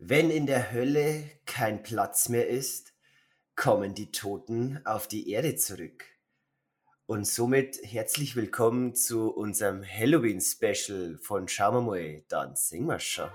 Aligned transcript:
Wenn 0.00 0.30
in 0.30 0.46
der 0.46 0.70
Hölle 0.70 1.28
kein 1.44 1.82
Platz 1.82 2.28
mehr 2.28 2.46
ist, 2.46 2.94
kommen 3.56 3.94
die 3.94 4.12
Toten 4.12 4.80
auf 4.84 5.08
die 5.08 5.28
Erde 5.28 5.56
zurück. 5.56 6.04
Und 7.06 7.26
somit 7.26 7.80
herzlich 7.82 8.36
willkommen 8.36 8.94
zu 8.94 9.34
unserem 9.34 9.82
Halloween-Special 9.84 11.18
von 11.18 11.48
Schauen 11.48 11.74
wir 11.74 11.80
mal, 11.80 12.22
dann 12.28 12.54
singen 12.54 12.86
wir 12.86 13.00
schon. 13.00 13.28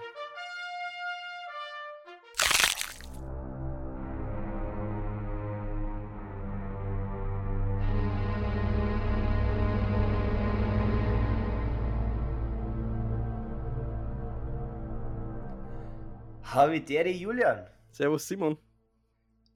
Habitäre 16.53 17.09
Julian. 17.09 17.67
Servus 17.91 18.27
Simon. 18.27 18.57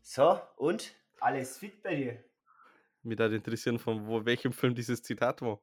So, 0.02 0.40
und? 0.56 0.96
Alles 1.20 1.58
fit 1.58 1.84
bei 1.84 1.96
dir? 1.96 2.24
Mich 3.04 3.20
würde 3.20 3.36
interessieren, 3.36 3.78
von 3.78 4.08
wo, 4.08 4.26
welchem 4.26 4.52
Film 4.52 4.74
dieses 4.74 5.04
Zitat 5.04 5.42
war. 5.42 5.62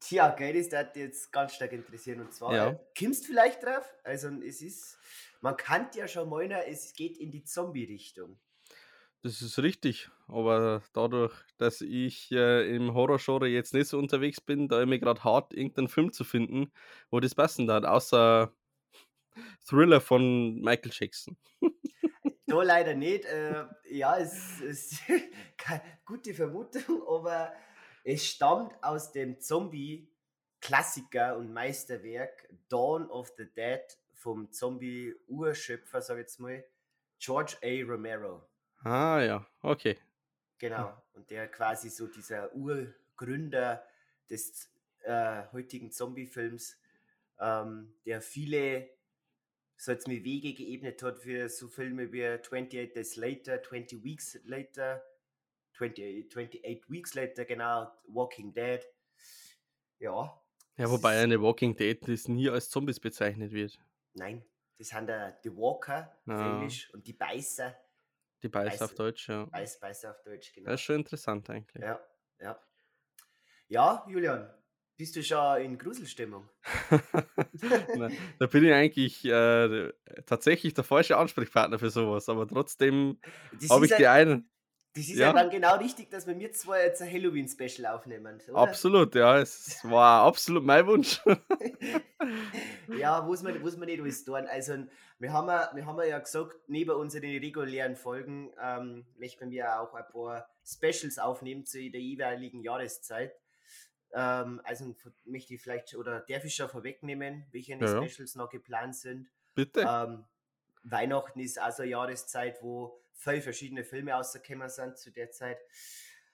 Tja, 0.00 0.28
gell, 0.30 0.54
das 0.54 0.70
würde 0.70 1.00
jetzt 1.00 1.32
ganz 1.32 1.54
stark 1.54 1.72
interessieren. 1.72 2.20
Und 2.20 2.32
zwar, 2.32 2.54
Ja. 2.54 2.80
kommst 2.98 3.26
vielleicht 3.26 3.62
drauf? 3.62 3.86
Also, 4.04 4.28
es 4.42 4.60
ist, 4.62 4.98
man 5.40 5.56
kann 5.56 5.88
ja 5.94 6.06
schon 6.06 6.28
meinen, 6.28 6.52
es 6.66 6.92
geht 6.94 7.18
in 7.18 7.30
die 7.30 7.44
Zombie-Richtung. 7.44 8.38
Das 9.22 9.42
ist 9.42 9.58
richtig, 9.58 10.08
aber 10.28 10.82
dadurch, 10.94 11.34
dass 11.58 11.82
ich 11.82 12.32
äh, 12.32 12.74
im 12.74 12.94
Horrorgenre 12.94 13.48
jetzt 13.48 13.74
nicht 13.74 13.88
so 13.88 13.98
unterwegs 13.98 14.40
bin, 14.40 14.68
da 14.68 14.80
ich 14.80 14.88
mir 14.88 14.98
gerade 14.98 15.22
hart, 15.24 15.52
irgendeinen 15.52 15.88
Film 15.88 16.12
zu 16.12 16.24
finden, 16.24 16.72
wo 17.10 17.20
das 17.20 17.34
passen 17.34 17.70
hat, 17.70 17.84
außer 17.84 18.50
Thriller 19.66 20.00
von 20.00 20.60
Michael 20.60 20.92
Jackson. 20.92 21.36
Da 22.46 22.62
leider 22.62 22.94
nicht. 22.94 23.24
Äh, 23.26 23.64
ja, 23.90 24.18
es 24.18 24.60
ist 24.60 25.02
keine 25.56 25.82
gute 26.04 26.34
Vermutung, 26.34 27.02
aber 27.06 27.52
es 28.02 28.26
stammt 28.26 28.72
aus 28.82 29.12
dem 29.12 29.40
Zombie-Klassiker 29.40 31.36
und 31.36 31.52
Meisterwerk 31.52 32.48
Dawn 32.68 33.08
of 33.08 33.32
the 33.38 33.46
Dead 33.54 33.82
vom 34.14 34.50
Zombie-Urschöpfer, 34.50 36.02
sag 36.02 36.16
ich 36.16 36.22
jetzt 36.22 36.40
mal, 36.40 36.64
George 37.20 37.56
A. 37.62 37.84
Romero. 37.86 38.42
Ah 38.82 39.20
ja, 39.20 39.46
okay. 39.62 39.96
Genau. 40.58 40.92
Und 41.12 41.30
der 41.30 41.48
quasi 41.48 41.88
so 41.88 42.06
dieser 42.06 42.52
Urgründer 42.54 43.84
des 44.28 44.70
äh, 45.02 45.44
heutigen 45.52 45.92
Zombie-Films, 45.92 46.76
ähm, 47.38 47.94
der 48.04 48.20
viele 48.20 48.90
so 49.82 49.92
jetzt 49.92 50.06
mir 50.06 50.22
Wege 50.24 50.52
geebnet 50.52 51.02
hat 51.02 51.18
für 51.20 51.48
so 51.48 51.66
Filme 51.68 52.12
wie 52.12 52.26
28 52.26 52.92
Days 52.92 53.16
Later, 53.16 53.62
20 53.62 54.04
Weeks 54.04 54.38
Later, 54.44 55.02
20, 55.78 56.26
28 56.30 56.90
Weeks 56.90 57.14
Later, 57.14 57.44
genau, 57.46 57.90
Walking 58.08 58.52
Dead. 58.52 58.86
Ja, 59.98 60.38
Ja, 60.76 60.90
wobei 60.90 61.18
eine 61.22 61.40
Walking 61.40 61.74
Dead 61.76 61.98
das 62.06 62.28
nie 62.28 62.48
als 62.50 62.68
Zombies 62.70 63.00
bezeichnet 63.00 63.52
wird. 63.52 63.78
nein, 64.14 64.44
das 64.78 64.88
sind 64.88 65.06
der 65.06 65.38
The 65.42 65.50
Walker 65.56 66.10
auf 66.26 66.32
Ah. 66.34 66.56
Englisch 66.56 66.92
und 66.92 67.06
die 67.06 67.12
Beißer, 67.14 67.74
Die 68.42 68.48
Beiß 68.48 68.82
auf 68.82 68.90
Beiß- 68.92 68.96
Deutsch, 68.96 69.28
ja. 69.28 69.44
Beiß, 69.46 69.80
Beißer 69.80 70.10
auf 70.10 70.22
Deutsch, 70.22 70.52
genau. 70.52 70.66
Das 70.70 70.80
ist 70.80 70.84
schon 70.84 70.96
interessant 70.96 71.48
eigentlich. 71.50 71.82
Ja, 71.82 72.00
ja. 72.38 72.60
Ja, 73.68 74.06
Julian, 74.08 74.50
bist 75.00 75.16
du 75.16 75.22
schon 75.22 75.62
in 75.62 75.78
Gruselstimmung? 75.78 76.46
Nein, 77.96 78.14
da 78.38 78.46
bin 78.46 78.66
ich 78.66 78.72
eigentlich 78.74 79.24
äh, 79.24 79.90
tatsächlich 80.26 80.74
der 80.74 80.84
falsche 80.84 81.16
Ansprechpartner 81.16 81.78
für 81.78 81.88
sowas, 81.88 82.28
aber 82.28 82.46
trotzdem 82.46 83.18
habe 83.70 83.86
ich 83.86 83.94
die 83.96 84.02
ja, 84.02 84.12
einen. 84.12 84.50
das 84.92 85.04
ist 85.04 85.16
ja. 85.16 85.28
ja. 85.28 85.32
dann 85.32 85.48
genau 85.48 85.76
richtig, 85.78 86.10
dass 86.10 86.26
wir 86.26 86.34
mir 86.34 86.52
zwei 86.52 86.82
jetzt 86.82 87.00
ein 87.00 87.10
Halloween-Special 87.10 87.86
aufnehmen. 87.86 88.42
Oder? 88.46 88.58
Absolut, 88.58 89.14
ja, 89.14 89.38
es 89.38 89.82
war 89.84 90.24
absolut 90.24 90.66
mein 90.66 90.86
Wunsch. 90.86 91.22
ja, 92.98 93.22
muss 93.22 93.42
man, 93.42 93.58
muss 93.62 93.78
man 93.78 93.86
nicht 93.86 94.02
alles 94.02 94.22
tun. 94.22 94.46
Also, 94.50 94.84
wir 95.18 95.32
haben, 95.32 95.48
ja- 95.48 95.70
wir 95.72 95.86
haben 95.86 95.98
ja 96.06 96.18
gesagt, 96.18 96.56
neben 96.68 96.90
unseren 96.90 97.24
regulären 97.24 97.96
Folgen 97.96 98.52
ähm, 98.62 99.06
möchten 99.18 99.50
wir 99.50 99.80
auch 99.80 99.94
ein 99.94 100.04
paar 100.12 100.46
Specials 100.62 101.18
aufnehmen 101.18 101.64
zu 101.64 101.78
der 101.90 102.02
jeweiligen 102.02 102.62
Jahreszeit. 102.62 103.32
Ähm, 104.12 104.60
also 104.64 104.94
möchte 105.24 105.54
ich 105.54 105.62
vielleicht 105.62 105.94
oder 105.94 106.20
darf 106.20 106.44
ich 106.44 106.54
schon 106.54 106.68
vorwegnehmen, 106.68 107.46
welche 107.52 107.72
Ja, 107.72 107.78
ja. 107.78 108.08
Specials 108.08 108.34
noch 108.34 108.50
geplant 108.50 108.96
sind. 108.96 109.30
Bitte. 109.54 109.86
Ähm, 109.88 110.24
Weihnachten 110.82 111.40
ist 111.40 111.58
also 111.58 111.82
eine 111.82 111.92
Jahreszeit, 111.92 112.62
wo 112.62 113.00
viele 113.12 113.42
verschiedene 113.42 113.84
Filme 113.84 114.12
rausgekommen 114.12 114.68
sind 114.68 114.98
zu 114.98 115.10
der 115.10 115.30
Zeit. 115.30 115.58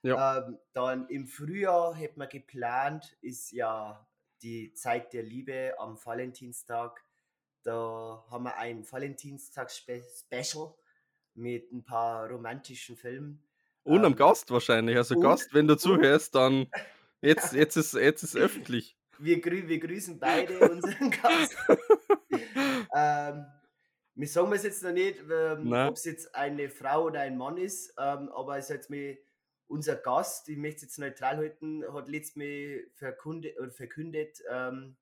Ja. 0.03 0.47
Ähm, 0.47 0.59
dann 0.72 1.09
im 1.09 1.26
Frühjahr 1.26 1.94
hätten 1.94 2.20
wir 2.20 2.28
geplant, 2.28 3.16
ist 3.20 3.50
ja 3.50 4.06
die 4.43 4.72
Zeit 4.75 5.12
der 5.12 5.22
Liebe 5.22 5.75
am 5.78 5.98
Valentinstag. 6.03 7.03
Da 7.62 8.25
haben 8.31 8.44
wir 8.44 8.56
ein 8.56 8.91
Valentinstag-Special 8.91 10.72
mit 11.34 11.72
ein 11.72 11.84
paar 11.84 12.31
romantischen 12.31 12.97
Filmen. 12.97 13.43
Und 13.82 14.04
am 14.04 14.12
ähm, 14.12 14.16
Gast 14.16 14.50
wahrscheinlich. 14.50 14.97
Also 14.97 15.16
und- 15.16 15.22
Gast, 15.22 15.53
wenn 15.53 15.66
du 15.66 15.76
zuhörst, 15.76 16.34
dann 16.34 16.69
jetzt, 17.21 17.53
jetzt 17.53 17.77
ist 17.77 17.94
jetzt 17.94 18.22
ist 18.22 18.37
öffentlich. 18.37 18.97
Wir, 19.19 19.41
grü 19.41 19.66
wir 19.66 19.81
grüßen 19.81 20.19
beide 20.19 20.59
unseren 20.71 21.10
Gast. 21.10 21.56
ähm, 22.94 23.47
wir 24.15 24.28
sagen 24.28 24.53
es 24.53 24.62
jetzt 24.62 24.82
noch 24.82 24.93
nicht, 24.93 25.22
ähm, 25.31 25.72
ob 25.72 25.94
es 25.94 26.05
jetzt 26.05 26.34
eine 26.34 26.69
Frau 26.69 27.05
oder 27.05 27.21
ein 27.21 27.37
Mann 27.37 27.56
ist, 27.59 27.94
ähm, 27.99 28.31
aber 28.31 28.56
es 28.59 28.69
jetzt 28.69 28.91
mir 28.91 29.19
unser 29.69 29.97
Gast, 29.97 30.49
ich 30.49 30.56
möchte 30.56 30.76
es 30.76 30.82
jetzt 30.82 30.99
neutral 30.99 31.37
halten, 31.37 31.84
hat 31.93 32.09
letztes 32.09 32.37
Mal 32.37 32.87
verkundet, 32.94 33.55
verkündet, 33.75 34.43
ähm, 34.50 34.97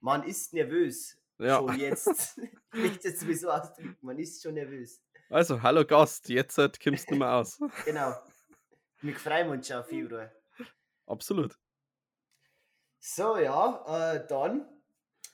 man 0.00 0.22
ist 0.24 0.52
nervös. 0.52 1.18
Ja. 1.38 1.58
Schon 1.58 1.78
jetzt. 1.78 2.38
ich 2.72 2.80
möchte 2.80 3.08
es 3.08 3.20
sowieso 3.20 3.50
ausdrücken, 3.50 3.96
man 4.00 4.18
ist 4.18 4.42
schon 4.42 4.54
nervös. 4.54 5.00
Also, 5.30 5.62
hallo 5.62 5.84
Gast, 5.84 6.28
jetzt 6.28 6.58
halt 6.58 6.78
kommst 6.80 7.10
du 7.10 7.16
mal 7.16 7.40
aus. 7.40 7.58
Genau. 7.84 8.14
Wir 9.00 9.14
freuen 9.16 9.48
uns 9.50 9.66
schon 9.66 9.78
auf 9.78 9.88
Februar. 9.88 10.30
Absolut. 11.06 11.58
So, 13.00 13.36
ja, 13.38 14.14
äh, 14.14 14.26
dann. 14.26 14.68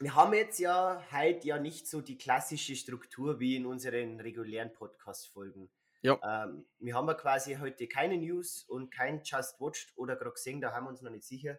Wir 0.00 0.14
haben 0.14 0.32
jetzt 0.32 0.58
ja 0.58 1.04
heute 1.12 1.46
ja 1.46 1.58
nicht 1.58 1.86
so 1.86 2.00
die 2.00 2.16
klassische 2.16 2.74
Struktur 2.74 3.38
wie 3.38 3.56
in 3.56 3.66
unseren 3.66 4.18
regulären 4.18 4.72
Podcast-Folgen. 4.72 5.70
Ja. 6.02 6.18
Ähm, 6.44 6.66
wir 6.78 6.94
haben 6.94 7.06
ja 7.06 7.14
quasi 7.14 7.56
heute 7.56 7.86
keine 7.86 8.16
News 8.16 8.64
und 8.64 8.90
kein 8.90 9.22
Just 9.22 9.60
Watched 9.60 9.92
oder 9.96 10.16
gerade 10.16 10.32
gesehen, 10.32 10.62
da 10.62 10.72
haben 10.72 10.84
wir 10.86 10.88
uns 10.90 11.02
noch 11.02 11.10
nicht 11.10 11.24
sicher. 11.24 11.58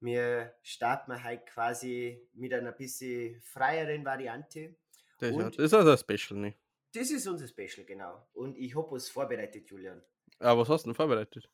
Wir 0.00 0.54
starten 0.62 1.22
heute 1.24 1.44
quasi 1.44 2.28
mit 2.34 2.52
einer 2.52 2.72
bisschen 2.72 3.40
freieren 3.42 4.04
Variante. 4.04 4.74
Das, 5.18 5.30
ist 5.30 5.36
ja- 5.38 5.50
das 5.50 5.58
ist 5.58 5.74
also 5.74 5.90
ein 5.92 5.98
Special, 6.18 6.40
ne? 6.40 6.54
Das 6.92 7.10
ist 7.10 7.26
unser 7.28 7.46
Special, 7.46 7.86
genau. 7.86 8.26
Und 8.32 8.56
ich 8.56 8.74
habe 8.74 8.90
was 8.90 9.08
vorbereitet, 9.08 9.70
Julian. 9.70 10.02
Aber 10.40 10.62
was 10.62 10.68
hast 10.68 10.82
du 10.84 10.88
denn 10.90 10.94
vorbereitet? 10.96 11.48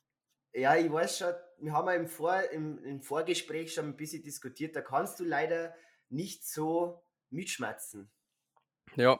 Ja, 0.53 0.75
ich 0.75 0.91
weiß 0.91 1.17
schon, 1.17 1.33
wir 1.59 1.73
haben 1.73 1.87
ja 1.87 1.93
im, 1.95 2.07
Vor, 2.07 2.41
im, 2.51 2.83
im 2.83 3.01
Vorgespräch 3.01 3.73
schon 3.73 3.85
ein 3.85 3.97
bisschen 3.97 4.23
diskutiert, 4.23 4.75
da 4.75 4.81
kannst 4.81 5.19
du 5.19 5.23
leider 5.25 5.75
nicht 6.09 6.47
so 6.47 7.03
mitschmatzen. 7.29 8.11
Ja, 8.95 9.19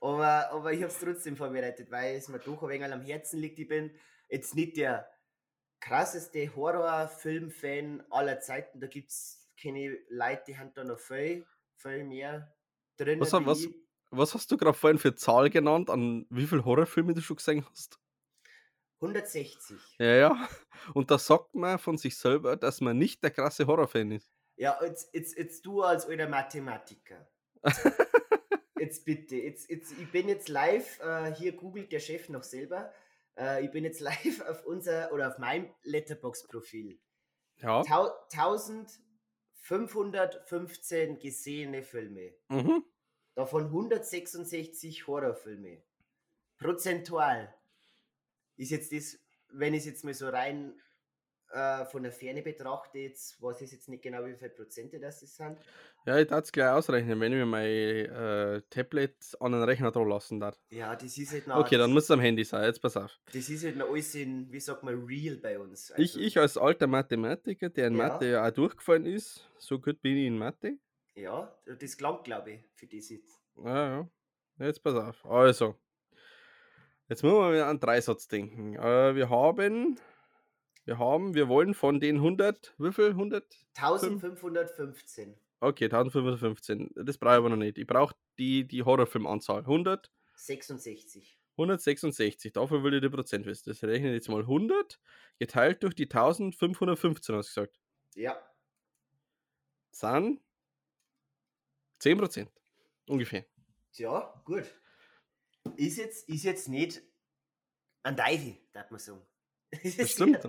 Aber, 0.00 0.50
aber 0.50 0.72
ich 0.72 0.82
habe 0.82 0.92
es 0.92 0.98
trotzdem 0.98 1.36
vorbereitet, 1.36 1.90
weil 1.90 2.16
es 2.16 2.28
mir 2.28 2.38
doch 2.38 2.62
ein 2.62 2.68
wenig 2.68 2.92
am 2.92 3.02
Herzen 3.02 3.38
liegt. 3.40 3.58
Ich 3.58 3.68
bin 3.68 3.94
jetzt 4.28 4.54
nicht 4.54 4.76
der 4.76 5.08
krasseste 5.80 6.54
Horrorfilm-Fan 6.54 8.04
aller 8.10 8.40
Zeiten. 8.40 8.80
Da 8.80 8.86
gibt 8.86 9.10
es 9.10 9.48
keine 9.60 9.96
Leute, 10.08 10.42
die 10.48 10.58
haben 10.58 10.72
da 10.74 10.84
noch 10.84 10.98
viel, 10.98 11.46
viel 11.76 12.04
mehr 12.04 12.54
drin. 12.96 13.20
Was 13.20 13.32
was- 13.32 13.68
was 14.10 14.34
hast 14.34 14.50
du 14.52 14.56
gerade 14.56 14.78
vorhin 14.78 14.98
für 14.98 15.14
Zahl 15.16 15.50
genannt, 15.50 15.90
an 15.90 16.26
wie 16.30 16.46
viele 16.46 16.64
Horrorfilme 16.64 17.14
du 17.14 17.20
schon 17.20 17.36
gesehen 17.36 17.66
hast? 17.70 17.98
160. 19.00 19.78
Ja, 19.98 20.14
ja. 20.14 20.48
Und 20.94 21.10
da 21.10 21.18
sagt 21.18 21.54
man 21.54 21.78
von 21.78 21.98
sich 21.98 22.16
selber, 22.16 22.56
dass 22.56 22.80
man 22.80 22.98
nicht 22.98 23.22
der 23.22 23.30
krasse 23.30 23.66
Horrorfan 23.66 24.12
ist. 24.12 24.30
Ja, 24.56 24.78
jetzt, 24.82 25.14
jetzt, 25.14 25.36
jetzt 25.36 25.66
du 25.66 25.82
als 25.82 26.06
alter 26.06 26.28
Mathematiker. 26.28 27.26
Jetzt 28.84 29.04
bitte, 29.04 29.36
jetzt, 29.36 29.70
jetzt, 29.70 29.92
ich 29.92 30.10
bin 30.10 30.28
jetzt 30.28 30.48
live, 30.48 30.98
äh, 31.00 31.32
hier 31.34 31.52
googelt 31.52 31.90
der 31.90 32.00
Chef 32.00 32.28
noch 32.28 32.42
selber. 32.42 32.92
Äh, 33.34 33.64
ich 33.64 33.70
bin 33.70 33.82
jetzt 33.84 34.00
live 34.00 34.42
auf 34.46 34.66
unser 34.66 35.10
oder 35.12 35.28
auf 35.28 35.38
mein 35.38 35.74
Letterbox-Profil. 35.84 37.00
Ja. 37.56 37.82
Tau 37.82 38.10
1515 38.32 41.18
gesehene 41.18 41.82
Filme. 41.82 42.34
Mhm. 42.48 42.84
Davon 43.34 43.64
166 43.66 45.06
Horrorfilme. 45.06 45.82
Prozentual 46.58 47.54
ist 48.56 48.70
jetzt 48.70 48.92
das, 48.92 49.18
wenn 49.52 49.74
ich 49.74 49.80
es 49.80 49.86
jetzt 49.86 50.04
mal 50.04 50.14
so 50.14 50.28
rein 50.28 50.74
äh, 51.50 51.84
von 51.86 52.02
der 52.02 52.10
Ferne 52.12 52.42
betrachtet, 52.42 53.16
weiß 53.38 53.60
ich 53.60 53.70
jetzt 53.72 53.88
nicht 53.88 54.02
genau, 54.02 54.24
wie 54.24 54.34
viele 54.34 54.50
Prozente 54.50 54.98
das 54.98 55.20
sind. 55.20 55.58
Ja, 56.06 56.18
ich 56.18 56.26
darf 56.26 56.44
es 56.44 56.52
gleich 56.52 56.70
ausrechnen, 56.70 57.20
wenn 57.20 57.32
ich 57.32 57.38
mir 57.38 57.46
mein 57.46 57.64
äh, 57.66 58.62
Tablet 58.70 59.16
an 59.40 59.52
den 59.52 59.62
Rechner 59.62 59.92
dran 59.92 60.08
lassen 60.08 60.40
darf. 60.40 60.58
Ja, 60.70 60.96
das 60.96 61.16
ist 61.16 61.32
halt 61.32 61.46
noch, 61.46 61.56
Okay, 61.58 61.78
dann 61.78 61.92
muss 61.92 62.04
es 62.04 62.10
am 62.10 62.20
Handy 62.20 62.44
sein, 62.44 62.64
jetzt 62.64 62.80
pass 62.82 62.96
auf. 62.96 63.20
das 63.32 63.48
ist 63.48 63.64
halt 63.64 63.76
noch 63.76 63.88
alles 63.90 64.14
in, 64.14 64.50
wie 64.52 64.60
sagt 64.60 64.82
man, 64.82 65.04
real 65.04 65.36
bei 65.36 65.58
uns. 65.58 65.90
Ich, 65.90 66.14
Also, 66.14 66.20
ich 66.20 66.38
als 66.38 66.56
alter 66.58 66.86
Mathematiker, 66.88 67.68
der 67.70 67.86
in 67.88 67.96
Ja. 67.96 68.08
Mathe 68.08 68.26
ja 68.30 68.46
auch 68.46 68.50
durchgefallen 68.50 69.06
ist, 69.06 69.48
so 69.58 69.78
gut 69.78 70.00
bin 70.02 70.16
ich 70.16 70.26
in 70.26 70.36
Mathe. 70.38 70.78
Ja, 71.14 71.56
das 71.78 71.96
klangt, 71.96 72.24
glaube 72.24 72.50
ich, 72.52 72.60
für 72.74 72.86
das 72.88 73.08
jetzt. 73.10 73.40
Ja, 73.56 73.98
ja. 74.00 74.10
Jetzt 74.58 74.82
pass 74.82 74.94
auf. 74.94 75.24
Also, 75.24 75.76
jetzt 77.08 77.22
müssen 77.22 77.36
wir 77.36 77.52
wieder 77.52 77.66
an 77.66 77.80
Dreisatz 77.80 78.28
denken. 78.28 78.74
Äh, 78.74 79.14
wir 79.14 79.30
haben, 79.30 79.98
wir 80.84 80.98
haben, 80.98 81.34
wir 81.34 81.48
wollen 81.48 81.74
von 81.74 82.00
den 82.00 82.16
100, 82.16 82.74
wie 82.78 82.92
viel? 82.92 83.10
100? 83.10 83.44
1515, 83.76 85.36
Okay, 85.60 85.84
1515. 85.84 86.90
Das 86.94 87.16
brauche 87.16 87.34
ich 87.34 87.38
aber 87.38 87.48
noch 87.48 87.56
nicht. 87.56 87.78
Ich 87.78 87.86
brauche 87.86 88.14
die, 88.38 88.66
die 88.68 88.82
Horrorfilmanzahl. 88.82 89.60
100, 89.60 90.12
66. 90.34 91.38
166. 91.56 92.52
Dafür 92.52 92.82
will 92.82 92.94
ich 92.94 93.00
die 93.00 93.08
Prozent 93.08 93.46
wissen. 93.46 93.70
Das 93.70 93.82
rechne 93.82 94.08
ich 94.08 94.14
jetzt 94.14 94.28
mal 94.28 94.40
100 94.40 95.00
geteilt 95.38 95.82
durch 95.82 95.94
die 95.94 96.04
1515, 96.04 97.34
hast 97.34 97.56
du 97.56 97.60
gesagt. 97.62 97.80
Ja, 98.14 98.36
Sind 99.90 100.40
10 102.00 102.18
Prozent. 102.18 102.50
Ungefähr. 103.06 103.46
Tja, 103.92 104.42
gut. 104.44 104.64
Ist 105.76 105.98
jetzt, 105.98 106.28
ist 106.28 106.44
jetzt 106.44 106.68
nicht 106.68 107.02
ein 108.02 108.16
Teufel, 108.16 108.56
darf 108.72 108.90
man 108.90 109.00
sagen. 109.00 109.22
Das 109.98 110.12
stimmt. 110.12 110.46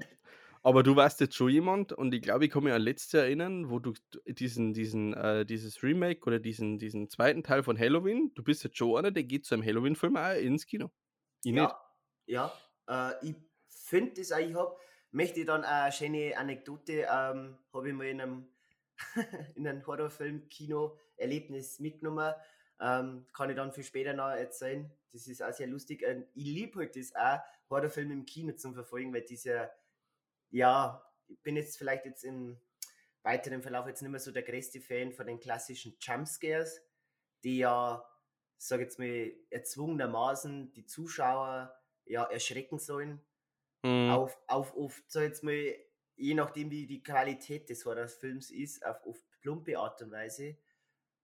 Aber 0.65 0.81
du 0.81 0.95
warst 0.95 1.19
jetzt 1.19 1.35
schon 1.35 1.49
jemand, 1.49 1.93
und 1.93 2.11
ich 2.13 2.23
glaube, 2.23 2.45
ich 2.45 2.51
kann 2.51 2.63
mich 2.63 2.73
an 2.73 2.81
letztes 2.81 3.11
Jahr 3.11 3.25
erinnern, 3.25 3.69
wo 3.69 3.77
du 3.77 3.93
diesen, 4.25 4.73
diesen, 4.73 5.13
äh, 5.13 5.45
dieses 5.45 5.83
Remake 5.83 6.25
oder 6.25 6.39
diesen, 6.39 6.79
diesen 6.79 7.07
zweiten 7.07 7.43
Teil 7.43 7.61
von 7.61 7.77
Halloween, 7.77 8.31
du 8.33 8.43
bist 8.43 8.63
jetzt 8.63 8.75
schon 8.75 8.97
einer, 8.97 9.11
der 9.11 9.25
geht 9.25 9.45
zu 9.45 9.53
einem 9.53 9.63
Halloween-Film 9.63 10.17
auch 10.17 10.33
ins 10.33 10.65
Kino. 10.65 10.89
Ich 11.43 11.53
nicht. 11.53 11.71
Ja, 12.25 12.51
ja 12.87 13.11
äh, 13.11 13.29
ich 13.29 13.35
finde 13.69 14.13
das 14.15 14.31
auch, 14.31 14.39
ich 14.39 14.55
habe, 14.55 14.75
möchte 15.11 15.39
ich 15.41 15.45
dann 15.45 15.63
eine 15.63 15.91
schöne 15.91 16.35
Anekdote, 16.35 17.05
ähm, 17.11 17.59
habe 17.71 17.89
ich 17.89 17.93
mal 17.93 18.07
in 18.07 18.21
einem, 18.21 18.47
in 19.55 19.67
einem 19.67 19.85
Horrorfilm-Kino-Erlebnis 19.85 21.79
mitgenommen. 21.79 22.33
Ähm, 22.79 23.25
kann 23.33 23.49
ich 23.49 23.55
dann 23.55 23.71
für 23.71 23.83
später 23.83 24.13
noch 24.13 24.29
erzählen. 24.29 24.91
Das 25.13 25.27
ist 25.27 25.41
auch 25.41 25.53
sehr 25.53 25.67
lustig. 25.67 26.03
Ähm, 26.03 26.25
ich 26.33 26.45
liebe 26.45 26.79
halt 26.79 26.95
das 26.95 27.15
auch, 27.15 27.39
Horrorfilme 27.69 28.13
im 28.13 28.25
Kino 28.25 28.53
zu 28.53 28.73
verfolgen, 28.73 29.13
weil 29.13 29.21
dieser, 29.23 29.71
ja, 30.49 31.01
ich 31.27 31.41
bin 31.41 31.55
jetzt 31.55 31.77
vielleicht 31.77 32.05
jetzt 32.05 32.23
im 32.23 32.59
weiteren 33.23 33.61
Verlauf 33.63 33.87
jetzt 33.87 34.01
nicht 34.01 34.11
mehr 34.11 34.19
so 34.19 34.31
der 34.31 34.43
größte 34.43 34.81
Fan 34.81 35.13
von 35.13 35.25
den 35.25 35.39
klassischen 35.39 35.97
Jumpscares, 35.99 36.81
die 37.43 37.59
ja, 37.59 38.05
sag 38.57 38.81
jetzt 38.81 38.99
mal, 38.99 39.33
erzwungenermaßen 39.49 40.73
die 40.73 40.85
Zuschauer 40.85 41.75
ja 42.05 42.23
erschrecken 42.25 42.77
sollen. 42.77 43.25
Hm, 43.83 44.11
Auf, 44.11 44.37
auf 44.47 44.75
oft, 44.75 45.03
sag 45.09 45.23
jetzt 45.23 45.43
mal, 45.43 45.75
je 46.15 46.33
nachdem 46.33 46.69
wie 46.71 46.87
die 46.87 47.03
Qualität 47.03 47.69
des 47.69 47.85
Horrorfilms 47.85 48.51
ist, 48.51 48.85
auf 48.85 49.03
oft 49.05 49.25
plumpe 49.41 49.77
Art 49.77 50.01
und 50.01 50.11
Weise. 50.11 50.57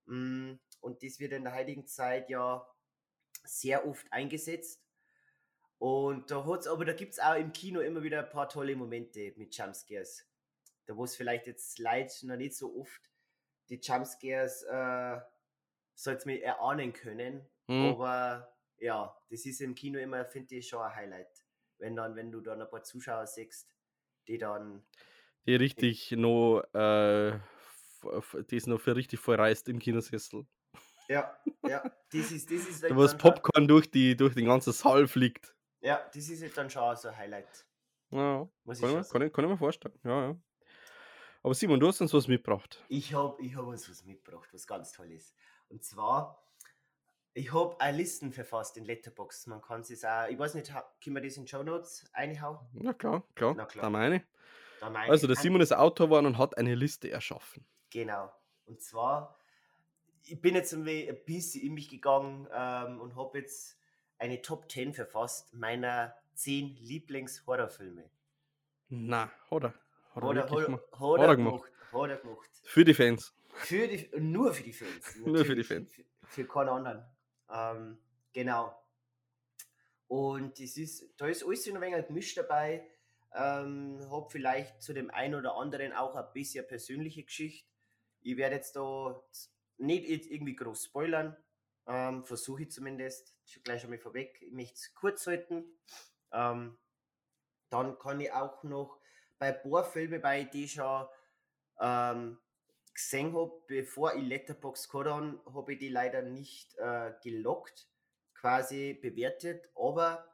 Mm, 0.06 0.54
Und 0.82 1.04
das 1.04 1.20
wird 1.20 1.34
in 1.34 1.44
der 1.44 1.56
heutigen 1.56 1.88
Zeit 1.88 2.30
ja 2.30 2.68
sehr 3.44 3.88
oft 3.88 4.12
eingesetzt. 4.12 4.84
Und 5.78 6.30
da 6.30 6.46
hat's, 6.46 6.68
aber 6.68 6.86
da 6.86 6.94
gibt 6.94 7.14
es 7.14 7.20
auch 7.20 7.36
im 7.36 7.54
Kino 7.54 7.80
immer 7.80 8.04
wieder 8.04 8.20
ein 8.20 8.30
paar 8.30 8.50
tolle 8.50 8.76
Momente 8.76 9.34
mit 9.36 9.56
Jumpscares. 9.56 10.28
Da 10.86 10.96
wo 10.96 11.06
es 11.06 11.16
vielleicht 11.16 11.48
jetzt 11.48 11.80
Leute 11.80 12.28
noch 12.28 12.36
nicht 12.36 12.56
so 12.56 12.76
oft 12.80 13.02
die 13.70 13.80
Jumpscares 13.82 14.64
äh, 14.64 15.20
so 15.96 16.12
jetzt 16.12 16.26
mal 16.26 16.38
erahnen 16.38 16.94
können. 16.94 17.48
hm. 17.68 17.86
Aber 17.86 18.56
ja, 18.78 19.16
das 19.30 19.46
ist 19.46 19.62
im 19.62 19.76
Kino 19.76 20.00
immer, 20.00 20.26
finde 20.26 20.56
ich, 20.56 20.68
schon 20.68 20.82
ein 20.82 20.96
Highlight. 20.96 21.46
Wenn 21.78 21.96
dann, 21.96 22.16
wenn 22.16 22.32
du 22.32 22.42
dann 22.42 22.62
ein 22.62 22.70
paar 22.70 22.84
Zuschauer 22.84 23.26
siehst, 23.26 23.74
die 24.28 24.38
dann, 24.38 24.84
Die 25.48 25.56
richtig 25.56 26.12
noch, 26.12 26.62
äh, 26.74 27.40
die 28.50 28.56
ist 28.56 28.68
noch 28.68 28.80
für 28.80 28.96
richtig 28.96 29.20
voll 29.20 29.36
reißt 29.36 29.70
im 29.70 29.80
Kinosessel. 29.80 30.46
Ja, 31.12 31.38
ja, 31.68 31.84
das 32.12 32.32
ist, 32.32 32.50
das 32.52 32.68
ist 32.68 32.84
Da 32.84 32.90
das 32.90 33.12
schon- 33.12 33.20
Popcorn 33.20 33.68
durch, 33.68 33.90
die, 33.92 34.16
durch 34.16 34.34
den 34.36 34.46
ganzen 34.46 34.74
Saal 34.74 35.08
fliegt. 35.08 35.56
Ja, 35.82 35.98
das 36.14 36.30
ist 36.30 36.42
jetzt 36.42 36.58
dann 36.58 36.70
schon 36.70 36.96
so 36.96 37.08
ein 37.10 37.18
Highlight. 37.18 37.66
Ja, 38.12 38.44
ich 38.44 38.80
kann, 38.80 38.90
ich, 38.90 38.96
mir- 38.96 39.04
kann, 39.04 39.22
ich, 39.24 39.34
kann 39.34 39.46
ich 39.46 39.52
mir 39.52 39.58
vorstellen. 39.58 39.98
Ja, 40.04 40.28
ja. 40.30 40.36
Aber 41.44 41.54
Simon, 41.56 41.80
du 41.80 41.88
hast 41.88 42.02
uns 42.02 42.14
was 42.14 42.28
mitgebracht. 42.28 42.84
Ich 42.88 43.14
habe 43.16 43.42
ich 43.42 43.56
hab 43.56 43.66
uns 43.66 43.90
was 43.90 44.04
mitgebracht, 44.06 44.48
was 44.54 44.68
ganz 44.68 44.92
toll 44.92 45.12
ist. 45.12 45.34
Und 45.70 45.84
zwar, 45.84 46.46
ich 47.34 47.52
habe 47.52 47.80
eine 47.80 47.98
Listen 47.98 48.32
verfasst 48.32 48.78
in 48.78 48.86
Letterbox. 48.86 49.48
Man 49.48 49.62
kann 49.62 49.82
es 49.82 50.04
auch, 50.06 50.28
ich 50.30 50.38
weiß 50.38 50.54
nicht, 50.56 50.72
können 51.04 51.16
wir 51.16 51.22
das 51.22 51.38
in 51.38 51.48
Show 51.48 51.64
Notes 51.64 52.06
einhauen? 52.14 52.60
Na 52.74 52.94
klar, 52.94 53.24
klar. 53.34 53.56
Na 53.58 53.66
klar. 53.66 53.84
Da 53.84 53.90
meine. 53.90 54.24
Da 54.82 54.90
meine 54.90 55.10
Also, 55.12 55.26
ich 55.28 55.34
der 55.34 55.42
Simon 55.42 55.62
ist 55.62 55.72
Autor 55.74 56.08
geworden 56.08 56.26
und 56.28 56.38
hat 56.38 56.58
eine 56.58 56.76
Liste 56.76 57.10
erschaffen. 57.10 57.66
Genau. 57.90 58.32
Und 58.66 58.82
zwar, 58.82 59.40
ich 60.24 60.42
bin 60.42 60.56
jetzt 60.56 60.74
ein 60.74 60.84
bisschen 61.26 61.62
in 61.62 61.74
mich 61.74 61.90
gegangen 61.90 62.48
ähm, 62.54 63.00
und 63.00 63.16
habe 63.16 63.40
jetzt 63.40 63.78
eine 64.18 64.42
Top 64.42 64.72
10 64.72 64.94
verfasst 64.94 65.54
meiner 65.54 66.16
10 66.36 66.78
Lieblings-Horrorfilme. 66.78 68.10
Na, 68.90 69.32
hat 69.50 69.64
er. 69.64 69.74
Hat 70.14 70.24
er 70.24 70.24
Oder 70.24 70.42
hat 70.44 70.66
gemacht. 70.66 70.84
hat 70.92 71.20
er 71.22 71.36
gemacht. 71.36 71.72
Hat 71.92 72.10
er 72.10 72.18
gemacht. 72.18 72.50
Für 72.64 72.86
die 72.86 72.94
Fans. 72.94 73.34
Für 73.54 73.88
die, 73.88 74.10
nur 74.20 74.54
für 74.54 74.64
die 74.64 74.74
Fans. 74.74 75.16
Nur 75.26 75.46
für 75.46 75.56
die 75.56 75.64
Fans. 75.64 75.94
Für, 75.94 76.04
für 76.28 76.46
keinen 76.46 76.70
anderen. 76.70 77.06
Ähm, 77.50 77.98
genau. 78.34 78.78
Und 80.08 80.60
es 80.60 80.78
ist, 80.78 81.14
da 81.18 81.28
ist 81.28 81.44
alles 81.46 81.68
ein 81.68 81.80
wenig 81.80 82.08
gemischt 82.08 82.38
dabei. 82.38 82.88
Ähm, 83.34 84.00
hab 84.10 84.32
vielleicht 84.32 84.82
zu 84.82 84.94
dem 84.94 85.10
einen 85.10 85.36
oder 85.36 85.56
anderen 85.56 85.94
auch 85.94 86.16
ein 86.16 86.26
bisschen 86.34 86.68
persönliche 86.68 87.24
Geschichte. 87.24 87.68
Ich 88.22 88.36
werde 88.38 88.56
jetzt 88.56 88.76
da 88.76 89.22
nicht 89.82 90.08
irgendwie 90.32 90.56
groß 90.56 90.86
spoilern. 90.86 91.36
Ähm, 91.88 92.24
Versuche 92.24 92.64
ich 92.64 92.72
zumindest. 92.72 93.36
Gleich 93.64 93.82
schon 93.82 93.90
mal 93.90 94.00
vorweg. 94.00 94.42
Ich 94.42 94.54
möchte 94.54 94.76
es 94.76 94.94
kurz 94.94 95.28
halten. 95.28 95.66
Ähm, 96.32 96.78
dann 97.70 97.98
kann 98.00 98.20
ich 98.20 98.32
auch 98.32 98.64
noch 98.64 99.00
bei 99.40 99.56
ein 99.56 99.70
paar 99.70 99.84
Filmen, 99.84 100.22
bei 100.22 100.44
die 100.44 100.66
ich 100.66 100.74
schon 100.74 101.08
ähm, 101.80 102.38
gesehen 102.94 103.34
habe, 103.34 103.64
bevor 103.68 104.14
ich 104.16 104.24
Letterbox 104.24 104.92
habe, 104.94 105.40
habe 105.54 105.74
ich 105.74 105.80
die 105.80 105.90
leider 105.90 106.22
nicht 106.22 106.78
äh, 106.78 107.14
gelockt, 107.24 107.88
quasi 108.34 108.94
bewertet, 108.94 109.70
aber 109.76 110.26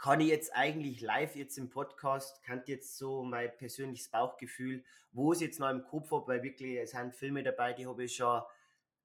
kann 0.00 0.20
ich 0.20 0.28
jetzt 0.28 0.54
eigentlich 0.54 1.02
live 1.02 1.36
jetzt 1.36 1.58
im 1.58 1.68
Podcast, 1.68 2.42
kann 2.42 2.62
jetzt 2.66 2.96
so 2.96 3.22
mein 3.22 3.54
persönliches 3.58 4.08
Bauchgefühl, 4.08 4.82
wo 5.12 5.32
es 5.32 5.40
jetzt 5.40 5.60
noch 5.60 5.68
im 5.68 5.84
Kopf 5.84 6.10
habe, 6.10 6.26
weil 6.26 6.42
wirklich 6.42 6.78
es 6.78 6.92
sind 6.92 7.14
Filme 7.14 7.42
dabei, 7.42 7.74
die 7.74 7.86
habe 7.86 8.04
ich 8.04 8.16
schon, 8.16 8.42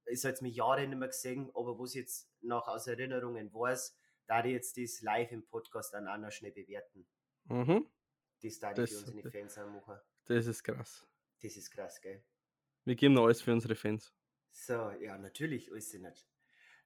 ich 0.06 0.22
sag 0.22 0.30
jetzt 0.30 0.42
mit 0.42 0.56
Jahren 0.56 0.90
nicht 0.90 0.98
mehr 0.98 1.10
gesehen, 1.10 1.52
aber 1.54 1.78
wo 1.78 1.84
es 1.84 1.96
jetzt 1.96 2.32
noch 2.42 2.70
aus 2.70 2.88
Erinnerungen 2.88 3.54
weiß, 3.54 3.98
da 4.28 4.44
ich 4.46 4.54
jetzt 4.54 4.78
das 4.78 5.02
live 5.02 5.32
im 5.34 5.46
Podcast 5.46 5.94
dann 5.94 6.08
auch 6.08 6.18
noch 6.18 6.32
schnell 6.32 6.52
bewerten. 6.52 7.06
Mhm. 7.46 7.90
Das 8.42 8.60
da 8.60 8.74
für 8.74 8.82
unsere 8.82 9.32
Fans 9.32 9.58
auch 9.58 9.68
machen. 9.68 10.00
Das 10.26 10.46
ist 10.48 10.64
krass. 10.64 11.06
Das 11.42 11.58
ist 11.58 11.72
krass, 11.72 12.00
gell? 12.00 12.24
Wir 12.86 12.96
geben 12.96 13.16
noch 13.16 13.26
alles 13.26 13.42
für 13.42 13.52
unsere 13.52 13.76
Fans. 13.76 14.14
So, 14.52 14.92
ja, 14.92 15.18
natürlich, 15.18 15.72
alles 15.72 15.94
nicht. 15.94 16.26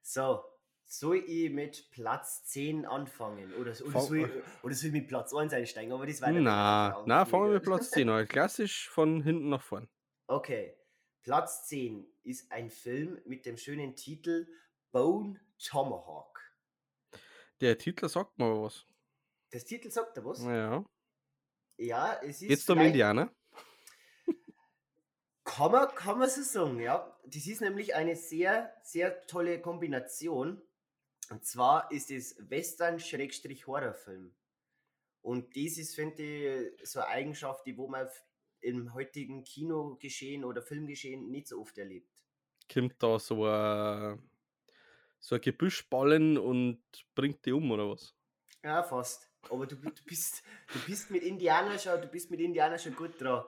So, 0.02 0.44
soll 0.90 1.18
ich 1.18 1.52
mit 1.52 1.92
Platz 1.92 2.44
10 2.46 2.86
anfangen? 2.86 3.54
Oder, 3.54 3.74
oder, 3.86 4.00
soll, 4.02 4.20
ich, 4.22 4.64
oder 4.64 4.74
soll 4.74 4.88
ich 4.88 4.94
mit 4.94 5.08
Platz 5.08 5.34
1 5.34 5.54
einsteigen? 5.54 5.94
Aber 5.94 6.08
das 6.08 6.22
war 6.22 6.32
Na, 6.32 7.04
na, 7.06 7.26
fangen 7.26 7.46
wir 7.46 7.54
mit. 7.56 7.64
Platz 7.64 7.92
10 7.92 8.10
an. 8.10 8.28
Klassisch 8.28 8.90
von 8.90 9.22
hinten 9.22 9.50
nach 9.50 9.62
vorn. 9.62 9.88
Okay, 10.28 10.76
Platz 11.22 11.68
10 11.68 12.08
ist 12.24 12.52
ein 12.52 12.72
Film 12.72 13.22
mit 13.26 13.46
dem 13.46 13.58
schönen 13.58 13.96
Titel 13.96 14.48
Bone 14.92 15.40
Tomahawk. 15.64 16.40
Der 17.62 17.78
Titel 17.78 18.10
sagt 18.10 18.40
mir 18.40 18.46
aber 18.46 18.64
was. 18.64 18.86
Das 19.52 19.66
Titel 19.66 19.92
sagt 19.92 20.18
er 20.18 20.26
was? 20.26 20.44
Ja. 20.44 20.84
Ja, 21.78 22.20
es 22.24 22.42
ist. 22.42 22.50
Jetzt 22.50 22.70
um 22.70 22.80
Indianer. 22.80 23.32
Kann 25.44 25.72
man, 25.72 25.88
kann 25.96 26.20
man 26.20 26.30
so 26.30 26.42
sagen, 26.42 26.80
ja. 26.80 27.16
Das 27.26 27.46
ist 27.48 27.62
nämlich 27.62 27.96
eine 27.96 28.16
sehr, 28.16 28.74
sehr 28.84 29.26
tolle 29.28 29.62
Kombination. 29.62 30.62
Und 31.30 31.46
zwar 31.46 31.92
ist 31.92 32.12
es 32.12 32.36
Western-Horrorfilm. 32.50 34.34
Und 35.22 35.56
das 35.56 35.78
ist, 35.78 35.96
finde 35.96 36.24
ich, 36.24 36.90
so 36.90 37.00
eine 37.00 37.10
Eigenschaft, 37.10 37.66
die 37.66 37.78
wo 37.78 37.88
man 37.88 38.08
im 38.62 38.94
heutigen 38.94 39.44
Kinogeschehen 39.44 40.44
oder 40.44 40.62
Filmgeschehen 40.62 41.30
nicht 41.30 41.48
so 41.48 41.62
oft 41.62 41.78
erlebt. 41.78 42.10
Kommt 42.72 43.02
da 43.02 43.20
so 43.20 43.46
ein, 43.46 44.22
so 45.20 45.36
ein 45.36 45.42
Gebüsch 45.42 45.90
ballen 45.90 46.38
und 46.38 46.82
bringt 47.16 47.46
die 47.46 47.52
um, 47.52 47.72
oder 47.72 47.90
was? 47.90 48.16
Ja, 48.64 48.84
fast. 48.84 49.30
aber 49.50 49.66
du, 49.68 49.76
du, 49.76 50.04
bist, 50.06 50.44
du 50.74 50.80
bist 50.86 51.12
mit 51.12 51.24
Indianer 51.24 51.78
schon, 51.78 52.02
du 52.02 52.08
bist 52.08 52.30
mit 52.30 52.40
Indianer 52.42 52.78
schon 52.78 52.96
gut 52.96 53.20
dran. 53.20 53.46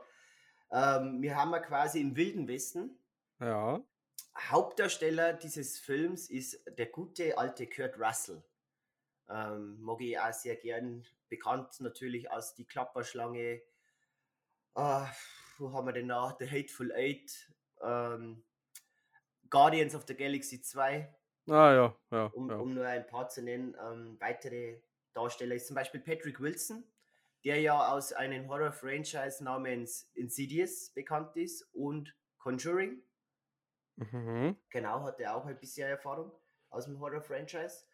Ähm, 0.71 1.21
wir 1.21 1.35
haben 1.35 1.51
ja 1.51 1.59
quasi 1.59 1.99
im 1.99 2.15
Wilden 2.15 2.47
Westen. 2.47 2.97
Ja. 3.39 3.83
Hauptdarsteller 4.37 5.33
dieses 5.33 5.79
Films 5.79 6.29
ist 6.29 6.63
der 6.77 6.87
gute 6.87 7.37
alte 7.37 7.67
Kurt 7.67 7.99
Russell. 7.99 8.43
Ähm, 9.29 9.81
mag 9.81 10.01
ich 10.01 10.19
auch 10.19 10.33
sehr 10.33 10.55
gern. 10.55 11.05
Bekannt 11.29 11.79
natürlich 11.79 12.29
aus 12.31 12.55
Die 12.55 12.65
Klapperschlange. 12.65 13.61
Äh, 14.75 15.05
wo 15.57 15.73
haben 15.73 15.87
wir 15.87 15.93
denn 15.93 16.07
noch? 16.07 16.37
The 16.39 16.49
Hateful 16.49 16.91
Eight. 16.93 17.51
Ähm, 17.81 18.43
Guardians 19.49 19.95
of 19.95 20.05
the 20.07 20.15
Galaxy 20.15 20.61
2. 20.61 21.13
Ah 21.47 21.73
ja, 21.73 21.95
ja. 22.11 22.25
Um, 22.27 22.49
ja. 22.49 22.55
um 22.57 22.73
nur 22.73 22.85
ein 22.85 23.05
paar 23.07 23.27
zu 23.29 23.41
nennen. 23.41 23.75
Ähm, 23.81 24.17
weitere 24.19 24.81
Darsteller 25.13 25.55
ist 25.55 25.67
zum 25.67 25.75
Beispiel 25.75 25.99
Patrick 25.99 26.39
Wilson, 26.39 26.83
der 27.43 27.59
ja 27.59 27.91
aus 27.91 28.13
einem 28.13 28.47
Horror-Franchise 28.47 29.43
namens 29.43 30.09
Insidious 30.13 30.91
bekannt 30.91 31.35
ist 31.35 31.67
und 31.73 32.15
Conjuring. 32.37 33.01
Mhm. 34.11 34.57
Genau, 34.69 35.03
hat 35.03 35.19
er 35.19 35.35
auch 35.35 35.45
ein 35.45 35.59
bisschen 35.59 35.87
Erfahrung 35.87 36.31
aus 36.69 36.85
dem 36.85 36.99
Horror-Franchise. 36.99 37.85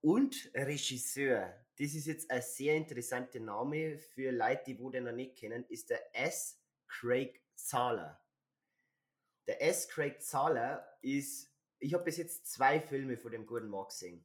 Und 0.00 0.50
Regisseur, 0.54 1.52
das 1.78 1.94
ist 1.94 2.06
jetzt 2.06 2.30
ein 2.30 2.42
sehr 2.42 2.76
interessanter 2.76 3.40
Name 3.40 3.98
für 3.98 4.30
Leute, 4.30 4.64
die 4.66 4.78
wo 4.78 4.90
den 4.90 5.04
noch 5.04 5.12
nicht 5.12 5.36
kennen, 5.36 5.64
ist 5.68 5.90
der 5.90 6.14
S. 6.14 6.60
Craig 6.86 7.42
Zahler. 7.54 8.20
Der 9.46 9.62
S. 9.62 9.88
Craig 9.88 10.22
Zahler 10.22 10.86
ist, 11.02 11.50
ich 11.78 11.92
habe 11.94 12.04
bis 12.04 12.16
jetzt 12.16 12.46
zwei 12.46 12.80
Filme 12.80 13.16
von 13.16 13.32
dem 13.32 13.46
guten 13.46 13.68
Mark 13.68 13.88
gesehen. 13.90 14.24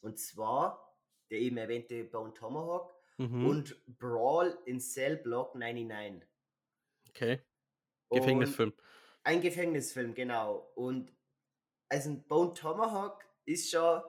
Und 0.00 0.18
zwar 0.18 0.82
der 1.30 1.38
eben 1.40 1.56
erwähnte 1.56 2.04
Bone 2.04 2.32
Tomahawk 2.34 2.94
Mhm. 3.18 3.46
und 3.46 3.98
Brawl 3.98 4.58
in 4.66 4.78
Cell 4.78 5.16
Block 5.16 5.54
99. 5.54 6.28
Okay. 7.08 7.40
Und 8.08 8.20
Gefängnisfilm. 8.20 8.74
Ein 9.26 9.40
Gefängnisfilm, 9.40 10.14
genau. 10.14 10.70
Und 10.76 11.12
also 11.88 12.10
ein 12.10 12.28
Bone 12.28 12.54
Tomahawk 12.54 13.24
ist 13.44 13.72
schon, 13.72 14.00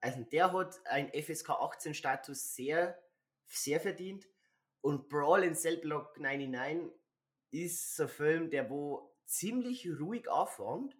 also 0.00 0.24
der 0.24 0.52
hat 0.52 0.84
einen 0.86 1.08
FSK 1.10 1.50
18 1.50 1.94
Status 1.94 2.56
sehr, 2.56 3.00
sehr 3.44 3.78
verdient. 3.78 4.26
Und 4.80 5.08
Brawl 5.08 5.44
in 5.44 5.54
Cell 5.54 5.76
Block 5.76 6.18
99 6.18 6.92
ist 7.52 7.94
so 7.94 8.02
ein 8.02 8.08
Film, 8.08 8.50
der 8.50 8.68
wo 8.68 9.14
ziemlich 9.24 9.88
ruhig 10.00 10.28
anfängt. 10.28 10.96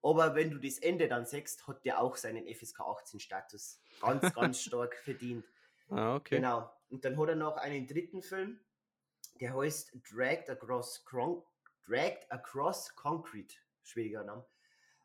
Aber 0.00 0.36
wenn 0.36 0.52
du 0.52 0.58
das 0.58 0.78
Ende 0.78 1.08
dann 1.08 1.26
siehst, 1.26 1.66
hat 1.66 1.84
der 1.84 2.00
auch 2.00 2.14
seinen 2.14 2.46
FSK 2.46 2.82
18 2.82 3.18
Status 3.18 3.80
ganz, 4.00 4.32
ganz 4.32 4.60
stark 4.60 4.94
verdient. 4.94 5.44
Ah, 5.88 6.14
okay. 6.14 6.36
Genau. 6.36 6.70
Und 6.88 7.04
dann 7.04 7.18
hat 7.18 7.30
er 7.30 7.34
noch 7.34 7.56
einen 7.56 7.88
dritten 7.88 8.22
Film, 8.22 8.60
der 9.40 9.56
heißt 9.56 9.90
Dragged 10.08 10.48
Across, 10.50 11.04
Cron 11.04 11.42
Dragged 11.86 12.30
Across 12.30 12.94
Concrete. 12.96 13.54
Schwieriger 13.82 14.24
Name. 14.24 14.44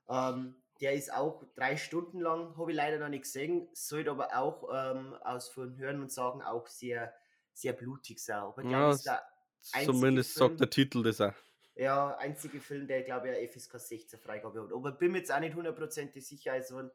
Ähm, 0.10 0.56
der 0.80 0.94
ist 0.94 1.12
auch 1.12 1.44
drei 1.56 1.76
Stunden 1.76 2.20
lang, 2.20 2.56
habe 2.58 2.72
ich 2.72 2.78
leider 2.78 3.00
noch 3.00 3.10
nicht 3.10 3.24
gesehen, 3.24 3.68
sollte 3.74 4.12
aber 4.12 4.36
auch 4.38 4.70
ähm, 4.72 5.14
aus 5.24 5.50
von 5.50 5.76
Hören 5.78 6.02
und 6.02 6.12
Sagen 6.12 6.42
auch 6.44 6.68
sehr, 6.68 7.14
sehr 7.54 7.74
blutig 7.74 8.20
sein. 8.20 8.38
Aber 8.38 8.62
ich 8.64 8.70
Ja, 8.70 8.92
ist 8.92 9.06
der 9.06 9.24
Zumindest 9.60 10.34
Film- 10.38 10.50
sagt 10.50 10.60
der 10.62 10.70
Titel 10.70 11.02
das 11.04 11.20
auch. 11.20 11.34
ja, 11.76 12.16
einzige 12.18 12.62
Film, 12.62 12.88
der 12.88 13.02
glaube 13.02 13.30
ich 13.30 13.36
eine 13.38 13.48
FSK 13.48 13.80
16 13.80 14.20
Freigabe 14.20 14.62
hat. 14.64 14.72
Aber 14.72 14.92
bin 14.92 15.12
mir 15.12 15.18
jetzt 15.18 15.32
auch 15.32 15.40
nicht 15.40 15.56
hundertprozentig 15.56 16.26
sicher. 16.26 16.54
Also, 16.54 16.90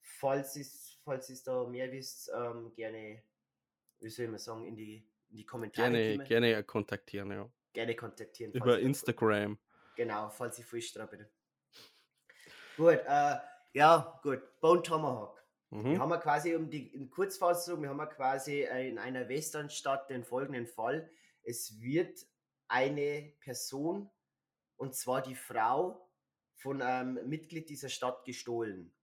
falls 0.00 0.56
es, 0.56 0.98
falls 1.04 1.30
es 1.30 1.44
da 1.44 1.64
mehr 1.64 1.90
wisst, 1.92 2.28
ähm, 2.34 2.72
gerne, 2.74 3.22
wie 4.00 4.10
soll 4.10 4.26
man 4.28 4.38
sagen, 4.40 4.66
in 4.66 4.74
die, 4.76 5.08
in 5.30 5.36
die 5.36 5.46
Kommentare 5.46 5.90
Gerne, 5.92 6.16
kommen. 6.16 6.28
gerne 6.28 6.64
kontaktieren, 6.64 7.30
ja. 7.30 7.48
Gerne 7.72 7.94
kontaktieren. 7.96 8.52
Über 8.52 8.78
Instagram. 8.78 9.58
Genau, 9.96 10.30
falls 10.30 10.58
ich 10.58 10.66
falsch 10.66 10.92
dran 10.92 11.08
bin. 11.10 11.26
Gut, 12.76 13.00
äh, 13.06 13.36
ja, 13.74 14.20
gut. 14.22 14.42
Bone 14.60 14.82
Tomahawk. 14.82 15.42
Wir 15.70 15.78
Mhm. 15.80 16.00
haben 16.00 16.08
wir 16.10 16.18
quasi 16.18 16.54
um 16.54 16.68
die 16.68 16.94
in 16.94 17.10
Kurzfassung, 17.10 17.80
wir 17.82 17.88
haben 17.88 17.96
wir 17.96 18.06
quasi 18.06 18.62
äh, 18.62 18.88
in 18.88 18.98
einer 18.98 19.28
Westernstadt 19.28 20.10
den 20.10 20.22
folgenden 20.24 20.66
Fall. 20.66 21.10
Es 21.42 21.80
wird 21.80 22.26
eine 22.68 23.32
Person, 23.40 24.10
und 24.76 24.94
zwar 24.94 25.22
die 25.22 25.34
Frau 25.34 26.10
von 26.54 26.82
einem 26.82 27.26
Mitglied 27.28 27.68
dieser 27.70 27.88
Stadt 27.88 28.24
gestohlen. 28.24 28.94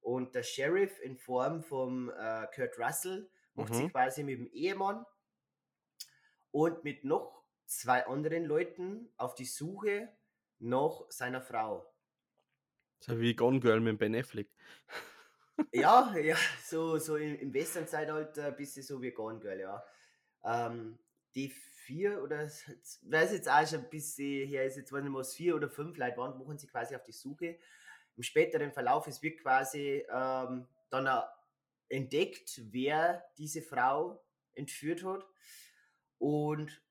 Und 0.00 0.34
der 0.34 0.42
Sheriff 0.42 1.00
in 1.00 1.16
Form 1.16 1.62
von 1.62 2.10
äh, 2.10 2.46
Kurt 2.54 2.78
Russell 2.78 3.30
macht 3.54 3.70
Mhm. 3.70 3.74
sich 3.74 3.92
quasi 3.92 4.22
mit 4.22 4.38
dem 4.38 4.46
Ehemann 4.52 5.04
und 6.50 6.84
mit 6.84 7.04
noch 7.04 7.37
zwei 7.68 8.06
anderen 8.06 8.44
Leuten 8.44 9.12
auf 9.16 9.34
die 9.34 9.44
Suche 9.44 10.08
nach 10.58 11.02
seiner 11.10 11.40
Frau. 11.40 11.92
So 13.00 13.20
wie 13.20 13.34
Gone 13.34 13.60
Girl 13.60 13.80
mit 13.80 13.98
Ben 13.98 14.14
Affleck. 14.14 14.50
Ja, 15.72 16.16
ja, 16.16 16.36
so, 16.62 16.98
so 16.98 17.16
im, 17.16 17.34
im 17.34 17.52
Western-Zeitalter 17.52 18.46
ein 18.46 18.54
bisschen 18.54 18.84
so 18.84 19.02
wie 19.02 19.10
Gone 19.10 19.40
Girl, 19.40 19.58
ja. 19.58 19.84
Ähm, 20.44 21.00
die 21.34 21.48
vier 21.48 22.22
oder, 22.22 22.44
weiß 22.44 23.32
jetzt 23.32 23.50
auch 23.50 23.66
schon 23.66 23.80
ein 23.80 23.90
bisschen 23.90 24.46
her, 24.46 24.64
ist 24.64 24.76
jetzt, 24.76 24.92
weiß 24.92 25.02
nicht 25.02 25.12
was 25.12 25.34
vier 25.34 25.56
oder 25.56 25.68
fünf 25.68 25.96
Leute 25.96 26.16
waren, 26.16 26.38
machen 26.38 26.58
sie 26.58 26.68
quasi 26.68 26.94
auf 26.94 27.02
die 27.02 27.10
Suche. 27.10 27.58
Im 28.16 28.22
späteren 28.22 28.70
Verlauf, 28.70 29.08
es 29.08 29.20
wird 29.20 29.40
quasi 29.40 30.06
ähm, 30.08 30.68
dann 30.90 31.24
entdeckt, 31.88 32.60
wer 32.70 33.24
diese 33.36 33.60
Frau 33.60 34.24
entführt 34.54 35.02
hat. 35.02 35.26
Und 36.18 36.82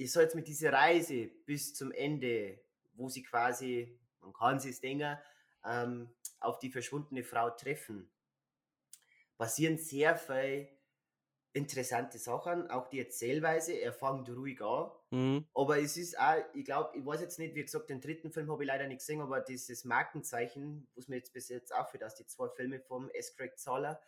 ich 0.00 0.12
soll 0.12 0.22
jetzt 0.22 0.34
mit 0.34 0.48
dieser 0.48 0.72
Reise 0.72 1.26
bis 1.44 1.74
zum 1.74 1.92
Ende, 1.92 2.58
wo 2.94 3.10
sie 3.10 3.22
quasi, 3.22 3.98
man 4.20 4.32
kann 4.32 4.58
sich 4.58 4.80
denken, 4.80 5.18
ähm, 5.62 6.08
auf 6.40 6.58
die 6.58 6.70
verschwundene 6.70 7.22
Frau 7.22 7.50
treffen, 7.50 8.10
passieren 9.36 9.76
sehr 9.76 10.16
viele 10.16 10.68
interessante 11.52 12.18
Sachen. 12.18 12.70
Auch 12.70 12.88
die 12.88 13.00
Erzählweise, 13.00 13.74
er 13.74 13.92
fängt 13.92 14.30
ruhig 14.30 14.62
an. 14.62 14.90
Mhm. 15.10 15.46
Aber 15.52 15.78
es 15.78 15.98
ist 15.98 16.18
auch, 16.18 16.42
ich 16.54 16.64
glaube, 16.64 16.96
ich 16.96 17.04
weiß 17.04 17.20
jetzt 17.20 17.38
nicht, 17.38 17.54
wie 17.54 17.62
gesagt, 17.62 17.90
den 17.90 18.00
dritten 18.00 18.32
Film 18.32 18.50
habe 18.50 18.62
ich 18.62 18.68
leider 18.68 18.86
nicht 18.86 19.00
gesehen, 19.00 19.20
aber 19.20 19.40
dieses 19.42 19.84
Markenzeichen, 19.84 20.88
was 20.94 21.08
mir 21.08 21.16
jetzt 21.16 21.34
bis 21.34 21.50
jetzt 21.50 21.74
auffällt, 21.74 22.04
aus 22.04 22.14
die 22.14 22.26
zwei 22.26 22.48
Filme 22.48 22.80
vom 22.80 23.10
S. 23.10 23.36
Craig 23.36 23.58
Zahler, 23.58 24.00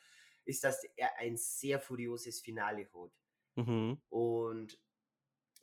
ist, 0.47 0.65
dass 0.65 0.85
er 0.97 1.19
ein 1.19 1.37
sehr 1.37 1.81
furioses 1.81 2.41
Finale 2.41 2.89
hat. 2.95 3.67
Mhm. 3.67 4.01
Und 4.09 4.79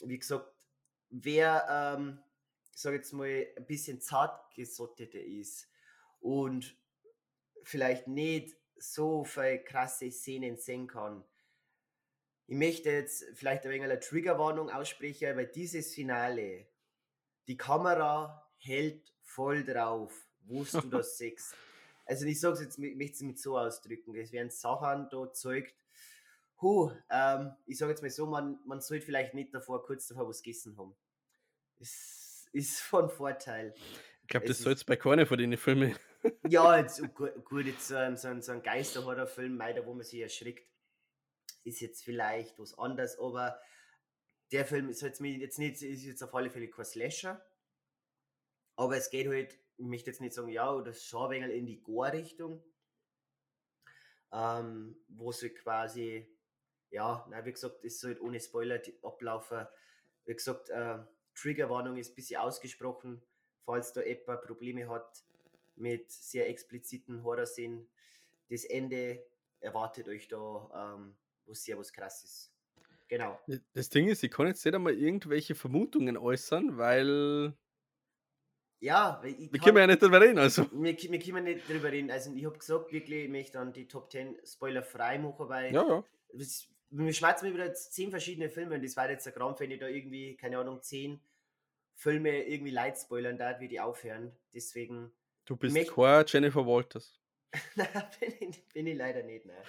wie 0.04 0.20
gesagt, 0.20 0.52
wer, 1.10 1.96
ähm, 1.98 2.20
ich 2.74 2.82
sage 2.82 2.98
jetzt 2.98 3.14
mal, 3.14 3.48
ein 3.58 3.66
bisschen 3.66 4.02
zart 4.02 4.54
gesotteter 4.54 5.20
ist 5.20 5.68
und 6.20 6.76
vielleicht 7.64 8.08
nicht 8.08 8.56
so 8.78 9.24
viele 9.24 9.64
krasse 9.64 10.12
Szenen 10.12 10.58
sehen 10.58 10.88
kann, 10.88 11.24
ich 12.50 12.56
möchte 12.56 12.90
jetzt 12.90 13.26
vielleicht 13.36 13.64
ein 13.64 13.70
wenig 13.70 13.84
eine 13.84 14.00
Triggerwarnung 14.00 14.72
aussprechen, 14.72 15.38
weil 15.38 15.46
dieses 15.46 15.94
Finale, 15.94 16.66
die 17.48 17.58
Kamera 17.58 18.50
hält 18.58 19.14
voll 19.22 19.64
drauf, 19.64 20.28
wo 20.46 20.64
du 20.72 20.82
das 20.82 21.20
siehst. 21.20 21.54
Also 22.06 22.26
ich 22.26 22.40
sage 22.40 22.56
es 22.56 22.62
jetzt, 22.62 22.80
ich 22.80 22.96
möchte 22.96 23.14
es 23.18 23.22
mit 23.22 23.40
so 23.40 23.56
ausdrücken, 23.56 24.16
es 24.16 24.32
werden 24.32 24.50
Sachen 24.50 25.08
da 25.12 25.32
zeugt, 25.32 25.76
Huh, 26.62 26.92
ähm, 27.10 27.56
ich 27.66 27.78
sage 27.78 27.92
jetzt 27.92 28.02
mal 28.02 28.10
so, 28.10 28.26
man, 28.26 28.60
man 28.66 28.82
sollte 28.82 29.06
vielleicht 29.06 29.34
nicht 29.34 29.54
davor, 29.54 29.84
kurz 29.84 30.08
davor 30.08 30.28
was 30.28 30.42
gegessen 30.44 30.78
haben. 30.78 30.96
Es 31.80 32.50
ist 32.52 32.82
von 32.82 33.10
Vorteil. 33.10 33.74
Ich 34.24 34.28
glaube, 34.28 34.46
das 34.46 34.60
soll 34.60 34.74
jetzt 34.74 34.86
bei 34.86 34.96
keiner 34.96 35.26
von 35.26 35.38
den 35.38 35.58
Filmen. 35.58 35.96
Ja, 36.50 36.78
jetzt, 36.78 37.02
gut, 37.14 37.46
gut, 37.46 37.66
jetzt 37.66 37.88
so 37.88 37.96
ein, 37.96 38.18
so 38.18 38.28
ein, 38.28 38.42
so 38.42 38.52
ein 38.52 38.62
Geisterhorrorfilm, 38.62 39.58
wo 39.86 39.94
man 39.94 40.04
sich 40.04 40.20
erschrickt, 40.20 40.70
ist 41.64 41.80
jetzt 41.80 42.04
vielleicht 42.04 42.60
was 42.60 42.78
anderes, 42.78 43.18
aber 43.18 43.58
der 44.52 44.66
Film 44.66 44.90
ist 44.90 45.02
jetzt, 45.02 45.22
jetzt 45.22 45.60
nicht, 45.60 45.82
ist 45.82 46.04
jetzt 46.04 46.22
auf 46.22 46.36
alle 46.36 46.50
Fälle 46.50 46.70
kein 46.70 46.84
Slasher, 46.84 47.42
aber 48.76 48.98
es 48.98 49.10
geht 49.10 49.28
halt, 49.28 49.58
ich 49.78 49.86
möchte 49.86 50.10
jetzt 50.10 50.20
nicht 50.20 50.34
sagen, 50.34 50.50
ja, 50.50 50.70
oder 50.74 50.94
schon 50.94 51.32
ein 51.32 51.42
wenig 51.42 51.56
in 51.56 51.66
die 51.66 51.82
Gore-Richtung, 51.82 52.62
ähm, 54.34 54.98
wo 55.08 55.32
halt 55.32 55.56
quasi, 55.56 56.28
ja, 56.92 57.26
na, 57.30 57.46
wie 57.46 57.52
gesagt, 57.52 57.84
es 57.84 58.00
soll 58.00 58.18
ohne 58.20 58.40
Spoiler 58.40 58.80
die- 58.80 58.98
ablaufen. 59.04 59.68
Wie 60.26 60.34
gesagt, 60.34 60.70
äh, 60.70 61.00
Triggerwarnung 61.36 61.98
ist 61.98 62.12
ein 62.12 62.16
bisschen 62.16 62.42
ausgesprochen, 62.42 63.22
falls 63.66 63.94
da 63.94 64.02
jemand 64.04 64.42
Probleme 64.42 64.90
hat 64.90 65.24
mit 65.76 66.12
sehr 66.12 66.50
expliziten 66.50 67.24
Horrorszenen. 67.24 67.88
Das 68.50 68.66
Ende 68.66 69.24
erwartet 69.60 70.08
euch 70.08 70.28
da 70.28 70.96
ähm, 70.98 71.16
was 71.46 71.64
sehr 71.64 71.78
was 71.78 71.94
krasses. 71.94 72.52
Genau. 73.08 73.40
Das 73.74 73.90
Ding 73.90 74.08
ist, 74.08 74.24
ich 74.24 74.30
kann 74.32 74.48
jetzt 74.48 74.64
nicht 74.66 74.76
einmal 74.76 74.94
irgendwelche 74.94 75.56
Vermutungen 75.56 76.18
äußern, 76.18 76.78
weil 76.78 77.54
Ja, 78.80 79.20
weil 79.24 79.32
ich 79.40 79.52
Wir 79.52 79.60
können 79.60 79.78
ja 79.78 79.88
nicht 79.88 80.02
drüber 80.02 80.22
reden, 80.22 80.38
also. 80.38 80.64
wir, 80.72 80.96
wir 80.98 81.20
können 81.20 81.44
nicht 81.44 81.68
drüber 81.68 81.92
reden. 81.92 82.12
Also 82.12 82.32
ich 82.34 82.46
habe 82.46 82.58
gesagt, 82.58 82.92
wirklich, 82.92 83.26
ich 83.26 83.30
möchte 83.30 83.54
dann 83.54 83.74
die 83.74 83.88
Top 83.88 84.12
10 84.12 84.40
Spoiler 84.46 84.84
frei 84.84 85.18
machen, 85.18 85.50
weil 85.50 85.74
Ja, 85.74 85.88
ja. 85.88 86.04
das, 86.34 86.68
wir 86.92 87.14
schmerzen 87.14 87.48
mir 87.48 87.54
wieder 87.54 87.74
zehn 87.74 88.10
verschiedene 88.10 88.50
Filme 88.50 88.76
und 88.76 88.84
das 88.84 88.96
war 88.98 89.10
jetzt 89.10 89.28
ein 89.28 89.34
Krampf, 89.34 89.60
wenn 89.60 89.72
ich 89.72 89.80
da 89.80 89.88
irgendwie, 89.88 90.36
keine 90.36 90.58
Ahnung, 90.58 90.82
zehn 90.82 91.22
Filme 91.94 92.44
irgendwie 92.44 92.72
light 92.72 92.98
spoilern 92.98 93.38
darf, 93.38 93.60
wie 93.60 93.68
die 93.68 93.80
aufhören. 93.80 94.36
Deswegen, 94.54 95.12
Du 95.46 95.56
bist 95.56 95.74
Mich- 95.74 95.94
kein 95.94 96.26
Jennifer 96.28 96.66
Walters. 96.66 97.20
nein, 97.76 97.88
bin 98.20 98.50
ich, 98.52 98.68
bin 98.70 98.88
ich 98.88 98.98
leider 98.98 99.24
nicht, 99.24 99.46
nein. 99.46 99.64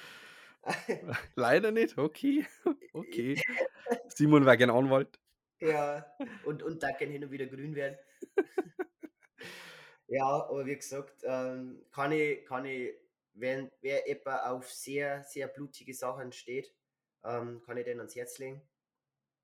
Leider 1.36 1.70
nicht, 1.70 1.96
okay. 1.96 2.46
Okay. 2.92 3.40
Simon 4.08 4.44
war 4.44 4.56
gern 4.58 4.70
Anwalt. 4.70 5.18
Ja, 5.60 6.04
und, 6.44 6.62
und 6.62 6.82
da 6.82 6.92
kann 6.92 7.08
hin 7.08 7.24
und 7.24 7.30
wieder 7.30 7.46
grün 7.46 7.74
werden. 7.74 7.96
ja, 10.08 10.24
aber 10.24 10.66
wie 10.66 10.76
gesagt, 10.76 11.22
ähm, 11.24 11.82
kann 11.92 12.12
ich, 12.12 12.44
kann 12.44 12.64
ich, 12.66 12.92
wenn 13.32 13.70
wer 13.80 14.08
etwa 14.08 14.50
auf 14.50 14.70
sehr, 14.70 15.22
sehr 15.24 15.48
blutige 15.48 15.94
Sachen 15.94 16.32
steht, 16.32 16.74
ähm, 17.24 17.60
kann 17.64 17.76
ich 17.76 17.84
den 17.84 17.98
ans 17.98 18.14
Herz 18.16 18.38
legen. 18.38 18.60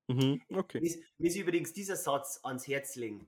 Mhm, 0.07 0.41
okay. 0.53 0.79
Mir 0.79 0.87
ist, 0.87 0.99
mir 1.17 1.27
ist 1.27 1.35
übrigens 1.35 1.73
dieser 1.73 1.95
Satz 1.95 2.39
ans 2.43 2.67
Herz 2.67 2.95
legen. 2.95 3.27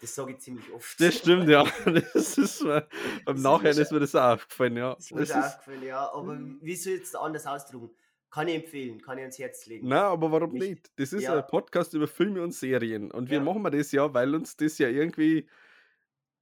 Das 0.00 0.14
sage 0.14 0.32
ich 0.32 0.38
ziemlich 0.38 0.70
oft. 0.72 1.00
Das 1.00 1.16
stimmt, 1.18 1.48
ja. 1.48 1.64
Das 2.14 2.36
ist 2.38 2.62
mir, 2.62 2.88
beim 3.24 3.36
ist 3.36 3.42
Nachhinein 3.42 3.76
mir 3.76 3.82
ist 3.82 3.92
mir 3.92 4.00
das 4.00 4.14
auch 4.14 4.34
aufgefallen, 4.34 4.76
ja. 4.76 4.94
Das 4.94 5.04
ist 5.06 5.12
mir 5.12 5.20
Das 5.20 5.30
ist, 5.30 5.36
aufgefallen, 5.36 5.82
ja. 5.84 6.12
Aber 6.12 6.38
wie 6.60 6.76
soll 6.76 6.92
ich 6.94 6.98
jetzt 7.00 7.16
anders 7.16 7.46
ausdrücken? 7.46 7.90
Kann 8.30 8.48
ich 8.48 8.56
empfehlen, 8.56 9.00
kann 9.00 9.16
ich 9.18 9.22
ans 9.22 9.38
Herz 9.38 9.66
legen. 9.66 9.86
na, 9.88 10.08
aber 10.08 10.30
warum 10.32 10.52
Nicht- 10.52 10.68
nicht? 10.68 10.90
Das 10.96 11.12
ist 11.12 11.22
ja. 11.22 11.36
ein 11.38 11.46
Podcast 11.46 11.94
über 11.94 12.08
Filme 12.08 12.42
und 12.42 12.52
Serien. 12.52 13.10
Und 13.12 13.30
wir 13.30 13.38
Ja. 13.38 13.44
machen 13.44 13.62
wir 13.62 13.70
das 13.70 13.92
ja, 13.92 14.12
weil 14.12 14.34
uns 14.34 14.56
das 14.56 14.78
ja 14.78 14.88
irgendwie, 14.88 15.48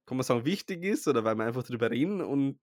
kann 0.07 0.17
man 0.17 0.23
sagen, 0.23 0.43
wichtig 0.43 0.83
ist 0.83 1.07
oder 1.07 1.23
weil 1.23 1.35
wir 1.35 1.43
einfach 1.45 1.63
drüber 1.63 1.91
reden. 1.91 2.21
Und 2.21 2.59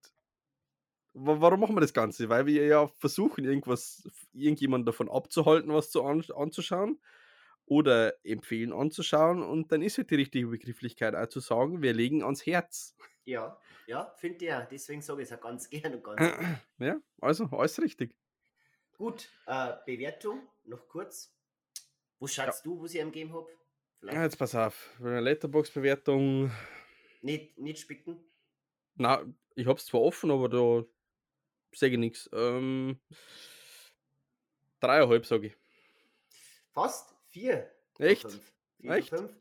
warum 1.13 1.59
machen 1.59 1.75
wir 1.75 1.81
das 1.81 1.93
Ganze? 1.93 2.29
Weil 2.29 2.45
wir 2.45 2.65
ja 2.65 2.87
versuchen, 2.87 3.43
irgendwas, 3.43 4.03
irgendjemanden 4.33 4.85
davon 4.85 5.09
abzuhalten, 5.09 5.73
was 5.73 5.91
zu 5.91 6.03
an, 6.03 6.23
anzuschauen 6.35 6.99
oder 7.65 8.13
empfehlen 8.25 8.73
anzuschauen. 8.73 9.43
Und 9.43 9.71
dann 9.71 9.81
ist 9.81 9.97
halt 9.97 10.11
die 10.11 10.15
richtige 10.15 10.47
Begrifflichkeit 10.47 11.15
auch 11.15 11.27
zu 11.27 11.39
sagen, 11.39 11.81
wir 11.81 11.93
legen 11.93 12.23
ans 12.23 12.45
Herz. 12.45 12.95
Ja, 13.25 13.57
ja, 13.87 14.13
finde 14.17 14.37
ich 14.37 14.49
ja. 14.49 14.61
Deswegen 14.61 15.01
sage 15.01 15.21
ich 15.21 15.31
es 15.31 15.37
auch 15.37 15.41
ganz 15.41 15.69
gern 15.69 15.93
und 15.93 16.03
ganz 16.03 16.21
Ja, 16.79 16.99
also 17.19 17.45
alles 17.51 17.81
richtig. 17.81 18.15
Gut, 18.97 19.29
äh, 19.47 19.73
Bewertung, 19.85 20.47
noch 20.63 20.87
kurz. 20.87 21.35
Wo 22.19 22.27
schaust 22.27 22.65
du, 22.65 22.79
wo 22.79 22.85
ich 22.85 22.95
ihm 22.95 23.11
gegeben 23.11 23.33
habe? 23.33 23.47
Ja, 24.03 24.23
jetzt 24.23 24.37
pass 24.37 24.53
auf. 24.53 24.95
Bei 24.99 25.09
einer 25.09 25.21
Letterbox-Bewertung. 25.21 26.51
nicht, 27.21 27.57
nicht 27.57 27.79
spicken. 27.79 28.23
Na, 28.95 29.23
ich 29.55 29.67
hab's 29.67 29.85
zwar 29.85 30.01
offen, 30.01 30.29
aber 30.29 30.49
da 30.49 30.85
sehe 31.73 31.89
ich 31.89 31.97
nichts. 31.97 32.29
Ähm, 32.33 32.99
dreieinhalb, 34.79 35.25
sage 35.25 35.47
ich. 35.47 35.57
Fast 36.71 37.13
vier. 37.29 37.71
Echt? 37.99 38.39
Vier 38.79 38.91
Echt? 38.91 39.09
fünf. 39.09 39.31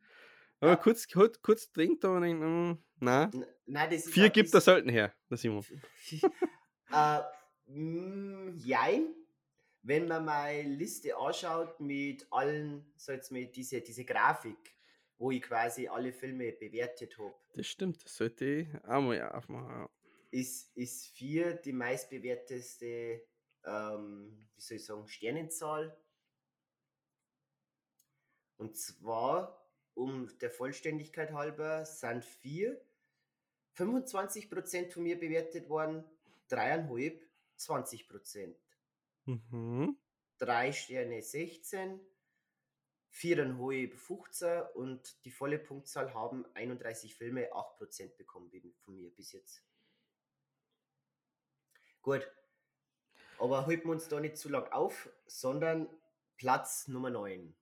Aber 0.60 0.72
Ja. 0.72 0.76
kurz, 0.76 1.08
kurz, 1.08 1.40
kurz 1.40 1.72
denkt 1.72 2.04
aber 2.04 2.20
nicht, 2.20 2.34
mm, 2.36 2.72
nein. 3.00 3.46
Nein, 3.66 3.90
das 3.90 4.08
Vier 4.08 4.28
gibt 4.30 4.52
er 4.52 4.60
selten 4.60 4.90
her, 4.90 5.14
der 5.30 5.38
Simon. 5.38 5.64
äh, 6.92 7.20
mh, 7.66 8.52
jein. 8.56 9.14
Wenn 9.82 10.08
man 10.08 10.26
meine 10.26 10.68
Liste 10.68 11.16
anschaut 11.16 11.80
mit 11.80 12.26
allen, 12.30 12.92
so 12.96 13.12
jetzt 13.12 13.32
mit 13.32 13.56
diese, 13.56 13.80
diese 13.80 14.04
Grafik, 14.04 14.74
wo 15.16 15.30
ich 15.30 15.40
quasi 15.40 15.88
alle 15.88 16.12
Filme 16.12 16.52
bewertet 16.52 17.16
habe, 17.18 17.32
Das 17.54 17.66
stimmt, 17.66 18.04
das 18.04 18.14
sollte 18.16 18.44
ich 18.44 18.68
auch 18.84 19.00
mal 19.00 19.22
aufmachen. 19.32 19.88
Ist, 20.30 20.76
ist 20.76 21.08
vier 21.08 21.54
die 21.54 21.72
meistbewerteste, 21.72 23.22
ähm, 23.64 24.48
wie 24.54 24.60
soll 24.60 24.76
ich 24.76 24.84
sagen, 24.84 25.08
Sternenzahl. 25.08 25.96
Und 28.56 28.76
zwar, 28.76 29.66
um 29.94 30.30
der 30.38 30.50
Vollständigkeit 30.50 31.32
halber, 31.32 31.84
sind 31.84 32.24
vier 32.24 32.80
25% 33.76 34.92
von 34.92 35.02
mir 35.02 35.18
bewertet 35.18 35.68
worden, 35.68 36.04
dreieinhalb 36.48 37.22
20%. 37.58 38.54
Mhm. 39.26 39.96
drei 40.38 40.72
Sterne 40.72 41.22
16, 41.22 42.00
viereinhalb 43.10 43.94
15 43.94 44.62
und 44.74 45.24
die 45.24 45.30
volle 45.30 45.58
Punktzahl 45.58 46.14
haben 46.14 46.46
31 46.54 47.14
Filme 47.14 47.52
8% 47.52 48.16
bekommen 48.16 48.50
von 48.78 48.96
mir 48.96 49.10
bis 49.10 49.32
jetzt. 49.32 49.62
Gut, 52.02 52.30
aber 53.38 53.66
halten 53.66 53.88
wir 53.88 53.92
uns 53.92 54.08
da 54.08 54.20
nicht 54.20 54.36
zu 54.36 54.48
lang 54.48 54.70
auf, 54.72 55.10
sondern 55.26 55.88
Platz 56.36 56.88
Nummer 56.88 57.10
9 57.10 57.54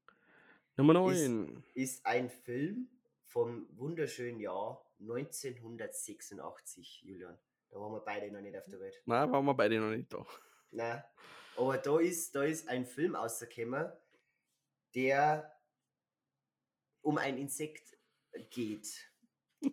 Nummer 0.77 0.95
9. 0.95 1.65
ist 1.75 2.07
ein 2.07 2.31
Film 2.31 2.89
vom 3.25 3.67
wunderschönen 3.77 4.39
Jahr 4.39 4.85
1986, 5.01 7.03
Julian. 7.03 7.37
Da 7.69 7.81
waren 7.81 7.93
wir 7.93 8.01
beide 8.01 8.31
noch 8.31 8.41
nicht 8.41 8.57
auf 8.57 8.65
der 8.67 8.79
Welt. 8.79 9.03
Nein, 9.05 9.33
waren 9.33 9.45
wir 9.45 9.55
beide 9.55 9.81
noch 9.81 9.91
nicht 9.91 10.13
da. 10.13 10.25
Nein. 10.71 11.03
Aber 11.57 11.79
da 11.79 11.99
ist, 11.99 12.35
da 12.35 12.45
ist 12.45 12.69
ein 12.69 12.87
Film 12.87 13.17
rausgekommen, 13.17 13.93
der 14.95 15.53
um 17.03 17.19
ein 17.19 17.39
Insekt 17.39 17.99
geht. 18.51 19.13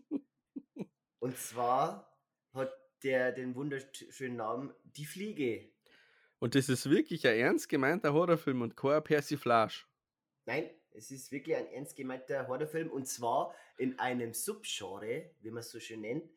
Und 1.19 1.37
zwar 1.37 2.11
hat 2.53 2.84
der 3.05 3.31
den 3.31 3.55
wunderschönen 3.55 4.35
Namen 4.35 4.73
Die 4.97 5.05
Fliege. 5.05 5.69
Und 6.39 6.55
das 6.55 6.69
ist 6.69 6.89
wirklich 6.89 7.25
ein 7.27 7.37
ernst 7.37 7.69
gemeinter 7.69 8.13
Horrorfilm 8.13 8.63
und 8.63 8.75
kein 8.75 9.03
Persiflage. 9.03 9.85
Nein, 10.45 10.69
es 10.91 11.11
ist 11.11 11.31
wirklich 11.31 11.55
ein 11.55 11.67
ernst 11.67 11.95
gemeinter 11.95 12.47
Horrorfilm 12.47 12.89
und 12.89 13.07
zwar 13.07 13.53
in 13.77 13.97
einem 13.99 14.33
Subgenre, 14.33 15.29
wie 15.41 15.51
man 15.51 15.59
es 15.59 15.69
so 15.69 15.79
schön 15.79 16.01
nennt. 16.01 16.29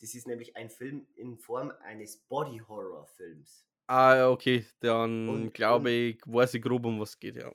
Das 0.00 0.14
ist 0.14 0.26
nämlich 0.28 0.56
ein 0.56 0.70
Film 0.70 1.06
in 1.16 1.36
Form 1.38 1.72
eines 1.82 2.16
Body-Horror-Films. 2.16 3.66
Ah, 3.88 4.28
okay, 4.30 4.64
dann 4.80 5.52
glaube 5.52 5.90
ich, 5.90 6.20
weiß 6.24 6.54
ich 6.54 6.62
grob, 6.62 6.86
um 6.86 7.00
was 7.00 7.10
es 7.10 7.18
geht, 7.18 7.36
ja. 7.36 7.52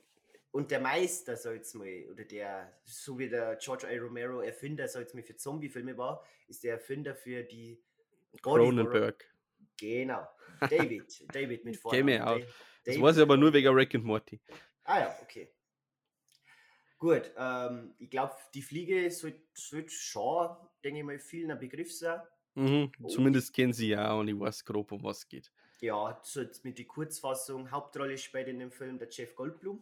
Und 0.50 0.70
der 0.70 0.80
Meister, 0.80 1.34
ich 1.34 1.44
jetzt 1.44 1.74
mal, 1.74 2.06
oder 2.10 2.24
der, 2.24 2.72
so 2.84 3.18
wie 3.18 3.28
der 3.28 3.56
George 3.56 3.86
A. 3.86 3.98
Romero 3.98 4.40
Erfinder, 4.40 4.86
ich 4.86 4.94
jetzt 4.94 5.14
mal, 5.14 5.22
für 5.22 5.36
Zombie-Filme 5.36 5.96
war, 5.96 6.24
ist 6.48 6.64
der 6.64 6.74
Erfinder 6.74 7.14
für 7.14 7.42
die 7.42 7.82
Cronenberg. 8.42 9.24
Genau. 9.78 10.26
David. 10.60 11.34
David 11.34 11.64
mit 11.64 11.76
Vornamen. 11.76 12.22
aus. 12.22 12.40
Da- 12.40 12.46
Das 12.92 13.00
weiß 13.00 13.16
ich 13.16 13.22
aber 13.22 13.36
nur 13.36 13.52
wegen 13.52 13.74
Rick 13.74 13.94
and 13.94 14.04
Morty. 14.04 14.40
Ah 14.84 15.00
ja, 15.00 15.18
okay. 15.22 15.48
Gut, 16.98 17.30
ähm, 17.36 17.94
ich 17.98 18.10
glaube, 18.10 18.34
die 18.54 18.62
Fliege 18.62 19.08
sollte 19.10 19.40
sollt 19.54 19.92
schon, 19.92 20.56
denke 20.82 20.98
ich 21.00 21.04
mal, 21.04 21.18
vielen 21.18 21.50
ein 21.52 21.58
Begriff 21.58 21.92
sein. 21.94 22.20
Mhm. 22.54 22.90
Zumindest 23.08 23.54
kennen 23.54 23.72
sie 23.72 23.90
ja 23.90 24.12
und 24.14 24.26
ich 24.26 24.38
weiß 24.38 24.64
grob, 24.64 24.90
um 24.90 25.04
was 25.04 25.18
es 25.18 25.28
geht. 25.28 25.52
Ja, 25.80 26.18
so 26.24 26.40
jetzt 26.40 26.64
mit 26.64 26.76
der 26.76 26.86
Kurzfassung, 26.86 27.70
Hauptrolle 27.70 28.18
spielt 28.18 28.48
in 28.48 28.58
dem 28.58 28.72
Film 28.72 28.98
der 28.98 29.08
Jeff 29.10 29.36
Goldblum, 29.36 29.80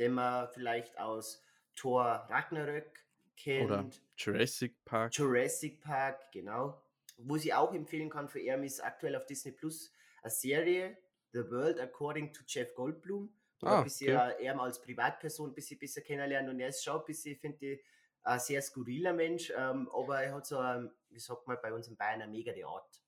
den 0.00 0.12
man 0.14 0.48
vielleicht 0.48 0.98
aus 0.98 1.44
Thor 1.76 2.26
Ragnarök 2.28 3.04
kennt. 3.36 3.66
Oder 3.66 3.88
Jurassic 4.16 4.84
Park. 4.84 5.16
Jurassic 5.16 5.80
Park, 5.80 6.32
genau. 6.32 6.82
Wo 7.18 7.36
sie 7.36 7.52
auch 7.52 7.74
empfehlen 7.74 8.10
kann 8.10 8.28
für 8.28 8.40
ihn 8.40 8.62
ist 8.62 8.80
aktuell 8.82 9.16
auf 9.16 9.26
Disney 9.26 9.52
Plus 9.52 9.92
eine 10.22 10.30
Serie, 10.30 10.98
The 11.32 11.50
World 11.50 11.80
According 11.80 12.32
to 12.32 12.42
Jeff 12.46 12.74
Goldblum, 12.74 13.32
wo 13.60 13.66
Ah, 13.66 13.78
ein 13.78 13.84
bisschen 13.84 14.08
äh, 14.16 14.42
er 14.44 14.60
als 14.60 14.80
Privatperson 14.80 15.50
ein 15.50 15.54
bisschen 15.54 15.78
besser 15.78 16.00
kennenlernen 16.00 16.50
und 16.50 16.60
er 16.60 16.68
ist 16.68 16.84
schon 16.84 16.98
ein 17.00 17.04
bisschen, 17.04 17.36
finde 17.36 17.66
ich, 17.66 17.80
ein 18.22 18.40
sehr 18.40 18.62
skurriler 18.62 19.12
Mensch, 19.12 19.52
ähm, 19.56 19.88
aber 19.92 20.22
er 20.22 20.34
hat 20.34 20.46
so, 20.46 20.58
ein, 20.58 20.90
wie 21.10 21.18
sagt 21.18 21.46
man 21.46 21.58
bei 21.62 21.72
uns 21.72 21.88
in 21.88 21.96
Bayern, 21.96 22.22
eine 22.22 22.30
mega 22.30 22.52
die 22.52 22.64
Art. 22.64 23.02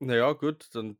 Naja, 0.00 0.32
gut, 0.32 0.74
dann, 0.74 0.98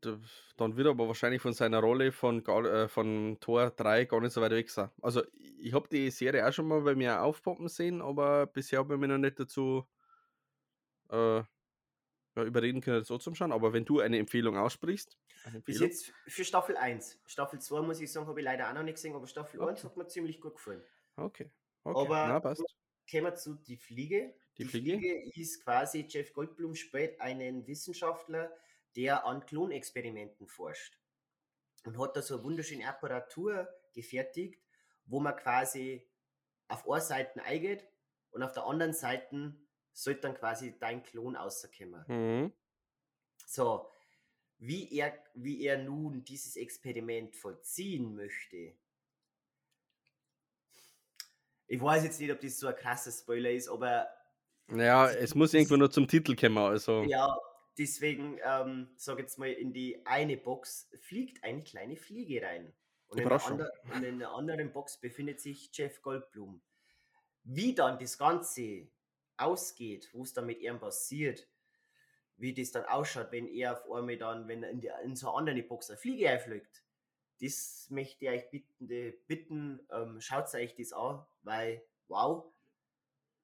dann 0.57 0.77
wird 0.77 0.87
er 0.87 0.91
aber 0.91 1.07
wahrscheinlich 1.07 1.41
von 1.41 1.53
seiner 1.53 1.79
Rolle 1.79 2.11
von, 2.11 2.43
äh, 2.45 2.87
von 2.87 3.37
Tor 3.39 3.69
3 3.71 4.05
gar 4.05 4.21
nicht 4.21 4.31
so 4.33 4.41
weit 4.41 4.51
weg 4.51 4.69
sein. 4.69 4.89
Also, 5.01 5.21
ich 5.59 5.73
habe 5.73 5.87
die 5.89 6.09
Serie 6.11 6.47
auch 6.47 6.53
schon 6.53 6.67
mal 6.67 6.81
bei 6.81 6.95
mir 6.95 7.21
aufpoppen 7.21 7.67
sehen, 7.67 8.01
aber 8.01 8.47
bisher 8.47 8.79
habe 8.79 8.93
ich 8.95 8.99
mich 8.99 9.09
noch 9.09 9.17
nicht 9.17 9.39
dazu 9.39 9.85
äh, 11.09 11.43
überreden 12.43 12.81
können, 12.81 12.99
das 12.99 13.07
so 13.07 13.17
zu 13.17 13.33
schauen. 13.33 13.51
Aber 13.51 13.71
wenn 13.73 13.85
du 13.85 13.99
eine 14.01 14.17
Empfehlung 14.17 14.57
aussprichst, 14.57 15.17
eine 15.45 15.61
Bis 15.61 15.75
Empfehlung, 15.81 15.89
jetzt 15.91 16.13
für 16.27 16.43
Staffel 16.43 16.75
1. 16.77 17.19
Staffel 17.25 17.59
2 17.59 17.81
muss 17.81 18.01
ich 18.01 18.11
sagen, 18.11 18.27
habe 18.27 18.39
ich 18.39 18.45
leider 18.45 18.69
auch 18.69 18.73
noch 18.73 18.83
nicht 18.83 18.95
gesehen, 18.95 19.15
aber 19.15 19.27
Staffel 19.27 19.59
Okay. 19.61 19.69
1 19.71 19.83
hat 19.83 19.97
mir 19.97 20.07
ziemlich 20.07 20.41
gut 20.41 20.55
gefallen. 20.55 20.83
okay. 21.15 21.49
okay. 21.83 21.99
Aber- 22.01 22.27
Na, 22.27 22.39
passt. 22.39 22.63
Kommen 23.09 23.23
wir 23.25 23.35
zu 23.35 23.53
Die 23.55 23.77
Fliege. 23.77 24.33
Die 24.57 24.63
Die, 24.63 24.69
Fliege? 24.69 24.97
Fliege? 24.97 25.39
ist 25.39 25.63
quasi, 25.63 26.05
Jeff 26.09 26.33
Goldblum 26.33 26.73
spielt 26.75 27.21
einen 27.21 27.67
Wissenschaftler, 27.67 28.51
der 28.95 29.25
an 29.25 29.45
Klonexperimenten 29.45 30.47
forscht. 30.47 30.97
Und 31.85 31.99
hat 31.99 32.17
da 32.17 32.23
so 32.23 32.35
eine 32.35 32.43
wunderschöne 32.43 32.87
Apparatur 32.87 33.69
gefertigt, 33.93 34.59
wo 35.05 35.19
man 35.19 35.35
quasi 35.35 36.09
auf 36.67 36.89
einer 36.89 36.99
Seite 37.01 37.43
eingeht 37.43 37.87
und 38.31 38.41
auf 38.41 38.53
der 38.53 38.65
anderen 38.65 38.93
Seite 38.93 39.53
sollte 39.95 40.21
dann 40.21 40.35
quasi 40.35 40.77
dein 40.79 41.01
Klon 41.03 41.35
rauskommen. 41.35 42.03
Mhm. 42.07 42.53
So, 43.47 43.89
wie 44.57 44.91
er, 44.97 45.17
wie 45.33 45.63
er 45.63 45.77
nun 45.77 46.23
dieses 46.23 46.55
Experiment 46.57 47.35
vollziehen 47.35 48.15
möchte. 48.15 48.75
Ich 51.67 51.81
weiß 51.81 52.03
jetzt 52.03 52.19
nicht, 52.19 52.31
ob 52.31 52.39
das 52.41 52.59
so 52.59 52.67
ein 52.67 52.75
krasser 52.75 53.11
Spoiler 53.11 53.51
ist, 53.51 53.69
aber 53.69 54.07
Naja, 54.67 55.09
es 55.09 55.33
muss 55.33 55.53
irgendwo 55.53 55.77
nur 55.77 55.89
zum 55.91 56.07
Titel 56.07 56.35
kommen, 56.35 56.57
also. 56.57 57.03
ja, 57.03 57.35
deswegen, 57.77 58.39
ähm, 58.43 58.89
sag 58.97 59.19
jetzt 59.19 59.37
mal, 59.39 59.51
in 59.51 59.73
die 59.73 60.05
eine 60.05 60.37
Box 60.37 60.89
fliegt 61.01 61.43
eine 61.43 61.63
kleine 61.63 61.95
Fliege 61.95 62.41
rein. 62.41 62.73
Und 63.07 63.19
in, 63.19 63.27
ander, 63.31 63.71
und 63.93 64.03
in 64.03 64.19
der 64.19 64.31
anderen 64.31 64.71
Box 64.73 64.99
befindet 64.99 65.39
sich 65.39 65.69
Jeff 65.73 66.01
Goldblum. 66.01 66.61
Wie 67.43 67.75
dann 67.75 67.99
das 67.99 68.17
Ganze 68.17 68.87
ausgeht, 69.37 70.09
wo 70.13 70.23
es 70.23 70.33
dann 70.33 70.45
mit 70.45 70.59
ihm 70.61 70.79
passiert, 70.79 71.47
wie 72.37 72.53
das 72.53 72.71
dann 72.71 72.85
ausschaut, 72.85 73.31
wenn 73.31 73.47
er 73.47 73.73
auf 73.73 73.91
einmal 73.91 74.17
dann, 74.17 74.47
wenn 74.47 74.63
er 74.63 74.69
in, 74.69 74.81
die, 74.81 74.91
in 75.03 75.15
so 75.15 75.29
eine 75.29 75.37
andere 75.51 75.67
Box 75.67 75.89
eine 75.89 75.97
Fliege 75.97 76.29
einfliegt, 76.29 76.83
das 77.41 77.87
möchte 77.89 78.25
ich 78.25 78.31
euch 78.31 78.49
bitten, 78.49 78.87
bitten 79.27 79.87
ähm, 79.91 80.21
schaut 80.21 80.53
euch 80.53 80.75
das 80.75 80.93
an, 80.93 81.25
weil, 81.43 81.83
wow, 82.07 82.51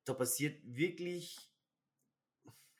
da 0.05 0.13
passiert 0.13 0.59
wirklich, 0.63 1.51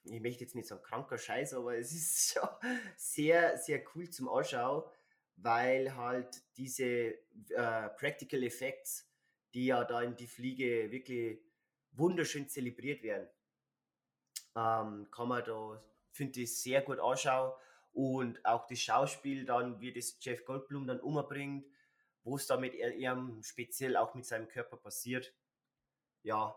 ich 0.04 0.21
möchte 0.21 0.43
jetzt 0.43 0.56
nicht 0.56 0.67
sagen 0.67 0.82
kranker 0.82 1.17
Scheiß, 1.17 1.54
aber 1.54 1.78
es 1.78 1.91
ist 1.91 2.34
schon 2.34 2.50
sehr, 2.97 3.58
sehr 3.58 3.84
cool 3.93 4.10
zum 4.10 4.30
Anschauen, 4.30 4.84
weil 5.36 5.95
halt 5.95 6.41
diese 6.58 6.86
äh, 6.86 7.89
Practical 7.97 8.43
Effects, 8.43 9.10
die 9.54 9.67
ja 9.67 9.84
da 9.84 10.02
in 10.02 10.15
die 10.15 10.28
Fliege 10.28 10.91
wirklich 10.91 11.39
wunderschön 11.93 12.47
zelebriert 12.47 13.04
werden, 13.04 13.27
ähm, 14.56 15.10
kann 15.12 15.27
man 15.27 15.43
da, 15.43 15.84
finde 16.12 16.41
ich, 16.41 16.58
sehr 16.58 16.82
gut 16.82 16.99
anschauen. 16.99 17.54
Und 17.93 18.45
auch 18.45 18.67
das 18.67 18.80
Schauspiel 18.80 19.45
dann, 19.45 19.80
wie 19.82 19.91
das 19.91 20.17
Jeff 20.21 20.45
Goldblum 20.45 20.88
dann 20.88 21.01
umbringt, 21.01 21.65
wo 22.23 22.36
es 22.36 22.47
da 22.47 22.58
mit 22.58 22.73
ihm 22.73 23.41
speziell 23.43 23.97
auch 23.97 24.13
mit 24.13 24.25
seinem 24.25 24.47
Körper 24.47 24.77
passiert. 24.77 25.34
Ja, 26.23 26.56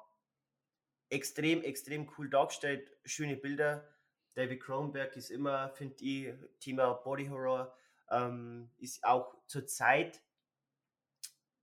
extrem, 1.08 1.62
extrem 1.62 2.10
cool 2.16 2.30
dargestellt, 2.30 2.90
schöne 3.04 3.36
Bilder. 3.36 3.88
David 4.34 4.60
Cronenberg 4.60 5.16
ist 5.16 5.30
immer, 5.30 5.70
finde 5.70 6.04
ich, 6.04 6.34
Thema 6.60 6.92
Body 6.92 7.26
Horror, 7.26 7.76
ähm, 8.10 8.70
ist 8.78 9.02
auch 9.04 9.36
zur 9.46 9.66
Zeit 9.66 10.20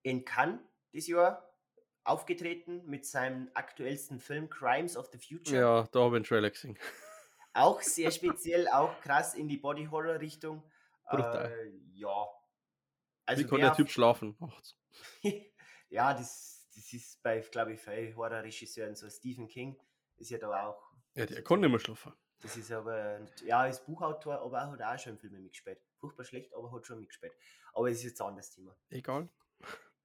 in 0.04 0.26
Cannes 0.26 0.60
dieses 0.92 1.10
Jahr 1.10 1.51
aufgetreten 2.04 2.84
mit 2.86 3.06
seinem 3.06 3.50
aktuellsten 3.54 4.20
Film 4.20 4.50
Crimes 4.50 4.98
of 4.98 5.10
the 5.12 5.18
Future. 5.18 5.60
Ja, 5.60 5.88
da 5.92 6.00
habe 6.02 6.20
ich 6.20 6.28
gesehen. 6.28 6.78
Auch 7.54 7.82
sehr 7.82 8.12
speziell, 8.12 8.68
auch 8.68 9.00
krass 9.02 9.34
in 9.36 9.48
die 9.48 9.58
Body 9.58 9.86
Horror 9.86 10.20
Richtung. 10.20 10.64
Brutal. 11.10 11.52
Äh, 11.52 11.72
ja. 11.94 12.28
Wie 13.36 13.46
kann 13.46 13.62
der 13.62 13.74
Typ 13.74 13.90
schlafen? 13.90 14.36
ja, 15.90 16.14
das, 16.14 16.68
das 16.76 16.94
ist 16.94 17.22
bei, 17.24 17.40
glaube 17.40 17.74
ich, 17.74 17.86
bei 17.86 18.14
Horrorregisseuren 18.16 18.96
so. 18.96 19.10
Stephen 19.10 19.48
King 19.48 19.80
ist 20.18 20.32
ja 20.32 20.38
da 20.38 20.68
auch. 20.68 20.92
Ja, 21.14 21.26
der 21.26 21.44
kann 21.44 21.60
nicht 21.60 21.70
mehr 21.70 21.80
schlafen. 21.80 22.14
Das 22.42 22.58
ist 22.58 22.72
aber, 22.72 23.20
ja, 23.46 23.68
ist 23.68 23.86
Buchautor, 23.86 24.42
aber 24.42 24.58
er 24.58 24.72
hat 24.72 24.82
auch 24.82 25.00
schon 25.00 25.18
Filme 25.18 25.40
mitgespielt. 25.40 25.80
Furchtbar 26.00 26.24
schlecht, 26.24 26.56
aber 26.56 26.72
hat 26.72 26.86
schon 26.86 27.00
mitgespielt. 27.00 27.34
Aber 27.74 27.88
das 27.88 28.00
ist 28.00 28.06
jetzt 28.06 28.22
ein 28.22 28.30
anderes 28.30 28.50
Thema. 28.50 28.76
Egal. 28.90 29.30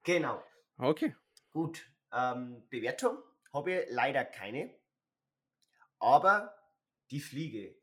Genau. 0.03 0.43
Okay. 0.77 1.15
Gut. 1.57 1.89
Ähm, 2.13 2.61
Bewertung 2.69 3.17
habe 3.51 3.71
ich 3.71 3.87
leider 3.89 4.23
keine. 4.23 4.69
Aber 5.97 6.55
die 7.09 7.19
Fliege. 7.19 7.75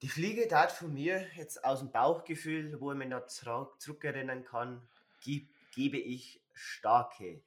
Die 0.00 0.06
Fliege 0.06 0.46
tat 0.46 0.70
von 0.70 0.94
mir 0.94 1.26
jetzt 1.34 1.64
aus 1.64 1.80
dem 1.80 1.90
Bauchgefühl, 1.90 2.80
wo 2.80 2.92
ich 2.92 2.98
mich 2.98 3.08
noch 3.08 3.26
zurück- 3.26 3.80
zurückerinnern 3.80 4.44
kann, 4.44 4.88
geb, 5.24 5.52
gebe 5.74 5.98
ich 5.98 6.40
starke 6.52 7.42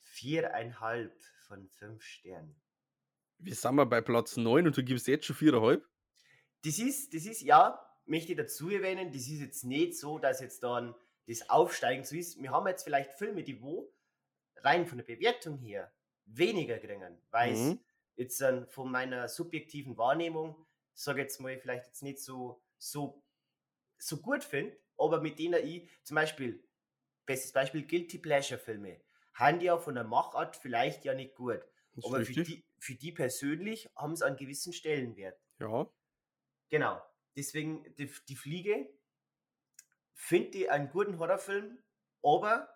viereinhalb 0.00 1.14
von 1.46 1.68
fünf 1.68 2.02
Sternen. 2.02 2.58
Wir 3.36 3.54
sind 3.54 3.74
mal 3.74 3.84
bei 3.84 4.00
Platz 4.00 4.38
9 4.38 4.66
und 4.66 4.74
du 4.74 4.82
gibst 4.82 5.08
jetzt 5.08 5.26
schon 5.26 5.36
4,5? 5.36 5.82
Das 6.64 6.78
ist, 6.78 7.12
das 7.12 7.26
ist, 7.26 7.42
ja, 7.42 7.86
möchte 8.06 8.32
ich 8.32 8.38
dazu 8.38 8.70
erwähnen, 8.70 9.12
das 9.12 9.28
ist 9.28 9.40
jetzt 9.40 9.64
nicht 9.64 9.94
so, 9.94 10.18
dass 10.18 10.40
jetzt 10.40 10.62
dann 10.62 10.94
das 11.26 11.50
Aufsteigen 11.50 12.02
so 12.02 12.16
ist. 12.16 12.40
Wir 12.40 12.50
haben 12.50 12.66
jetzt 12.66 12.84
vielleicht 12.84 13.12
Filme, 13.18 13.42
die 13.42 13.60
wo 13.60 13.92
rein 14.58 14.86
von 14.86 14.98
der 14.98 15.04
Bewertung 15.04 15.58
her 15.58 15.92
weniger 16.26 16.78
kriegen, 16.78 17.20
weil 17.30 17.52
es 17.52 17.76
Mhm. 17.76 17.80
jetzt 18.16 18.40
dann 18.40 18.68
von 18.68 18.90
meiner 18.90 19.28
subjektiven 19.28 19.96
Wahrnehmung, 19.96 20.66
sage 20.94 21.22
jetzt 21.22 21.40
mal, 21.40 21.58
vielleicht 21.58 21.86
jetzt 21.86 22.02
nicht 22.02 22.18
so, 22.20 22.62
so, 22.78 23.22
so 23.98 24.18
gut 24.18 24.44
finde, 24.44 24.78
aber 24.98 25.20
mit 25.20 25.38
denen 25.38 25.64
ich 25.66 25.90
zum 26.04 26.16
Beispiel, 26.16 26.64
bestes 27.26 27.52
Beispiel, 27.52 27.86
Guilty 27.86 28.18
Pleasure 28.18 28.60
Filme, 28.60 29.00
haben 29.34 29.60
die 29.60 29.66
ja 29.66 29.78
von 29.78 29.94
der 29.96 30.04
Machart 30.04 30.56
vielleicht 30.56 31.04
ja 31.04 31.14
nicht 31.14 31.34
gut. 31.36 31.62
Aber 32.02 32.22
für 32.22 32.34
die, 32.36 32.66
für 32.78 32.94
die 32.94 33.12
persönlich 33.12 33.90
haben 33.96 34.16
sie 34.16 34.26
einen 34.26 34.36
gewissen 34.36 34.72
Stellenwert. 34.72 35.40
Ja. 35.58 35.86
Genau. 36.68 37.02
Deswegen 37.36 37.94
die, 37.96 38.10
die 38.28 38.36
Fliege 38.36 38.88
finde 40.14 40.58
ich 40.58 40.70
einen 40.70 40.90
guten 40.90 41.18
Horrorfilm, 41.18 41.78
aber 42.22 42.75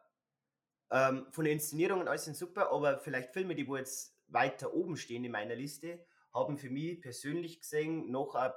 ähm, 0.91 1.27
von 1.31 1.45
der 1.45 1.53
Inszenierung 1.53 2.01
und 2.01 2.09
alles 2.09 2.25
sind 2.25 2.37
super, 2.37 2.71
aber 2.73 2.99
vielleicht 2.99 3.33
Filme, 3.33 3.55
die 3.55 3.67
wo 3.69 3.77
jetzt 3.77 4.17
weiter 4.29 4.73
oben 4.75 4.97
stehen 4.97 5.25
in 5.25 5.33
meiner 5.33 5.55
Liste, 5.55 6.05
haben 6.33 6.57
für 6.59 6.71
mich 6.71 7.01
persönlich 7.01 7.61
gesehen 7.61 8.11
noch 8.11 8.35
einen 8.35 8.53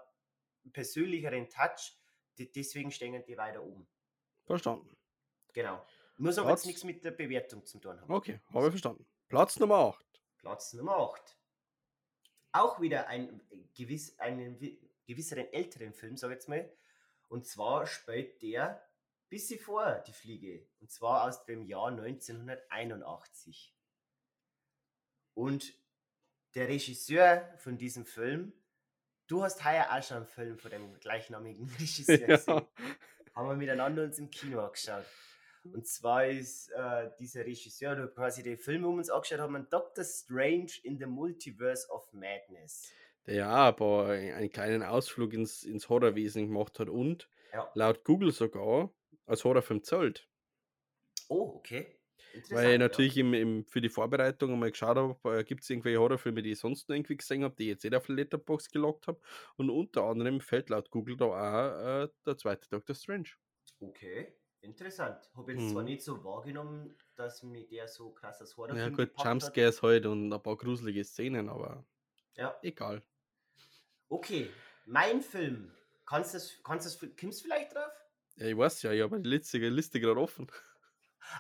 persönlicheren 0.72 1.50
Touch. 1.50 1.98
Die, 2.38 2.52
deswegen 2.52 2.92
stehen 2.92 3.24
die 3.26 3.38
weiter 3.38 3.64
oben. 3.64 3.88
Verstanden. 4.46 4.96
Genau. 5.54 5.84
Muss 6.18 6.38
aber 6.38 6.48
Platz- 6.50 6.62
jetzt 6.62 6.68
nichts 6.68 6.84
mit 6.84 7.04
der 7.06 7.12
Bewertung 7.12 7.66
zu 7.66 7.80
tun 7.80 8.00
haben. 8.00 8.12
Okay, 8.12 8.40
habe 8.54 8.66
ich 8.68 8.72
verstanden. 8.72 9.06
Platz 9.30 9.60
Nummer 9.60 9.76
8. 9.78 10.06
Platz 10.38 10.74
Nummer 10.74 10.98
8. 10.98 11.38
Auch 12.52 12.80
wieder 12.80 13.08
ein 13.08 13.42
gewiss, 13.76 14.18
einen 14.20 14.60
wi- 14.60 14.80
gewisseren 15.08 15.52
älteren 15.52 15.94
Film, 15.94 16.18
sag 16.18 16.30
ich 16.30 16.36
jetzt 16.36 16.50
mal. 16.50 16.72
Und 17.30 17.48
zwar 17.48 17.88
spielt 17.88 18.42
der 18.44 18.84
bisschen 19.34 19.60
vor, 19.60 20.04
die 20.08 20.14
Fliege. 20.14 20.66
Und 20.80 20.92
zwar 20.92 21.28
aus 21.28 21.46
dem 21.46 21.64
Jahr 21.64 21.88
1981. 21.88 23.74
Und 25.34 25.74
der 26.56 26.68
Regisseur 26.68 27.50
von 27.58 27.78
diesem 27.78 28.06
Film, 28.06 28.54
du 29.28 29.44
hast 29.44 29.66
heuer 29.66 29.88
auch 29.92 30.04
schon 30.04 30.18
einen 30.18 30.28
Film 30.28 30.58
von 30.60 30.72
dem 30.72 31.00
gleichnamigen 31.00 31.68
Regisseur 31.80 32.18
gesehen 32.20 32.54
ja. 32.54 32.68
haben 33.34 33.50
wir 33.50 33.56
miteinander 33.56 34.04
uns 34.04 34.20
im 34.20 34.30
Kino 34.30 34.60
angeschaut. 34.62 35.06
Und 35.64 35.88
zwar 35.88 36.28
ist 36.28 36.70
äh, 36.72 37.10
dieser 37.20 37.46
Regisseur, 37.46 37.96
der 37.96 38.08
quasi 38.08 38.44
den 38.44 38.58
Film 38.58 38.84
um 38.84 38.98
uns 38.98 39.10
angeschaut 39.10 39.40
haben, 39.40 39.56
einen 39.56 39.70
Doctor 39.70 40.04
Strange 40.04 40.74
in 40.84 41.00
the 41.00 41.06
Multiverse 41.06 41.90
of 41.90 42.12
Madness. 42.12 42.92
Der 43.26 43.36
ja 43.36 43.50
aber 43.50 44.10
einen 44.10 44.52
kleinen 44.52 44.84
Ausflug 44.84 45.32
ins, 45.34 45.64
ins 45.64 45.88
Horrorwesen 45.88 46.48
gemacht 46.48 46.80
hat 46.80 46.90
und 46.90 47.30
Ja. 47.54 47.72
laut 47.76 48.04
Google 48.04 48.34
sogar 48.34 48.92
als 49.26 49.44
Horrorfilm 49.44 49.84
zahlt. 49.84 50.30
Oh, 51.30 51.56
okay. 51.58 52.00
Interessant, 52.32 52.50
Weil 52.50 52.74
ich 52.74 52.80
ja. 52.90 53.00
natürlich 53.00 53.18
im, 53.18 53.34
im, 53.34 53.66
für 53.66 53.82
die 53.82 53.90
Vorbereitung 53.90 54.52
einmal 54.54 54.72
geschaut 54.72 54.98
habe, 54.98 55.44
gibt 55.44 55.64
es 55.64 55.70
irgendwelche 55.70 56.00
Horrorfilme, 56.00 56.42
die 56.44 56.52
ich 56.52 56.60
sonst 56.60 56.88
noch 56.90 56.96
irgendwie 56.96 57.18
gesehen 57.18 57.44
habe, 57.44 57.56
die 57.56 57.64
ich 57.64 57.70
jetzt 57.70 57.84
nicht 57.84 57.96
auf 57.96 58.08
Letterbox 58.08 58.70
gelockt 58.70 59.08
habe. 59.08 59.20
Und 59.58 59.70
unter 59.70 60.04
anderem 60.04 60.40
fällt 60.42 60.70
laut 60.70 60.90
Google 60.92 61.18
da 61.18 61.26
auch 61.26 62.04
äh, 62.06 62.10
der 62.26 62.38
zweite 62.38 62.70
Doctor 62.70 62.96
Strange. 62.96 63.30
Okay, 63.80 64.34
interessant. 64.62 65.30
Habe 65.36 65.54
jetzt 65.54 65.70
zwar 65.70 65.84
Mhm. 65.84 65.84
nicht 65.84 66.02
so 66.04 66.24
wahrgenommen, 66.24 66.98
dass 67.16 67.44
mir 67.44 67.68
der 67.68 67.88
so 67.88 68.12
krass 68.12 68.42
als 68.42 68.58
Ja 68.70 68.90
Horrorfilm 68.90 68.98
gut, 68.98 69.14
gepackt 69.14 69.42
hat. 69.44 69.64
Jumpscares 69.64 69.82
halt 69.82 70.06
und 70.06 70.34
ein 70.34 70.44
paar 70.44 70.58
gruselige 70.58 71.04
Szenen, 71.06 71.48
aber 71.50 71.86
Ja. 72.36 72.64
egal. 72.64 73.04
Okay, 74.10 74.54
mein 74.86 75.22
Film. 75.22 75.74
Kannst 76.06 76.34
du 76.34 76.38
das, 76.38 76.64
kannst 76.64 77.02
du 77.02 77.06
das, 77.08 77.18
kommst 77.20 77.42
vielleicht 77.42 77.74
drauf? 77.76 77.92
Ja, 78.36 78.48
ich 78.48 78.58
weiß 78.58 78.82
ja, 78.84 78.92
ich 78.92 79.02
habe 79.02 79.20
die 79.22 79.30
Liste, 79.30 79.58
Liste 79.58 80.00
gerade 80.00 80.20
offen. 80.20 80.48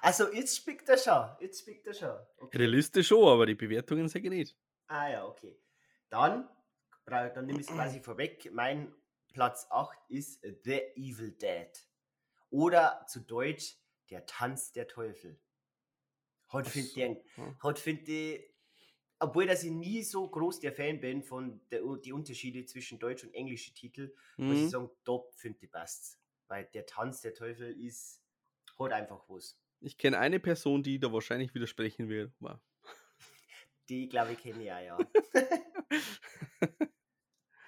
Also, 0.01 0.32
jetzt 0.32 0.56
spickt 0.58 0.88
er 0.89 0.97
schon. 0.97 1.29
Jetzt 1.39 1.62
spickt 1.62 1.86
er 1.88 1.93
schon. 1.93 2.17
Okay. 2.38 2.58
Die 2.58 2.65
Liste 2.65 3.03
schon, 3.03 3.27
aber 3.27 3.45
die 3.45 3.56
Bewertungen 3.56 4.08
sage 4.08 4.25
ich 4.25 4.29
nicht. 4.34 4.58
Ah 4.88 5.10
ja, 5.10 5.25
okay. 5.25 5.60
Dann, 6.10 6.47
dann 7.06 7.45
nehme 7.45 7.60
ich 7.62 7.67
es 7.67 7.73
quasi 7.73 7.99
vorweg. 7.99 8.51
Mein 8.53 8.93
Platz 9.34 9.67
8 9.69 9.97
ist 10.10 10.41
The 10.63 10.82
Evil 10.95 11.32
Dead. 11.32 11.69
Oder 12.49 13.06
zu 13.08 13.21
Deutsch 13.21 13.77
Der 14.10 14.25
Tanz 14.25 14.71
der 14.71 14.88
Teufel. 14.88 15.39
Heute 16.51 16.69
finde 16.69 16.89
so, 16.89 17.01
ich, 17.73 17.79
find 17.79 18.08
ich, 18.10 18.53
obwohl 19.19 19.47
dass 19.47 19.63
ich 19.63 19.71
nie 19.71 20.03
so 20.03 20.29
groß 20.29 20.60
der 20.60 20.73
Fan 20.73 20.99
bin 20.99 21.23
von 21.23 21.62
der, 21.71 21.82
die 22.03 22.13
Unterschiede 22.13 22.65
zwischen 22.65 22.99
Deutsch 22.99 23.23
und 23.23 23.34
englische 23.34 23.73
Titel, 23.73 24.13
muss 24.38 24.60
ich 24.60 24.65
Mhm. 24.65 24.69
sagen, 24.69 24.89
top 25.03 25.34
finde 25.36 25.60
ich 25.65 25.71
passt. 25.71 26.19
Weil 26.53 26.65
der 26.65 26.85
Tanz 26.85 27.21
der 27.21 27.33
Teufel 27.33 27.71
ist, 27.81 28.21
hat 28.77 28.91
einfach 28.91 29.23
was. 29.27 29.57
Ich 29.81 29.97
kenne 29.97 30.19
eine 30.19 30.39
Person, 30.39 30.83
die 30.83 30.99
da 30.99 31.11
wahrscheinlich 31.11 31.55
widersprechen 31.55 32.09
wird. 32.09 32.31
aber 32.39 32.61
Die, 33.89 34.07
glaube 34.07 34.33
ich, 34.33 34.37
kenne 34.37 34.63
ich 34.63 34.71
auch, 34.71 34.79
ja. 34.79 34.97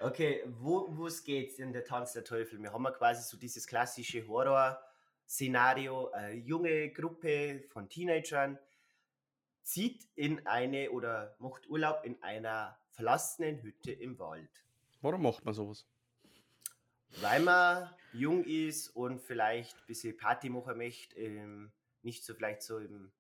okay, 0.02 0.44
wo 0.46 1.08
es 1.08 1.24
geht 1.24 1.58
in 1.58 1.74
der 1.74 1.84
Tanz 1.84 2.14
der 2.14 2.24
Teufel? 2.24 2.62
Wir 2.62 2.72
haben 2.72 2.84
ja 2.84 2.92
quasi 2.92 3.24
so 3.24 3.38
dieses 3.38 3.66
klassische 3.66 4.28
Horror-Szenario. 4.28 6.12
Eine 6.12 6.36
junge 6.36 6.92
Gruppe 6.92 7.64
von 7.70 7.90
Teenagern 7.90 8.60
zieht 9.64 10.08
in 10.14 10.46
eine 10.46 10.92
oder 10.92 11.36
macht 11.40 11.68
Urlaub 11.72 12.06
in 12.06 12.22
einer 12.22 12.78
verlassenen 12.92 13.64
Hütte 13.64 13.92
im 13.92 14.20
Wald. 14.20 14.64
Warum 15.02 15.24
macht 15.24 15.44
man 15.44 15.56
sowas? 15.56 15.88
Weil 17.20 17.40
man 17.40 17.90
jung 18.16 18.44
ist 18.44 18.90
und 18.90 19.22
vielleicht 19.22 19.78
ein 19.78 19.86
bisschen 19.88 20.18
Party 20.18 20.50
machen 20.50 20.78
möchte, 20.78 21.16
ähm, 21.18 21.72
nicht 22.02 22.24
so 22.24 22.34
vielleicht 22.34 22.62
so 22.62 22.80
im, 22.80 23.12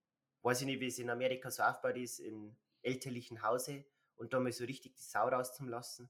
weiß 0.41 0.61
ich 0.61 0.67
nicht, 0.67 0.79
wie 0.79 0.87
es 0.87 0.99
in 0.99 1.09
Amerika 1.09 1.51
so 1.51 1.63
aufgebaut 1.63 1.97
ist, 1.97 2.19
im 2.19 2.55
elterlichen 2.81 3.41
Hause 3.41 3.83
und 4.15 4.33
da 4.33 4.39
mal 4.39 4.51
so 4.51 4.65
richtig 4.65 4.93
die 4.95 5.01
Sau 5.01 5.27
rauszulassen. 5.27 6.09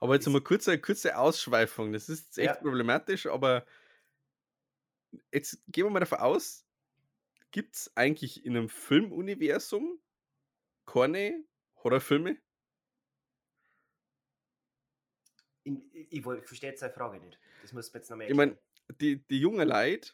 Aber 0.00 0.14
jetzt 0.14 0.26
mal 0.28 0.40
kurz 0.40 0.68
eine 0.68 0.80
kurze 0.80 1.16
Ausschweifung. 1.16 1.92
Das 1.92 2.08
ist 2.08 2.38
echt 2.38 2.46
ja. 2.46 2.54
problematisch, 2.54 3.26
aber 3.26 3.66
jetzt 5.32 5.60
gehen 5.68 5.86
wir 5.86 5.90
mal 5.90 6.00
davon 6.00 6.18
aus, 6.18 6.66
gibt 7.50 7.76
es 7.76 7.96
eigentlich 7.96 8.44
in 8.44 8.56
einem 8.56 8.68
Filmuniversum 8.68 10.00
keine 10.86 11.44
Horrorfilme? 11.82 12.36
In, 15.64 15.90
ich, 15.92 16.12
ich 16.12 16.22
verstehe 16.22 16.70
jetzt 16.70 16.82
deine 16.82 16.92
Frage 16.92 17.18
nicht. 17.18 17.38
Das 17.66 17.72
muss 17.72 17.92
man 17.92 18.00
jetzt 18.00 18.10
noch 18.10 18.16
mehr 18.16 18.30
Ich 18.30 18.36
meine, 18.36 18.56
die, 19.00 19.26
die 19.26 19.40
jungen 19.40 19.66
Leute, 19.66 20.12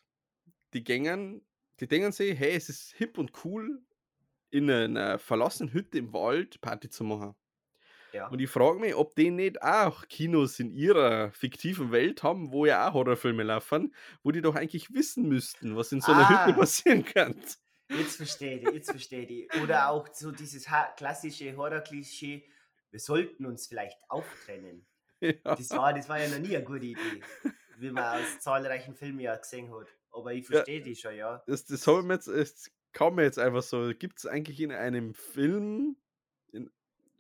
die 0.73 0.83
gängen, 0.83 1.45
die 1.81 1.87
denken 1.87 2.11
sich, 2.11 2.39
hey, 2.39 2.53
es 2.53 2.71
ist 2.71 2.95
hip 2.95 3.19
und 3.19 3.45
cool, 3.45 3.83
in 4.49 4.71
einer 4.71 5.19
verlassenen 5.19 5.75
Hütte 5.75 5.99
im 5.99 6.15
Wald 6.15 6.63
Party 6.63 6.89
zu 6.89 7.05
machen. 7.05 7.35
Ja. 8.15 8.29
Und 8.29 8.41
ich 8.41 8.49
frage 8.49 8.79
mich, 8.79 8.95
ob 8.95 9.15
die 9.17 9.31
nicht 9.31 9.63
auch 9.63 10.09
Kinos 10.09 10.61
in 10.61 10.71
ihrer 10.71 11.31
fiktiven 11.33 11.93
Welt 11.93 12.23
haben, 12.23 12.53
wo 12.53 12.65
ja 12.65 12.89
auch 12.89 12.95
Horrorfilme 12.95 13.43
laufen, 13.43 13.95
wo 14.23 14.31
die 14.31 14.41
doch 14.41 14.55
eigentlich 14.55 14.95
wissen 14.95 15.29
müssten, 15.29 15.77
was 15.77 15.93
in 15.93 16.01
so 16.01 16.13
einer 16.13 16.29
ah, 16.31 16.47
Hütte 16.47 16.59
passieren 16.59 17.05
kann. 17.05 17.35
Jetzt 17.91 18.17
verstehe 18.17 18.61
ich, 18.61 18.69
jetzt 18.71 18.91
verstehe 18.91 19.27
ich. 19.27 19.63
Oder 19.63 19.91
auch 19.91 20.09
so 20.15 20.31
dieses 20.31 20.67
klassische 20.97 21.55
Horror-Klischee, 21.55 22.49
wir 22.91 23.01
sollten 23.01 23.45
uns 23.45 23.67
vielleicht 23.67 23.99
auftrennen. 24.09 24.87
Ja. 25.23 25.55
Das, 25.55 25.71
war, 25.71 25.95
das 25.95 26.09
war 26.09 26.19
ja 26.19 26.29
noch 26.29 26.41
nie 26.41 26.57
eine 26.57 26.65
gute 26.65 26.85
Idee, 26.85 27.23
wie 27.79 27.91
man 27.93 28.21
aus 28.21 28.41
zahlreichen 28.41 28.95
Filmen 28.95 29.21
ja 29.21 29.37
gesehen 29.37 29.73
hat. 29.73 29.87
Aber 30.11 30.33
ich 30.33 30.47
verstehe 30.47 30.79
ja, 30.79 30.85
die 30.85 30.97
schon, 30.97 31.15
ja. 31.15 31.43
Das, 31.47 31.65
das, 31.65 31.87
haben 31.87 32.09
wir 32.09 32.15
jetzt, 32.15 32.27
das 32.27 32.71
kam 32.93 33.15
mir 33.15 33.23
jetzt 33.23 33.39
einfach 33.39 33.63
so. 33.63 33.93
Gibt 33.97 34.19
es 34.19 34.27
eigentlich 34.27 34.61
in 34.61 34.73
einem 34.73 35.15
Film, 35.15 35.97
in, 36.51 36.71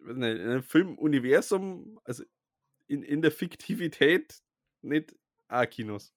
in 0.05 0.25
einem 0.25 0.65
Filmuniversum, 0.65 2.01
also 2.03 2.25
in, 2.89 3.05
in 3.05 3.23
der 3.23 3.31
Fiktivität, 3.31 4.43
nicht 4.81 5.15
A-Kinos. 5.47 6.13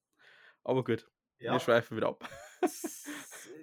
Aber 0.64 0.84
gut, 0.84 1.08
ja. 1.38 1.54
wir 1.54 1.60
schweifen 1.60 1.98
wieder 1.98 2.08
ab. 2.08 2.28
Das 2.62 3.06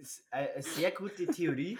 ist 0.00 0.26
eine 0.30 0.62
sehr 0.62 0.92
gute 0.92 1.26
Theorie, 1.26 1.78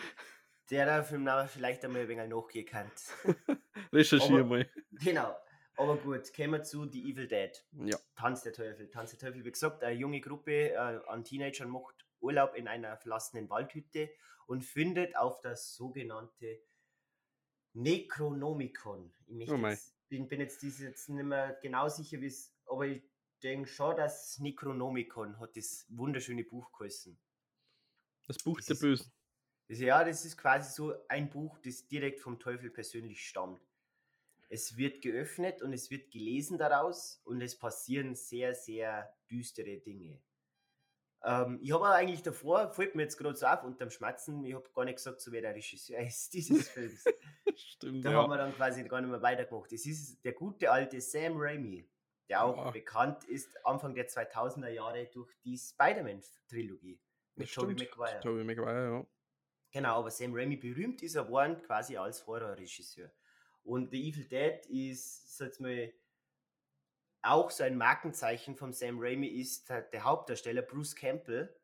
der 0.70 1.04
Filmname 1.04 1.48
vielleicht 1.48 1.84
einmal 1.84 2.02
ein 2.02 2.08
wenig 2.08 2.28
nachgehen 2.28 2.66
kann. 2.66 2.90
Recherchiere 3.92 4.44
mal. 4.44 4.68
Genau. 4.92 5.36
Aber 5.76 5.96
gut, 5.96 6.32
kommen 6.34 6.52
wir 6.52 6.62
zu 6.62 6.88
The 6.88 7.10
Evil 7.10 7.28
Dead. 7.28 7.64
Ja. 7.84 7.98
Tanz 8.14 8.42
der 8.42 8.52
Teufel. 8.52 8.88
Tanz 8.90 9.10
der 9.10 9.18
Teufel, 9.18 9.44
wie 9.44 9.50
gesagt, 9.50 9.82
eine 9.82 9.98
junge 9.98 10.20
Gruppe 10.20 10.70
äh, 10.70 10.76
an 10.76 11.24
Teenagern 11.24 11.70
macht 11.70 12.06
Urlaub 12.20 12.54
in 12.54 12.68
einer 12.68 12.96
verlassenen 12.96 13.48
Waldhütte 13.50 14.10
und 14.46 14.64
findet 14.64 15.16
auf 15.16 15.40
das 15.40 15.74
sogenannte 15.74 16.60
Necronomicon. 17.74 19.12
Ich 19.26 19.50
oh 19.50 19.56
jetzt, 19.56 19.94
bin, 20.08 20.28
bin, 20.28 20.40
jetzt, 20.40 20.62
jetzt 20.62 21.08
nicht 21.08 21.24
mehr 21.24 21.58
genau 21.62 21.88
sicher, 21.88 22.20
wie 22.20 22.26
es, 22.26 22.54
aber 22.66 22.86
ich 22.86 23.02
denke 23.42 23.68
schon, 23.68 23.96
dass 23.96 24.38
Necronomicon 24.38 25.40
hat 25.40 25.56
das 25.56 25.86
wunderschöne 25.88 26.44
Buch 26.44 26.70
geheißen. 26.72 27.18
Das 28.26 28.38
Buch 28.38 28.58
das 28.58 28.66
der 28.66 28.74
ist, 28.74 28.80
Bösen. 28.80 29.12
Das, 29.68 29.78
ja, 29.78 30.04
das 30.04 30.24
ist 30.24 30.36
quasi 30.36 30.70
so 30.72 30.94
ein 31.08 31.30
Buch, 31.30 31.58
das 31.58 31.86
direkt 31.88 32.20
vom 32.20 32.38
Teufel 32.38 32.70
persönlich 32.70 33.26
stammt. 33.26 33.60
Es 34.52 34.76
wird 34.76 35.00
geöffnet 35.00 35.62
und 35.62 35.72
es 35.72 35.90
wird 35.90 36.10
gelesen 36.10 36.58
daraus 36.58 37.22
und 37.24 37.40
es 37.40 37.58
passieren 37.58 38.14
sehr, 38.14 38.54
sehr 38.54 39.16
düstere 39.30 39.78
Dinge. 39.78 40.20
Ähm, 41.24 41.58
ich 41.62 41.72
habe 41.72 41.88
eigentlich 41.88 42.22
davor, 42.22 42.70
fällt 42.70 42.94
mir 42.94 43.04
jetzt 43.04 43.16
gerade 43.16 43.34
so 43.34 43.46
auf, 43.46 43.64
unterm 43.64 43.88
Schmatzen, 43.88 44.44
ich 44.44 44.52
habe 44.52 44.68
gar 44.74 44.84
nicht 44.84 44.96
gesagt, 44.96 45.22
so 45.22 45.32
wer 45.32 45.40
der 45.40 45.54
Regisseur 45.54 46.00
ist 46.06 46.34
dieses 46.34 46.68
Films. 46.68 47.02
Stimmt, 47.56 48.04
da 48.04 48.10
ja. 48.10 48.18
haben 48.18 48.28
wir 48.28 48.36
dann 48.36 48.54
quasi 48.54 48.84
gar 48.84 49.00
nicht 49.00 49.08
mehr 49.08 49.22
weitergemacht. 49.22 49.72
Es 49.72 49.86
ist 49.86 50.22
der 50.22 50.34
gute 50.34 50.70
alte 50.70 51.00
Sam 51.00 51.32
Raimi, 51.36 51.88
der 52.28 52.44
auch 52.44 52.66
ja. 52.66 52.70
bekannt 52.72 53.24
ist 53.24 53.56
Anfang 53.64 53.94
der 53.94 54.06
2000er 54.06 54.68
Jahre 54.68 55.06
durch 55.06 55.32
die 55.46 55.56
Spider-Man-Trilogie 55.56 57.00
mit 57.36 57.50
Tobey 57.50 57.72
Maguire. 57.72 58.20
Tobey 58.20 58.44
Maguire, 58.44 58.98
ja. 58.98 59.06
Genau, 59.70 60.00
aber 60.00 60.10
Sam 60.10 60.34
Raimi 60.34 60.56
berühmt 60.56 61.02
ist 61.02 61.14
er 61.14 61.24
geworden 61.24 61.62
quasi 61.62 61.96
als 61.96 62.26
Horrorregisseur. 62.26 63.10
Und 63.64 63.90
The 63.90 64.08
Evil 64.08 64.24
Dead 64.24 64.66
ist, 64.66 65.36
sag 65.36 65.58
mal, 65.60 65.92
auch 67.22 67.50
so 67.50 67.62
ein 67.62 67.76
Markenzeichen 67.76 68.56
von 68.56 68.72
Sam 68.72 68.98
Raimi 68.98 69.28
ist 69.28 69.68
der 69.68 70.02
Hauptdarsteller 70.02 70.62
Bruce 70.62 70.96
Campbell, 70.96 71.54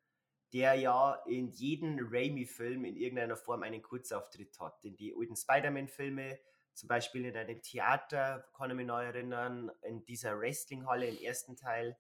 der 0.52 0.74
ja 0.74 1.14
in 1.26 1.48
jedem 1.48 1.98
Raimi-Film 2.00 2.84
in 2.84 2.96
irgendeiner 2.96 3.36
Form 3.36 3.62
einen 3.64 3.82
Kurzauftritt 3.82 4.58
hat. 4.60 4.84
In 4.84 4.96
die 4.96 5.14
alten 5.14 5.36
Spider-Man-Filme, 5.36 6.38
zum 6.74 6.88
Beispiel 6.88 7.24
in 7.24 7.36
einem 7.36 7.60
Theater, 7.60 8.48
kann 8.56 8.70
ich 8.70 8.76
mich 8.76 8.86
noch 8.86 9.00
erinnern, 9.00 9.70
in 9.82 10.04
dieser 10.04 10.38
Wrestling-Halle 10.38 11.08
im 11.08 11.18
ersten 11.18 11.56
Teil. 11.56 11.98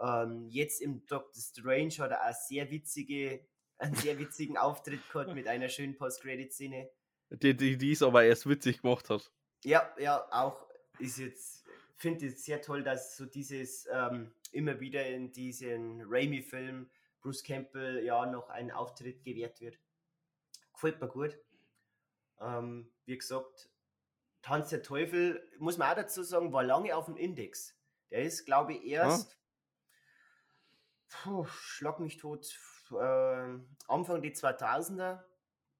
Ähm, 0.00 0.46
jetzt 0.50 0.82
im 0.82 1.06
Doctor 1.06 1.42
Strange 1.42 1.94
hat 1.98 2.10
er 2.10 2.28
auch 2.28 2.34
sehr 2.34 2.70
witzige, 2.70 3.46
einen 3.78 3.94
sehr 3.94 4.18
witzigen 4.18 4.58
Auftritt 4.58 5.00
gehabt 5.10 5.34
mit 5.34 5.48
einer 5.48 5.70
schönen 5.70 5.96
Post-Credit-Szene. 5.96 6.90
Die, 7.30 7.56
die, 7.56 7.76
die 7.76 7.92
es 7.92 8.02
aber 8.02 8.24
erst 8.24 8.48
witzig 8.48 8.82
gemacht 8.82 9.10
hat. 9.10 9.30
Ja, 9.64 9.92
ja, 9.98 10.26
auch 10.30 10.66
ist 10.98 11.18
jetzt, 11.18 11.64
finde 11.96 12.26
ich 12.26 12.42
sehr 12.42 12.62
toll, 12.62 12.82
dass 12.82 13.16
so 13.16 13.26
dieses 13.26 13.86
ähm, 13.92 14.32
immer 14.52 14.80
wieder 14.80 15.06
in 15.06 15.32
diesen 15.32 16.02
Raimi-Film 16.06 16.90
Bruce 17.20 17.42
Campbell 17.42 18.02
ja 18.04 18.24
noch 18.26 18.48
einen 18.48 18.70
Auftritt 18.70 19.22
gewährt 19.24 19.60
wird. 19.60 19.78
Gefällt 20.72 21.00
mir 21.00 21.08
gut. 21.08 21.38
Ähm, 22.40 22.90
wie 23.04 23.18
gesagt, 23.18 23.68
Tanz 24.42 24.70
der 24.70 24.82
Teufel, 24.82 25.46
muss 25.58 25.76
man 25.76 25.90
auch 25.90 25.96
dazu 25.96 26.22
sagen, 26.22 26.52
war 26.52 26.62
lange 26.62 26.96
auf 26.96 27.06
dem 27.06 27.16
Index. 27.16 27.76
Der 28.10 28.22
ist, 28.22 28.46
glaube 28.46 28.74
ich, 28.74 28.86
erst, 28.86 29.36
ah. 29.36 31.06
puh, 31.08 31.44
schlag 31.46 31.98
mich 32.00 32.16
tot, 32.16 32.58
äh, 32.92 33.58
Anfang 33.88 34.22
die 34.22 34.32
2000er 34.32 35.22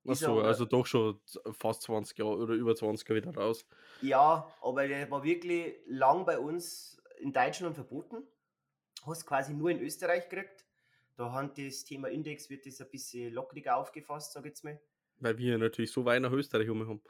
Achso, 0.09 0.41
also 0.41 0.65
doch 0.65 0.87
schon 0.87 1.21
fast 1.53 1.83
20 1.83 2.19
Jahre 2.19 2.37
oder 2.37 2.55
über 2.55 2.75
20 2.75 3.09
Jahre 3.09 3.23
wieder 3.23 3.35
raus. 3.35 3.67
Ja, 4.01 4.53
aber 4.61 4.89
der 4.89 5.11
war 5.11 5.23
wirklich 5.23 5.77
lang 5.87 6.25
bei 6.25 6.39
uns 6.39 7.01
in 7.19 7.33
Deutschland 7.33 7.75
verboten. 7.75 8.27
Hast 9.07 9.27
quasi 9.27 9.55
nur 9.55 9.71
in 9.71 9.81
Österreich 9.81 10.29
gekriegt. 10.29 10.67
Da 11.17 11.33
hat 11.33 11.59
das 11.59 11.85
Thema 11.85 12.09
Index 12.09 12.49
wird 12.49 12.65
das 12.67 12.81
ein 12.81 12.91
bisschen 12.91 13.33
lockeriger 13.33 13.77
aufgefasst, 13.77 14.33
sag 14.33 14.45
ich 14.45 14.51
jetzt 14.51 14.65
mal. 14.65 14.81
Weil 15.17 15.37
wir 15.37 15.59
natürlich 15.59 15.91
so 15.91 16.05
weit 16.05 16.23
nach 16.23 16.31
Österreich 16.31 16.71
um 16.71 16.87
haben. 16.87 17.03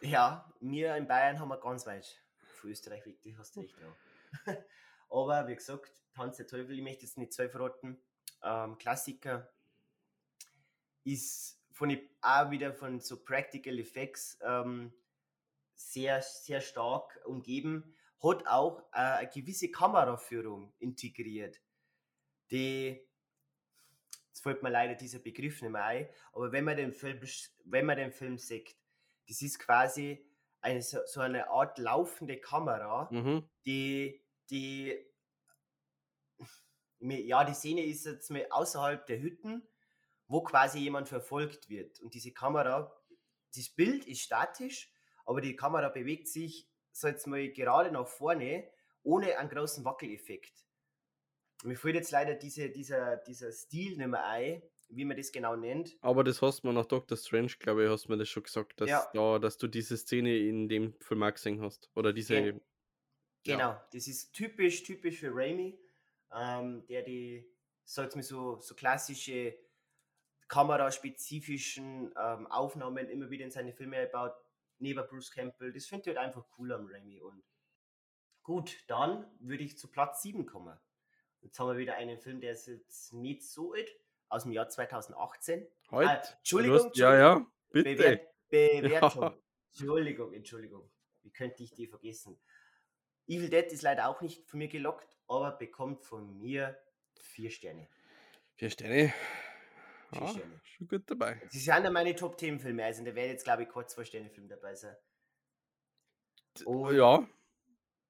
Ja, 0.00 0.52
wir 0.60 0.96
in 0.96 1.06
Bayern 1.06 1.38
haben 1.38 1.48
wir 1.48 1.58
ganz 1.58 1.86
weit 1.86 2.20
von 2.54 2.70
Österreich 2.70 3.06
weg, 3.06 3.20
das 3.22 3.38
hast 3.38 3.56
du 3.56 3.60
recht, 3.60 3.76
ja. 3.80 4.56
Aber 5.10 5.46
wie 5.46 5.54
gesagt, 5.54 5.92
Tanz 6.14 6.38
der 6.38 6.46
Teufel, 6.46 6.76
ich 6.76 6.82
möchte 6.82 7.04
jetzt 7.04 7.18
nicht 7.18 7.32
zwei 7.32 7.48
verraten. 7.48 8.02
Ähm, 8.42 8.78
Klassiker 8.78 9.52
ist 11.04 11.61
von 11.82 11.98
auch 12.20 12.50
wieder 12.52 12.72
von 12.72 13.00
so 13.00 13.24
Practical 13.24 13.76
Effects 13.80 14.38
ähm, 14.42 14.92
sehr, 15.74 16.22
sehr 16.22 16.60
stark 16.60 17.20
umgeben, 17.24 17.92
hat 18.22 18.46
auch 18.46 18.84
äh, 18.92 18.98
eine 18.98 19.30
gewisse 19.30 19.68
Kameraführung 19.68 20.72
integriert. 20.78 21.60
Die, 22.52 23.04
jetzt 24.28 24.42
fällt 24.44 24.62
mir 24.62 24.70
leider 24.70 24.94
dieser 24.94 25.18
Begriff 25.18 25.60
nicht 25.60 25.72
mehr 25.72 25.84
ein, 25.84 26.08
aber 26.32 26.52
wenn 26.52 26.62
man 26.64 26.76
den 26.76 26.92
Film, 26.92 27.18
wenn 27.64 27.86
man 27.86 27.96
den 27.96 28.12
Film 28.12 28.38
sieht, 28.38 28.76
das 29.26 29.42
ist 29.42 29.58
quasi 29.58 30.24
eine, 30.60 30.82
so, 30.82 30.98
so 31.06 31.20
eine 31.20 31.50
Art 31.50 31.78
laufende 31.78 32.38
Kamera, 32.38 33.08
mhm. 33.10 33.48
die, 33.66 34.22
die, 34.50 35.04
ja, 37.00 37.42
die 37.42 37.54
Szene 37.54 37.84
ist 37.84 38.06
jetzt 38.06 38.30
mal 38.30 38.46
außerhalb 38.50 39.04
der 39.04 39.20
Hütten 39.20 39.66
wo 40.32 40.42
quasi 40.42 40.78
jemand 40.78 41.08
verfolgt 41.08 41.68
wird. 41.68 42.00
Und 42.00 42.14
diese 42.14 42.32
Kamera, 42.32 42.90
das 43.54 43.68
Bild 43.68 44.06
ist 44.06 44.22
statisch, 44.22 44.90
aber 45.26 45.40
die 45.42 45.54
Kamera 45.56 45.90
bewegt 45.90 46.26
sich, 46.26 46.68
so 46.90 47.06
jetzt 47.08 47.26
mal 47.26 47.48
gerade 47.50 47.90
nach 47.92 48.06
vorne, 48.06 48.68
ohne 49.02 49.36
einen 49.38 49.50
großen 49.50 49.84
Wackeleffekt. 49.84 50.64
Mir 51.64 51.76
fällt 51.76 51.96
jetzt 51.96 52.10
leider 52.10 52.34
diese, 52.34 52.70
dieser, 52.70 53.16
dieser 53.18 53.52
Stil 53.52 53.96
nicht 53.98 54.06
mehr 54.08 54.24
ein, 54.26 54.62
wie 54.88 55.04
man 55.04 55.16
das 55.16 55.32
genau 55.32 55.54
nennt. 55.54 55.96
Aber 56.00 56.24
das 56.24 56.40
hast 56.42 56.64
du 56.64 56.72
nach 56.72 56.86
Doctor 56.86 57.16
Strange, 57.16 57.52
glaube 57.58 57.84
ich, 57.84 57.90
hast 57.90 58.06
du 58.06 58.12
mir 58.12 58.18
das 58.18 58.28
schon 58.28 58.42
gesagt, 58.42 58.80
dass, 58.80 58.88
Ja. 58.88 59.10
da, 59.14 59.38
dass 59.38 59.58
du 59.58 59.68
diese 59.68 59.96
Szene 59.96 60.36
in 60.38 60.68
dem 60.68 60.94
Film 61.00 61.22
auch 61.22 61.32
gesehen 61.32 61.60
hast. 61.60 61.90
Oder 61.94 62.12
diese. 62.12 62.34
Gen- 62.42 62.60
Ja. 63.44 63.56
Genau, 63.56 63.80
das 63.92 64.06
ist 64.06 64.32
typisch, 64.32 64.82
typisch 64.82 65.18
für 65.18 65.30
Raimi, 65.34 65.78
ähm, 66.34 66.86
der 66.86 67.02
die, 67.02 67.44
sag 67.84 68.14
mir 68.16 68.22
so, 68.22 68.60
so 68.60 68.74
klassische 68.74 69.56
kameraspezifischen 70.52 72.12
ähm, 72.16 72.46
Aufnahmen 72.48 73.08
immer 73.08 73.30
wieder 73.30 73.44
in 73.44 73.50
seine 73.50 73.72
Filme 73.72 73.96
einbaut, 73.96 74.34
neben 74.78 75.04
Bruce 75.06 75.30
Campbell. 75.30 75.72
Das 75.72 75.86
finde 75.86 76.02
ich 76.10 76.16
halt 76.16 76.26
einfach 76.26 76.44
cool 76.58 76.72
am 76.72 76.86
Raimi. 76.86 77.20
Und 77.22 77.42
gut, 78.42 78.84
dann 78.88 79.26
würde 79.40 79.64
ich 79.64 79.78
zu 79.78 79.90
Platz 79.90 80.20
7 80.22 80.44
kommen. 80.44 80.78
Jetzt 81.40 81.58
haben 81.58 81.68
wir 81.68 81.78
wieder 81.78 81.94
einen 81.94 82.18
Film, 82.18 82.40
der 82.40 82.52
ist 82.52 82.66
jetzt 82.68 83.12
nicht 83.14 83.42
so 83.42 83.72
alt, 83.72 83.90
aus 84.28 84.42
dem 84.42 84.52
Jahr 84.52 84.68
2018. 84.68 85.66
Heute? 85.90 86.10
Ah, 86.10 86.22
Entschuldigung, 86.38 86.78
hast- 86.78 86.96
ja, 86.96 87.16
ja, 87.16 87.46
bitte. 87.70 87.94
Bewert, 87.96 88.28
Bewertung. 88.50 89.22
Ja. 89.22 89.34
Entschuldigung, 89.70 90.32
Entschuldigung. 90.34 90.90
Wie 91.22 91.30
könnte 91.30 91.62
ich 91.62 91.72
die 91.72 91.86
vergessen? 91.86 92.38
Evil 93.26 93.48
Dead 93.48 93.66
ist 93.72 93.82
leider 93.82 94.08
auch 94.08 94.20
nicht 94.20 94.46
von 94.48 94.58
mir 94.58 94.68
gelockt, 94.68 95.16
aber 95.28 95.52
bekommt 95.52 96.04
von 96.04 96.38
mir 96.40 96.78
vier 97.18 97.50
Sterne. 97.50 97.88
Vier 98.56 98.68
Sterne. 98.70 99.14
Ja, 100.14 100.34
schon 100.62 100.88
gut 100.88 101.10
dabei. 101.10 101.40
Das 101.44 101.52
sind 101.52 101.84
ja 101.84 101.90
meine 101.90 102.14
Top 102.14 102.38
10 102.38 102.58
Filme, 102.60 102.84
also 102.84 103.04
da 103.04 103.14
werde 103.14 103.32
jetzt 103.32 103.44
glaube 103.44 103.62
ich 103.64 103.68
kein 103.68 103.88
zwei 103.88 104.04
Sterne 104.04 104.30
Film 104.30 104.48
dabei 104.48 104.74
sein. 104.74 104.96
Und 106.64 106.94
Ja. 106.94 107.26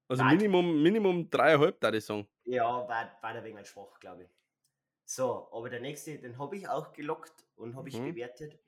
Also 0.09 0.23
Weit- 0.23 0.35
Minimum, 0.37 0.83
Minimum 0.83 1.29
dreieinhalb, 1.29 1.79
da 1.79 1.91
ich 1.93 2.05
sagen. 2.05 2.27
Ja, 2.43 2.65
war, 2.87 3.17
war 3.21 3.33
der 3.33 3.43
wenig 3.43 3.67
schwach, 3.67 3.99
glaube 3.99 4.23
ich. 4.23 4.29
So, 5.05 5.49
aber 5.51 5.69
der 5.69 5.79
nächste, 5.79 6.19
den 6.19 6.37
habe 6.37 6.57
ich 6.57 6.67
auch 6.67 6.91
gelockt 6.93 7.33
und 7.55 7.75
habe 7.75 7.89
ich 7.89 7.97
Mhm. 7.97 8.05
bewertet. 8.09 8.59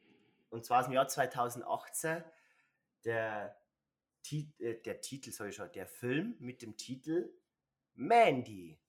Und 0.49 0.65
zwar 0.65 0.79
aus 0.79 0.85
dem 0.85 0.93
Jahr 0.93 1.07
2018. 1.07 2.23
Der, 3.03 3.59
äh, 4.31 4.75
der 4.81 5.01
Titel, 5.01 5.31
sag 5.31 5.49
ich 5.49 5.55
schon, 5.55 5.71
der 5.73 5.85
Film 5.87 6.35
mit 6.39 6.61
dem 6.61 6.77
Titel 6.77 7.33
Mandy. 7.93 8.79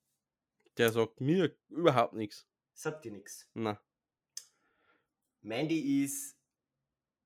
Der 0.78 0.90
sagt 0.90 1.20
mir 1.20 1.54
überhaupt 1.68 2.14
nichts. 2.14 2.48
Sagt 2.72 3.04
dir 3.04 3.12
nichts. 3.12 3.50
Na. 3.54 3.80
Mandy 5.46 6.02
ist 6.02 6.36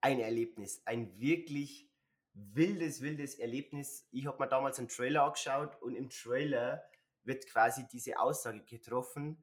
ein 0.03 0.21
Erlebnis, 0.21 0.83
ein 0.85 1.19
wirklich 1.19 1.91
wildes, 2.35 3.01
wildes 3.01 3.35
Erlebnis. 3.37 4.07
Ich 4.11 4.27
habe 4.27 4.39
mir 4.39 4.49
damals 4.49 4.79
einen 4.79 4.89
Trailer 4.89 5.25
angeschaut 5.25 5.81
und 5.81 5.95
im 5.95 6.11
Trailer 6.11 6.85
wird 7.23 7.47
quasi 7.47 7.87
diese 7.91 8.19
Aussage 8.19 8.63
getroffen, 8.65 9.43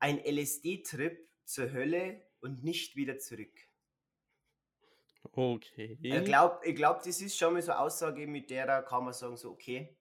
ein 0.00 0.18
LSD-Trip 0.18 1.28
zur 1.44 1.72
Hölle 1.72 2.26
und 2.40 2.64
nicht 2.64 2.96
wieder 2.96 3.18
zurück. 3.18 3.56
Okay. 5.30 5.96
Ich 6.02 6.24
glaube, 6.24 6.66
ich 6.66 6.74
glaub, 6.74 7.04
das 7.04 7.20
ist 7.20 7.38
schon 7.38 7.52
mal 7.52 7.62
so 7.62 7.70
eine 7.70 7.80
Aussage, 7.82 8.26
mit 8.26 8.50
der 8.50 8.82
kann 8.82 9.04
man 9.04 9.14
sagen, 9.14 9.36
so, 9.36 9.52
okay, 9.52 9.96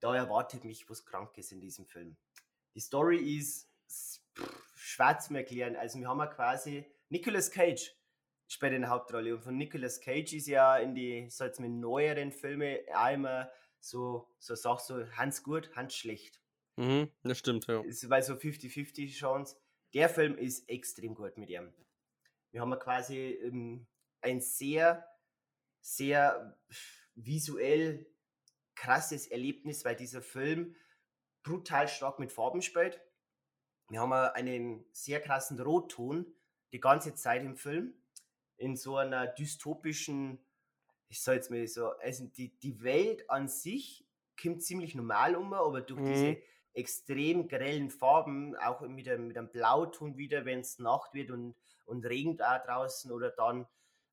da 0.00 0.14
erwartet 0.16 0.64
mich 0.64 0.88
was 0.88 1.04
Krankes 1.04 1.52
in 1.52 1.60
diesem 1.60 1.84
Film. 1.84 2.16
Die 2.74 2.80
Story 2.80 3.36
ist 3.36 3.70
pff, 3.86 4.72
schwer 4.76 5.18
zu 5.18 5.34
erklären. 5.34 5.76
Also, 5.76 6.00
wir 6.00 6.08
haben 6.08 6.18
ja 6.18 6.26
quasi 6.26 6.86
Nicolas 7.12 7.50
Cage 7.50 7.94
spielt 8.48 8.72
in 8.72 8.80
der 8.80 8.90
Hauptrolle 8.90 9.34
und 9.34 9.42
von 9.42 9.54
Nicolas 9.58 10.00
Cage 10.00 10.32
ist 10.32 10.46
ja 10.46 10.78
in 10.78 10.94
die, 10.94 11.28
so 11.28 11.44
jetzt 11.44 11.60
mit 11.60 11.70
neueren 11.70 12.32
Filmen 12.32 12.78
immer 13.12 13.50
so, 13.80 14.34
so 14.38 14.54
Sach 14.54 14.80
so 14.80 15.06
Hans 15.12 15.42
gut, 15.42 15.70
Hans 15.76 15.94
schlecht. 15.94 16.40
Mhm, 16.76 17.10
das 17.22 17.38
stimmt, 17.38 17.66
ja. 17.66 17.84
Es 17.84 18.08
war 18.08 18.22
so 18.22 18.32
50-50 18.32 19.12
Chance. 19.12 19.56
Der 19.92 20.08
Film 20.08 20.38
ist 20.38 20.66
extrem 20.70 21.14
gut 21.14 21.36
mit 21.36 21.50
ihm. 21.50 21.74
Wir 22.50 22.62
haben 22.62 22.78
quasi 22.78 23.32
ähm, 23.42 23.86
ein 24.22 24.40
sehr, 24.40 25.06
sehr 25.82 26.58
visuell 27.14 28.06
krasses 28.74 29.26
Erlebnis, 29.26 29.84
weil 29.84 29.96
dieser 29.96 30.22
Film 30.22 30.76
brutal 31.42 31.88
stark 31.88 32.18
mit 32.18 32.32
Farben 32.32 32.62
spielt. 32.62 33.02
Wir 33.90 34.00
haben 34.00 34.14
einen 34.14 34.86
sehr 34.92 35.20
krassen 35.20 35.60
Rotton 35.60 36.34
die 36.72 36.80
ganze 36.80 37.14
Zeit 37.14 37.42
im 37.42 37.56
Film. 37.56 37.94
In 38.56 38.76
so 38.76 38.96
einer 38.96 39.26
dystopischen, 39.26 40.38
ich 41.08 41.22
sag 41.22 41.34
jetzt 41.34 41.50
mal 41.50 41.66
so, 41.66 41.90
also 41.98 42.26
die, 42.26 42.50
die 42.60 42.82
Welt 42.82 43.28
an 43.30 43.48
sich 43.48 44.06
kommt 44.40 44.62
ziemlich 44.62 44.94
normal 44.94 45.36
um, 45.36 45.52
aber 45.52 45.80
durch 45.82 46.00
Mhm. 46.00 46.06
diese 46.06 46.38
extrem 46.74 47.48
grellen 47.48 47.90
Farben, 47.90 48.56
auch 48.56 48.80
mit 48.82 49.08
einem, 49.08 49.28
mit 49.28 49.36
einem 49.36 49.50
Blauton 49.50 50.16
wieder, 50.16 50.44
wenn 50.44 50.60
es 50.60 50.78
Nacht 50.78 51.12
wird 51.14 51.30
und, 51.30 51.54
und 51.84 52.04
regnet 52.06 52.42
auch 52.42 52.62
draußen 52.64 53.10
oder 53.12 53.30
dann, 53.30 53.66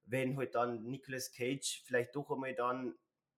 wenn 0.05 0.35
halt 0.37 0.55
dann 0.55 0.83
Nicolas 0.83 1.31
Cage 1.31 1.83
vielleicht 1.85 2.15
doch 2.15 2.29
einmal 2.31 2.53
dann, 2.55 2.95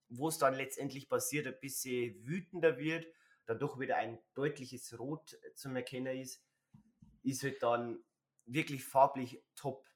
wo 0.10 0.28
es 0.30 0.38
dann 0.40 0.56
letztendlich 0.56 1.08
passiert, 1.08 1.46
ein 1.48 1.60
bisschen 1.60 2.26
wütender 2.26 2.78
wird, 2.78 3.06
dann 3.46 3.60
doch 3.60 3.80
wieder 3.80 3.98
ein 3.98 4.18
deutliches 4.34 4.98
Rot 5.00 5.38
zum 5.56 5.76
Erkennen 5.76 6.18
ist, 6.18 6.44
ist 7.24 7.44
halt 7.44 7.62
dann 7.62 8.04
wirklich 8.46 8.84
farblich 8.84 9.44
top. 9.56 9.88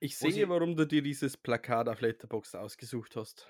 Ich 0.00 0.16
sehe, 0.18 0.30
sie- 0.32 0.48
warum 0.48 0.76
du 0.76 0.86
dir 0.86 1.02
dieses 1.02 1.36
Plakat 1.36 1.88
auf 1.88 2.00
Letterboxd 2.00 2.56
ausgesucht 2.56 3.16
hast. 3.16 3.48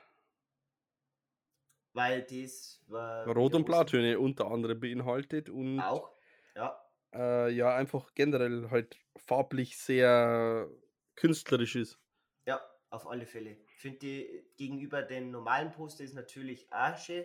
Weil 1.93 2.23
das 2.25 2.81
Rot- 2.89 3.55
und 3.55 3.65
Blautöne 3.65 4.19
unter 4.19 4.47
anderem 4.51 4.79
beinhaltet 4.79 5.49
und 5.49 5.81
Auch, 5.81 6.13
ja. 6.55 6.79
äh, 7.15 7.51
ja, 7.51 7.75
einfach 7.75 8.13
generell 8.15 8.71
halt 8.71 8.99
farblich 9.17 9.79
sehr 9.79 10.69
künstlerisch 11.15 11.77
ist. 11.77 11.99
Ja, 12.47 12.61
auf 12.91 13.07
alle 13.07 13.27
Fälle. 13.27 13.57
Finde 13.79 13.99
die 13.99 14.45
gegenüber 14.57 15.03
den 15.03 15.31
normalen 15.31 15.73
Poster 15.73 16.05
ist 16.05 16.15
natürlich 16.15 16.69
schön. 16.99 17.25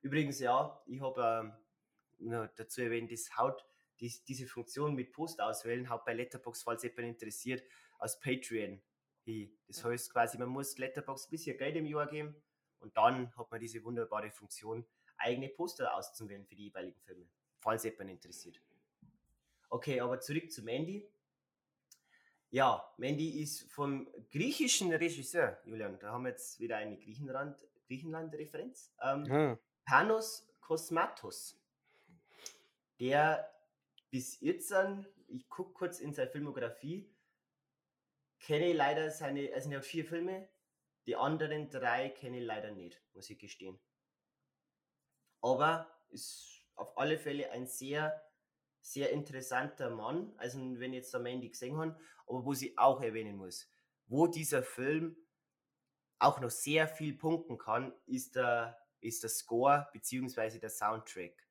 Übrigens, 0.00 0.40
ja, 0.40 0.80
ich 0.86 1.00
habe 1.00 1.52
ähm, 2.20 2.48
dazu 2.56 2.80
erwähnt, 2.80 3.12
das 3.12 3.36
haut 3.36 3.66
dies, 4.00 4.24
diese 4.24 4.46
Funktion 4.46 4.94
mit 4.94 5.12
Post 5.12 5.40
auswählen, 5.40 5.88
haut 5.88 6.04
bei 6.04 6.14
Letterbox, 6.14 6.62
falls 6.62 6.82
jemand 6.82 7.08
interessiert, 7.08 7.62
aus 7.98 8.20
Patreon. 8.20 8.80
Das 9.66 9.84
heißt 9.84 10.12
quasi, 10.12 10.38
man 10.38 10.48
muss 10.48 10.78
Letterbox 10.78 11.26
ein 11.26 11.30
bisschen 11.30 11.58
Geld 11.58 11.76
im 11.76 11.86
Jahr 11.86 12.06
geben 12.06 12.36
und 12.78 12.96
dann 12.96 13.34
hat 13.36 13.50
man 13.50 13.60
diese 13.60 13.82
wunderbare 13.82 14.30
Funktion, 14.30 14.86
eigene 15.18 15.48
Poster 15.48 15.94
auszuwählen 15.94 16.44
für 16.46 16.54
die 16.54 16.64
jeweiligen 16.64 17.00
Filme, 17.00 17.26
falls 17.58 17.84
jemand 17.84 18.10
interessiert. 18.10 18.60
Okay, 19.68 20.00
aber 20.00 20.20
zurück 20.20 20.52
zu 20.52 20.62
Mandy. 20.62 21.08
Ja, 22.50 22.88
Mandy 22.96 23.42
ist 23.42 23.70
vom 23.72 24.08
griechischen 24.30 24.92
Regisseur, 24.92 25.58
Julian, 25.64 25.98
da 25.98 26.12
haben 26.12 26.22
wir 26.22 26.30
jetzt 26.30 26.60
wieder 26.60 26.76
eine 26.76 26.96
Griechenland, 26.96 27.66
Griechenland-Referenz. 27.88 28.94
Ähm, 29.02 29.26
Ah, 29.30 29.58
Panos 29.84 30.48
Kosmatos, 30.60 31.60
der 33.00 33.48
bis 34.10 34.40
jetzt, 34.40 34.72
an, 34.72 35.06
ich 35.28 35.48
gucke 35.48 35.72
kurz 35.72 36.00
in 36.00 36.12
seine 36.12 36.30
Filmografie, 36.30 37.10
kenne 38.38 38.70
ich 38.70 38.76
leider 38.76 39.10
seine, 39.10 39.52
also 39.54 39.70
er 39.70 39.78
hat 39.78 39.84
vier 39.84 40.04
Filme, 40.04 40.48
die 41.06 41.16
anderen 41.16 41.70
drei 41.70 42.08
kenne 42.10 42.38
ich 42.38 42.44
leider 42.44 42.72
nicht, 42.72 43.02
muss 43.14 43.30
ich 43.30 43.38
gestehen. 43.38 43.78
Aber 45.40 45.90
ist 46.10 46.62
auf 46.74 46.96
alle 46.98 47.18
Fälle 47.18 47.50
ein 47.50 47.66
sehr, 47.66 48.22
sehr 48.80 49.10
interessanter 49.10 49.90
Mann, 49.90 50.34
also 50.36 50.58
wenn 50.58 50.92
ich 50.92 50.98
jetzt 50.98 51.12
der 51.12 51.20
Mandy 51.20 51.48
gesehen 51.48 51.76
habe, 51.76 51.98
aber 52.26 52.44
wo 52.44 52.54
sie 52.54 52.76
auch 52.76 53.00
erwähnen 53.00 53.36
muss, 53.36 53.68
wo 54.06 54.26
dieser 54.26 54.62
Film 54.62 55.16
auch 56.18 56.40
noch 56.40 56.50
sehr 56.50 56.88
viel 56.88 57.14
punkten 57.14 57.58
kann, 57.58 57.92
ist 58.06 58.36
der, 58.36 58.78
ist 59.00 59.22
der 59.22 59.30
Score 59.30 59.88
bzw. 59.92 60.58
der 60.58 60.70
Soundtrack. 60.70 61.45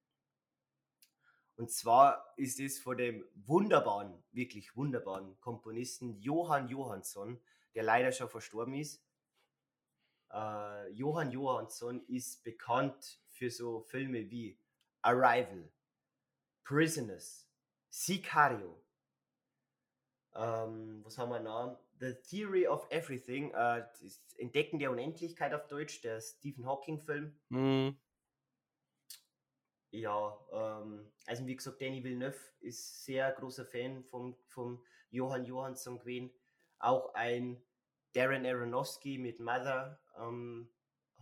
Und 1.58 1.72
zwar 1.72 2.34
ist 2.36 2.60
es 2.60 2.80
von 2.80 2.98
dem 2.98 3.26
wunderbaren, 3.34 4.24
wirklich 4.32 4.76
wunderbaren 4.76 5.40
Komponisten 5.40 6.20
Johann 6.20 6.68
Johansson, 6.68 7.40
der 7.76 7.84
leider 7.84 8.12
schon 8.12 8.30
verstorben 8.30 8.74
ist. 8.74 9.02
Äh, 10.32 10.90
Johann 10.92 11.32
Johansson 11.32 12.06
ist 12.08 12.44
bekannt 12.44 13.22
für 13.30 13.50
so 13.50 13.82
Filme 13.82 14.30
wie 14.30 14.60
Arrival, 15.02 15.72
Prisoners, 16.64 17.48
Sicario. 17.90 18.84
Ähm, 20.34 21.02
was 21.06 21.18
haben 21.18 21.30
wir 21.30 21.40
noch? 21.40 21.80
The 22.00 22.14
Theory 22.16 22.68
of 22.68 22.86
Everything, 22.90 23.54
äh, 23.54 23.86
Entdecken 24.38 24.80
der 24.80 24.92
Unendlichkeit 24.92 25.54
auf 25.54 25.68
Deutsch, 25.68 26.02
der 26.02 26.20
Stephen 26.20 26.66
Hawking-Film. 26.66 27.40
hm, 27.50 27.98
Ja, 29.96 30.38
ähm, 30.52 31.10
also 31.26 31.46
wie 31.48 31.56
gesagt, 31.56 31.82
Danny 31.82 32.04
Villeneuve 32.04 32.38
ist 32.60 33.06
sehr 33.06 33.32
großer 33.32 33.66
Fan 33.66 34.04
vom, 34.04 34.36
vom 34.48 34.84
Johann 35.10 35.46
Johansson 35.46 36.00
gewesen. 36.00 36.32
Auch 36.80 37.14
ein 37.14 37.64
Darren 38.12 38.46
Aronofsky 38.46 39.18
mit 39.18 39.40
Mother 39.40 40.02
ähm, 40.20 40.70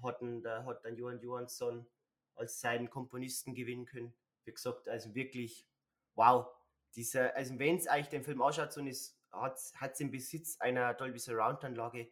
hat, 0.01 0.21
ein, 0.21 0.41
da 0.41 0.65
hat 0.65 0.83
dann 0.85 0.97
Johann 0.97 1.19
Johansson 1.19 1.85
als 2.33 2.59
seinen 2.59 2.89
Komponisten 2.89 3.53
gewinnen 3.53 3.85
können. 3.85 4.13
Wie 4.43 4.53
gesagt, 4.53 4.89
also 4.89 5.13
wirklich, 5.13 5.67
wow, 6.15 6.47
dieser, 6.95 7.35
also 7.35 7.59
wenn 7.59 7.75
es 7.75 7.87
eigentlich 7.87 8.09
den 8.09 8.23
Film 8.23 8.41
ausschaut, 8.41 8.73
so 8.73 8.81
ist, 8.81 9.15
hat 9.31 9.55
es 9.55 9.99
im 9.99 10.09
Besitz 10.09 10.59
einer 10.59 10.95
Dolby 10.95 11.19
Surround 11.19 11.63
Anlage, 11.63 12.11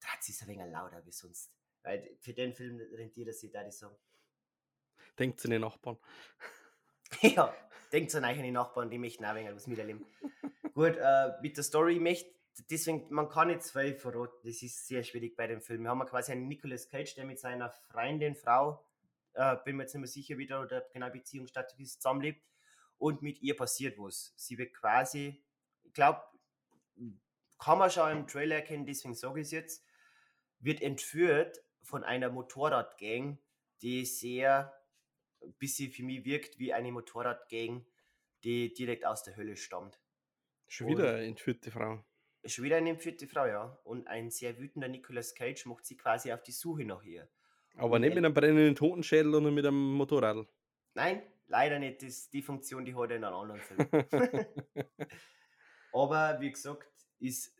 da 0.00 0.08
hat 0.08 0.20
es 0.20 0.42
ein 0.42 0.48
wenig 0.48 0.70
lauter 0.70 1.04
wie 1.06 1.12
sonst. 1.12 1.50
Weil 1.82 2.14
für 2.20 2.34
den 2.34 2.52
Film 2.52 2.78
rentiert 2.92 3.28
es 3.28 3.40
sich, 3.40 3.50
da 3.50 3.66
ich 3.66 3.74
sagen. 3.74 3.96
Denkt 5.18 5.44
an 5.44 5.50
die 5.50 5.58
Nachbarn. 5.58 5.98
ja, 7.22 7.54
denkt 7.92 8.14
an 8.14 8.24
euch 8.24 8.36
an 8.36 8.42
die 8.42 8.50
Nachbarn, 8.50 8.90
die 8.90 8.98
möchten 8.98 9.24
auch 9.24 9.34
ein 9.34 9.54
was 9.54 9.66
miterleben. 9.66 10.04
Gut, 10.74 10.96
äh, 10.96 11.32
mit 11.40 11.56
der 11.56 11.64
Story 11.64 12.00
möchte, 12.00 12.30
deswegen, 12.70 13.06
man 13.10 13.28
kann 13.28 13.48
nicht 13.48 13.62
zwei 13.62 13.94
verraten, 13.94 14.36
das 14.44 14.62
ist 14.62 14.86
sehr 14.86 15.02
schwierig 15.04 15.36
bei 15.36 15.46
dem 15.46 15.60
Film. 15.60 15.82
Wir 15.82 15.90
haben 15.90 16.04
quasi 16.06 16.32
einen 16.32 16.48
Nicolas 16.48 16.88
Cage, 16.88 17.14
der 17.14 17.24
mit 17.24 17.38
seiner 17.38 17.70
Freundin, 17.70 18.34
Frau, 18.34 18.84
äh, 19.34 19.56
bin 19.64 19.76
mir 19.76 19.84
jetzt 19.84 19.94
nicht 19.94 20.00
mehr 20.00 20.08
sicher, 20.08 20.38
wie 20.38 20.46
da 20.46 20.66
genau 20.92 21.10
Beziehungsstatus 21.10 21.78
ist, 21.78 22.02
zusammenlebt 22.02 22.42
und 22.98 23.22
mit 23.22 23.40
ihr 23.42 23.56
passiert 23.56 23.98
was. 23.98 24.32
Sie 24.36 24.58
wird 24.58 24.74
quasi, 24.74 25.44
ich 25.84 25.92
glaube, 25.92 26.22
kann 27.58 27.78
man 27.78 27.90
schon 27.90 28.10
im 28.10 28.26
Trailer 28.26 28.56
erkennen, 28.56 28.86
deswegen 28.86 29.14
sage 29.14 29.40
ich 29.40 29.46
es 29.46 29.52
jetzt, 29.52 29.84
wird 30.58 30.82
entführt 30.82 31.62
von 31.82 32.04
einer 32.04 32.30
Motorradgang, 32.30 33.38
die 33.82 34.04
sehr 34.04 34.72
ein 35.44 35.54
bisschen 35.54 35.90
für 35.90 36.02
mich 36.02 36.24
wirkt 36.24 36.58
wie 36.58 36.72
eine 36.72 36.92
Motorradgang, 36.92 37.86
die 38.42 38.72
direkt 38.72 39.06
aus 39.06 39.22
der 39.22 39.36
Hölle 39.36 39.56
stammt. 39.56 40.00
Schon 40.68 40.88
wieder 40.88 41.14
eine 41.14 41.24
entführte 41.24 41.70
Frau. 41.70 42.04
Schon 42.44 42.64
wieder 42.64 42.76
eine 42.76 42.90
entführte 42.90 43.26
Frau, 43.26 43.46
ja. 43.46 43.78
Und 43.84 44.06
ein 44.06 44.30
sehr 44.30 44.58
wütender 44.58 44.88
Nicolas 44.88 45.34
Cage 45.34 45.64
macht 45.66 45.86
sie 45.86 45.96
quasi 45.96 46.32
auf 46.32 46.42
die 46.42 46.52
Suche 46.52 46.84
nach 46.84 47.02
ihr. 47.02 47.28
Aber 47.76 47.98
nicht 47.98 48.14
mit 48.14 48.24
einem 48.24 48.34
brennenden 48.34 48.74
Totenschädel 48.74 49.34
oder 49.34 49.50
mit 49.50 49.66
einem 49.66 49.94
Motorrad. 49.94 50.46
Nein, 50.94 51.22
leider 51.46 51.78
nicht. 51.78 52.02
Das, 52.02 52.30
die 52.30 52.42
Funktion, 52.42 52.84
die 52.84 52.94
hat 52.94 53.10
er 53.10 53.16
in 53.16 53.24
einem 53.24 53.36
anderen 53.36 53.60
Film. 53.60 53.88
Aber 55.92 56.40
wie 56.40 56.50
gesagt, 56.50 56.88
ist 57.18 57.56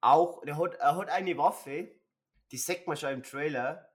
auch, 0.00 0.42
er 0.44 0.58
hat, 0.58 0.74
er 0.74 0.96
hat 0.96 1.08
eine 1.10 1.36
Waffe, 1.38 1.94
die 2.50 2.58
sagt 2.58 2.86
man 2.86 2.96
schon 2.96 3.12
im 3.12 3.22
Trailer. 3.22 3.90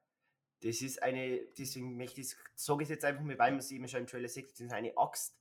Das 0.62 0.82
ist 0.82 1.02
eine, 1.02 1.40
deswegen 1.58 1.96
möchte 1.96 2.22
ich, 2.22 2.36
sage 2.56 2.84
ich 2.84 2.90
jetzt 2.90 3.06
einfach 3.06 3.24
mal, 3.24 3.38
weil 3.40 3.52
man 3.52 3.62
sie 3.62 3.76
eben 3.76 3.88
schon 3.88 4.02
im 4.02 4.08
Trailer 4.08 4.28
sieht, 4.28 4.52
das 4.52 4.60
ist 4.60 4.72
eine 4.72 4.98
Axt. 4.98 5.36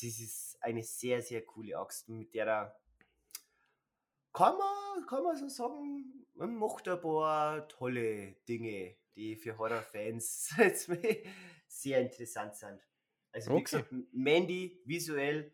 Das 0.00 0.18
ist 0.20 0.58
eine 0.60 0.82
sehr, 0.82 1.22
sehr 1.22 1.44
coole 1.44 1.76
Axt, 1.78 2.08
mit 2.08 2.34
der 2.34 2.46
er, 2.46 2.80
kann 4.32 4.56
man, 4.56 5.06
kann 5.06 5.24
man 5.24 5.36
so 5.36 5.48
sagen, 5.48 6.26
man 6.34 6.54
macht 6.54 6.86
ein 6.88 7.00
paar 7.00 7.66
tolle 7.68 8.34
Dinge, 8.46 8.96
die 9.16 9.34
für 9.36 9.56
Horrorfans 9.58 10.54
sehr 11.66 12.00
interessant 12.00 12.54
sind. 12.54 12.80
Also 13.32 13.50
wie 13.50 13.54
okay. 13.54 13.64
gesagt, 13.64 13.94
Mandy 14.12 14.80
visuell 14.84 15.52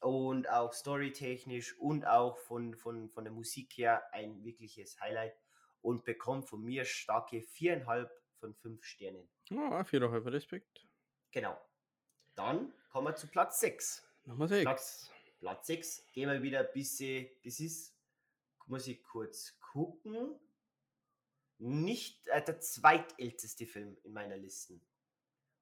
und 0.00 0.50
auch 0.50 0.72
storytechnisch 0.72 1.78
und 1.78 2.06
auch 2.06 2.36
von, 2.38 2.74
von, 2.74 3.08
von 3.08 3.24
der 3.24 3.32
Musik 3.32 3.72
her 3.76 4.02
ein 4.12 4.44
wirkliches 4.44 5.00
Highlight 5.00 5.34
und 5.82 6.04
bekommt 6.04 6.48
von 6.48 6.62
mir 6.64 6.84
starke 6.84 7.42
viereinhalb 7.42 8.10
von 8.38 8.54
fünf 8.54 8.84
Sternen. 8.84 9.28
Ja, 9.50 9.84
viereinhalb 9.84 10.26
Respekt. 10.26 10.86
Genau. 11.30 11.60
Dann 12.34 12.72
kommen 12.90 13.08
wir 13.08 13.14
zu 13.14 13.26
Platz 13.26 13.60
6. 13.60 14.02
Nummer 14.24 14.48
6. 14.48 14.62
Platz, 14.62 15.10
Platz 15.40 15.66
6 15.66 16.12
gehen 16.12 16.30
wir 16.30 16.42
wieder 16.42 16.60
ein 16.60 16.72
bisschen, 16.72 17.28
das 17.44 17.60
ist, 17.60 17.94
muss 18.66 18.86
ich 18.86 19.02
kurz 19.02 19.58
gucken, 19.60 20.38
nicht 21.58 22.26
äh, 22.28 22.42
der 22.42 22.60
zweitälteste 22.60 23.66
Film 23.66 23.96
in 24.02 24.12
meiner 24.12 24.36
Liste. 24.36 24.80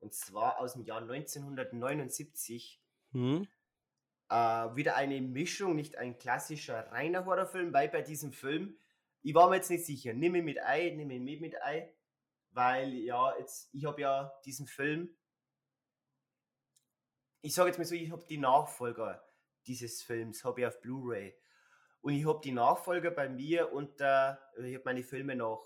Und 0.01 0.15
zwar 0.15 0.59
aus 0.59 0.73
dem 0.73 0.85
Jahr 0.85 1.03
1979. 1.03 2.81
Hm. 3.13 3.47
Äh, 4.31 4.35
wieder 4.35 4.97
eine 4.97 5.21
Mischung, 5.21 5.75
nicht 5.75 5.97
ein 5.97 6.19
klassischer 6.19 6.91
reiner 6.91 7.27
Horrorfilm, 7.27 7.73
weil 7.73 7.89
bei 7.89 8.01
diesem 8.01 8.33
Film, 8.33 8.79
ich 9.23 9.35
war 9.35 9.49
mir 9.49 9.57
jetzt 9.57 9.71
nicht 9.71 9.85
sicher, 9.85 10.13
nimm 10.13 10.35
ihn 10.35 10.45
mit 10.45 10.59
ein, 10.59 10.97
nimm 10.97 11.11
ihn 11.11 11.25
mit 11.25 11.41
mit 11.41 11.61
ein, 11.63 11.89
weil 12.53 12.95
ja, 12.95 13.37
jetzt, 13.39 13.69
ich 13.73 13.85
habe 13.85 14.01
ja 14.01 14.33
diesen 14.45 14.67
Film, 14.67 15.17
ich 17.43 17.55
sage 17.55 17.69
jetzt 17.69 17.79
mal 17.79 17.85
so, 17.85 17.95
ich 17.95 18.11
habe 18.11 18.25
die 18.27 18.39
Nachfolger 18.39 19.25
dieses 19.67 20.03
Films, 20.03 20.45
habe 20.45 20.61
ich 20.61 20.67
auf 20.67 20.81
Blu-ray. 20.81 21.37
Und 22.03 22.15
ich 22.15 22.27
habe 22.27 22.41
die 22.43 22.53
Nachfolger 22.53 23.11
bei 23.11 23.29
mir 23.29 23.73
und 23.73 24.01
äh, 24.01 24.33
ich 24.65 24.75
habe 24.75 24.83
meine 24.85 25.03
Filme 25.03 25.37
nach 25.37 25.61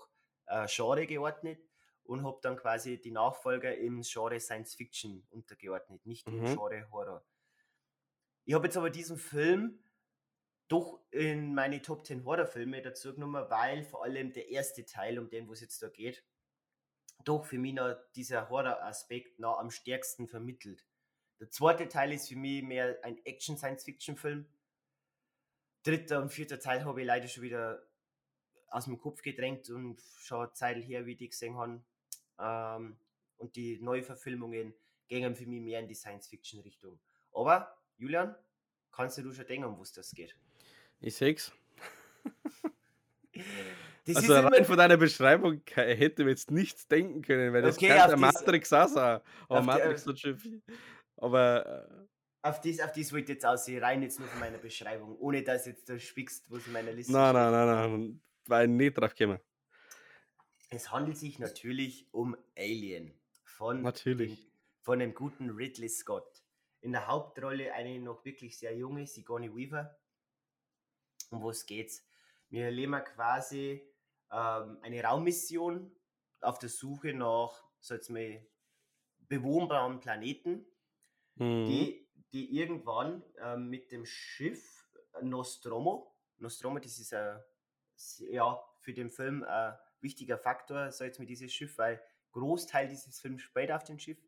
äh, 0.47 0.67
Genre 0.67 1.07
geordnet 1.07 1.59
und 2.03 2.25
habe 2.25 2.39
dann 2.41 2.57
quasi 2.57 2.99
die 2.99 3.11
Nachfolger 3.11 3.75
im 3.77 4.01
Genre 4.01 4.39
Science 4.39 4.75
Fiction 4.75 5.25
untergeordnet, 5.29 6.05
nicht 6.05 6.27
mhm. 6.27 6.45
im 6.45 6.55
Genre 6.55 6.91
Horror. 6.91 7.25
Ich 8.43 8.53
habe 8.53 8.67
jetzt 8.67 8.77
aber 8.77 8.89
diesen 8.89 9.17
Film 9.17 9.79
doch 10.67 10.99
in 11.11 11.53
meine 11.53 11.81
Top 11.81 12.05
10 12.05 12.25
Horrorfilme 12.25 12.81
dazu 12.81 13.13
genommen, 13.13 13.45
weil 13.49 13.83
vor 13.83 14.03
allem 14.03 14.33
der 14.33 14.49
erste 14.49 14.85
Teil, 14.85 15.19
um 15.19 15.29
den 15.29 15.47
wo 15.47 15.53
es 15.53 15.61
jetzt 15.61 15.81
da 15.83 15.89
geht, 15.89 16.23
doch 17.23 17.45
für 17.45 17.57
mich 17.57 17.73
noch 17.73 17.95
dieser 18.15 18.49
Horror-Aspekt 18.49 19.39
noch 19.39 19.59
am 19.59 19.71
stärksten 19.71 20.27
vermittelt. 20.27 20.85
Der 21.39 21.49
zweite 21.49 21.87
Teil 21.87 22.13
ist 22.13 22.29
für 22.29 22.35
mich 22.35 22.63
mehr 22.63 22.97
ein 23.03 23.23
Action-Science-Fiction-Film. 23.25 24.45
Dritter 25.83 26.21
und 26.21 26.31
vierter 26.31 26.59
Teil 26.59 26.85
habe 26.85 27.01
ich 27.01 27.07
leider 27.07 27.27
schon 27.27 27.43
wieder 27.43 27.85
aus 28.69 28.85
dem 28.85 28.97
Kopf 28.97 29.21
gedrängt 29.21 29.69
und 29.69 30.01
schon 30.17 30.53
Zeit 30.53 30.77
her, 30.77 31.05
wie 31.05 31.15
die 31.15 31.29
gesehen 31.29 31.57
habe. 31.57 31.83
Ähm, 32.39 32.97
und 33.37 33.55
die 33.55 33.79
Neuverfilmungen 33.79 34.73
gehen 35.07 35.35
für 35.35 35.45
mich 35.45 35.61
mehr 35.61 35.79
in 35.79 35.87
die 35.87 35.95
Science-Fiction-Richtung. 35.95 36.99
Aber, 37.33 37.77
Julian, 37.97 38.35
kannst 38.91 39.17
du 39.17 39.33
schon 39.33 39.45
denken, 39.45 39.65
um 39.65 39.79
was 39.79 39.91
das 39.91 40.11
geht? 40.11 40.35
Ich 41.05 41.15
seh's. 41.15 41.53
Das 44.05 44.17
also 44.17 44.33
rein 44.33 44.65
von 44.65 44.77
deiner 44.77 44.97
Beschreibung 44.97 45.61
hätte 45.73 46.23
man 46.23 46.29
jetzt 46.29 46.51
nichts 46.51 46.87
denken 46.87 47.21
können, 47.21 47.53
weil 47.53 47.61
das 47.61 47.77
okay, 47.77 47.87
der 47.87 48.17
Matrix 48.17 48.71
auch 48.71 48.87
sein. 48.87 49.19
Aber 49.49 49.61
Matrix 49.61 50.05
hat 50.05 50.19
schon 50.19 50.37
viel. 50.37 50.61
Aber. 51.17 51.87
Äh, 52.43 52.47
auf 52.47 52.61
dies, 52.61 52.79
auf 52.81 52.91
dies 52.91 53.11
wollte 53.11 53.31
ich 53.31 53.35
jetzt 53.37 53.45
aussehen, 53.45 53.83
rein 53.83 54.03
jetzt 54.03 54.19
nur 54.19 54.29
von 54.29 54.39
meiner 54.39 54.59
Beschreibung, 54.59 55.17
ohne 55.17 55.41
dass 55.41 55.65
jetzt 55.65 55.89
du 55.89 55.99
spickst, 55.99 56.49
was 56.51 56.67
in 56.67 56.73
meiner 56.73 56.91
Liste 56.91 57.13
Nein, 57.13 57.33
nein, 57.33 57.51
nein, 57.51 57.67
nein 57.67 58.21
weil 58.47 58.67
nicht 58.67 58.97
drauf 58.97 59.15
gekommen. 59.15 59.39
Es 60.69 60.91
handelt 60.91 61.17
sich 61.17 61.39
natürlich 61.39 62.07
um 62.11 62.35
Alien 62.57 63.13
von, 63.43 63.81
natürlich. 63.81 64.35
Dem, 64.35 64.51
von 64.81 64.99
dem 64.99 65.13
guten 65.13 65.49
Ridley 65.51 65.89
Scott. 65.89 66.43
In 66.81 66.91
der 66.91 67.07
Hauptrolle 67.07 67.73
eine 67.73 67.99
noch 67.99 68.23
wirklich 68.25 68.57
sehr 68.57 68.75
junge 68.75 69.07
Sigourney 69.07 69.55
Weaver. 69.55 69.97
Um 71.31 71.43
was 71.43 71.65
geht's? 71.65 72.05
Wir 72.49 72.65
erleben 72.65 73.03
quasi 73.03 73.81
ähm, 74.31 74.77
eine 74.81 75.03
Raummission 75.03 75.91
auf 76.41 76.59
der 76.59 76.69
Suche 76.69 77.13
nach, 77.13 77.63
so 77.79 77.95
jetzt 77.95 78.09
mal, 78.09 78.45
bewohnbaren 79.27 79.99
Planeten, 79.99 80.65
mhm. 81.35 81.65
die, 81.65 82.07
die 82.31 82.57
irgendwann 82.57 83.23
ähm, 83.39 83.69
mit 83.69 83.91
dem 83.91 84.05
Schiff 84.05 84.87
Nostromo, 85.21 86.13
Nostromo, 86.37 86.79
das 86.79 86.99
ist 86.99 87.13
ein 87.13 87.39
ja, 88.29 88.61
für 88.79 88.93
den 88.93 89.09
Film 89.09 89.43
ein 89.43 89.77
wichtiger 90.01 90.37
Faktor, 90.37 90.91
so 90.91 91.03
jetzt 91.03 91.19
mit 91.19 91.29
diesem 91.29 91.49
Schiff, 91.49 91.77
weil 91.77 92.01
Großteil 92.31 92.87
dieses 92.87 93.19
Films 93.19 93.41
spielt 93.41 93.71
auf 93.71 93.83
dem 93.83 93.99
Schiff. 93.99 94.21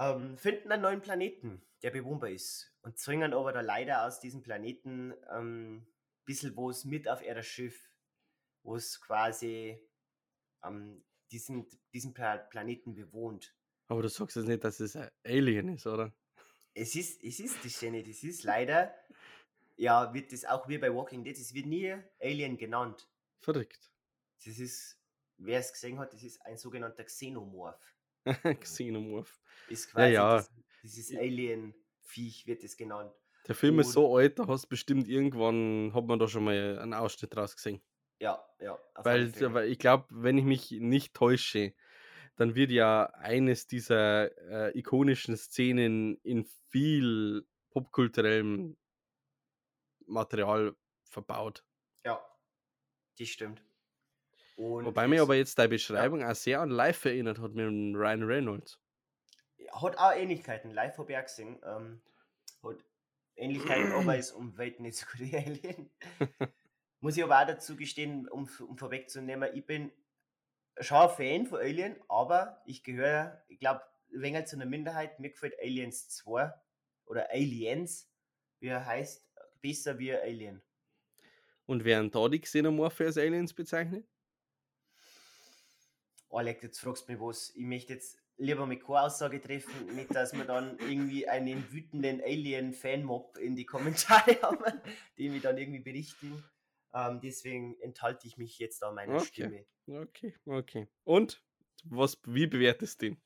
Ähm, 0.00 0.36
finden 0.38 0.72
einen 0.72 0.82
neuen 0.82 1.02
Planeten, 1.02 1.62
der 1.82 1.90
bewohnbar 1.90 2.30
ist 2.30 2.74
und 2.82 2.98
zwingen 2.98 3.34
aber 3.34 3.52
da 3.52 3.60
leider 3.60 4.06
aus 4.06 4.18
diesem 4.20 4.42
Planeten 4.42 5.14
ähm, 5.30 5.76
ein 5.76 6.24
bisschen 6.24 6.56
was 6.56 6.84
mit 6.84 7.08
auf 7.08 7.22
ihr 7.22 7.42
Schiff, 7.42 7.90
wo 8.62 8.76
es 8.76 9.00
quasi 9.00 9.78
ähm, 10.64 11.04
diesen, 11.30 11.68
diesen 11.92 12.14
Pla 12.14 12.38
Planeten 12.38 12.94
bewohnt. 12.94 13.54
Aber 13.88 14.02
du 14.02 14.08
sagst 14.08 14.36
jetzt 14.36 14.46
nicht, 14.46 14.64
dass 14.64 14.80
es 14.80 14.96
ein 14.96 15.10
Alien 15.24 15.68
ist, 15.68 15.86
oder? 15.86 16.12
Es 16.72 16.94
ist, 16.94 17.22
es 17.22 17.40
ist 17.40 17.64
das 17.64 17.72
Schöne, 17.72 18.02
das 18.02 18.22
ist 18.22 18.44
leider 18.44 18.94
ja, 19.80 20.12
wird 20.12 20.30
das 20.30 20.44
auch 20.44 20.68
wie 20.68 20.76
bei 20.76 20.94
Walking 20.94 21.24
Dead, 21.24 21.36
es 21.36 21.54
wird 21.54 21.64
nie 21.64 21.96
Alien 22.20 22.58
genannt. 22.58 23.08
Verrückt. 23.40 23.90
Das 24.44 24.58
ist, 24.58 25.00
wer 25.38 25.58
es 25.58 25.72
gesehen 25.72 25.98
hat, 25.98 26.12
das 26.12 26.22
ist 26.22 26.44
ein 26.44 26.58
sogenannter 26.58 27.04
Xenomorph. 27.04 27.96
Xenomorph. 28.60 29.40
Ist 29.68 29.90
quasi 29.90 30.14
ja, 30.14 30.30
ja. 30.30 30.36
Das, 30.36 30.52
dieses 30.82 31.16
Alien-Viech 31.16 32.46
wird 32.46 32.64
es 32.64 32.76
genannt. 32.76 33.12
Der 33.48 33.54
Film 33.54 33.76
Und, 33.76 33.80
ist 33.80 33.92
so 33.92 34.16
alt, 34.16 34.38
da 34.38 34.46
hast 34.46 34.66
bestimmt 34.66 35.08
irgendwann, 35.08 35.92
hat 35.94 36.06
man 36.06 36.18
da 36.18 36.28
schon 36.28 36.44
mal 36.44 36.78
einen 36.78 36.94
Ausschnitt 36.94 37.34
draus 37.34 37.56
gesehen. 37.56 37.80
Ja, 38.20 38.44
ja. 38.60 38.78
Weil, 38.96 39.32
weil 39.54 39.68
ich 39.70 39.78
glaube, 39.78 40.06
wenn 40.10 40.36
ich 40.36 40.44
mich 40.44 40.70
nicht 40.72 41.14
täusche, 41.14 41.74
dann 42.36 42.54
wird 42.54 42.70
ja 42.70 43.04
eines 43.14 43.66
dieser 43.66 44.30
äh, 44.70 44.78
ikonischen 44.78 45.36
Szenen 45.36 46.16
in 46.22 46.44
viel 46.70 47.46
popkulturellem 47.70 48.76
Material 50.06 50.76
verbaut. 51.04 51.64
Ja, 52.04 52.20
das 53.18 53.28
stimmt. 53.28 53.62
Und 54.60 54.84
Wobei 54.84 55.08
mir 55.08 55.22
aber 55.22 55.36
jetzt 55.36 55.58
deine 55.58 55.70
Beschreibung 55.70 56.20
ja. 56.20 56.30
auch 56.30 56.34
sehr 56.34 56.60
an 56.60 56.68
Live 56.68 57.06
erinnert 57.06 57.38
hat 57.38 57.54
mit 57.54 57.64
Ryan 57.66 58.24
Reynolds. 58.24 58.78
hat 59.72 59.96
auch 59.96 60.12
Ähnlichkeiten. 60.12 60.70
Live 60.70 60.98
auch 60.98 61.06
gesehen. 61.06 61.58
Ähm, 61.64 62.02
hat 62.62 62.76
Ähnlichkeiten, 63.36 63.90
aber 63.92 64.16
ist 64.18 64.32
um 64.32 64.58
Welt 64.58 64.78
nicht 64.80 64.98
so 64.98 65.06
gut 65.10 65.32
Alien. 65.32 65.90
Muss 67.00 67.16
ich 67.16 67.24
aber 67.24 67.40
auch 67.40 67.46
dazu 67.46 67.74
gestehen, 67.74 68.28
um, 68.28 68.50
um 68.68 68.76
vorwegzunehmen, 68.76 69.48
ich 69.54 69.64
bin 69.64 69.92
schon 70.78 70.98
ein 70.98 71.08
Fan 71.08 71.46
von 71.46 71.60
Alien, 71.60 71.96
aber 72.08 72.60
ich 72.66 72.84
gehöre, 72.84 73.42
ich 73.48 73.60
glaube, 73.60 73.80
ein 74.12 74.20
wenig 74.20 74.44
zu 74.44 74.56
einer 74.56 74.66
Minderheit. 74.66 75.18
Mir 75.20 75.30
gefällt 75.30 75.58
Aliens 75.58 76.10
2 76.10 76.52
oder 77.06 77.30
Aliens, 77.30 78.12
wie 78.58 78.68
er 78.68 78.84
heißt, 78.84 79.24
besser 79.62 79.98
wie 79.98 80.12
Alien. 80.12 80.60
Und 81.64 81.86
werden 81.86 82.10
da 82.10 82.28
die 82.28 82.42
Xenomorphe 82.42 83.06
als 83.06 83.16
Aliens 83.16 83.54
bezeichnet? 83.54 84.04
Alex, 86.30 86.62
jetzt 86.62 86.80
fragst 86.80 87.08
du 87.08 87.12
mich 87.12 87.20
was. 87.20 87.50
Ich 87.56 87.64
möchte 87.64 87.94
jetzt 87.94 88.18
lieber 88.36 88.66
mit 88.66 88.80
keine 88.84 89.02
Aussage 89.02 89.40
treffen, 89.40 89.94
nicht 89.94 90.14
dass 90.14 90.32
wir 90.32 90.44
dann 90.44 90.78
irgendwie 90.78 91.28
einen 91.28 91.70
wütenden 91.72 92.20
Alien-Fan-Mob 92.22 93.36
in 93.38 93.56
die 93.56 93.66
Kommentare 93.66 94.40
haben, 94.42 94.80
die 95.18 95.28
mich 95.28 95.42
dann 95.42 95.58
irgendwie 95.58 95.80
berichten. 95.80 96.42
Ähm, 96.94 97.20
deswegen 97.22 97.78
enthalte 97.80 98.26
ich 98.26 98.36
mich 98.38 98.58
jetzt 98.58 98.80
da 98.82 98.92
meiner 98.92 99.16
Okay. 99.16 99.26
Stimme. 99.26 99.66
Okay, 99.88 100.34
okay. 100.46 100.88
Und 101.04 101.42
was, 101.84 102.16
wie 102.26 102.46
bewertest 102.46 103.02
du 103.02 103.06
den? 103.10 103.20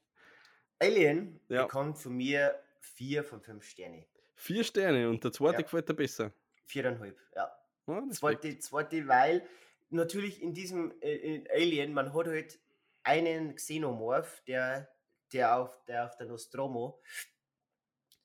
Alien 0.80 1.40
Ja. 1.48 1.62
bekommt 1.62 1.98
von 1.98 2.16
mir 2.16 2.58
vier 2.80 3.24
von 3.24 3.40
fünf 3.40 3.64
Sterne. 3.64 4.06
Vier 4.34 4.64
Sterne 4.64 5.08
und 5.08 5.22
der 5.22 5.32
zweite 5.32 5.58
Ja. 5.58 5.62
gefällt 5.62 5.88
dir 5.88 5.94
besser. 5.94 6.32
Viereinhalb, 6.66 7.18
ja. 7.36 7.52
Respekt. 7.86 8.16
Zweite, 8.16 8.58
zweite, 8.58 9.08
weil 9.08 9.46
natürlich 9.90 10.42
in 10.42 10.54
diesem 10.54 10.92
äh, 11.00 11.14
in 11.14 11.46
Alien, 11.50 11.92
man 11.92 12.12
hat 12.14 12.26
halt 12.26 12.58
einen 13.04 13.54
Xenomorph, 13.54 14.42
der, 14.46 14.90
der, 15.32 15.56
auf, 15.56 15.84
der 15.84 16.06
auf 16.06 16.16
der 16.16 16.26
Nostromo 16.26 17.00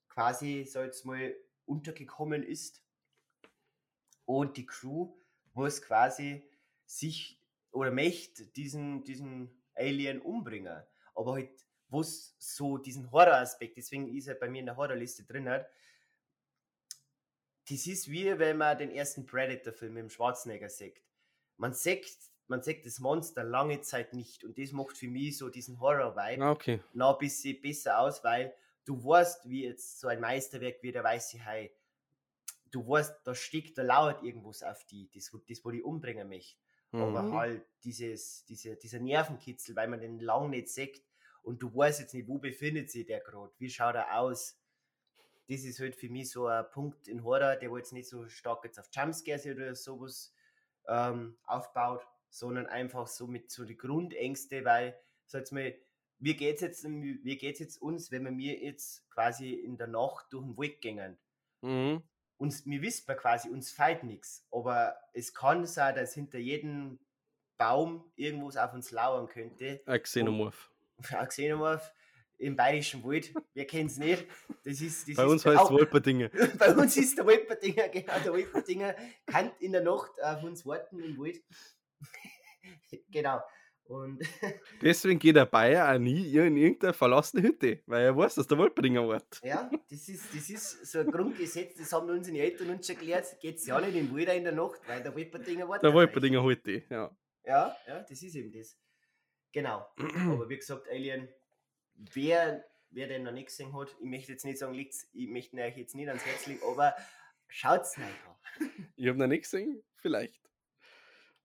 quasi, 0.07 0.65
so 0.65 0.81
jetzt 0.81 1.05
mal, 1.05 1.35
untergekommen 1.65 2.43
ist. 2.43 2.83
Und 4.25 4.57
die 4.57 4.65
Crew 4.65 5.13
muss 5.53 5.81
quasi 5.81 6.49
sich 6.85 7.41
oder 7.71 7.91
möchte 7.91 8.47
diesen, 8.47 9.03
diesen 9.03 9.63
Alien 9.75 10.21
umbringen. 10.21 10.83
Aber 11.13 11.33
halt, 11.33 11.65
wo 11.87 12.01
es 12.01 12.35
so 12.37 12.77
diesen 12.77 13.11
Horroraspekt, 13.11 13.77
deswegen 13.77 14.07
ist 14.15 14.27
er 14.27 14.35
bei 14.35 14.49
mir 14.49 14.59
in 14.59 14.65
der 14.65 14.77
Horrorliste 14.77 15.23
drin 15.23 15.49
hat, 15.49 15.69
das 17.69 17.85
ist 17.85 18.09
wie 18.09 18.37
wenn 18.39 18.57
man 18.57 18.77
den 18.77 18.91
ersten 18.91 19.25
Predator-Film 19.25 19.95
dem 19.95 20.09
Schwarzenegger 20.09 20.69
sieht. 20.69 21.01
Man 21.57 21.73
sieht, 21.73 22.17
man 22.49 22.61
sieht 22.63 22.85
das 22.85 22.99
Monster 22.99 23.43
lange 23.43 23.81
Zeit 23.81 24.13
nicht 24.13 24.43
und 24.43 24.57
das 24.57 24.71
macht 24.71 24.97
für 24.97 25.07
mich 25.07 25.37
so 25.37 25.49
diesen 25.49 25.79
Horror-Vibe 25.79 26.43
Ah, 26.43 26.51
okay. 26.51 26.79
noch 26.93 27.13
ein 27.13 27.19
bisschen 27.19 27.61
besser 27.61 27.99
aus, 27.99 28.23
weil 28.23 28.53
du 28.85 29.03
weißt, 29.03 29.49
wie 29.49 29.65
jetzt 29.65 29.99
so 29.99 30.07
ein 30.07 30.19
Meisterwerk 30.19 30.81
wie 30.81 30.91
der 30.91 31.03
Weiße 31.03 31.45
Hai, 31.45 31.71
du 32.71 32.87
weißt, 32.87 33.21
da 33.23 33.35
steckt, 33.35 33.77
da 33.77 33.83
lauert 33.83 34.23
irgendwas 34.23 34.63
auf 34.63 34.83
die, 34.85 35.09
das, 35.13 35.33
wo- 35.33 35.39
das 35.47 35.63
wo 35.65 35.71
die 35.71 35.83
umbringen 35.83 36.27
möchte. 36.29 36.57
Aber 36.97 37.29
Mhm. 37.29 37.31
halt 37.31 37.65
dieses, 37.83 38.45
diese, 38.45 38.75
dieser 38.75 38.99
Nervenkitzel, 38.99 39.75
weil 39.75 39.87
man 39.87 40.01
den 40.01 40.19
lang 40.19 40.49
nicht 40.49 40.69
sieht 40.69 41.03
und 41.43 41.61
du 41.61 41.73
weißt 41.73 42.01
jetzt 42.01 42.13
nicht, 42.13 42.27
wo 42.27 42.37
befindet 42.39 42.89
sich 42.91 43.05
der 43.05 43.21
gerade, 43.21 43.53
wie 43.57 43.69
schaut 43.69 43.95
er 43.95 44.19
aus. 44.19 44.59
Das 45.49 45.63
ist 45.63 45.79
halt 45.79 45.95
für 45.95 46.09
mich 46.09 46.31
so 46.31 46.47
ein 46.47 46.69
Punkt 46.71 47.07
in 47.07 47.23
Horror, 47.23 47.55
der 47.55 47.71
jetzt 47.77 47.93
nicht 47.93 48.09
so 48.09 48.27
stark 48.29 48.63
jetzt 48.65 48.79
auf 48.79 48.89
Jumpscares 48.91 49.45
oder 49.47 49.75
sowas 49.75 50.33
ähm, 50.87 51.37
aufbaut, 51.45 52.05
sondern 52.29 52.67
einfach 52.67 53.07
so 53.07 53.27
mit 53.27 53.51
so 53.51 53.65
die 53.65 53.77
Grundängste, 53.77 54.65
weil, 54.65 54.99
sag 55.25 55.39
jetzt 55.39 55.51
mal, 55.51 55.75
wie 56.19 56.35
geht's 56.35 56.61
jetzt, 56.61 56.83
wie 56.83 57.37
geht's 57.37 57.59
jetzt 57.59 57.81
uns, 57.81 58.11
wenn 58.11 58.25
wir 58.25 58.31
mir 58.31 58.61
jetzt 58.61 59.09
quasi 59.09 59.53
in 59.53 59.77
der 59.77 59.87
Nacht 59.87 60.27
durch 60.31 60.43
den 60.43 60.57
Wald 60.57 60.81
gehen? 60.81 61.17
Mhm. 61.61 62.03
uns, 62.37 62.65
wir 62.65 62.81
wissen 62.81 63.05
ja 63.07 63.15
quasi, 63.15 63.49
uns 63.49 63.71
fällt 63.71 64.03
nichts. 64.03 64.45
Aber 64.51 64.95
es 65.13 65.33
kann 65.33 65.65
sein, 65.65 65.95
dass 65.95 66.13
hinter 66.13 66.39
jedem 66.39 66.99
Baum 67.57 68.09
irgendwas 68.15 68.57
auf 68.57 68.73
uns 68.73 68.91
lauern 68.91 69.27
könnte. 69.27 69.81
Ein 69.85 70.01
Xenomorph. 70.01 70.71
Auch 71.13 71.27
Xenomorph 71.27 71.93
im 72.39 72.55
bayerischen 72.55 73.03
Wald, 73.03 73.33
wir 73.53 73.67
kennen 73.67 73.87
es 73.87 73.97
nicht. 73.97 74.25
Das 74.63 74.79
ist, 74.79 75.07
das 75.09 75.15
Bei 75.17 75.25
ist 75.25 75.29
uns 75.29 75.45
heißt 75.45 75.63
es 75.65 75.69
Wolperdinger. 75.69 76.29
Bei 76.57 76.73
uns 76.73 76.95
ist 76.95 77.17
der 77.17 77.25
Wolperdinger, 77.25 77.89
genau, 77.89 78.13
der 78.23 78.31
Wolperdinger 78.31 78.95
kann 79.25 79.51
in 79.59 79.73
der 79.73 79.81
Nacht 79.81 80.11
auf 80.23 80.43
uns 80.43 80.65
warten 80.65 80.99
im 80.99 81.17
Wald. 81.17 81.41
genau. 83.11 83.41
Und 83.89 84.19
Deswegen 84.83 85.17
geht 85.17 85.35
der 85.35 85.47
Bayer 85.47 85.91
auch 85.91 85.97
nie 85.97 86.35
in 86.35 86.57
irgendeine 86.57 86.93
verlassene 86.93 87.41
Hütte, 87.41 87.79
weil 87.87 88.05
er 88.05 88.15
weiß, 88.15 88.35
dass 88.35 88.45
der 88.45 88.59
Wolperdinger 88.59 89.03
Ort. 89.03 89.41
ja, 89.43 89.69
das 89.89 90.07
ist, 90.07 90.33
das 90.33 90.47
ist 90.47 90.85
so 90.85 90.99
ein 90.99 91.09
Grundgesetz, 91.09 91.75
das 91.75 91.91
haben 91.91 92.07
unsere 92.07 92.37
Eltern 92.37 92.69
uns 92.69 92.85
schon 92.85 92.97
erklärt. 92.97 93.39
Geht 93.39 93.57
es 93.57 93.65
ja 93.65 93.81
nicht 93.81 93.95
im 93.95 94.15
Wald 94.15 94.29
in 94.29 94.43
der 94.43 94.53
Nacht, 94.53 94.79
weil 94.87 95.01
der 95.01 95.15
Wolperdinger 95.15 95.67
wartet. 95.67 95.85
Der. 95.85 95.93
Wolperdinger 95.93 96.43
Hütte, 96.43 96.83
ja. 96.87 97.09
Ja, 97.43 97.75
ja, 97.87 97.99
das 98.01 98.21
ist 98.21 98.35
eben 98.35 98.51
das. 98.51 98.77
Genau. 99.51 99.87
Aber 99.97 100.47
wie 100.47 100.57
gesagt, 100.57 100.87
Alien, 100.87 101.27
wer, 101.95 102.63
wer 102.91 103.07
den 103.07 103.23
noch 103.23 103.31
nicht 103.31 103.47
gesehen 103.47 103.75
hat, 103.75 103.95
ich 103.99 104.05
möchte 104.05 104.33
jetzt 104.33 104.45
nicht 104.45 104.59
sagen, 104.59 104.75
liegt's, 104.75 105.09
ich 105.13 105.27
möchte 105.27 105.57
euch 105.57 105.77
jetzt 105.77 105.95
nicht 105.95 106.07
ans 106.07 106.23
Herz 106.25 106.45
legen, 106.45 106.61
aber 106.69 106.93
schaut's 107.47 107.97
rein 107.97 108.13
an. 108.27 108.89
Ich 108.95 109.07
habe 109.07 109.17
noch 109.17 109.25
nicht 109.25 109.43
gesehen, 109.43 109.81
vielleicht. 109.95 110.48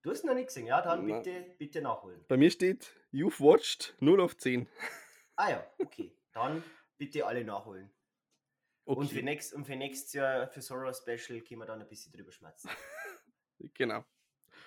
Du 0.04 0.10
hast 0.10 0.22
noch 0.22 0.34
nicht 0.34 0.48
gesehen, 0.48 0.66
ja, 0.66 0.82
dann 0.82 1.06
bitte, 1.06 1.54
bitte 1.56 1.80
nachholen. 1.80 2.22
Bei 2.28 2.36
mir 2.36 2.50
steht, 2.50 2.92
you've 3.10 3.40
watched 3.40 3.94
0 4.00 4.20
auf 4.20 4.36
10. 4.36 4.68
Ah 5.36 5.50
ja, 5.50 5.66
okay. 5.80 6.16
Dann 6.32 6.62
bitte 6.96 7.26
alle 7.26 7.42
nachholen. 7.42 7.90
Und, 8.84 9.06
für 9.08 9.14
Okay, 9.16 9.22
nächst, 9.22 9.52
und 9.52 9.64
für 9.64 9.74
nächstes 9.74 10.12
Jahr, 10.12 10.46
für 10.46 10.60
Horror 10.60 10.94
Special, 10.94 11.40
können 11.40 11.58
wir 11.60 11.66
dann 11.66 11.80
ein 11.80 11.88
bisschen 11.88 12.12
drüber 12.12 12.30
schmerzen. 12.30 12.68
genau. 13.74 14.04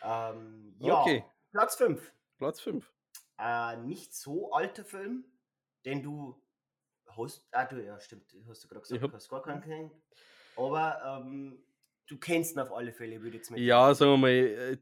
Ähm, 0.04 0.76
ja, 0.80 1.02
Okay. 1.02 1.24
Platz 1.52 1.76
5. 1.78 2.12
Platz 2.38 2.60
5. 2.60 2.92
Äh, 3.40 3.78
nicht 3.78 4.14
so 4.14 4.52
alter 4.52 4.84
Film, 4.84 5.24
den 5.86 6.04
du 6.04 6.44
hast. 7.16 7.48
Ah, 7.52 7.64
du, 7.64 7.82
ja, 7.82 7.98
stimmt, 8.02 8.34
du 8.34 8.46
hast 8.50 8.64
du 8.66 8.68
gerade 8.68 8.82
gesagt, 8.82 9.02
hab- 9.04 9.12
du 9.12 9.16
hast 9.16 9.30
gar 9.30 9.42
keinen 9.44 9.62
gesehen. 9.62 9.92
Aber 10.58 11.22
ähm, 11.22 11.64
du 12.08 12.18
kennst 12.18 12.56
ihn 12.56 12.60
auf 12.60 12.74
alle 12.74 12.92
Fälle, 12.92 13.22
würde 13.22 13.30
ich 13.30 13.36
jetzt 13.36 13.52
mal 13.52 13.60
Ja, 13.60 13.94
sagen 13.94 14.12
wir 14.12 14.18
mal, 14.18 14.30
äh, 14.32 14.78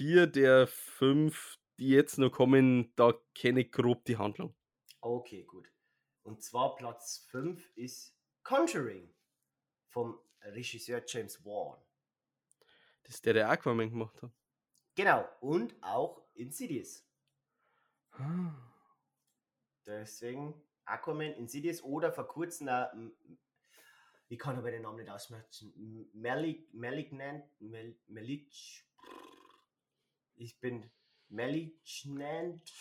vier 0.00 0.26
der 0.26 0.66
fünf, 0.66 1.58
die 1.78 1.90
jetzt 1.90 2.16
noch 2.16 2.30
kommen, 2.30 2.90
da 2.96 3.12
kenne 3.34 3.60
ich 3.60 3.70
grob 3.70 4.02
die 4.06 4.16
Handlung. 4.16 4.56
Okay, 5.02 5.44
gut. 5.44 5.70
Und 6.22 6.42
zwar 6.42 6.74
Platz 6.76 7.26
5 7.30 7.76
ist 7.76 8.16
Conjuring 8.42 9.14
vom 9.88 10.18
Regisseur 10.40 11.02
James 11.06 11.44
Wan. 11.44 11.78
Das 13.02 13.16
ist 13.16 13.26
der, 13.26 13.34
der 13.34 13.50
Aquaman 13.50 13.90
gemacht 13.90 14.22
hat. 14.22 14.32
Genau, 14.94 15.28
und 15.42 15.76
auch 15.82 16.22
Insidious. 16.32 17.06
Ah. 18.12 18.54
Deswegen 19.84 20.54
Aquaman, 20.86 21.34
Insidious 21.34 21.84
oder 21.84 22.10
vor 22.10 22.26
kurzem, 22.26 23.12
ich 24.28 24.38
kann 24.38 24.56
aber 24.56 24.70
den 24.70 24.80
Namen 24.80 24.96
nicht 24.96 25.10
aussprechen, 25.10 26.08
Malik, 26.14 26.72
Malignant, 26.72 27.44
Mal, 27.60 27.94
Malich, 28.06 28.86
ich 30.40 30.58
bin 30.58 30.90
Malignant, 31.28 32.72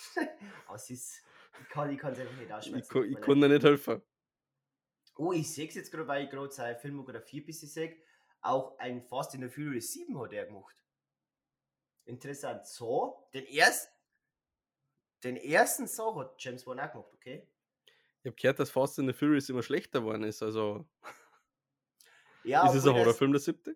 oh, 0.69 0.73
es 0.73 0.89
ist, 0.89 1.23
ich 1.61 1.69
kann 1.69 1.89
es 1.93 2.19
einfach 2.19 2.37
nicht 2.37 2.51
aussprechen. 2.51 3.05
Ich, 3.05 3.17
ich 3.17 3.21
kann 3.21 3.41
dir 3.41 3.49
nicht 3.49 3.63
helfen. 3.63 4.01
Oh, 5.17 5.33
ich 5.33 5.51
sehe 5.51 5.67
es 5.67 5.75
jetzt 5.75 5.91
gerade, 5.91 6.07
weil 6.07 6.23
ich 6.23 6.29
gerade 6.29 6.51
seine 6.51 6.77
Filmografie 6.77 7.41
ein 7.41 7.45
bisschen 7.45 7.67
sehe. 7.67 7.97
Auch 8.41 8.79
ein 8.79 9.03
Fast 9.03 9.35
in 9.35 9.41
the 9.41 9.49
Furious 9.49 9.91
7 9.91 10.17
hat 10.19 10.31
er 10.31 10.45
gemacht. 10.45 10.75
Interessant. 12.05 12.65
So, 12.65 13.27
den 13.33 13.45
ersten, 13.45 13.93
den 15.23 15.35
ersten 15.35 15.87
so 15.87 16.17
hat 16.17 16.35
James 16.41 16.65
Wan 16.65 16.79
auch 16.79 16.91
gemacht, 16.91 17.13
okay? 17.13 17.47
Ich 18.21 18.27
habe 18.27 18.35
gehört, 18.35 18.59
dass 18.59 18.71
Fast 18.71 18.97
and 18.99 19.09
the 19.09 19.13
Furious 19.13 19.49
immer 19.49 19.63
schlechter 19.63 19.99
geworden 19.99 20.23
ist. 20.23 20.41
Also 20.41 20.87
Ja, 22.43 22.65
ist 22.69 22.75
es 22.75 22.87
ein 22.87 22.95
Horrorfilm, 22.95 23.33
der 23.33 23.41
siebte? 23.41 23.75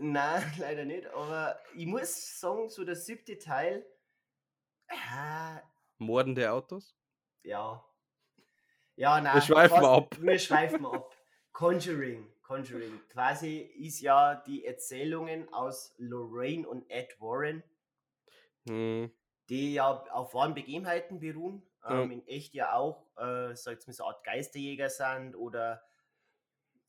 Nein, 0.00 0.42
leider 0.58 0.84
nicht, 0.84 1.06
aber 1.08 1.58
ich 1.74 1.86
muss 1.86 2.40
sagen, 2.40 2.68
so 2.68 2.84
der 2.84 2.96
siebte 2.96 3.38
Teil, 3.38 3.84
ah, 4.88 5.60
Mordende 5.98 6.50
Autos? 6.52 6.94
ja. 7.42 7.84
Ja, 8.96 9.20
nein. 9.20 9.34
Wir 9.34 9.42
schweifen 9.42 9.76
fast- 9.76 9.86
ab. 9.86 10.16
Wir 10.20 10.38
schweifen 10.40 10.84
ab. 10.84 11.14
Conjuring, 11.52 12.26
Conjuring. 12.42 13.00
Quasi 13.10 13.58
ist 13.58 14.00
ja 14.00 14.34
die 14.34 14.64
Erzählungen 14.64 15.52
aus 15.52 15.94
Lorraine 15.98 16.66
und 16.68 16.90
Ed 16.90 17.16
Warren, 17.20 17.62
Hm. 18.68 19.12
die 19.48 19.74
ja 19.74 19.88
auf 20.10 20.34
wahren 20.34 20.52
Begebenheiten 20.54 21.20
beruhen, 21.20 21.62
ähm, 21.88 22.10
in 22.10 22.26
echt 22.26 22.54
ja 22.54 22.72
auch, 22.74 23.06
äh, 23.16 23.54
sag 23.54 23.78
ich 23.78 23.86
mal, 23.86 23.92
so 23.92 24.02
eine 24.04 24.14
Art 24.16 24.24
Geisterjäger 24.24 24.90
sind 24.90 25.36
oder 25.36 25.80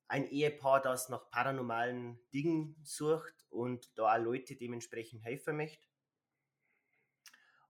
ein 0.09 0.27
Ehepaar, 0.27 0.81
das 0.81 1.07
nach 1.09 1.29
paranormalen 1.29 2.19
Dingen 2.33 2.75
sucht 2.83 3.45
und 3.49 3.97
da 3.97 4.15
auch 4.15 4.23
Leute 4.23 4.55
dementsprechend 4.55 5.23
helfen 5.23 5.55
möchte. 5.55 5.87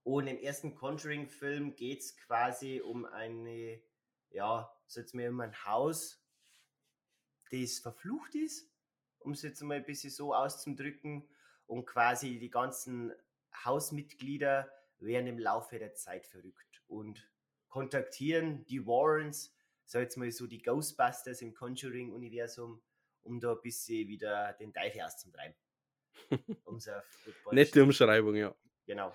Und 0.03 0.27
im 0.27 0.37
ersten 0.37 0.73
Conjuring-Film 0.73 1.75
geht 1.75 1.99
es 1.99 2.17
quasi 2.17 2.81
um 2.81 3.05
eine, 3.05 3.81
ja, 4.29 4.73
so 4.87 5.01
jetzt 5.01 5.13
um 5.13 5.39
ein 5.41 5.65
Haus, 5.65 6.25
das 7.51 7.79
verflucht 7.79 8.33
ist, 8.35 8.71
um 9.19 9.33
es 9.33 9.41
jetzt 9.41 9.61
mal 9.61 9.77
ein 9.77 9.85
bisschen 9.85 10.09
so 10.09 10.33
auszudrücken. 10.33 11.27
Und 11.67 11.85
quasi 11.85 12.39
die 12.39 12.49
ganzen 12.49 13.11
Hausmitglieder 13.65 14.71
werden 14.99 15.27
im 15.27 15.39
Laufe 15.39 15.77
der 15.77 15.93
Zeit 15.93 16.25
verrückt 16.25 16.81
und 16.87 17.29
kontaktieren 17.67 18.65
die 18.65 18.85
Warrens, 18.87 19.53
sag 19.89 20.03
jetzt 20.03 20.17
mal 20.17 20.29
so 20.31 20.45
die 20.45 20.61
Ghostbusters 20.61 21.41
im 21.41 21.53
Conjuring-Universum, 21.53 22.79
um 23.23 23.39
da 23.39 23.53
ein 23.53 23.61
bisschen 23.61 24.07
wieder 24.07 24.53
den 24.53 24.71
Teufel 24.71 25.01
auszutreiben. 25.01 25.55
Nette 27.51 27.83
Umschreibung, 27.83 28.35
ja. 28.35 28.55
Genau. 28.85 29.11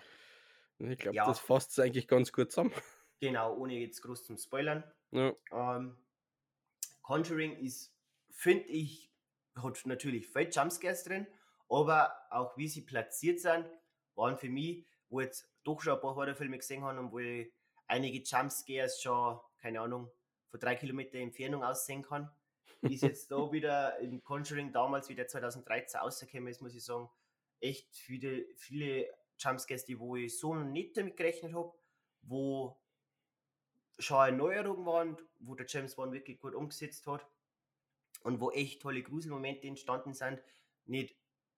Ich 0.78 0.98
glaube, 0.98 1.16
ja. 1.16 1.26
das 1.26 1.38
fasst 1.38 1.70
es 1.70 1.78
eigentlich 1.78 2.08
ganz 2.08 2.32
gut 2.32 2.50
zusammen. 2.50 2.72
Genau, 3.20 3.56
ohne 3.56 3.78
jetzt 3.78 4.02
groß 4.02 4.24
zum 4.24 4.36
Spoilern. 4.36 4.84
Ja. 5.12 5.32
Ähm, 5.50 5.96
Conjuring 7.00 7.56
ist, 7.56 7.96
finde 8.28 8.64
ich, 8.64 9.10
hat 9.54 9.80
natürlich 9.86 10.26
viel 10.26 10.50
Jumpscares 10.52 11.04
drin, 11.04 11.26
aber 11.70 12.14
auch 12.28 12.54
wie 12.58 12.68
sie 12.68 12.82
platziert 12.82 13.40
sind, 13.40 13.70
waren 14.14 14.36
für 14.36 14.50
mich, 14.50 14.84
wo 15.08 15.20
jetzt 15.20 15.48
doch 15.62 15.80
schon 15.80 15.94
ein 15.94 16.00
paar 16.00 16.16
Horrorfilme 16.16 16.58
gesehen 16.58 16.82
haben 16.82 16.98
und 16.98 17.12
wo 17.12 17.20
ich 17.20 17.50
einige 17.86 18.18
Jumpscares 18.18 19.00
schon, 19.00 19.40
keine 19.58 19.80
Ahnung, 19.80 20.10
von 20.54 20.60
drei 20.60 20.76
Kilometer 20.76 21.18
Entfernung 21.18 21.64
aussehen 21.64 22.02
kann, 22.02 22.30
ist 22.82 23.02
jetzt 23.02 23.28
da 23.32 23.50
wieder 23.50 23.98
in 23.98 24.22
Conjuring 24.22 24.72
damals 24.72 25.08
wieder 25.08 25.26
2013 25.26 25.98
rausgekommen 25.98 26.46
ist, 26.46 26.62
muss 26.62 26.76
ich 26.76 26.84
sagen, 26.84 27.10
echt 27.58 27.96
viele, 27.96 28.46
viele 28.54 29.12
Jumpscares, 29.36 29.84
die 29.84 29.98
wo 29.98 30.14
ich 30.14 30.38
so 30.38 30.54
nicht 30.54 30.96
damit 30.96 31.16
gerechnet 31.16 31.54
habe, 31.54 31.72
wo 32.22 32.80
schon 33.98 34.18
eine 34.18 34.36
Neuerung 34.36 34.86
waren, 34.86 35.16
wo 35.40 35.56
der 35.56 35.66
James 35.68 35.96
Bond 35.96 36.12
wirklich 36.12 36.38
gut 36.38 36.54
umgesetzt 36.54 37.04
hat 37.08 37.26
und 38.22 38.38
wo 38.38 38.52
echt 38.52 38.80
tolle 38.80 39.02
Gruselmomente 39.02 39.66
entstanden 39.66 40.14
sind. 40.14 40.40
Nicht 40.84 41.16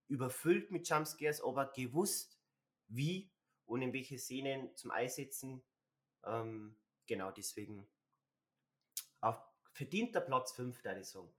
überfüllt 0.09 0.71
mit 0.71 0.89
Jumpscares, 0.89 1.43
aber 1.43 1.67
gewusst, 1.67 2.41
wie 2.89 3.31
und 3.67 3.83
in 3.83 3.93
welche 3.93 4.17
Szenen 4.17 4.75
zum 4.75 4.91
Einsetzen. 4.91 5.63
Ähm, 6.25 6.79
genau 7.07 7.31
deswegen 7.31 7.87
auf 9.21 9.41
verdienter 9.73 10.21
Platz 10.21 10.53
5, 10.53 10.83
da 10.83 10.97
ich 10.97 11.07
sagen. 11.07 11.33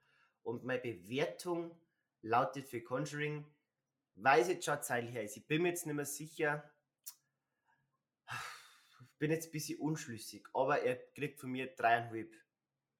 Und 0.43 0.63
meine 0.63 0.81
Bewertung 0.81 1.79
lautet 2.21 2.67
für 2.67 2.81
Conjuring, 2.81 3.45
weiß 4.15 4.47
jetzt 4.49 4.65
schon 4.65 4.81
Zeit 4.81 5.11
her 5.11 5.23
ist, 5.23 5.37
ich 5.37 5.45
bin 5.47 5.61
mir 5.61 5.69
jetzt 5.69 5.85
nicht 5.85 5.95
mehr 5.95 6.05
sicher, 6.05 6.71
bin 9.19 9.31
jetzt 9.31 9.47
ein 9.47 9.51
bisschen 9.51 9.79
unschlüssig, 9.79 10.47
aber 10.53 10.81
er 10.81 10.95
kriegt 11.13 11.39
von 11.39 11.51
mir 11.51 11.67
dreieinhalb 11.75 12.33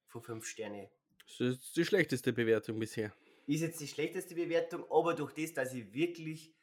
von 0.06 0.22
fünf 0.22 0.46
Sterne. 0.46 0.90
Das 1.26 1.40
ist 1.40 1.76
die 1.76 1.84
schlechteste 1.84 2.32
Bewertung 2.32 2.78
bisher. 2.78 3.12
Ist 3.46 3.60
jetzt 3.60 3.80
die 3.80 3.88
schlechteste 3.88 4.34
Bewertung, 4.34 4.84
aber 4.90 5.14
durch 5.14 5.32
das, 5.34 5.52
dass 5.54 5.74
ich 5.74 5.92
wirklich 5.92 6.54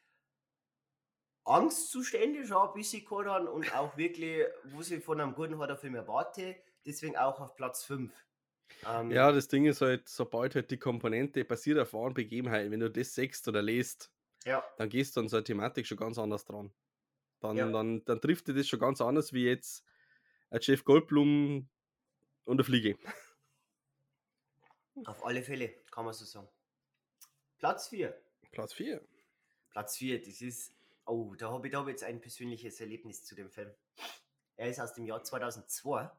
Angstzustände 1.43 2.45
schon 2.45 2.67
ein 2.67 2.73
bisschen 2.73 3.05
gehabt 3.05 3.27
habe 3.27 3.51
und 3.51 3.73
auch 3.75 3.95
wirklich, 3.97 4.45
was 4.63 4.89
ich 4.89 5.03
von 5.03 5.21
einem 5.21 5.35
guten 5.35 5.57
Horrorfilm 5.57 5.95
erwarte, 5.95 6.55
deswegen 6.85 7.17
auch 7.17 7.39
auf 7.39 7.55
Platz 7.55 7.83
5. 7.83 8.11
Ähm, 8.87 9.11
ja, 9.11 9.31
das 9.31 9.47
Ding 9.47 9.65
ist 9.65 9.81
halt, 9.81 10.09
sobald 10.09 10.55
halt 10.55 10.71
die 10.71 10.77
Komponente 10.77 11.45
basiert 11.45 11.79
auf 11.79 11.93
wahren 11.93 12.13
Begebenheiten, 12.13 12.71
wenn 12.71 12.79
du 12.79 12.89
das 12.89 13.13
sechst 13.13 13.47
oder 13.47 13.61
lest, 13.61 14.11
ja. 14.43 14.63
dann 14.77 14.89
gehst 14.89 15.15
du 15.15 15.21
an 15.21 15.29
so 15.29 15.37
eine 15.37 15.43
Thematik 15.43 15.85
schon 15.85 15.97
ganz 15.97 16.17
anders 16.17 16.45
dran. 16.45 16.73
Dann, 17.39 17.57
ja. 17.57 17.69
dann, 17.69 18.03
dann 18.05 18.21
trifft 18.21 18.47
dir 18.47 18.53
das 18.53 18.67
schon 18.67 18.79
ganz 18.79 19.01
anders 19.01 19.33
wie 19.33 19.45
jetzt 19.45 19.85
ein 20.49 20.59
Jeff 20.61 20.83
Goldblum 20.83 21.69
und 22.45 22.53
eine 22.53 22.63
Fliege. 22.63 22.97
Auf 25.05 25.25
alle 25.25 25.43
Fälle, 25.43 25.69
kann 25.91 26.05
man 26.05 26.13
so 26.13 26.25
sagen. 26.25 26.47
Platz 27.57 27.89
4. 27.89 28.17
Platz 28.51 28.73
4. 28.73 29.01
Platz 29.69 29.97
4, 29.97 30.21
das 30.21 30.41
ist 30.41 30.75
Oh, 31.07 31.35
da 31.35 31.51
habe 31.51 31.67
ich, 31.67 31.73
da 31.73 31.87
jetzt 31.87 32.03
ein 32.03 32.19
persönliches 32.19 32.79
Erlebnis 32.79 33.23
zu 33.23 33.35
dem 33.35 33.51
Film. 33.51 33.71
Er 34.55 34.69
ist 34.69 34.79
aus 34.79 34.93
dem 34.93 35.05
Jahr 35.05 35.23
2002 35.23 36.09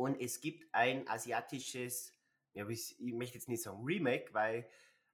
und 0.00 0.18
es 0.18 0.40
gibt 0.40 0.66
ein 0.72 1.06
asiatisches, 1.08 2.16
ja, 2.54 2.66
ich, 2.68 2.96
möchte 2.98 3.34
jetzt 3.34 3.50
nicht 3.50 3.62
sagen 3.62 3.84
Remake, 3.84 4.32
weil 4.32 4.66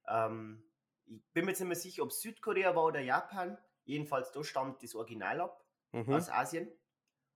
ähm, 0.07 0.63
ich 1.05 1.21
bin 1.33 1.43
mir 1.43 1.51
jetzt 1.51 1.59
nicht 1.59 1.67
mehr 1.67 1.75
sicher, 1.75 2.03
ob 2.03 2.11
es 2.11 2.21
Südkorea 2.21 2.73
war 2.73 2.85
oder 2.85 3.01
Japan. 3.01 3.57
Jedenfalls, 3.83 4.31
da 4.31 4.43
stammt 4.45 4.81
das 4.81 4.95
Original 4.95 5.41
ab 5.41 5.65
mhm. 5.91 6.13
aus 6.13 6.29
Asien. 6.29 6.71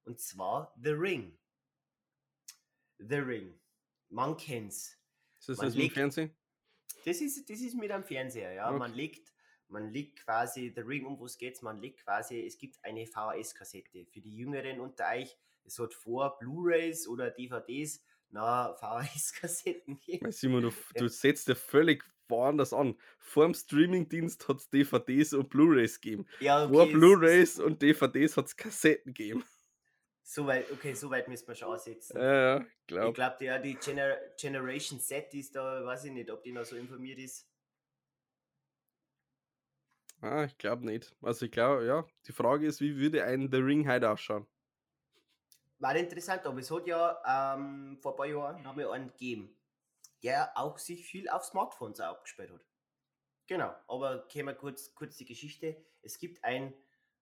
Und 0.05 0.21
zwar 0.21 0.73
The 0.81 0.91
Ring. 0.91 1.37
The 2.99 3.17
Ring. 3.17 3.59
Man 4.07 4.37
kennt's. 4.37 4.97
Ist 5.39 5.49
das, 5.49 5.57
man 5.57 5.65
das 5.67 5.75
legt, 5.75 5.93
Fernsehen? 5.93 6.33
Das 7.03 7.19
ist, 7.19 7.49
das 7.49 7.59
ist 7.59 7.75
mit 7.75 7.91
einem 7.91 8.05
Fernseher, 8.05 8.53
ja. 8.53 8.69
Okay. 8.69 8.79
Man 8.79 8.93
legt 8.93 9.33
man 9.71 9.91
legt 9.91 10.23
quasi, 10.23 10.71
The 10.75 10.81
Ring, 10.81 11.05
um 11.05 11.19
was 11.19 11.37
geht's, 11.37 11.61
man 11.61 11.81
legt 11.81 12.03
quasi, 12.03 12.45
es 12.45 12.57
gibt 12.57 12.83
eine 12.83 13.05
VHS-Kassette. 13.05 14.05
Für 14.05 14.21
die 14.21 14.35
Jüngeren 14.35 14.79
unter 14.79 15.05
euch, 15.15 15.37
es 15.63 15.79
hat 15.79 15.93
vor 15.93 16.37
Blu-Rays 16.39 17.07
oder 17.07 17.31
DVDs, 17.31 18.03
na, 18.29 18.75
VHS-Kassetten 18.79 19.99
geben. 19.99 20.31
Simon, 20.31 20.63
du, 20.63 20.71
du 20.95 21.07
setzt 21.07 21.47
ja 21.47 21.55
völlig 21.55 22.03
woanders 22.27 22.73
an. 22.73 22.97
Vor 23.19 23.45
dem 23.45 23.53
Streamingdienst 23.53 24.47
hat 24.47 24.57
es 24.57 24.69
DVDs 24.69 25.33
und 25.33 25.49
Blu-Rays 25.49 25.99
gegeben. 25.99 26.25
Ja, 26.39 26.65
okay, 26.65 26.73
Vor 26.73 26.87
Blu-Rays 26.87 27.59
und 27.59 27.81
DVDs 27.81 28.37
hat 28.37 28.47
es 28.47 28.55
Kassetten 28.55 29.13
gegeben. 29.13 29.43
So 30.23 30.45
weit, 30.45 30.71
okay, 30.71 30.93
so 30.93 31.09
weit 31.09 31.27
müssen 31.27 31.45
wir 31.45 31.55
schon 31.55 31.67
aussetzen. 31.67 32.17
Ja, 32.17 32.59
ja, 32.59 32.65
glaub. 32.87 33.09
Ich 33.09 33.13
glaube, 33.15 33.43
ja, 33.43 33.59
die 33.59 33.73
Gener 33.73 34.15
Generation 34.39 34.97
Z 34.97 35.33
ist 35.33 35.53
da, 35.53 35.83
weiß 35.83 36.05
ich 36.05 36.11
nicht, 36.13 36.31
ob 36.31 36.41
die 36.41 36.53
noch 36.53 36.63
so 36.63 36.77
informiert 36.77 37.19
ist. 37.19 37.50
Ah, 40.21 40.43
ich 40.43 40.57
glaube 40.57 40.85
nicht. 40.85 41.15
Also 41.21 41.45
ich 41.45 41.51
glaube, 41.51 41.85
ja, 41.85 42.05
die 42.27 42.31
Frage 42.31 42.67
ist, 42.67 42.79
wie 42.79 42.95
würde 42.95 43.23
ein 43.23 43.49
The 43.51 43.57
Ring 43.57 43.87
heute 43.89 44.09
ausschauen? 44.09 44.45
War 45.79 45.95
interessant, 45.95 46.45
aber 46.45 46.59
es 46.59 46.69
hat 46.69 46.85
ja 46.85 47.55
ähm, 47.55 47.97
vor 47.99 48.13
ein 48.13 48.17
paar 48.17 48.27
Jahren 48.27 48.67
haben 48.67 48.77
wir 48.77 48.91
einen 48.91 49.07
gegeben, 49.07 49.57
der 50.21 50.55
auch 50.55 50.77
sich 50.77 51.07
viel 51.07 51.27
auf 51.27 51.43
Smartphones 51.43 51.99
abgespielt 51.99 52.51
hat. 52.51 52.63
Genau, 53.47 53.75
aber 53.87 54.27
kämen 54.27 54.49
wir 54.49 54.53
kurz, 54.53 54.93
kurz 54.93 55.17
die 55.17 55.25
Geschichte. 55.25 55.83
Es 56.03 56.19
gibt 56.19 56.43
ein 56.43 56.75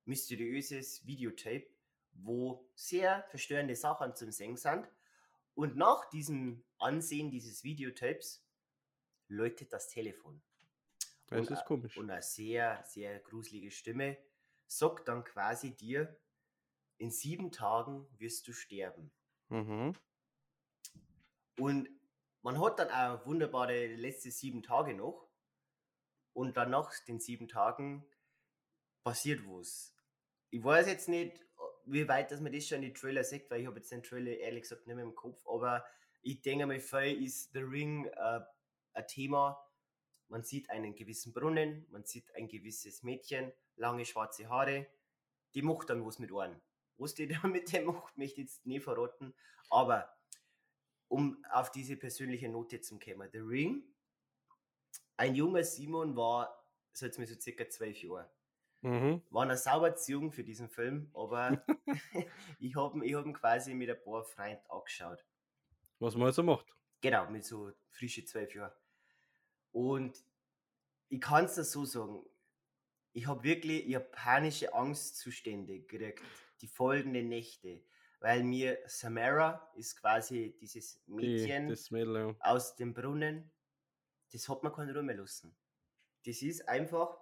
mysteriöses 0.03 1.05
Videotape, 1.05 1.67
wo 2.11 2.69
sehr 2.75 3.23
verstörende 3.29 3.75
Sachen 3.75 4.13
zum 4.15 4.31
Singen 4.31 4.57
sind. 4.57 4.89
Und 5.53 5.77
nach 5.77 6.09
diesem 6.09 6.65
Ansehen 6.77 7.31
dieses 7.31 7.63
Videotapes 7.63 8.45
läutet 9.29 9.71
das 9.71 9.87
Telefon. 9.87 10.41
Das 11.29 11.47
und, 11.47 11.53
ist 11.53 11.65
komisch. 11.65 11.97
Und 11.97 12.09
eine 12.09 12.21
sehr, 12.21 12.83
sehr 12.85 13.19
gruselige 13.19 13.71
Stimme 13.71 14.17
sagt 14.67 15.07
dann 15.07 15.23
quasi 15.23 15.75
dir, 15.75 16.17
in 16.97 17.11
sieben 17.11 17.51
Tagen 17.51 18.07
wirst 18.17 18.47
du 18.47 18.53
sterben. 18.53 19.11
Mhm. 19.49 19.95
Und 21.57 21.89
man 22.41 22.61
hat 22.61 22.79
dann 22.79 22.89
auch 22.89 23.25
wunderbare 23.25 23.87
letzte 23.95 24.31
sieben 24.31 24.63
Tage 24.63 24.93
noch. 24.93 25.27
Und 26.33 26.57
dann 26.57 26.71
nach 26.71 26.91
den 27.07 27.19
sieben 27.19 27.47
Tagen 27.47 28.05
passiert 29.03 29.41
was. 29.45 29.95
Ich 30.51 30.63
weiß 30.63 30.87
jetzt 30.87 31.09
nicht, 31.09 31.45
wie 31.85 32.07
weit 32.07 32.31
dass 32.31 32.39
man 32.39 32.51
das 32.51 32.67
schon 32.67 32.77
in 32.77 32.93
die 32.93 32.93
Trailer 32.93 33.23
sieht, 33.23 33.49
weil 33.49 33.61
ich 33.61 33.67
habe 33.67 33.77
jetzt 33.77 33.91
den 33.91 34.03
Trailer 34.03 34.31
ehrlich 34.31 34.63
gesagt 34.63 34.87
nicht 34.87 34.95
mehr 34.95 35.05
im 35.05 35.15
Kopf. 35.15 35.45
Aber 35.47 35.85
ich 36.21 36.41
denke 36.41 36.65
mal, 36.65 36.79
viel 36.79 37.23
ist 37.23 37.51
The 37.53 37.59
Ring 37.59 38.05
äh, 38.05 38.39
ein 38.93 39.07
Thema, 39.07 39.57
man 40.29 40.43
sieht 40.43 40.69
einen 40.69 40.95
gewissen 40.95 41.33
Brunnen, 41.33 41.85
man 41.89 42.05
sieht 42.05 42.33
ein 42.35 42.47
gewisses 42.47 43.03
Mädchen, 43.03 43.51
lange 43.75 44.05
schwarze 44.05 44.47
Haare, 44.49 44.87
die 45.53 45.61
macht 45.61 45.89
dann 45.89 46.05
was 46.05 46.19
mit 46.19 46.31
Ohren. 46.31 46.61
Was 46.97 47.15
die 47.15 47.27
da 47.27 47.45
mit 47.47 47.73
dem 47.73 47.85
macht, 47.85 48.17
möchte 48.17 48.41
ich 48.41 48.47
jetzt 48.47 48.65
nie 48.65 48.79
verraten. 48.79 49.33
Aber 49.69 50.15
um 51.07 51.43
auf 51.51 51.71
diese 51.71 51.97
persönliche 51.97 52.49
Note 52.49 52.81
zu 52.81 52.99
kommen, 52.99 53.29
The 53.31 53.39
Ring, 53.39 53.83
ein 55.17 55.35
junger 55.35 55.63
Simon 55.63 56.15
war, 56.15 56.63
so 56.93 57.05
jetzt 57.05 57.19
mir 57.19 57.27
so 57.27 57.39
circa 57.39 57.67
zwölf 57.67 58.01
Jahre. 58.01 58.29
Mhm. 58.81 59.21
War 59.29 59.45
noch 59.45 59.57
sauber 59.57 59.95
zu 59.95 60.13
jung 60.13 60.31
für 60.31 60.43
diesen 60.43 60.69
Film, 60.69 61.09
aber 61.13 61.63
ich 62.59 62.75
habe 62.75 63.05
ich 63.05 63.15
hab 63.15 63.25
ihn 63.25 63.33
quasi 63.33 63.73
mit 63.73 63.89
ein 63.89 64.01
paar 64.01 64.23
Freunden 64.23 64.65
angeschaut. 64.69 65.25
Was 65.99 66.15
man 66.15 66.27
also 66.27 66.43
macht. 66.43 66.73
Genau, 67.01 67.29
mit 67.29 67.43
so 67.43 67.71
frische 67.91 68.23
zwölf 68.23 68.53
Jahren. 68.53 68.71
Und 69.71 70.23
ich 71.09 71.21
kann 71.21 71.45
es 71.45 71.55
so 71.55 71.85
sagen, 71.85 72.25
ich 73.13 73.27
habe 73.27 73.43
wirklich 73.43 73.85
japanische 73.87 74.73
Angstzustände 74.73 75.81
gekriegt, 75.81 76.21
die 76.61 76.67
folgenden 76.67 77.29
Nächte. 77.29 77.81
Weil 78.19 78.43
mir 78.43 78.77
Samara 78.85 79.71
ist 79.75 79.99
quasi 79.99 80.55
dieses 80.59 81.01
Mädchen 81.07 81.69
die, 81.69 81.93
Mädel, 81.93 82.15
ja. 82.15 82.35
aus 82.41 82.75
dem 82.75 82.93
Brunnen, 82.93 83.49
das 84.31 84.49
hat 84.49 84.61
man 84.61 84.73
keine 84.73 84.93
Ruhe 84.93 85.03
mehr 85.03 85.15
lassen. 85.15 85.55
Das 86.25 86.41
ist 86.41 86.67
einfach, 86.67 87.17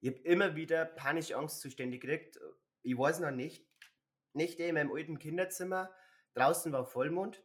Ich 0.00 0.08
habe 0.08 0.18
immer 0.20 0.56
wieder 0.56 0.84
panische 0.84 1.36
Angstzustände 1.36 1.98
gekriegt. 1.98 2.40
Ich 2.82 2.98
weiß 2.98 3.20
noch 3.20 3.30
nicht. 3.30 3.64
Nächte 4.32 4.64
in 4.64 4.74
meinem 4.74 4.90
alten 4.90 5.18
Kinderzimmer. 5.18 5.94
Draußen 6.34 6.72
war 6.72 6.86
Vollmond. 6.86 7.42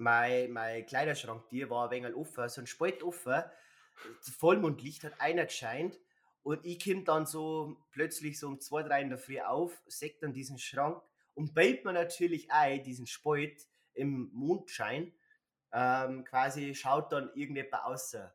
Mein, 0.00 0.50
mein 0.52 0.86
Kleiderschrank, 0.86 1.46
die 1.50 1.68
war 1.68 1.84
ein 1.84 1.90
wenig 1.90 2.14
offen, 2.14 2.48
so 2.48 2.62
ein 2.62 2.66
Spalt 2.66 3.02
offen. 3.02 3.42
Vollmondlicht 4.38 5.04
hat 5.04 5.20
einer 5.20 5.44
gescheint. 5.44 6.00
Und 6.42 6.64
ich 6.64 6.82
komme 6.82 7.04
dann 7.04 7.26
so 7.26 7.76
plötzlich 7.90 8.38
so 8.38 8.48
um 8.48 8.60
zwei, 8.60 8.82
drei 8.82 9.02
in 9.02 9.10
der 9.10 9.18
Früh 9.18 9.40
auf, 9.40 9.82
sehe 9.86 10.14
dann 10.22 10.32
diesen 10.32 10.58
Schrank 10.58 11.02
und 11.34 11.52
bellt 11.52 11.84
mir 11.84 11.92
natürlich 11.92 12.50
ein, 12.50 12.82
diesen 12.82 13.06
Spalt 13.06 13.66
im 13.92 14.30
Mondschein. 14.32 15.12
Ähm, 15.70 16.24
quasi 16.24 16.74
schaut 16.74 17.12
dann 17.12 17.30
irgendjemand 17.34 17.84
außer. 17.84 18.34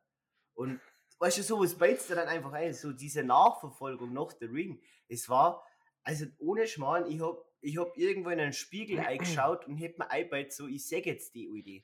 Und 0.53 0.79
weißt 1.17 1.39
du, 1.39 1.41
sowas 1.41 1.73
beizt 1.73 2.11
dir 2.11 2.15
dann 2.15 2.27
einfach 2.27 2.53
ein, 2.53 2.75
so 2.75 2.91
diese 2.91 3.23
Nachverfolgung 3.23 4.13
nach 4.13 4.33
der 4.33 4.51
Ring. 4.51 4.79
Es 5.07 5.27
war, 5.29 5.65
also 6.03 6.27
ohne 6.37 6.67
Schmarrn, 6.67 7.09
ich 7.09 7.19
hab, 7.19 7.43
ich 7.65 7.77
hab 7.77 7.97
irgendwo 7.97 8.29
in 8.29 8.39
einen 8.39 8.53
Spiegel 8.53 8.99
eingeschaut 8.99 9.67
und 9.67 9.81
hab 9.81 9.97
mir 9.97 10.09
einbeizt, 10.09 10.57
so, 10.57 10.67
ich 10.67 10.87
sag 10.87 11.05
jetzt 11.05 11.33
die 11.33 11.47
Idee. 11.47 11.83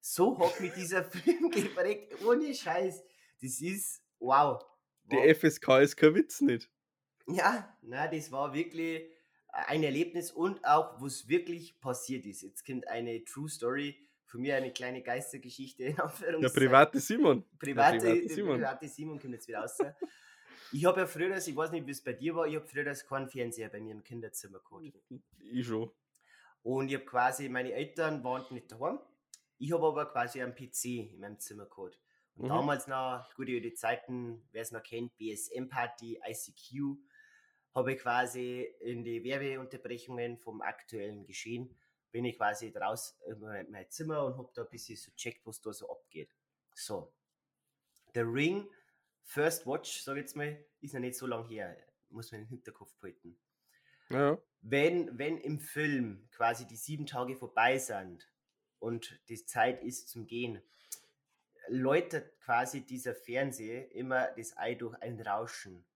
So 0.00 0.38
hat 0.38 0.60
mich 0.60 0.72
dieser 0.72 1.04
Film 1.10 1.50
geprägt, 1.50 2.24
ohne 2.24 2.54
Scheiß. 2.54 3.02
Das 3.42 3.60
ist, 3.60 4.02
wow. 4.18 4.64
Die 5.04 5.16
wow. 5.16 5.36
FSK 5.36 5.68
ist 5.82 5.96
kein 5.96 6.14
Witz 6.14 6.40
nicht. 6.40 6.70
Ja, 7.26 7.76
na, 7.82 8.08
das 8.08 8.32
war 8.32 8.54
wirklich 8.54 9.02
ein 9.52 9.82
Erlebnis 9.82 10.32
und 10.32 10.64
auch, 10.64 11.00
was 11.02 11.28
wirklich 11.28 11.78
passiert 11.80 12.24
ist. 12.24 12.42
Jetzt 12.42 12.64
kommt 12.64 12.88
eine 12.88 13.22
True 13.24 13.48
Story, 13.48 13.96
von 14.24 14.40
mir 14.40 14.56
eine 14.56 14.72
kleine 14.72 15.02
Geistergeschichte 15.02 15.84
in 15.84 15.96
Der 15.96 16.04
Anführungszeichen. 16.04 16.68
private 16.68 17.00
Simon. 17.00 17.44
Private, 17.58 17.98
Der 17.98 18.04
private 18.04 18.26
der 18.26 18.34
Simon. 18.36 18.56
private 18.58 18.88
Simon 18.88 19.20
kommt 19.20 19.34
jetzt 19.34 19.48
wieder 19.48 19.60
raus. 19.60 19.76
Ich 20.72 20.84
habe 20.84 21.00
ja 21.00 21.06
früher, 21.06 21.36
ich 21.36 21.56
weiß 21.56 21.72
nicht, 21.72 21.86
wie 21.86 21.90
es 21.90 22.02
bei 22.02 22.12
dir 22.12 22.36
war, 22.36 22.46
ich 22.46 22.56
habe 22.56 22.66
früher 22.66 22.84
keinen 22.94 23.28
Fernseher 23.28 23.68
bei 23.68 23.80
mir 23.80 23.92
im 23.92 24.04
Kinderzimmer 24.04 24.60
gehabt. 24.60 24.94
Ich 25.38 25.66
schon. 25.66 25.90
Und 26.62 26.88
ich 26.88 26.94
habe 26.94 27.04
quasi, 27.06 27.48
meine 27.48 27.72
Eltern 27.72 28.22
waren 28.22 28.44
nicht 28.50 28.70
daheim. 28.70 29.00
Ich 29.58 29.72
habe 29.72 29.86
aber 29.86 30.06
quasi 30.06 30.42
einen 30.42 30.54
PC 30.54 31.12
in 31.12 31.20
meinem 31.20 31.38
Zimmer 31.38 31.66
gehabt. 31.66 31.98
Und 32.36 32.44
Mhm. 32.44 32.48
damals 32.48 32.86
noch, 32.86 33.28
gute 33.34 33.52
alte 33.52 33.74
Zeiten, 33.74 34.48
wer 34.52 34.62
es 34.62 34.72
noch 34.72 34.82
kennt, 34.82 35.16
BSM-Party, 35.18 36.20
ICQ, 36.26 36.96
habe 37.74 37.92
ich 37.92 37.98
quasi 38.00 38.62
in 38.80 39.04
die 39.04 39.22
Werbeunterbrechungen 39.22 40.38
vom 40.38 40.60
aktuellen 40.62 41.24
Geschehen, 41.24 41.78
bin 42.10 42.24
ich 42.24 42.36
quasi 42.36 42.72
draus 42.72 43.18
in 43.26 43.40
mein 43.40 43.90
Zimmer 43.90 44.24
und 44.24 44.36
habe 44.38 44.50
da 44.54 44.62
ein 44.62 44.70
bisschen 44.70 44.96
so 44.96 45.10
checkt, 45.12 45.46
was 45.46 45.60
da 45.60 45.72
so 45.72 45.90
abgeht. 45.90 46.34
So. 46.74 47.12
Der 48.14 48.24
Ring, 48.24 48.68
First 49.30 49.64
Watch, 49.64 50.02
sag 50.02 50.16
ich 50.16 50.22
jetzt 50.22 50.34
mal, 50.34 50.58
ist 50.80 50.92
noch 50.92 51.00
nicht 51.00 51.14
so 51.16 51.24
lange 51.24 51.46
her. 51.46 51.76
Muss 52.08 52.32
man 52.32 52.40
im 52.40 52.48
Hinterkopf 52.48 52.92
behalten 52.98 53.38
Ja. 54.08 54.36
wenn, 54.60 55.16
wenn 55.18 55.38
im 55.38 55.60
Film 55.60 56.28
quasi 56.32 56.66
die 56.66 56.74
sieben 56.74 57.06
Tage 57.06 57.36
vorbei 57.36 57.78
sind 57.78 58.28
und 58.80 59.20
die 59.28 59.44
Zeit 59.46 59.84
ist 59.84 60.08
zum 60.08 60.26
Gehen, 60.26 60.60
läutet 61.68 62.40
quasi 62.40 62.84
dieser 62.84 63.14
Fernseher 63.14 63.92
immer 63.92 64.32
das 64.36 64.56
Ei 64.56 64.74
durch 64.74 65.00
ein 65.00 65.20
Rauschen. 65.20 65.86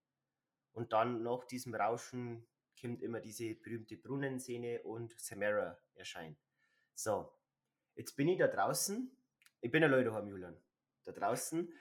Und 0.70 0.92
dann 0.92 1.24
nach 1.24 1.44
diesem 1.44 1.74
Rauschen 1.74 2.46
kommt 2.80 3.02
immer 3.02 3.18
diese 3.18 3.56
berühmte 3.56 3.96
Brunnenszene 3.96 4.82
und 4.82 5.12
Samara 5.18 5.76
erscheint. 5.96 6.38
So, 6.94 7.32
jetzt 7.96 8.14
bin 8.14 8.28
ich 8.28 8.38
da 8.38 8.46
draußen. 8.46 9.10
Ich 9.60 9.72
bin 9.72 9.82
allein 9.82 10.04
daheim, 10.04 10.28
Julian. 10.28 10.56
Da 11.02 11.10
draußen. 11.10 11.72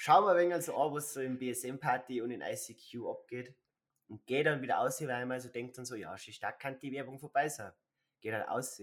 Schauen 0.00 0.24
wir 0.24 0.30
ein 0.30 0.50
wenig 0.50 0.64
so 0.64 0.76
an, 0.76 0.94
was 0.94 1.12
so 1.12 1.20
im 1.20 1.38
BSM-Party 1.38 2.22
und 2.22 2.30
in 2.30 2.40
ICQ 2.40 3.04
abgeht. 3.10 3.52
Und 4.06 4.24
gehe 4.26 4.44
dann 4.44 4.62
wieder 4.62 4.78
aus, 4.78 5.04
weil 5.04 5.26
man 5.26 5.40
so 5.40 5.48
denkt 5.48 5.76
dann 5.76 5.84
so, 5.84 5.96
ja, 5.96 6.16
schon 6.16 6.32
stark 6.32 6.60
kann 6.60 6.78
die 6.78 6.92
Werbung 6.92 7.18
vorbei 7.18 7.48
sein. 7.48 7.72
Gehe 8.20 8.30
dann 8.30 8.42
aus 8.42 8.80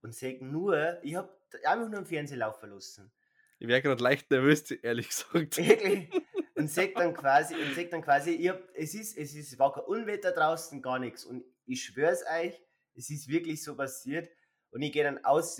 und 0.00 0.14
sehe 0.14 0.42
nur, 0.42 0.98
ich 1.02 1.14
habe 1.14 1.28
einfach 1.64 1.90
nur 1.90 1.98
im 1.98 2.06
Fernsehen 2.06 2.38
laufen 2.38 2.70
lassen. 2.70 3.12
Ich 3.58 3.68
wäre 3.68 3.82
gerade 3.82 4.02
leicht 4.02 4.30
nervös, 4.30 4.70
ehrlich 4.82 5.08
gesagt. 5.08 5.58
Wirklich. 5.58 6.10
Und 6.54 6.70
sehe 6.70 6.94
dann 6.94 7.12
quasi, 7.12 7.54
und 7.54 7.74
sehe 7.74 7.88
dann 7.88 8.00
quasi, 8.00 8.30
ich 8.30 8.48
hab, 8.48 8.62
es 8.74 8.94
ist, 8.94 9.18
es 9.18 9.34
ist, 9.34 9.58
war 9.58 9.74
kein 9.74 9.84
Unwetter 9.84 10.32
draußen, 10.32 10.80
gar 10.80 10.98
nichts. 10.98 11.24
Und 11.26 11.44
ich 11.66 11.84
schwör's 11.84 12.24
euch, 12.32 12.58
es 12.94 13.10
ist 13.10 13.28
wirklich 13.28 13.62
so 13.62 13.76
passiert. 13.76 14.30
Und 14.70 14.80
ich 14.80 14.92
gehe 14.92 15.04
dann 15.04 15.22
aus 15.22 15.58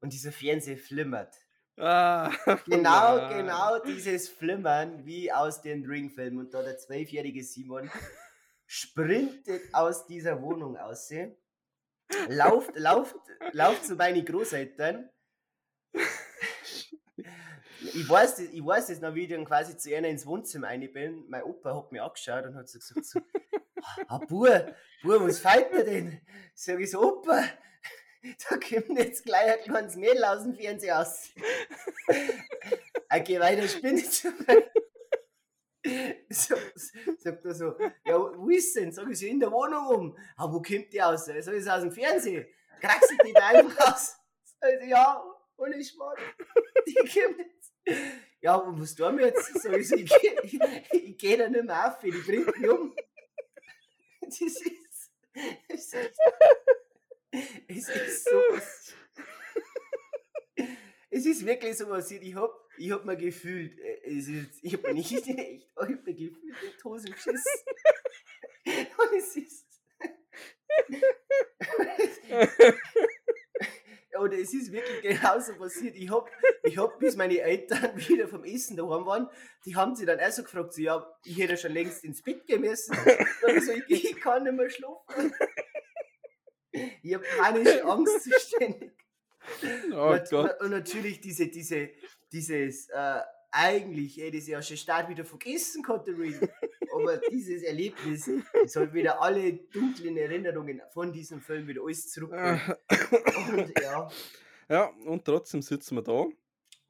und 0.00 0.12
dieser 0.12 0.32
Fernseher 0.32 0.78
flimmert. 0.78 1.36
Ah, 1.82 2.30
Genau, 2.66 3.28
genau 3.28 3.78
dieses 3.80 4.28
Flimmern 4.28 5.04
wie 5.04 5.32
aus 5.32 5.62
den 5.62 5.84
Ring-Filmen. 5.84 6.38
Und 6.38 6.54
da 6.54 6.62
der 6.62 6.78
zwölfjährige 6.78 7.42
Simon 7.42 7.90
sprintet 8.66 9.62
aus 9.74 10.06
dieser 10.06 10.40
Wohnung 10.40 10.76
aus, 10.76 11.10
lauft, 12.28 12.70
lauft, 12.76 13.16
lauft 13.50 13.84
zu 13.84 13.96
meinen 13.96 14.24
Großeltern. 14.24 15.10
Ich 17.80 18.08
weiß, 18.08 18.36
das, 18.36 18.46
ich 18.46 18.64
weiß 18.64 18.86
das 18.86 19.00
noch, 19.00 19.14
wie 19.14 19.24
ich 19.24 19.30
dann 19.30 19.44
quasi 19.44 19.76
zu 19.76 19.94
einer 19.94 20.08
ins 20.08 20.24
Wohnzimmer 20.24 20.68
rein 20.68 20.88
bin. 20.92 21.24
Mein 21.28 21.42
Opa 21.42 21.74
hat 21.76 21.90
mich 21.90 22.00
angeschaut 22.00 22.46
und 22.46 22.54
hat 22.54 22.68
so 22.68 22.78
gesagt: 22.78 23.04
so, 23.04 23.20
Ah, 24.06 24.18
Bur, 24.18 24.72
Bur, 25.02 25.26
was 25.26 25.40
fällt 25.40 25.72
dir 25.72 25.84
denn? 25.84 26.20
Sag 26.54 26.78
ich 26.78 26.92
so, 26.92 27.02
Opa, 27.02 27.42
da 28.48 28.56
kommt 28.56 28.98
jetzt 28.98 29.24
gleich 29.24 29.52
ein 29.52 29.64
kleines 29.64 29.96
Mädel 29.96 30.24
aus 30.24 30.42
dem 30.42 30.54
Fernseher 30.54 31.00
aus. 31.00 31.30
Okay, 33.14 33.38
weiter 33.38 33.68
spinne 33.68 34.02
zu 34.02 34.32
so, 36.28 36.54
sagt 37.18 37.44
er 37.44 37.54
so, 37.54 37.76
ja, 38.04 38.18
wo 38.36 38.48
ist 38.48 38.74
denn? 38.76 38.92
Sag 38.92 39.08
ich 39.10 39.18
so, 39.18 39.26
in 39.26 39.40
der 39.40 39.50
Wohnung 39.50 39.86
um. 39.86 40.18
Ah, 40.36 40.50
wo 40.50 40.62
kommt 40.62 40.92
die 40.92 41.02
aus? 41.02 41.26
Sag 41.26 41.36
ich, 41.36 41.46
ist 41.46 41.68
aus 41.68 41.82
dem 41.82 41.92
Fernsehen. 41.92 42.46
Kraxelt 42.80 43.20
die 43.26 43.32
da 43.32 43.48
einfach 43.48 43.92
aus? 43.92 44.16
Sag 44.60 44.70
ich, 44.80 44.88
ja, 44.88 45.22
ohne 45.56 45.82
Schmarrn. 45.84 46.18
Die 46.86 46.94
kommt 46.94 47.38
jetzt. 47.38 47.72
Ja, 48.40 48.56
und 48.56 48.80
was 48.80 48.94
tun 48.94 49.18
wir 49.18 49.26
jetzt? 49.26 49.60
Sag 49.60 49.76
ich 49.76 49.88
so, 49.88 49.96
ich, 49.96 50.12
ich, 50.42 50.60
ich 50.92 51.18
gehe 51.18 51.36
da 51.36 51.48
nicht 51.48 51.64
mehr 51.64 51.88
auf, 51.88 51.98
die 52.00 52.10
bringt 52.10 52.58
mich 52.58 52.70
um. 52.70 52.94
Das 54.20 54.40
ist, 54.40 54.62
es 55.68 55.92
ist, 55.92 55.96
es 57.68 57.88
ist 57.88 58.28
sowas. 58.28 58.94
Es 61.14 61.26
ist 61.26 61.44
wirklich 61.44 61.76
so 61.76 61.86
passiert. 61.88 62.22
Ich 62.22 62.34
hab, 62.34 62.50
ich 62.78 62.90
hab 62.90 63.04
mir 63.04 63.18
gefühlt, 63.18 63.78
äh, 63.78 64.16
es 64.16 64.28
ist, 64.28 64.58
ich 64.62 64.72
hab 64.72 64.82
mir 64.82 64.94
nicht 64.94 65.12
echt, 65.12 65.26
ich 65.28 65.70
hab 65.76 65.88
mir 65.88 66.14
gefühlt 66.14 66.42
in 66.42 66.54
die 66.78 66.84
Hosen 66.84 67.12
geschissen. 67.12 67.36
Und 68.64 69.18
es 69.18 69.36
ist. 69.36 69.66
Oder 74.18 74.38
es 74.38 74.54
ist 74.54 74.72
wirklich 74.72 75.02
genauso 75.02 75.54
passiert. 75.54 75.96
Ich 75.96 76.10
hab, 76.10 76.30
ich 76.62 76.78
hab, 76.78 76.98
bis 76.98 77.16
meine 77.16 77.40
Eltern 77.40 77.94
wieder 78.08 78.28
vom 78.28 78.44
Essen 78.44 78.76
daheim 78.76 79.04
waren, 79.04 79.28
die 79.66 79.76
haben 79.76 79.94
sie 79.94 80.06
dann 80.06 80.20
auch 80.20 80.30
so 80.30 80.44
gefragt, 80.44 80.72
so, 80.74 80.80
ja, 80.80 81.06
ich 81.24 81.38
hätte 81.38 81.56
schon 81.56 81.72
längst 81.72 82.04
ins 82.04 82.22
Bett 82.22 82.46
gehen 82.46 82.60
müssen. 82.62 82.96
Und 82.96 83.62
so, 83.62 83.72
ich, 83.72 84.04
ich 84.04 84.20
kann 84.20 84.44
nicht 84.44 84.54
mehr 84.54 84.70
schlafen. 84.70 85.34
Ich 87.02 87.14
hab 87.14 87.22
panische 87.38 87.84
Angstzustände. 87.84 88.92
Oh 89.92 90.10
Nat- 90.10 90.30
Gott. 90.30 90.60
Und 90.62 90.70
natürlich 90.70 91.20
diese, 91.20 91.48
diese, 91.48 91.90
dieses, 92.30 92.88
äh, 92.90 93.20
eigentlich 93.50 94.16
hätte 94.16 94.36
ich 94.36 94.46
ja 94.46 94.62
schon 94.62 94.76
stark 94.76 95.08
wieder 95.08 95.24
vergessen 95.24 95.82
konnte, 95.82 96.12
Reed. 96.16 96.48
Aber 96.94 97.16
dieses 97.28 97.64
Erlebnis, 97.64 98.30
es 98.64 98.76
hat 98.76 98.94
wieder 98.94 99.20
alle 99.20 99.52
dunklen 99.54 100.16
Erinnerungen 100.16 100.80
von 100.92 101.12
diesem 101.12 101.40
Film 101.40 101.66
wieder 101.66 101.82
alles 101.82 102.08
zurückgeholt. 102.12 102.78
Und 103.52 103.80
ja, 103.80 104.08
Ja, 104.68 104.92
und 105.06 105.24
trotzdem 105.24 105.60
sitzen 105.60 105.96
wir 105.96 106.02
da. 106.02 106.26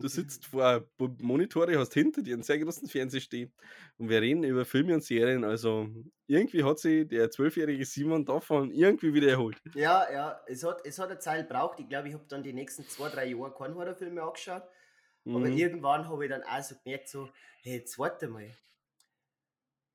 Du 0.02 0.08
sitzt 0.08 0.46
vor 0.46 0.64
einem 0.66 1.16
Monitore, 1.20 1.78
hast 1.78 1.94
hinter 1.94 2.22
dir 2.22 2.34
einen 2.34 2.42
sehr 2.42 2.58
großen 2.58 2.88
Fernseher 2.88 3.20
stehen 3.20 3.52
und 3.98 4.08
wir 4.08 4.20
reden 4.20 4.44
über 4.44 4.64
Filme 4.64 4.94
und 4.94 5.02
Serien. 5.04 5.44
Also 5.44 5.88
irgendwie 6.26 6.64
hat 6.64 6.78
sich 6.78 7.08
der 7.08 7.30
zwölfjährige 7.30 7.84
Simon 7.84 8.24
davon 8.24 8.70
irgendwie 8.72 9.14
wieder 9.14 9.28
erholt. 9.28 9.60
ja, 9.74 10.10
ja, 10.12 10.40
es 10.46 10.64
hat, 10.64 10.84
es 10.84 10.98
hat 10.98 11.10
eine 11.10 11.18
Zeit 11.18 11.48
gebraucht. 11.48 11.78
Ich 11.80 11.88
glaube, 11.88 12.08
ich 12.08 12.14
habe 12.14 12.24
dann 12.28 12.42
die 12.42 12.52
nächsten 12.52 12.84
zwei, 12.88 13.08
drei 13.08 13.26
Jahre 13.26 13.54
keinen 13.54 13.74
Horrorfilm 13.74 14.14
mehr 14.14 14.24
angeschaut. 14.24 14.62
Aber 15.24 15.38
Mhm. 15.38 15.56
irgendwann 15.56 16.08
habe 16.08 16.24
ich 16.24 16.30
dann 16.30 16.42
auch 16.42 16.62
so 16.62 16.74
gemerkt, 16.82 17.08
so, 17.08 17.28
hey, 17.62 17.76
jetzt 17.78 17.96
warte 17.98 18.26
mal. 18.28 18.50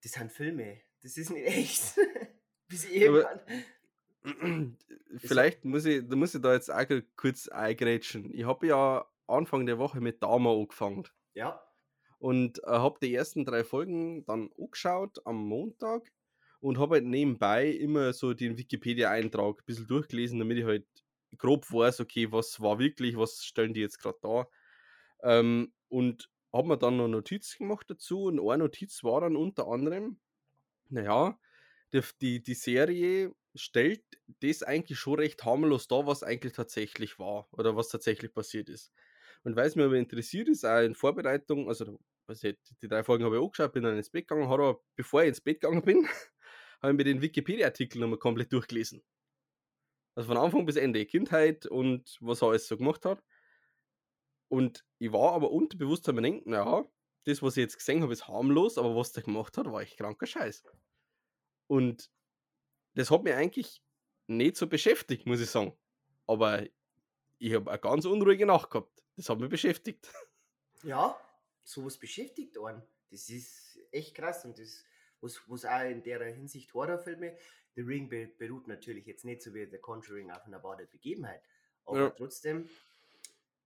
Das 0.04 0.14
sind 0.14 0.32
Filme. 0.32 0.80
Das 1.04 1.18
ist 1.18 1.32
nicht 1.32 1.46
echt. 1.48 1.96
Bis 2.70 2.86
ich 2.86 3.08
Aber- 3.08 3.42
irgendwann. 4.24 4.78
Vielleicht 5.20 5.64
muss 5.66 5.86
ich, 5.86 6.08
da 6.08 6.16
muss 6.16 6.36
ich 6.36 6.42
da 6.42 6.54
jetzt 6.54 6.70
auch 6.72 6.86
kurz 7.16 7.48
eingrätschen. 7.48 8.34
Ich 8.34 8.46
habe 8.46 8.68
ja 8.68 9.06
Anfang 9.30 9.66
der 9.66 9.78
Woche 9.80 10.02
mit 10.02 10.24
Dama 10.24 10.52
angefangen 10.54 11.08
Ja, 11.34 11.64
und 12.20 12.60
äh, 12.64 12.68
habe 12.68 13.00
die 13.02 13.14
ersten 13.14 13.46
drei 13.46 13.64
Folgen 13.64 14.26
dann 14.26 14.50
angeschaut 14.58 15.20
am 15.26 15.38
Montag 15.48 16.12
und 16.60 16.80
habe 16.80 16.96
halt 16.96 17.06
nebenbei 17.06 17.70
immer 17.70 18.14
so 18.14 18.34
den 18.34 18.58
Wikipedia-Eintrag 18.58 19.60
ein 19.62 19.66
bisschen 19.66 19.88
durchgelesen, 19.88 20.40
damit 20.40 20.58
ich 20.58 20.66
halt 20.66 20.88
grob 21.38 21.72
weiß, 21.72 22.00
okay, 22.00 22.32
was 22.32 22.60
war 22.62 22.80
wirklich, 22.80 23.18
was 23.18 23.44
stellen 23.44 23.74
die 23.74 23.82
jetzt 23.82 24.00
gerade 24.00 24.18
da. 24.22 24.48
Ähm, 25.24 25.74
und 25.90 26.30
habe 26.54 26.70
mir 26.70 26.78
dann 26.78 26.98
noch 26.98 27.08
Notizen 27.08 27.60
gemacht 27.60 27.90
dazu 27.90 28.26
und 28.26 28.40
eine 28.40 28.64
Notiz 28.66 29.04
war 29.04 29.22
dann 29.22 29.36
unter 29.36 29.68
anderem, 29.68 30.20
naja, 30.90 31.40
die, 31.94 32.02
die, 32.22 32.44
die 32.44 32.54
Serie 32.56 33.34
stellt 33.56 34.04
das 34.42 34.64
eigentlich 34.64 35.00
schon 35.00 35.16
recht 35.20 35.44
harmlos 35.46 35.88
dar, 35.88 36.08
was 36.08 36.24
eigentlich 36.24 36.54
tatsächlich 36.54 37.20
war 37.20 37.50
oder 37.54 37.76
was 37.76 37.90
tatsächlich 37.90 38.34
passiert 38.34 38.70
ist. 38.70 38.94
Und 39.48 39.56
weil 39.56 39.68
es 39.68 39.78
mir 39.78 39.86
aber 39.86 39.96
interessiert 39.96 40.50
ist, 40.50 40.66
auch 40.66 40.82
in 40.82 40.94
Vorbereitung, 40.94 41.70
also 41.70 41.98
also 42.28 42.50
die 42.82 42.90
drei 42.90 43.02
Folgen 43.02 43.24
habe 43.24 43.38
ich 43.38 43.42
auch 43.42 43.50
geschaut, 43.50 43.72
bin 43.72 43.84
dann 43.84 43.96
ins 43.96 44.10
Bett 44.10 44.28
gegangen, 44.28 44.50
habe 44.50 44.62
aber, 44.62 44.84
bevor 44.98 45.22
ich 45.22 45.30
ins 45.30 45.40
Bett 45.40 45.62
gegangen 45.62 45.84
bin, 45.84 46.06
habe 46.82 46.92
ich 46.92 46.98
mir 46.98 47.06
den 47.06 47.22
Wikipedia-Artikel 47.22 48.00
nochmal 48.00 48.20
komplett 48.20 48.52
durchgelesen. 48.52 49.02
Also 50.16 50.28
von 50.28 50.38
Anfang 50.38 50.66
bis 50.66 50.76
Ende, 50.76 51.06
Kindheit 51.06 51.66
und 51.66 52.18
was 52.20 52.42
er 52.42 52.50
alles 52.50 52.68
so 52.68 52.76
gemacht 52.76 53.06
hat. 53.06 53.24
Und 54.50 54.84
ich 55.00 55.14
war 55.14 55.32
aber 55.32 55.50
unterbewusst 55.50 56.10
am 56.10 56.22
denken, 56.22 56.50
naja, 56.50 56.84
das, 57.24 57.42
was 57.42 57.56
ich 57.56 57.62
jetzt 57.62 57.78
gesehen 57.78 58.04
habe, 58.04 58.12
ist 58.12 58.28
harmlos, 58.28 58.78
aber 58.78 58.98
was 58.98 59.14
der 59.14 59.24
gemacht 59.24 59.58
hat, 59.58 59.68
war 59.68 59.82
echt 59.82 59.96
kranker 59.96 60.28
Scheiß. 60.28 60.66
Und 61.68 62.12
das 62.96 63.12
hat 63.12 63.24
mich 63.24 63.34
eigentlich 63.34 63.82
nicht 64.28 64.58
so 64.58 64.68
beschäftigt, 64.68 65.26
muss 65.26 65.40
ich 65.40 65.50
sagen. 65.50 65.72
Aber 66.26 66.68
ich 67.40 67.54
habe 67.54 67.72
eine 67.72 67.80
ganz 67.80 68.04
unruhige 68.04 68.46
Nacht 68.46 68.72
gehabt. 68.72 69.07
Das 69.18 69.30
hat 69.30 69.40
mich 69.40 69.50
beschäftigt. 69.50 70.10
Ja, 70.84 71.20
sowas 71.64 71.98
beschäftigt 71.98 72.58
einen. 72.58 72.82
Das 73.10 73.30
ist 73.30 73.80
echt 73.92 74.16
krass 74.16 74.46
und 74.46 74.60
das, 74.60 74.86
was, 75.22 75.42
was 75.48 75.66
auch 75.66 75.90
in 75.90 76.04
der 76.04 76.24
Hinsicht 76.26 76.74
Horrorfilme, 76.74 77.36
The 77.76 77.82
Ring 77.82 78.10
beruht 78.10 78.68
natürlich 78.68 79.06
jetzt 79.06 79.26
nicht 79.26 79.42
so 79.42 79.54
wie 79.54 79.66
The 79.66 79.78
Conjuring 79.78 80.32
auf 80.32 80.46
einer 80.46 80.64
wahren 80.64 80.88
Begebenheit, 80.90 81.42
aber 81.86 82.00
ja. 82.00 82.10
trotzdem, 82.10 82.70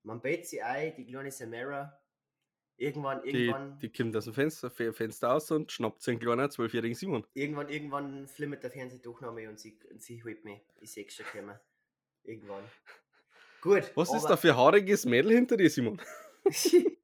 man 0.04 0.22
bett 0.22 0.48
sie 0.48 0.62
ein, 0.62 0.96
die 0.96 1.06
kleine 1.06 1.32
Samara, 1.32 2.00
irgendwann, 2.78 3.24
irgendwann. 3.24 3.80
Die, 3.80 3.90
die 3.90 3.98
kommt 3.98 4.16
aus 4.16 4.26
dem 4.26 4.34
Fenster, 4.34 4.70
Fenster 4.70 5.34
aus 5.34 5.52
und 5.52 5.72
schnappt 5.72 6.08
einen 6.08 6.20
kleinen 6.20 6.52
zwölfjährigen 6.52 6.96
Simon. 6.96 7.26
Irgendwann, 7.34 7.70
irgendwann 7.70 8.28
flimmert 8.28 8.64
der 8.64 8.72
Fernseher 8.72 9.00
noch 9.22 9.34
und 9.50 9.60
sie, 9.60 9.80
und 9.90 10.02
sie 10.02 10.24
holt 10.24 10.44
mich. 10.46 10.62
Ich 10.80 10.92
sehe 10.92 11.10
schon 11.10 11.26
kommen. 11.28 11.60
Irgendwann. 12.24 12.64
Gut. 13.62 13.92
Was 13.96 14.14
ist 14.14 14.26
da 14.26 14.36
für 14.36 14.56
haariges 14.56 15.06
Mädel 15.06 15.32
hinter 15.34 15.56
dir, 15.58 15.70
Simon? 15.70 16.02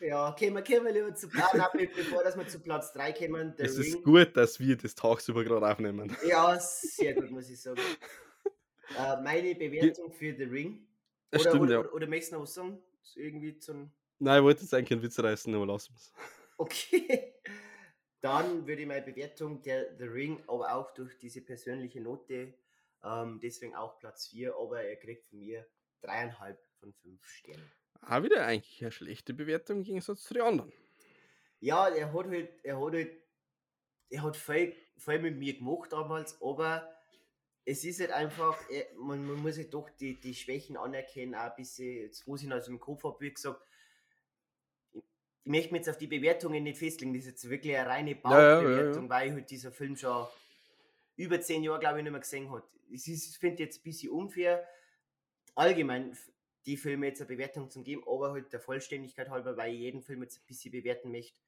Ja, 0.00 0.34
kommen, 0.38 0.64
wir 0.64 0.92
lieber 0.92 1.14
zu 1.14 1.28
Platz, 1.28 1.54
nein, 1.54 1.88
bevor 1.94 2.22
dass 2.22 2.36
wir 2.36 2.46
zu 2.46 2.60
Platz 2.60 2.92
3 2.92 3.12
kommen. 3.12 3.54
The 3.56 3.62
es 3.62 3.78
Ring. 3.78 3.86
ist 3.86 4.02
gut, 4.02 4.36
dass 4.36 4.60
wir 4.60 4.76
das 4.76 4.94
tagsüber 4.94 5.44
gerade 5.44 5.68
aufnehmen. 5.68 6.16
Ja, 6.28 6.58
sehr 6.60 7.14
gut, 7.14 7.30
muss 7.30 7.48
ich 7.48 7.60
sagen. 7.60 7.80
äh, 8.98 9.22
meine 9.22 9.54
Bewertung 9.54 10.12
für 10.12 10.34
The 10.36 10.44
Ring. 10.44 10.86
Oder, 11.32 11.40
stimmt, 11.40 11.60
oder, 11.60 11.72
ja. 11.72 11.80
oder, 11.80 11.94
oder 11.94 12.06
möchtest 12.06 12.32
du 12.32 12.36
noch 12.36 12.42
was 12.42 12.54
sagen? 12.54 12.78
Irgendwie 13.14 13.58
zum... 13.58 13.90
Nein, 14.18 14.38
ich 14.38 14.44
wollte 14.44 14.62
jetzt 14.62 14.74
eigentlich 14.74 14.92
einen 14.92 15.02
Witz 15.02 15.18
reißen, 15.18 15.54
aber 15.54 15.66
lassen 15.66 15.92
wir 15.92 15.96
es. 15.96 16.12
Okay. 16.58 17.34
Dann 18.20 18.66
würde 18.66 18.82
ich 18.82 18.88
meine 18.88 19.02
Bewertung 19.02 19.62
der 19.62 19.96
The 19.98 20.04
Ring, 20.04 20.42
aber 20.46 20.74
auch 20.74 20.92
durch 20.94 21.18
diese 21.18 21.42
persönliche 21.42 22.00
Note, 22.00 22.54
ähm, 23.04 23.40
deswegen 23.42 23.74
auch 23.76 23.98
Platz 23.98 24.28
4, 24.28 24.54
aber 24.56 24.82
er 24.82 24.96
kriegt 24.96 25.26
von 25.26 25.38
mir 25.38 25.66
dreieinhalb 26.00 26.58
von 26.80 26.92
fünf 26.92 27.24
Sternen. 27.26 27.70
Auch 28.02 28.22
wieder 28.22 28.44
eigentlich 28.46 28.80
eine 28.82 28.92
schlechte 28.92 29.34
Bewertung 29.34 29.78
im 29.78 29.84
Gegensatz 29.84 30.22
zu 30.22 30.34
den 30.34 30.42
anderen. 30.42 30.72
Ja, 31.60 31.88
er 31.88 32.12
hat 32.12 32.26
halt, 32.26 32.50
er 32.64 32.80
hat 32.80 32.92
halt, 32.92 33.12
er 34.10 34.22
hat 34.22 34.36
viel, 34.36 34.74
viel 34.98 35.18
mit 35.18 35.36
mir 35.36 35.54
gemacht 35.54 35.92
damals, 35.92 36.40
aber 36.40 36.88
es 37.64 37.84
ist 37.84 38.00
halt 38.00 38.12
einfach, 38.12 38.58
er, 38.70 38.86
man, 38.96 39.26
man, 39.26 39.42
muss 39.42 39.56
halt 39.56 39.74
doch 39.74 39.90
die, 39.90 40.20
die 40.20 40.34
Schwächen 40.34 40.76
anerkennen, 40.76 41.34
auch 41.34 41.50
ein 41.50 41.56
bisschen, 41.56 42.02
jetzt 42.02 42.26
wo 42.26 42.36
ich 42.36 42.50
also 42.50 42.70
im 42.70 42.78
Kopf 42.78 43.02
habe, 43.04 43.20
wie 43.20 43.32
gesagt, 43.32 43.60
ich, 45.46 45.50
ich 45.50 45.52
möchte 45.52 45.72
mich 45.72 45.80
jetzt 45.80 45.88
auf 45.90 45.98
die 45.98 46.06
Bewertungen 46.08 46.64
nicht 46.64 46.78
festlegen, 46.78 47.14
das 47.14 47.22
ist 47.22 47.30
jetzt 47.30 47.50
wirklich 47.50 47.76
eine 47.76 47.88
reine 47.88 48.14
Baubewertung, 48.16 49.04
ja, 49.04 49.10
weil 49.10 49.32
halt 49.32 49.50
dieser 49.50 49.70
Film 49.70 49.96
schon 49.96 50.26
über 51.16 51.40
zehn 51.40 51.62
Jahre, 51.62 51.78
glaube 51.78 51.98
ich, 51.98 52.04
nicht 52.04 52.12
mehr 52.12 52.20
gesehen 52.20 52.50
hat. 52.50 52.64
Ich, 52.90 53.08
ich 53.08 53.38
finde 53.38 53.62
jetzt 53.62 53.80
ein 53.80 53.82
bisschen 53.82 54.10
unfair. 54.10 54.66
Allgemein 55.54 56.16
die 56.66 56.76
Filme 56.76 57.06
jetzt 57.06 57.20
eine 57.20 57.28
Bewertung 57.28 57.70
zu 57.70 57.82
geben, 57.82 58.02
aber 58.06 58.32
halt 58.32 58.52
der 58.52 58.60
Vollständigkeit 58.60 59.30
halber, 59.30 59.56
weil 59.56 59.72
ich 59.72 59.80
jeden 59.80 60.02
Film 60.02 60.22
jetzt 60.22 60.38
ein 60.38 60.46
bisschen 60.46 60.72
bewerten 60.72 61.10
möchte. 61.10 61.38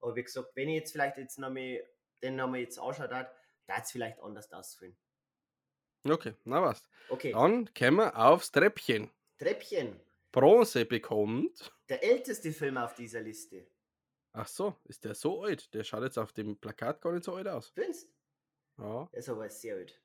Aber 0.00 0.14
wie 0.14 0.22
gesagt, 0.22 0.54
wenn 0.54 0.68
ich 0.68 0.76
jetzt 0.76 0.92
vielleicht 0.92 1.16
jetzt 1.16 1.38
noch 1.38 1.50
mal, 1.50 1.82
den 2.22 2.36
nochmal 2.36 2.60
jetzt 2.60 2.78
anschaut 2.78 3.10
hat, 3.10 3.34
da 3.66 3.78
es 3.78 3.90
vielleicht 3.90 4.20
anders 4.20 4.52
ausfüllen. 4.52 4.96
Okay, 6.04 6.34
na 6.44 6.62
was. 6.62 6.82
Okay. 7.08 7.32
Dann 7.32 7.72
kommen 7.74 7.96
wir 7.96 8.16
aufs 8.16 8.52
Treppchen. 8.52 9.10
Treppchen. 9.38 9.98
Bronze 10.30 10.84
bekommt. 10.84 11.72
Der 11.88 12.02
älteste 12.02 12.52
Film 12.52 12.76
auf 12.76 12.94
dieser 12.94 13.20
Liste. 13.20 13.66
Ach 14.32 14.48
so, 14.48 14.76
ist 14.84 15.04
der 15.04 15.14
so 15.14 15.42
alt? 15.42 15.72
Der 15.72 15.84
schaut 15.84 16.02
jetzt 16.02 16.18
auf 16.18 16.32
dem 16.32 16.58
Plakat 16.58 17.00
gar 17.00 17.12
nicht 17.12 17.24
so 17.24 17.34
alt 17.34 17.48
aus. 17.48 17.68
Findest 17.70 18.08
Ja. 18.76 19.08
Der 19.12 19.18
ist 19.18 19.28
aber 19.28 19.48
sehr 19.48 19.76
alt. 19.76 20.02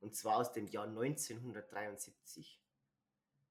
Und 0.00 0.16
zwar 0.16 0.38
aus 0.38 0.52
dem 0.52 0.66
Jahr 0.66 0.86
1973. 0.86 2.60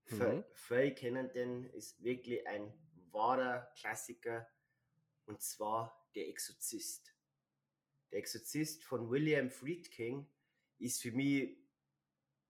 Mhm. 0.10 0.44
Viele 0.54 0.94
kennen 0.94 1.32
den, 1.32 1.66
ist 1.72 2.04
wirklich 2.04 2.46
ein 2.48 2.74
wahrer 3.12 3.72
Klassiker 3.80 4.48
und 5.26 5.42
zwar 5.42 6.00
Der 6.16 6.28
Exorzist. 6.28 7.16
Der 8.12 8.20
Exorzist 8.20 8.84
von 8.84 9.10
William 9.10 9.50
Friedkin 9.50 10.28
ist 10.78 11.02
für 11.02 11.12
mich 11.12 11.58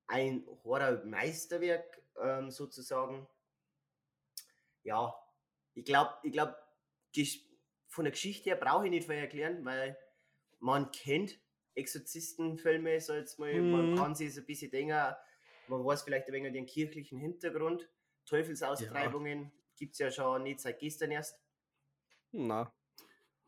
ein 0.08 0.45
Horror-Meisterwerk 0.64 2.01
ähm, 2.18 2.51
sozusagen. 2.51 3.28
Ja, 4.84 5.15
ich 5.73 5.86
glaube, 5.86 6.13
ich 6.23 6.31
glaube, 6.31 6.55
von 7.88 8.05
der 8.05 8.11
Geschichte 8.11 8.49
her 8.49 8.55
brauche 8.55 8.86
ich 8.86 8.91
nicht 8.91 9.05
viel 9.05 9.15
erklären, 9.15 9.63
weil 9.65 9.97
man 10.59 10.91
kennt 10.91 11.39
Exorzistenfilme, 11.75 12.99
so 12.99 13.13
jetzt 13.13 13.39
mal, 13.39 13.53
mhm. 13.53 13.71
man 13.71 13.95
kann 13.95 14.15
sich 14.15 14.34
so 14.34 14.41
ein 14.41 14.45
bisschen 14.45 14.71
denken, 14.71 15.15
man 15.67 15.86
weiß 15.86 16.03
vielleicht 16.03 16.27
ein 16.27 16.34
wenig 16.34 16.53
den 16.53 16.65
kirchlichen 16.65 17.19
Hintergrund. 17.19 17.89
Teufelsaustreibungen 18.25 19.43
ja. 19.43 19.51
gibt 19.75 19.93
es 19.93 19.99
ja 19.99 20.11
schon 20.11 20.43
nicht 20.43 20.59
seit 20.59 20.79
gestern 20.79 21.11
erst. 21.11 21.41
Na, 22.31 22.73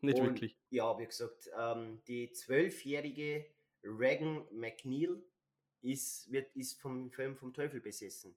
nicht 0.00 0.18
Und, 0.18 0.26
wirklich. 0.26 0.56
Ja, 0.70 0.98
wie 0.98 1.06
gesagt, 1.06 1.50
ähm, 1.58 2.02
die 2.06 2.30
zwölfjährige 2.32 3.46
Regan 3.82 4.46
McNeil 4.52 5.22
ist, 5.82 6.30
wird, 6.30 6.54
ist 6.54 6.80
vom 6.80 7.10
Film 7.10 7.36
vom 7.36 7.52
Teufel 7.52 7.80
besessen. 7.80 8.36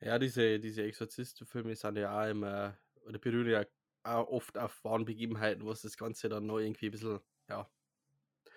Ja, 0.00 0.18
diese, 0.18 0.58
diese 0.58 0.82
Exorzistenfilme 0.82 1.76
sind 1.76 1.98
ja 1.98 2.18
auch 2.18 2.28
immer, 2.28 2.78
oder 3.04 3.18
berühren 3.18 3.50
ja 3.50 3.66
auch 4.02 4.28
oft 4.28 4.56
auf 4.56 4.82
wahren 4.84 5.04
Begebenheiten, 5.04 5.66
was 5.66 5.82
das 5.82 5.96
Ganze 5.96 6.28
dann 6.28 6.46
noch 6.46 6.58
irgendwie 6.58 6.86
ein 6.86 6.92
bisschen, 6.92 7.20
ja, 7.48 7.70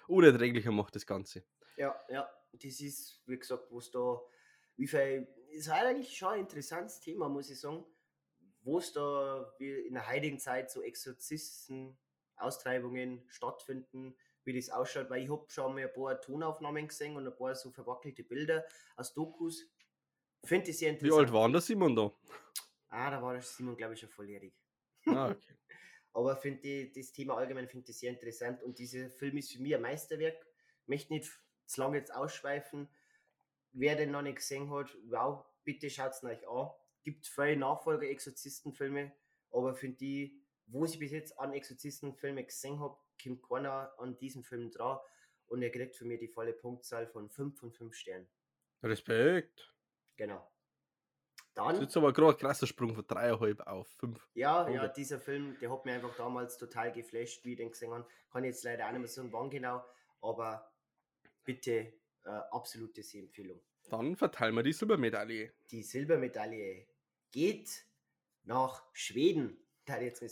unerträglicher 0.07 0.71
macht, 0.71 0.95
das 0.95 1.05
Ganze. 1.05 1.43
Ja, 1.75 1.99
ja 2.09 2.29
das 2.53 2.79
ist, 2.79 3.21
wie 3.25 3.37
gesagt, 3.37 3.67
was 3.71 3.91
da, 3.91 4.21
wie 4.77 4.87
viel, 4.87 5.27
ist 5.51 5.71
halt 5.71 5.87
eigentlich 5.87 6.15
schon 6.15 6.29
ein 6.29 6.39
interessantes 6.41 6.99
Thema, 6.99 7.27
muss 7.27 7.49
ich 7.49 7.59
sagen, 7.59 7.85
wo 8.61 8.77
es 8.77 8.93
da 8.93 9.53
wie 9.57 9.71
in 9.71 9.95
der 9.95 10.09
heutigen 10.09 10.39
Zeit 10.39 10.71
so 10.71 10.81
Exorzisten, 10.81 11.97
Austreibungen 12.35 13.23
stattfinden, 13.27 14.15
wie 14.43 14.53
das 14.53 14.69
ausschaut, 14.69 15.09
weil 15.09 15.23
ich 15.23 15.29
habe 15.29 15.45
schon 15.49 15.73
mal 15.73 15.83
ein 15.83 15.93
paar 15.93 16.19
Tonaufnahmen 16.19 16.87
gesehen 16.87 17.15
und 17.15 17.27
ein 17.27 17.35
paar 17.35 17.55
so 17.55 17.71
verwackelte 17.71 18.23
Bilder 18.23 18.65
aus 18.95 19.13
Dokus. 19.13 19.69
Finde 20.43 20.69
ich 20.69 20.77
sehr 20.77 20.89
interessant. 20.89 21.13
Wie 21.13 21.19
alt 21.19 21.33
war 21.33 21.49
der 21.49 21.61
Simon 21.61 21.95
da? 21.95 22.11
Ah, 22.89 23.09
da 23.09 23.21
war 23.21 23.33
der 23.33 23.41
Simon, 23.41 23.77
glaube 23.77 23.93
ich, 23.93 23.99
schon 23.99 24.09
volljährig. 24.09 24.53
Ah, 25.05 25.31
okay. 25.31 25.55
Aber 26.13 26.35
finde 26.35 26.89
das 26.89 27.11
Thema 27.11 27.37
allgemein 27.37 27.67
finde 27.67 27.89
ich 27.89 27.97
sehr 27.97 28.11
interessant 28.11 28.61
und 28.61 28.77
dieser 28.77 29.09
Film 29.09 29.37
ist 29.37 29.51
für 29.51 29.61
mich 29.61 29.73
ein 29.73 29.81
Meisterwerk. 29.81 30.45
Ich 30.83 30.87
möchte 30.87 31.13
nicht 31.13 31.31
zu 31.65 31.81
lange 31.81 31.97
jetzt 31.97 32.13
ausschweifen. 32.13 32.87
Wer 33.71 33.95
den 33.95 34.11
noch 34.11 34.21
nicht 34.21 34.35
gesehen 34.35 34.69
hat, 34.69 34.95
wow, 35.05 35.43
bitte 35.63 35.89
schaut 35.89 36.11
es 36.11 36.23
euch 36.23 36.47
an. 36.47 36.69
Gibt 37.01 37.25
viele 37.25 37.57
Nachfolger-Exorzistenfilme, 37.57 39.11
aber 39.51 39.73
für 39.73 39.89
die, 39.89 40.39
wo 40.67 40.85
ich 40.85 40.99
bis 40.99 41.11
jetzt 41.11 41.39
an 41.39 41.51
Exorzistenfilme 41.53 42.43
gesehen 42.43 42.79
habe, 42.79 42.95
kommt 43.21 43.41
keiner 43.41 43.93
an 43.97 44.15
diesen 44.17 44.43
Film 44.43 44.69
dran 44.69 44.99
und 45.47 45.63
er 45.63 45.71
kriegt 45.71 45.95
für 45.95 46.05
mich 46.05 46.19
die 46.19 46.27
volle 46.27 46.53
Punktzahl 46.53 47.07
von 47.07 47.29
5 47.29 47.59
von 47.59 47.71
5 47.71 47.95
Sternen. 47.95 48.27
Respekt. 48.83 49.72
Genau. 50.17 50.49
Dann, 51.53 51.67
das 51.67 51.75
ist 51.75 51.81
jetzt 51.81 51.97
aber 51.97 52.13
gerade 52.13 52.35
ein 52.35 52.39
krasser 52.39 52.65
Sprung 52.65 52.95
von 52.95 53.03
3,5 53.03 53.61
auf 53.61 53.87
5. 53.99 54.29
Ja, 54.33 54.67
ja, 54.69 54.87
dieser 54.87 55.19
Film, 55.19 55.55
der 55.59 55.71
hat 55.71 55.85
mir 55.85 55.93
einfach 55.93 56.15
damals 56.15 56.57
total 56.57 56.91
geflasht, 56.91 57.45
wie 57.45 57.51
ich 57.51 57.57
den 57.57 57.69
gesehen 57.69 57.91
habe. 57.91 58.07
Kann 58.31 58.43
jetzt 58.43 58.63
leider 58.63 58.87
auch 58.87 58.91
nicht 58.91 58.99
mehr 59.01 59.07
sagen, 59.07 59.31
wann 59.31 59.51
genau, 59.51 59.85
aber 60.21 60.71
bitte 61.43 61.93
äh, 62.25 62.29
absolute 62.51 63.03
Sehempfehlung. 63.03 63.61
Dann 63.89 64.15
verteilen 64.15 64.55
wir 64.55 64.63
die 64.63 64.73
Silbermedaille. 64.73 65.53
Die 65.69 65.83
Silbermedaille 65.83 66.87
geht 67.31 67.85
nach 68.43 68.83
Schweden. 68.93 69.57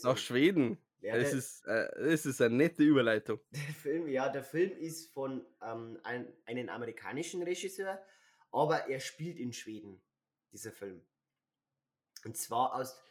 Nach 0.02 0.16
Schweden. 0.16 0.78
Ja, 1.02 1.18
das, 1.18 1.32
ist, 1.32 1.66
äh, 1.66 1.88
das 2.10 2.26
ist 2.26 2.40
eine 2.40 2.56
nette 2.56 2.84
Überleitung. 2.84 3.40
Der 3.52 3.74
Film, 3.74 4.08
ja, 4.08 4.28
der 4.28 4.44
Film 4.44 4.70
ist 4.78 5.12
von 5.12 5.44
ähm, 5.60 5.98
ein, 6.04 6.32
einem 6.46 6.68
amerikanischen 6.68 7.42
Regisseur, 7.42 8.00
aber 8.52 8.88
er 8.88 9.00
spielt 9.00 9.38
in 9.38 9.52
Schweden. 9.52 10.00
dieser 10.52 10.72
Film. 10.72 11.02
Und 12.24 12.36
zwar 12.36 12.74
aus 12.74 13.02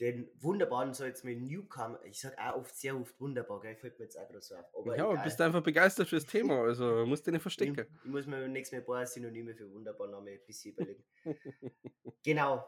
den 0.00 0.28
wunderbaren, 0.40 0.92
so 0.92 1.04
jetzt 1.04 1.24
mit 1.24 1.40
Newcomer, 1.40 2.02
ich 2.04 2.20
sag 2.20 2.36
auch 2.38 2.56
oft 2.56 2.76
sehr 2.76 2.98
oft 2.98 3.18
wunderbar, 3.20 3.60
gell, 3.60 3.76
fällt 3.76 3.98
mir 3.98 4.06
jetzt 4.06 4.18
auch 4.18 4.26
gerade 4.26 4.40
so 4.40 4.56
auf. 4.56 4.64
Aber 4.74 4.96
ja, 4.96 5.10
egal. 5.10 5.24
bist 5.24 5.40
einfach 5.40 5.62
begeistert 5.62 6.08
fürs 6.08 6.26
Thema, 6.26 6.62
also 6.64 7.06
musst 7.06 7.26
du 7.26 7.30
nicht 7.30 7.42
verstecken. 7.42 7.78
Ich, 7.78 8.04
ich 8.04 8.10
muss 8.10 8.26
mir 8.26 8.48
nächstes 8.48 8.72
Mal 8.72 8.82
ein 8.82 8.86
paar 8.86 9.06
Synonyme 9.06 9.54
für 9.54 9.70
wunderbar 9.70 10.08
Namen 10.08 10.28
ein 10.28 10.40
bisschen 10.46 10.72
überlegen. 10.72 11.04
genau. 12.24 12.66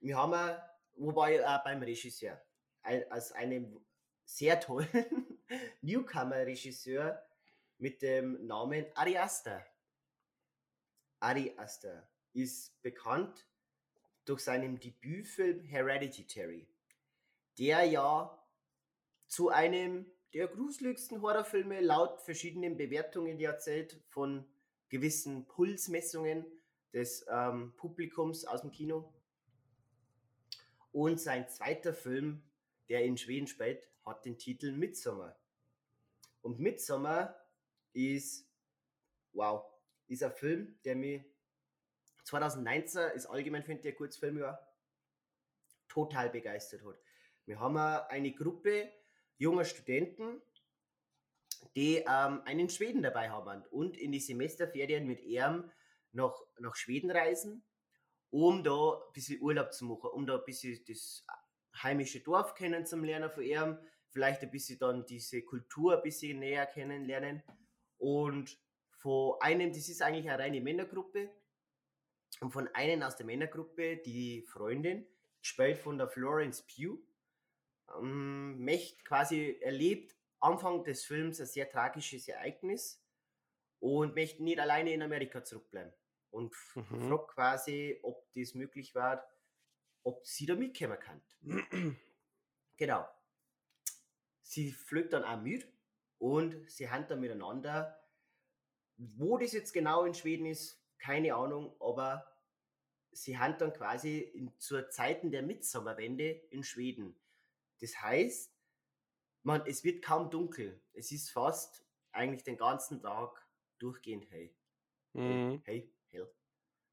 Wir 0.00 0.16
haben, 0.16 0.58
wobei 0.96 1.46
auch 1.46 1.64
beim 1.64 1.82
Regisseur, 1.82 2.40
als 2.82 3.32
einem 3.32 3.84
sehr 4.24 4.60
tollen 4.60 4.88
Newcomer-Regisseur 5.82 7.22
mit 7.78 8.00
dem 8.02 8.46
Namen 8.46 8.86
Ari 8.94 9.18
Aster. 9.18 9.64
Ari 11.24 11.54
Aster 11.56 12.06
ist 12.34 12.82
bekannt 12.82 13.46
durch 14.26 14.40
seinen 14.40 14.78
Debütfilm 14.78 15.62
Hereditary, 15.62 16.68
der 17.58 17.84
ja 17.84 18.46
zu 19.26 19.48
einem 19.48 20.04
der 20.34 20.48
gruseligsten 20.48 21.22
Horrorfilme 21.22 21.80
laut 21.80 22.20
verschiedenen 22.20 22.76
Bewertungen 22.76 23.40
erzählt 23.40 23.98
von 24.10 24.44
gewissen 24.90 25.46
Pulsmessungen 25.46 26.44
des 26.92 27.24
ähm, 27.30 27.72
Publikums 27.76 28.44
aus 28.44 28.60
dem 28.60 28.70
Kino. 28.70 29.10
Und 30.92 31.20
sein 31.20 31.48
zweiter 31.48 31.94
Film, 31.94 32.42
der 32.90 33.02
in 33.02 33.16
Schweden 33.16 33.46
spielt, 33.46 33.88
hat 34.04 34.26
den 34.26 34.36
Titel 34.36 34.72
Midsommer. 34.72 35.34
Und 36.42 36.60
Midsommer 36.60 37.34
ist, 37.94 38.46
wow, 39.32 39.73
ist 40.08 40.22
ein 40.22 40.32
Film, 40.32 40.78
der 40.84 40.96
mir 40.96 41.24
2019 42.24 43.10
ist 43.14 43.26
allgemein, 43.26 43.62
finde 43.62 43.82
ich, 43.82 43.94
ein 43.94 43.98
gutes 43.98 44.16
Filmjahr, 44.16 44.58
total 45.88 46.30
begeistert 46.30 46.84
hat. 46.84 46.98
Wir 47.46 47.60
haben 47.60 47.76
eine 47.76 48.32
Gruppe 48.32 48.90
junger 49.36 49.64
Studenten, 49.64 50.40
die 51.76 51.96
ähm, 51.96 52.42
einen 52.44 52.68
Schweden 52.68 53.02
dabei 53.02 53.30
haben 53.30 53.64
und 53.70 53.96
in 53.96 54.12
die 54.12 54.20
Semesterferien 54.20 55.06
mit 55.06 55.22
ihm 55.22 55.70
nach, 56.12 56.34
nach 56.58 56.76
Schweden 56.76 57.10
reisen, 57.10 57.64
um 58.30 58.62
da 58.62 59.02
ein 59.06 59.12
bisschen 59.12 59.40
Urlaub 59.40 59.72
zu 59.72 59.84
machen, 59.84 60.10
um 60.12 60.26
da 60.26 60.38
ein 60.38 60.44
bisschen 60.44 60.82
das 60.86 61.24
heimische 61.82 62.20
Dorf 62.20 62.54
kennenzulernen 62.54 63.30
von 63.30 63.42
ihm, 63.42 63.78
vielleicht 64.08 64.42
ein 64.42 64.50
bisschen 64.50 64.78
dann 64.78 65.04
diese 65.06 65.42
Kultur 65.42 65.96
ein 65.96 66.02
bisschen 66.02 66.38
näher 66.38 66.66
kennenlernen. 66.66 67.42
Und 67.98 68.58
von 69.04 69.36
einem, 69.40 69.70
das 69.70 69.90
ist 69.90 70.00
eigentlich 70.00 70.30
eine 70.30 70.42
reine 70.42 70.62
Männergruppe, 70.62 71.30
und 72.40 72.52
von 72.52 72.68
einem 72.68 73.02
aus 73.02 73.16
der 73.16 73.26
Männergruppe, 73.26 73.98
die 73.98 74.40
Freundin, 74.42 75.06
gespielt 75.40 75.76
von 75.76 75.98
der 75.98 76.08
Florence 76.08 76.62
Pugh, 76.62 76.98
ähm, 77.98 78.64
möchte 78.64 79.04
quasi 79.04 79.58
erlebt 79.60 80.16
Anfang 80.40 80.84
des 80.84 81.04
Films 81.04 81.38
ein 81.38 81.46
sehr 81.46 81.68
tragisches 81.68 82.28
Ereignis 82.28 83.04
und 83.78 84.14
möchte 84.14 84.42
nicht 84.42 84.58
alleine 84.58 84.94
in 84.94 85.02
Amerika 85.02 85.44
zurückbleiben. 85.44 85.92
Und 86.30 86.54
mhm. 86.74 87.08
fragt 87.08 87.28
quasi, 87.28 88.00
ob 88.02 88.26
das 88.32 88.54
möglich 88.54 88.94
war, 88.94 89.22
ob 90.02 90.26
sie 90.26 90.46
da 90.46 90.54
mitkommen 90.54 90.98
kann. 90.98 91.22
genau. 92.78 93.06
Sie 94.40 94.72
fliegt 94.72 95.12
dann 95.12 95.24
auch 95.24 95.40
mit 95.42 95.68
und 96.16 96.70
sie 96.70 96.88
haben 96.88 97.06
dann 97.06 97.20
miteinander. 97.20 98.00
Wo 98.96 99.38
das 99.38 99.52
jetzt 99.52 99.72
genau 99.72 100.04
in 100.04 100.14
Schweden 100.14 100.46
ist, 100.46 100.80
keine 100.98 101.34
Ahnung, 101.34 101.74
aber 101.80 102.26
sie 103.12 103.38
haben 103.38 103.58
dann 103.58 103.72
quasi 103.72 104.18
in, 104.18 104.52
zur 104.58 104.88
Zeiten 104.90 105.30
der 105.30 105.42
Mitsommerwende 105.42 106.30
in 106.50 106.62
Schweden. 106.62 107.16
Das 107.80 108.00
heißt, 108.00 108.52
man, 109.42 109.66
es 109.66 109.84
wird 109.84 110.04
kaum 110.04 110.30
dunkel. 110.30 110.80
Es 110.92 111.12
ist 111.12 111.30
fast 111.30 111.84
eigentlich 112.12 112.44
den 112.44 112.56
ganzen 112.56 113.02
Tag 113.02 113.46
durchgehend 113.78 114.30
hell. 114.30 114.54
Mhm. 115.12 115.62
Hey, 115.64 115.92
hell. 116.10 116.32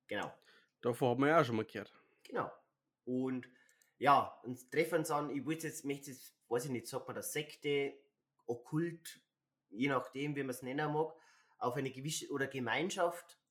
Genau. 0.07 0.33
Davor 0.81 1.11
haben 1.11 1.21
wir 1.21 1.29
ja 1.29 1.41
auch 1.41 1.45
schon 1.45 1.55
mal 1.55 1.65
gehört. 1.65 1.93
Genau. 2.23 2.51
Und 3.05 3.47
ja, 3.97 4.39
uns 4.43 4.69
treffen 4.69 5.05
an, 5.11 5.29
ich 5.29 5.45
wollte 5.45 5.67
jetzt, 5.67 5.85
möchte 5.85 6.11
jetzt, 6.11 6.35
weiß 6.49 6.65
ich 6.65 6.71
nicht, 6.71 6.87
sagt 6.87 7.07
man 7.07 7.15
das 7.15 7.33
Sekte, 7.33 7.93
Okkult, 8.47 9.21
je 9.69 9.87
nachdem, 9.87 10.35
wie 10.35 10.41
man 10.41 10.49
es 10.49 10.61
nennen 10.63 10.91
mag, 10.91 11.13
auf 11.61 11.75
eine 11.75 11.91
gewisse 11.91 12.29
oder 12.31 12.47
Gemeinschaft 12.47 13.41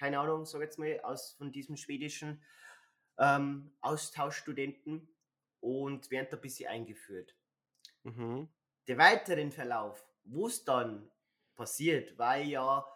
keine 0.00 0.18
Ahnung, 0.18 0.46
sag 0.46 0.62
jetzt 0.62 0.78
mal, 0.78 0.98
aus 1.02 1.34
von 1.34 1.52
diesem 1.52 1.76
schwedischen 1.76 2.42
ähm, 3.18 3.70
Austauschstudenten 3.82 5.14
und 5.60 6.10
werden 6.10 6.28
da 6.30 6.38
ein 6.38 6.40
bisschen 6.40 6.70
eingeführt. 6.70 7.36
Mhm. 8.04 8.48
Der 8.88 8.96
weiteren 8.96 9.52
Verlauf, 9.52 10.02
wo 10.24 10.46
es 10.46 10.64
dann 10.64 11.10
passiert, 11.54 12.16
weil 12.16 12.48
ja, 12.48 12.86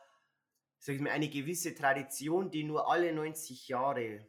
sag 0.79 0.95
ich 0.95 1.01
mal, 1.03 1.11
eine 1.11 1.29
gewisse 1.29 1.75
Tradition, 1.75 2.51
die 2.51 2.65
nur 2.65 2.89
alle 2.91 3.13
90 3.13 3.69
Jahre 3.69 4.27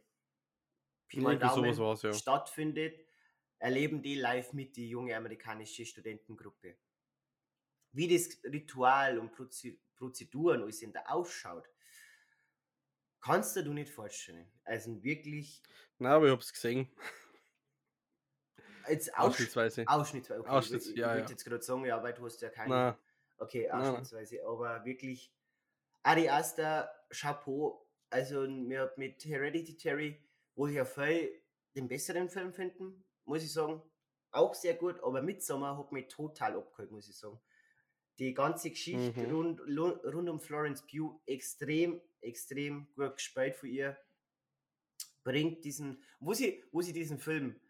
Daumen, 1.38 1.96
ja. 2.02 2.12
stattfindet, 2.12 3.00
erleben 3.58 4.02
die 4.02 4.16
live 4.16 4.52
mit 4.52 4.76
die 4.76 4.90
junge 4.90 5.16
amerikanische 5.16 5.86
Studentengruppe. 5.86 6.76
Wie 7.96 8.08
das 8.08 8.38
Ritual 8.44 9.18
und 9.18 9.32
Prozeduren 9.96 10.62
alles 10.62 10.82
in 10.82 10.92
der 10.92 11.10
ausschaut, 11.10 11.66
Kannst 13.26 13.56
du 13.56 13.72
nicht 13.72 13.90
vorstellen. 13.90 14.46
Also 14.62 15.02
wirklich. 15.02 15.60
Na, 15.98 16.14
aber 16.14 16.26
ich 16.26 16.32
hab's 16.32 16.52
gesehen. 16.52 16.88
Jetzt 18.88 19.12
Ausschnittsweise. 19.18 19.82
Ausschnittsweise. 19.84 20.40
Okay, 20.42 20.48
Ausschnitts, 20.48 20.86
ich, 20.86 20.96
ja, 20.96 21.14
ich 21.14 21.22
würde 21.22 21.32
jetzt 21.32 21.44
gerade 21.44 21.62
sagen, 21.62 21.84
ja, 21.86 22.00
weil 22.00 22.14
du 22.14 22.24
hast 22.24 22.40
ja 22.40 22.50
keine. 22.50 22.68
Na. 22.68 22.98
Okay, 23.38 23.68
ausschnittsweise. 23.68 24.38
Na. 24.40 24.48
Aber 24.48 24.84
wirklich. 24.84 25.34
Ari 26.04 26.28
Aster, 26.28 26.88
Chapeau. 27.10 27.84
Also 28.10 28.46
mir 28.46 28.92
mit 28.96 29.24
Hereditary, 29.24 30.22
wo 30.54 30.68
ich 30.68 30.76
ja 30.76 30.84
voll 30.84 31.28
den 31.74 31.88
besseren 31.88 32.30
Film 32.30 32.52
finden, 32.52 33.04
muss 33.24 33.42
ich 33.42 33.52
sagen. 33.52 33.82
Auch 34.30 34.54
sehr 34.54 34.74
gut, 34.74 35.02
aber 35.02 35.20
Midsommar 35.20 35.76
hat 35.76 35.90
mich 35.90 36.06
total 36.06 36.56
abgeholt, 36.56 36.92
muss 36.92 37.08
ich 37.08 37.16
sagen 37.16 37.40
die 38.18 38.34
ganze 38.34 38.70
Geschichte 38.70 39.20
mhm. 39.20 39.34
rund, 39.34 39.60
rund 39.60 40.28
um 40.28 40.40
Florence 40.40 40.82
Pugh 40.86 41.20
extrem, 41.26 42.00
extrem 42.20 42.88
gut 42.94 43.16
gespielt 43.16 43.56
von 43.56 43.68
ihr. 43.68 43.96
Bringt 45.22 45.64
diesen, 45.64 46.02
wo 46.20 46.32
sie, 46.34 46.64
wo 46.72 46.80
sie 46.82 46.92
diesen 46.92 47.18
Film 47.18 47.60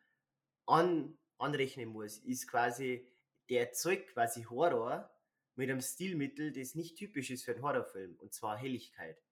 an, 0.66 1.18
anrechnen 1.38 1.88
muss, 1.88 2.18
ist 2.18 2.48
quasi, 2.48 3.06
der 3.48 3.68
erzeugt 3.68 4.12
quasi 4.12 4.44
Horror 4.44 5.10
mit 5.56 5.70
einem 5.70 5.80
Stilmittel, 5.80 6.52
das 6.52 6.74
nicht 6.74 6.96
typisch 6.96 7.30
ist 7.30 7.44
für 7.44 7.52
einen 7.52 7.62
Horrorfilm, 7.62 8.16
und 8.16 8.34
zwar 8.34 8.58
Helligkeit. 8.58 9.22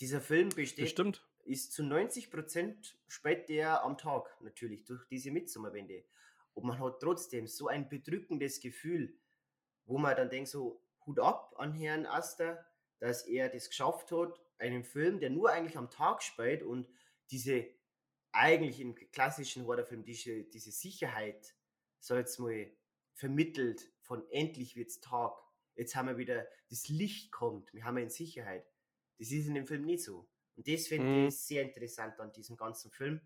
Dieser 0.00 0.20
Film 0.20 0.48
besteht, 0.50 0.84
Bestimmt. 0.84 1.24
ist 1.44 1.72
zu 1.72 1.82
90% 1.82 2.94
spielt 3.06 3.48
der 3.48 3.82
am 3.84 3.96
Tag, 3.96 4.36
natürlich, 4.40 4.84
durch 4.84 5.04
diese 5.06 5.30
Mitsommerwende. 5.30 6.04
Und 6.54 6.66
man 6.66 6.78
hat 6.78 7.00
trotzdem 7.00 7.46
so 7.46 7.68
ein 7.68 7.88
bedrückendes 7.88 8.60
Gefühl, 8.60 9.16
wo 9.88 9.98
man 9.98 10.14
dann 10.14 10.30
denkt, 10.30 10.50
so 10.50 10.80
Hut 11.06 11.18
ab 11.18 11.54
an 11.58 11.72
Herrn 11.72 12.06
Aster, 12.06 12.64
dass 12.98 13.26
er 13.26 13.48
das 13.48 13.70
geschafft 13.70 14.12
hat, 14.12 14.38
einen 14.58 14.84
Film, 14.84 15.18
der 15.18 15.30
nur 15.30 15.50
eigentlich 15.50 15.78
am 15.78 15.90
Tag 15.90 16.22
spielt 16.22 16.62
und 16.62 16.88
diese 17.30 17.66
eigentlich 18.32 18.80
im 18.80 18.94
klassischen 18.94 19.66
Horrorfilm 19.66 20.04
diese, 20.04 20.44
diese 20.44 20.70
Sicherheit, 20.70 21.54
so 22.00 22.14
jetzt 22.14 22.38
mal, 22.38 22.70
vermittelt 23.14 23.90
von 24.02 24.28
endlich 24.30 24.76
wird's 24.76 25.00
Tag. 25.00 25.32
Jetzt 25.74 25.96
haben 25.96 26.08
wir 26.08 26.18
wieder, 26.18 26.46
das 26.70 26.88
Licht 26.88 27.32
kommt, 27.32 27.72
wir 27.72 27.84
haben 27.84 27.96
in 27.96 28.10
Sicherheit. 28.10 28.70
Das 29.18 29.30
ist 29.30 29.46
in 29.46 29.54
dem 29.54 29.66
Film 29.66 29.84
nicht 29.84 30.04
so. 30.04 30.28
Und 30.56 30.68
das 30.68 30.86
finde 30.86 31.06
mhm. 31.06 31.28
ich 31.28 31.38
sehr 31.38 31.62
interessant 31.62 32.20
an 32.20 32.32
diesem 32.32 32.56
ganzen 32.56 32.90
Film. 32.90 33.20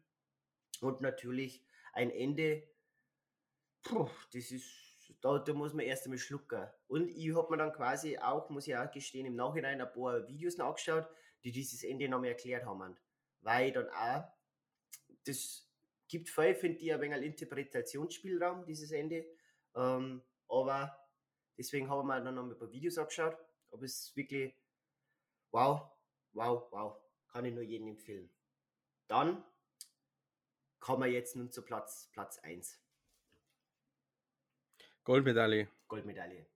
Und 0.80 1.00
natürlich 1.00 1.64
ein 1.92 2.10
Ende, 2.10 2.62
puh, 3.82 4.08
das 4.32 4.50
ist 4.50 4.91
da, 5.20 5.38
da 5.38 5.52
muss 5.52 5.74
man 5.74 5.84
erst 5.84 6.04
einmal 6.04 6.18
schlucken. 6.18 6.66
Und 6.86 7.08
ich 7.08 7.34
habe 7.34 7.50
mir 7.50 7.58
dann 7.58 7.72
quasi 7.72 8.18
auch, 8.18 8.48
muss 8.50 8.66
ich 8.66 8.76
auch 8.76 8.90
gestehen, 8.90 9.26
im 9.26 9.36
Nachhinein 9.36 9.80
ein 9.80 9.92
paar 9.92 10.26
Videos 10.26 10.56
nachgeschaut, 10.56 11.06
die 11.44 11.52
dieses 11.52 11.82
Ende 11.84 12.08
nochmal 12.08 12.30
erklärt 12.30 12.64
haben. 12.64 12.96
Weil 13.40 13.72
dann 13.72 13.88
auch, 13.90 14.24
das 15.24 15.68
gibt 16.08 16.28
viel, 16.28 16.54
finde 16.54 16.78
ich, 16.78 16.92
ein 16.92 17.00
wenig 17.00 17.22
Interpretationsspielraum, 17.22 18.64
dieses 18.64 18.92
Ende. 18.92 19.26
Ähm, 19.74 20.22
aber 20.48 20.96
deswegen 21.56 21.88
habe 21.88 22.02
ich 22.02 22.06
mir 22.06 22.22
dann 22.22 22.34
noch 22.34 22.44
ein 22.44 22.58
paar 22.58 22.70
Videos 22.70 22.98
angeschaut. 22.98 23.36
Aber 23.70 23.84
es 23.84 24.04
ist 24.04 24.16
wirklich 24.16 24.54
wow, 25.50 25.90
wow, 26.32 26.66
wow. 26.70 26.96
Kann 27.28 27.44
ich 27.46 27.54
nur 27.54 27.62
jedem 27.62 27.88
empfehlen. 27.88 28.30
Dann 29.08 29.42
kommen 30.80 31.04
wir 31.04 31.10
jetzt 31.10 31.36
nun 31.36 31.50
zu 31.50 31.62
Platz, 31.62 32.10
Platz 32.12 32.38
1. 32.40 32.81
Goldmedaille. 35.04 35.68
Goldmedaille. 35.88 36.46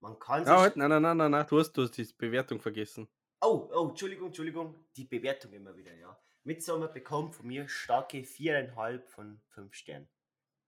Man 0.00 0.18
kann 0.18 0.44
sich. 0.44 0.52
Ah, 0.52 0.70
nein, 0.74 0.90
nein, 0.90 1.02
nein, 1.02 1.16
nein, 1.16 1.30
nein, 1.30 1.46
du 1.48 1.58
hast, 1.58 1.72
du 1.72 1.82
hast 1.82 1.92
die 1.96 2.04
Bewertung 2.18 2.60
vergessen. 2.60 3.08
Oh, 3.40 3.68
oh, 3.74 3.88
Entschuldigung, 3.88 4.26
Entschuldigung. 4.28 4.74
Die 4.96 5.04
Bewertung 5.04 5.52
immer 5.52 5.74
wieder, 5.76 5.94
ja. 5.94 6.16
Midsommar 6.44 6.88
bekommt 6.92 7.34
von 7.34 7.46
mir 7.46 7.66
starke 7.68 8.18
4,5 8.18 9.00
von 9.06 9.40
5 9.48 9.74
Sternen. 9.74 10.08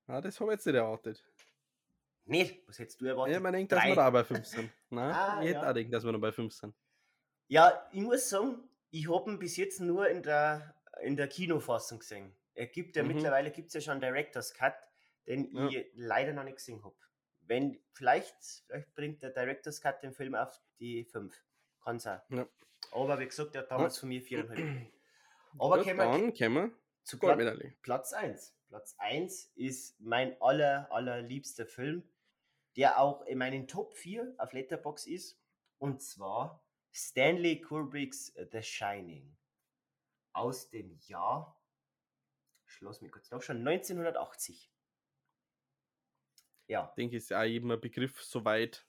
Ah, 0.06 0.20
das 0.20 0.40
habe 0.40 0.50
ich 0.52 0.56
jetzt 0.56 0.66
nicht 0.66 0.74
erwartet. 0.76 1.22
Nicht? 2.24 2.66
Was 2.66 2.78
hättest 2.78 3.00
du 3.00 3.06
erwartet? 3.06 3.34
Ja, 3.34 3.40
man 3.40 3.52
denkt, 3.52 3.72
dass 3.72 3.84
wir 3.84 3.94
da 3.94 4.08
bei 4.10 4.24
5 4.24 4.46
sind. 4.46 4.70
Nein, 4.90 5.12
Ah, 5.14 5.40
ich 5.42 5.48
hätte 5.48 5.60
ja. 5.60 5.70
auch 5.70 5.74
gedacht, 5.74 5.92
dass 5.92 6.04
wir 6.04 6.12
noch 6.12 6.20
bei 6.20 6.32
5 6.32 6.52
sind. 6.52 6.74
Ja, 7.48 7.88
ich 7.92 8.00
muss 8.00 8.28
sagen, 8.28 8.68
ich 8.90 9.08
habe 9.12 9.30
ihn 9.30 9.38
bis 9.38 9.56
jetzt 9.56 9.80
nur 9.80 10.08
in 10.08 10.22
der, 10.22 10.74
in 11.02 11.16
der 11.16 11.28
Kinofassung 11.28 11.98
gesehen. 11.98 12.34
Er 12.54 12.66
gibt 12.66 12.96
ja 12.96 13.02
Mhm. 13.02 13.08
mittlerweile 13.14 13.50
gibt's 13.50 13.74
ja 13.74 13.80
schon 13.80 14.00
Director's 14.00 14.54
Cut, 14.54 14.74
den 15.26 15.54
Ja. 15.54 15.68
ich 15.68 15.86
leider 15.94 16.32
noch 16.32 16.44
nicht 16.44 16.56
gesehen 16.56 16.82
habe. 16.82 16.96
Wenn, 17.46 17.80
vielleicht, 17.92 18.36
vielleicht 18.66 18.94
bringt 18.94 19.22
der 19.22 19.30
Director's 19.30 19.80
Cut 19.80 20.02
den 20.02 20.12
Film 20.12 20.34
auf 20.34 20.60
die 20.78 21.04
5. 21.04 21.34
Kann 21.82 21.98
sein. 21.98 22.20
Ja. 22.30 22.46
Aber 22.90 23.18
wie 23.18 23.26
gesagt, 23.26 23.54
der 23.54 23.62
hat 23.62 23.70
damals 23.70 23.98
von 23.98 24.08
mir 24.08 24.22
4,5. 24.22 24.86
Aber 25.58 25.84
wir 25.84 25.94
dann 25.94 26.34
wir 26.34 26.72
zu 27.04 27.18
Goldmedaille. 27.18 27.74
Platz 27.82 28.12
1. 28.12 28.54
Platz 28.68 28.94
1 28.98 29.52
ist 29.54 30.00
mein 30.00 30.40
aller, 30.42 30.90
allerliebster 30.90 31.66
Film, 31.66 32.02
der 32.76 33.00
auch 33.00 33.22
in 33.22 33.38
meinen 33.38 33.68
Top 33.68 33.94
4 33.94 34.34
auf 34.38 34.52
Letterbox 34.52 35.06
ist. 35.06 35.40
Und 35.78 36.02
zwar 36.02 36.64
Stanley 36.92 37.60
Kubricks 37.60 38.34
The 38.50 38.62
Shining. 38.62 39.36
Aus 40.32 40.68
dem 40.68 40.98
Jahr, 41.06 41.58
schloss 42.64 43.00
mich 43.00 43.12
kurz 43.12 43.30
noch 43.30 43.40
schon, 43.40 43.66
1980. 43.66 44.70
Ja. 46.68 46.88
Ich 46.90 46.94
denke, 46.94 47.16
ist 47.16 47.30
ja 47.30 47.40
auch 47.40 47.44
jedem 47.44 47.70
ein 47.70 47.80
Begriff 47.80 48.22
soweit. 48.22 48.86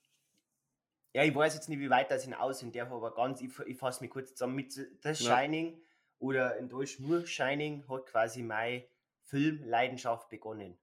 Ja, 1.13 1.23
ich 1.23 1.33
weiß 1.33 1.55
jetzt 1.55 1.69
nicht, 1.69 1.79
wie 1.79 1.89
weit 1.89 2.11
das 2.11 2.23
hinaus 2.23 2.59
sind 2.59 2.75
darf, 2.75 2.91
aber 2.91 3.13
ganz, 3.13 3.41
ich, 3.41 3.57
ich 3.65 3.77
fasse 3.77 4.03
mich 4.03 4.11
kurz 4.11 4.31
zusammen 4.31 4.55
mit 4.55 4.71
The 4.73 4.87
Ja. 5.03 5.13
Shining 5.15 5.81
oder 6.19 6.57
in 6.57 6.69
Deutsch 6.69 6.99
nur 6.99 7.25
Shining 7.25 7.87
hat 7.87 8.05
quasi 8.07 8.43
meine 8.43 8.87
Filmleidenschaft 9.23 10.29
begonnen. 10.29 10.77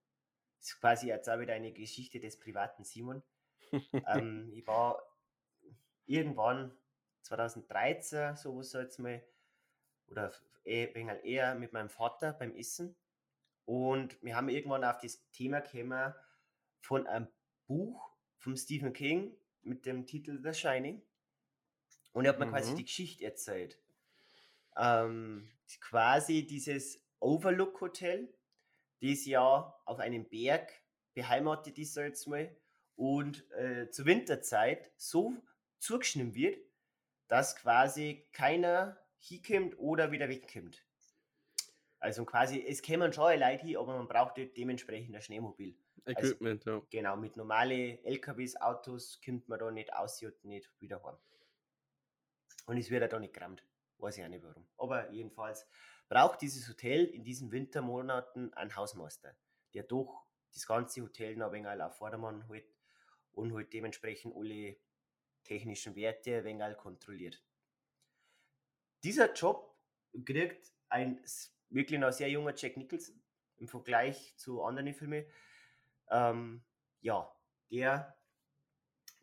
Das 0.59 0.71
ist 0.71 0.81
quasi 0.81 1.09
jetzt 1.09 1.29
auch 1.29 1.39
wieder 1.39 1.55
eine 1.55 1.73
Geschichte 1.73 2.21
des 2.21 2.39
privaten 2.39 2.85
Simon. 2.85 3.23
ähm, 4.07 4.51
ich 4.53 4.67
war 4.67 5.03
irgendwann 6.07 6.77
2013, 7.23 8.37
sowas 8.37 8.73
jetzt 8.73 8.99
mal, 8.99 9.23
oder 10.09 10.33
eh- 10.65 10.93
eher 11.23 11.55
mit 11.55 11.73
meinem 11.73 11.89
Vater 11.91 12.33
beim 12.33 12.55
Essen. 12.55 12.97
Und 13.65 14.23
wir 14.23 14.37
haben 14.37 14.49
irgendwann 14.49 14.85
auf 14.85 14.99
das 14.99 15.31
Thema 15.31 15.61
gekommen 15.61 16.15
von 16.85 17.07
einem 17.07 17.29
Buch 17.67 18.13
von 18.37 18.57
Stephen 18.57 18.93
King 18.93 19.35
mit 19.63 19.87
dem 19.87 20.07
Titel 20.07 20.41
The 20.43 20.53
Shining. 20.53 21.03
Und 22.13 22.27
er 22.27 22.33
hat 22.33 22.39
mir 22.39 22.49
quasi 22.49 22.73
Mhm. 22.73 22.77
die 22.77 22.85
Geschichte 22.85 23.25
erzählt. 23.25 23.81
Ähm, 24.77 25.51
quasi 25.81 26.47
dieses 26.47 27.03
Overlook 27.21 27.81
Hotel, 27.81 28.33
das 29.01 29.25
ja 29.25 29.75
auf 29.87 29.99
einem 29.99 30.29
Berg 30.29 30.71
beheimatet 31.15 31.79
ist, 31.79 31.97
jetzt 31.97 32.27
mal, 32.27 32.55
und 32.97 33.51
äh, 33.53 33.89
zur 33.91 34.05
Winterzeit 34.05 34.93
so 34.97 35.35
zugeschnitten 35.79 36.35
wird, 36.35 36.59
dass 37.29 37.57
quasi 37.57 38.29
keiner 38.33 38.99
hinkommt 39.19 39.79
oder 39.79 40.13
wieder 40.13 40.29
wegkommt. 40.29 40.85
Also 41.99 42.27
quasi, 42.27 42.63
es 42.63 42.83
kämen 42.83 43.13
schon 43.15 43.41
Leute 43.41 43.65
hin, 43.65 43.79
aber 43.79 43.97
man 43.97 44.07
braucht 44.07 44.37
dementsprechend 44.37 45.17
ein 45.17 45.23
Schneemobil. 45.23 45.75
Equipment, 46.07 46.65
ja. 46.65 46.83
Genau, 46.91 47.17
mit 47.17 47.37
normalen 47.37 48.05
LKWs, 48.05 48.57
Autos 48.57 49.21
kommt 49.25 49.49
man 49.49 49.59
da 49.59 49.71
nicht 49.71 49.93
aus 49.93 50.23
und 50.23 50.45
nicht 50.45 50.71
wieder 50.81 51.03
heim. 51.03 51.17
Und 52.67 52.79
es 52.79 52.91
wird 52.91 53.03
ja 53.03 53.09
da 53.09 53.19
nicht 53.19 53.35
gerammt. 53.35 53.65
Weiß 53.99 54.19
ich 54.19 54.25
auch 54.25 54.29
nicht 54.29 54.43
warum. 54.43 54.67
Aber 54.77 55.11
jedenfalls 55.11 55.67
braucht 56.09 56.41
dieses 56.43 56.69
Hotel 56.69 57.05
in 57.07 57.25
diesen 57.25 57.53
Wintermonaten 57.53 58.53
einen 58.55 58.75
Hausmeister, 58.77 59.35
der 59.73 59.85
doch 59.85 60.27
das 60.53 60.67
ganze 60.67 61.03
Hotel 61.03 61.37
noch 61.37 61.53
ein 61.53 61.65
wenig 61.65 61.83
auf 61.83 61.97
Vordermann 61.97 62.47
hält 62.49 62.67
und 63.33 63.53
halt 63.55 63.73
dementsprechend 63.73 64.35
alle 64.37 64.77
technischen 65.43 65.97
Werte 65.97 66.39
ein 66.39 66.45
wenig 66.45 66.77
kontrolliert. 66.77 67.43
Dieser 69.03 69.33
Job 69.35 69.77
kriegt 70.25 70.73
ein 70.89 71.23
wirklich 71.71 72.01
noch 72.01 72.13
sehr 72.13 72.31
junger 72.31 72.55
Jack 72.57 72.77
Nicholson 72.77 73.21
im 73.57 73.69
Vergleich 73.69 74.35
zu 74.37 74.63
anderen 74.63 74.95
Filmen. 74.95 75.25
Ähm, 76.11 76.65
ja, 77.01 77.31
der, 77.71 78.17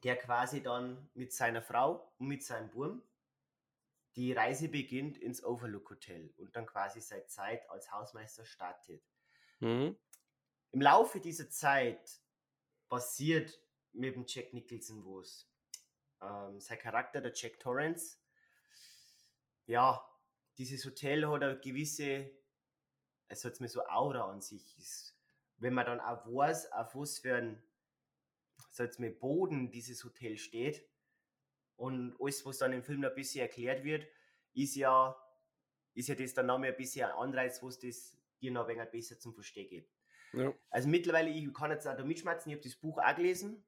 der 0.03 0.17
quasi 0.17 0.61
dann 0.61 1.09
mit 1.13 1.33
seiner 1.33 1.61
Frau 1.61 2.13
und 2.17 2.27
mit 2.27 2.43
seinem 2.43 2.69
Burm 2.69 3.03
die 4.15 4.33
Reise 4.33 4.67
beginnt 4.67 5.17
ins 5.17 5.43
Overlook 5.43 5.89
Hotel 5.89 6.33
und 6.37 6.55
dann 6.55 6.65
quasi 6.65 6.99
seine 6.99 7.27
Zeit 7.27 7.69
als 7.69 7.91
Hausmeister 7.91 8.45
startet. 8.45 9.03
Mhm. 9.59 9.97
Im 10.71 10.81
Laufe 10.81 11.19
dieser 11.19 11.49
Zeit 11.49 12.19
passiert 12.89 13.57
mit 13.93 14.15
dem 14.15 14.25
Jack 14.27 14.53
Nicholson 14.53 15.05
was. 15.05 15.47
Ähm, 16.21 16.59
sein 16.59 16.79
Charakter, 16.79 17.21
der 17.21 17.33
Jack 17.33 17.59
Torrance, 17.59 18.17
ja, 19.65 20.05
dieses 20.57 20.83
Hotel 20.85 21.27
hat 21.27 21.43
eine 21.43 21.59
gewisse, 21.59 22.29
es 23.27 23.45
hat 23.45 23.59
mir 23.59 23.69
so 23.69 23.85
Aura 23.85 24.29
an 24.29 24.41
sich. 24.41 24.77
Ist, 24.77 25.17
wenn 25.61 25.73
man 25.75 25.85
dann 25.85 25.99
auch 25.99 26.25
weiß, 26.25 26.71
auf 26.71 26.95
was 26.95 27.19
für 27.19 27.35
ein 27.35 27.63
jetzt 28.77 28.99
mit 28.99 29.19
Boden 29.19 29.69
dieses 29.69 30.03
Hotel 30.03 30.37
steht 30.37 30.87
und 31.75 32.15
alles, 32.19 32.45
was 32.45 32.57
dann 32.57 32.73
im 32.73 32.83
Film 32.83 33.01
noch 33.01 33.09
ein 33.09 33.15
bisschen 33.15 33.41
erklärt 33.41 33.83
wird, 33.83 34.07
ist 34.53 34.75
ja, 34.75 35.15
ist 35.93 36.09
ja 36.09 36.15
das 36.15 36.33
dann 36.33 36.47
noch 36.47 36.57
mehr 36.57 36.71
ein 36.71 36.77
bisschen 36.77 37.05
ein 37.05 37.11
Anreiz, 37.11 37.61
was 37.61 37.79
das 37.79 38.17
dir 38.41 38.51
noch 38.51 38.67
ein 38.67 38.75
wenig 38.75 38.89
besser 38.89 39.19
zum 39.19 39.33
Verstehen 39.33 39.69
gibt. 39.69 39.93
Ja. 40.33 40.53
Also 40.69 40.87
mittlerweile, 40.87 41.29
ich 41.29 41.53
kann 41.53 41.71
jetzt 41.71 41.87
auch 41.87 41.95
da 41.95 42.03
mitschmerzen, 42.03 42.49
ich 42.49 42.55
habe 42.55 42.63
das 42.63 42.75
Buch 42.75 42.97
auch 42.97 43.15
gelesen. 43.15 43.63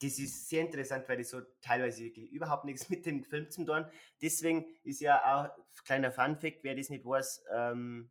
Das 0.00 0.18
ist 0.18 0.48
sehr 0.48 0.62
interessant, 0.62 1.08
weil 1.08 1.18
das 1.18 1.30
so 1.30 1.40
teilweise 1.60 2.02
wirklich 2.02 2.30
überhaupt 2.32 2.64
nichts 2.64 2.88
mit 2.90 3.06
dem 3.06 3.22
Film 3.22 3.50
zu 3.50 3.64
tun. 3.64 3.86
Deswegen 4.20 4.66
ist 4.82 5.00
ja 5.00 5.20
auch 5.22 5.56
ein 5.56 5.84
kleiner 5.84 6.10
Fun-Fact, 6.10 6.64
wer 6.64 6.74
das 6.74 6.88
nicht 6.88 7.04
weiß, 7.04 7.44
ähm, 7.52 8.10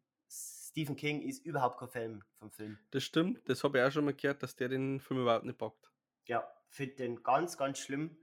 Stephen 0.73 0.95
King 0.95 1.21
ist 1.21 1.45
überhaupt 1.45 1.77
kein 1.77 1.89
Fan 1.89 2.23
vom 2.39 2.49
Film. 2.49 2.79
Das 2.89 3.03
stimmt, 3.03 3.47
das 3.47 3.63
habe 3.63 3.77
ich 3.77 3.83
auch 3.83 3.91
schon 3.91 4.05
mal 4.05 4.15
gehört, 4.15 4.41
dass 4.41 4.55
der 4.55 4.69
den 4.69 4.99
Film 4.99 5.21
überhaupt 5.21 5.45
nicht 5.45 5.59
packt. 5.59 5.91
Ja, 6.25 6.51
finde 6.67 6.95
den 6.95 7.21
ganz, 7.21 7.59
ganz 7.59 7.77
schlimm, 7.77 8.17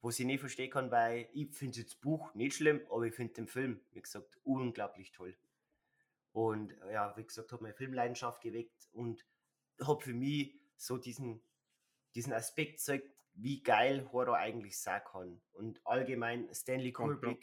was 0.00 0.18
ich 0.18 0.24
nicht 0.24 0.40
verstehen 0.40 0.70
kann, 0.70 0.90
weil 0.90 1.28
ich 1.34 1.54
finde 1.54 1.84
das 1.84 1.94
Buch 1.96 2.34
nicht 2.34 2.56
schlimm, 2.56 2.80
aber 2.86 3.02
ich 3.02 3.14
finde 3.14 3.34
den 3.34 3.48
Film, 3.48 3.82
wie 3.90 4.00
gesagt, 4.00 4.38
unglaublich 4.44 5.12
toll. 5.12 5.36
Und 6.32 6.74
ja, 6.90 7.14
wie 7.18 7.24
gesagt, 7.24 7.52
hat 7.52 7.60
meine 7.60 7.74
Filmleidenschaft 7.74 8.40
geweckt 8.40 8.88
und 8.92 9.26
hat 9.86 10.02
für 10.02 10.14
mich 10.14 10.58
so 10.78 10.96
diesen, 10.96 11.42
diesen 12.14 12.32
Aspekt 12.32 12.78
gezeigt, 12.78 13.14
wie 13.34 13.62
geil 13.62 14.08
Horror 14.10 14.38
eigentlich 14.38 14.80
sein 14.80 15.02
kann. 15.04 15.42
Und 15.52 15.86
allgemein 15.86 16.48
Stanley 16.54 16.94
Ja, 16.98 17.14
klar. 17.16 17.36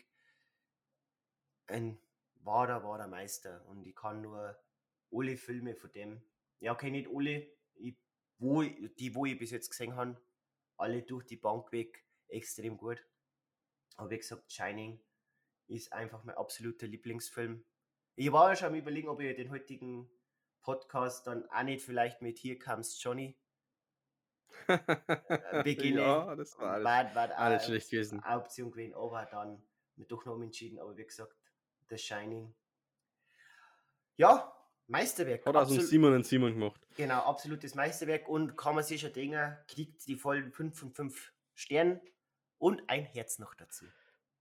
Kubrick, 2.47 2.69
ein 2.69 2.69
wahrer, 2.69 2.83
wahrer 2.83 3.07
Meister. 3.07 3.65
Und 3.67 3.85
ich 3.85 3.95
kann 3.95 4.21
nur 4.21 4.57
alle 5.11 5.37
Filme 5.37 5.75
von 5.75 5.91
dem, 5.91 6.21
ja, 6.59 6.73
okay, 6.73 6.89
nicht 6.89 7.09
alle, 7.13 7.47
ich, 7.75 7.95
wo, 8.39 8.63
die, 8.63 9.15
wo 9.15 9.25
ich 9.25 9.37
bis 9.37 9.51
jetzt 9.51 9.69
gesehen 9.69 9.95
habe, 9.95 10.19
alle 10.78 11.03
durch 11.03 11.25
die 11.25 11.37
Bank 11.37 11.71
weg 11.71 12.05
extrem 12.28 12.78
gut. 12.78 13.05
Aber 13.95 14.09
wie 14.09 14.17
gesagt, 14.17 14.51
Shining 14.51 14.99
ist 15.67 15.91
einfach 15.93 16.24
mein 16.24 16.36
absoluter 16.36 16.87
Lieblingsfilm. 16.87 17.65
Ich 18.15 18.32
war 18.32 18.49
ja 18.49 18.55
schon 18.55 18.69
am 18.69 18.75
überlegen, 18.75 19.09
ob 19.09 19.19
ich 19.19 19.36
den 19.36 19.51
heutigen 19.51 20.09
Podcast 20.61 21.28
dann 21.28 21.49
auch 21.49 21.63
nicht 21.63 21.83
vielleicht 21.83 22.21
mit 22.21 22.37
Hier 22.37 22.59
comes 22.59 23.01
Johnny 23.01 23.39
beginne. 25.63 26.01
ja, 26.01 26.36
das 26.36 26.57
war 26.57 26.74
alles. 26.74 26.86
war, 26.86 27.15
war 27.15 27.37
alles 27.37 27.61
auch 27.63 27.65
schlecht 27.67 27.91
gewesen. 27.91 28.24
eine 28.24 28.41
Option 28.41 28.71
gewesen, 28.71 28.95
aber 28.95 29.25
dann 29.25 29.63
mit 29.95 30.11
doch 30.11 30.25
noch 30.25 30.36
umentschieden. 30.36 30.79
Aber 30.79 30.95
wie 30.97 31.05
gesagt, 31.05 31.36
The 31.89 31.97
Shining. 31.97 32.54
Ja, 34.18 34.54
Meisterwerk. 34.88 35.46
Hat 35.46 35.55
aus 35.55 35.68
dem 35.68 35.74
absolut- 35.76 35.89
Simon 35.89 36.14
und 36.14 36.26
Simon 36.26 36.54
gemacht. 36.54 36.82
Genau, 36.96 37.20
absolutes 37.22 37.76
Meisterwerk 37.76 38.28
und 38.28 38.55
kann 38.58 38.76
man 38.76 38.84
sich 38.84 39.01
schon 39.01 39.14
denken, 39.14 39.58
kriegt 39.68 40.08
die 40.08 40.16
vollen 40.16 40.51
5 40.51 40.78
von 40.80 40.92
5 40.92 41.34
Sternen 41.54 42.01
und 42.58 42.82
ein 42.89 43.04
Herz 43.04 43.39
noch 43.39 43.54
dazu. 43.55 43.86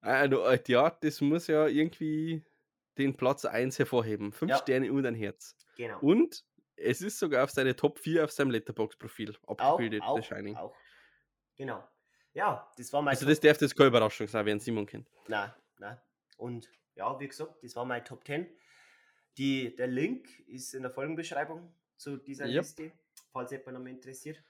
Äh, 0.02 0.28
ja, 0.66 0.90
das 0.90 1.20
muss 1.20 1.46
ja 1.48 1.66
irgendwie 1.66 2.44
den 2.96 3.16
Platz 3.16 3.44
1 3.44 3.78
hervorheben. 3.78 4.32
Fünf 4.32 4.50
Ja. 4.50 4.58
Sterne 4.58 4.92
und 4.92 5.04
ein 5.04 5.14
Herz. 5.14 5.56
Genau. 5.76 5.98
Und 6.00 6.44
es 6.76 7.02
ist 7.02 7.18
sogar 7.18 7.44
auf 7.44 7.50
seine 7.50 7.74
Top 7.76 7.98
4 7.98 8.24
auf 8.24 8.30
seinem 8.30 8.50
Letterbox-Profil 8.50 9.36
auch, 9.46 9.58
abgebildet, 9.58 10.02
auch, 10.02 10.16
The 10.18 10.22
Shining. 10.22 10.56
auch. 10.56 10.74
Genau. 11.56 11.86
Ja, 12.32 12.70
das 12.76 12.92
war 12.92 13.02
mein 13.02 13.12
Also 13.14 13.26
das 13.26 13.40
darf 13.40 13.58
das 13.58 13.74
keine 13.74 13.88
Überraschung 13.88 14.28
sein, 14.28 14.44
wer 14.46 14.58
Simon 14.60 14.86
kennt. 14.86 15.10
Nein, 15.26 15.52
nein. 15.78 15.98
Und 16.36 16.70
ja, 16.96 17.18
wie 17.20 17.28
gesagt, 17.28 17.62
das 17.62 17.76
war 17.76 17.84
mein 17.84 18.04
Top 18.04 18.24
10. 18.26 18.46
Die, 19.38 19.74
der 19.76 19.86
Link 19.86 20.28
ist 20.48 20.74
in 20.74 20.82
der 20.82 20.90
Folgenbeschreibung 20.90 21.72
zu 21.96 22.16
dieser 22.16 22.46
Yep. 22.46 22.54
Liste, 22.56 22.92
falls 23.32 23.50
jemand 23.50 23.72
noch 23.74 23.80
mal 23.80 23.90
interessiert. 23.90 24.42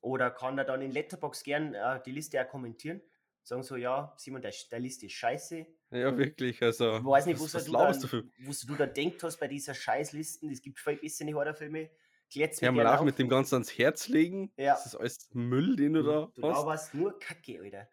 Oder 0.00 0.30
kann 0.30 0.58
er 0.58 0.64
dann 0.64 0.82
in 0.82 0.90
Letterbox 0.90 1.42
gern 1.44 1.74
äh, 1.74 2.00
die 2.04 2.12
Liste 2.12 2.40
auch 2.42 2.48
kommentieren. 2.48 3.00
sagen 3.42 3.62
so, 3.62 3.76
ja, 3.76 4.14
Simon, 4.16 4.42
der, 4.42 4.52
der 4.70 4.80
List 4.80 5.02
ist 5.02 5.12
scheiße. 5.12 5.66
Ja, 5.90 6.16
wirklich. 6.16 6.62
Also, 6.62 6.96
Ich 6.98 7.04
weiß 7.04 7.26
nicht, 7.26 7.40
was, 7.40 7.54
was, 7.54 7.64
du, 8.00 8.06
du 8.08 8.30
was 8.46 8.60
du 8.60 8.74
da 8.76 8.86
denkt 8.86 9.22
hast 9.22 9.38
bei 9.38 9.48
dieser 9.48 9.74
Scheißlisten. 9.74 10.50
Es 10.50 10.62
gibt 10.62 10.78
voll 10.80 10.96
bessere 10.96 11.32
Horrorfilme. 11.34 11.90
Klärt's 12.30 12.60
Ja, 12.60 12.70
mal 12.70 12.86
auch 12.86 13.00
auf. 13.00 13.04
mit 13.04 13.18
dem 13.18 13.28
Ganzen 13.28 13.56
ans 13.56 13.76
Herz 13.76 14.06
legen. 14.08 14.52
Ja. 14.56 14.74
Das 14.74 14.86
ist 14.86 14.94
alles 14.94 15.28
Müll, 15.32 15.74
den 15.76 15.94
du 15.94 16.02
da 16.02 16.30
Du 16.34 16.42
hast. 16.48 16.58
laberst 16.58 16.94
nur 16.94 17.18
Kacke, 17.18 17.60
Alter. 17.60 17.88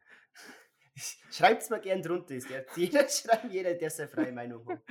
Schreibt's 1.32 1.70
mir 1.70 1.80
gern 1.80 2.02
drunter. 2.02 2.36
Ist 2.36 2.50
der, 2.50 2.66
jeder 2.76 3.08
schreibt, 3.08 3.52
jeder, 3.52 3.74
der 3.76 3.90
seine 3.90 4.10
freie 4.10 4.32
Meinung 4.32 4.68
hat. 4.68 4.82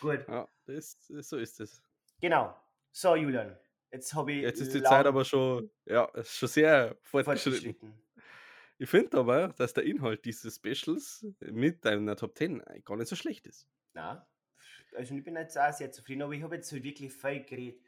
Gut, 0.00 0.26
Ja, 0.28 0.48
das, 0.66 0.98
so 1.08 1.38
ist 1.38 1.60
es. 1.60 1.82
genau. 2.20 2.54
So, 2.92 3.14
Julian, 3.14 3.56
jetzt 3.92 4.12
habe 4.14 4.32
ich 4.32 4.42
Jetzt 4.42 4.60
ist 4.60 4.74
die 4.74 4.82
Zeit 4.82 5.06
aber 5.06 5.24
schon, 5.24 5.70
ja, 5.86 6.10
schon 6.24 6.48
sehr 6.48 6.96
fortgeschritten. 7.02 7.74
fortgeschritten. 7.74 8.02
Ich 8.78 8.88
finde 8.88 9.18
aber, 9.18 9.48
dass 9.56 9.74
der 9.74 9.84
Inhalt 9.84 10.24
dieses 10.24 10.56
Specials 10.56 11.26
mit 11.40 11.84
deiner 11.84 12.16
Top 12.16 12.36
10 12.36 12.62
gar 12.84 12.96
nicht 12.96 13.08
so 13.08 13.16
schlecht 13.16 13.46
ist. 13.46 13.66
Na, 13.94 14.26
also 14.94 15.14
ich 15.14 15.24
bin 15.24 15.36
jetzt 15.36 15.58
auch 15.58 15.72
sehr 15.72 15.90
zufrieden, 15.92 16.22
aber 16.22 16.32
ich 16.32 16.42
habe 16.42 16.56
jetzt 16.56 16.70
halt 16.72 16.84
wirklich 16.84 17.12
viel 17.12 17.44
geredet. 17.44 17.80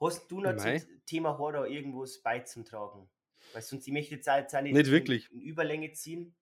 Hast 0.00 0.30
du 0.30 0.40
noch 0.40 0.54
Mei. 0.54 0.78
zum 0.78 1.04
Thema 1.06 1.38
Horror 1.38 1.66
irgendwas 1.66 2.18
beizutragen? 2.22 3.08
Weil 3.52 3.62
sonst, 3.62 3.86
ich 3.86 3.92
möchte 3.92 4.14
jetzt 4.16 4.28
auch, 4.28 4.36
jetzt 4.36 4.54
auch 4.54 4.60
nicht, 4.60 4.74
Nicht 4.74 4.90
wirklich. 4.90 5.30
in 5.32 5.40
Überlänge 5.40 5.92
ziehen. 5.92 6.34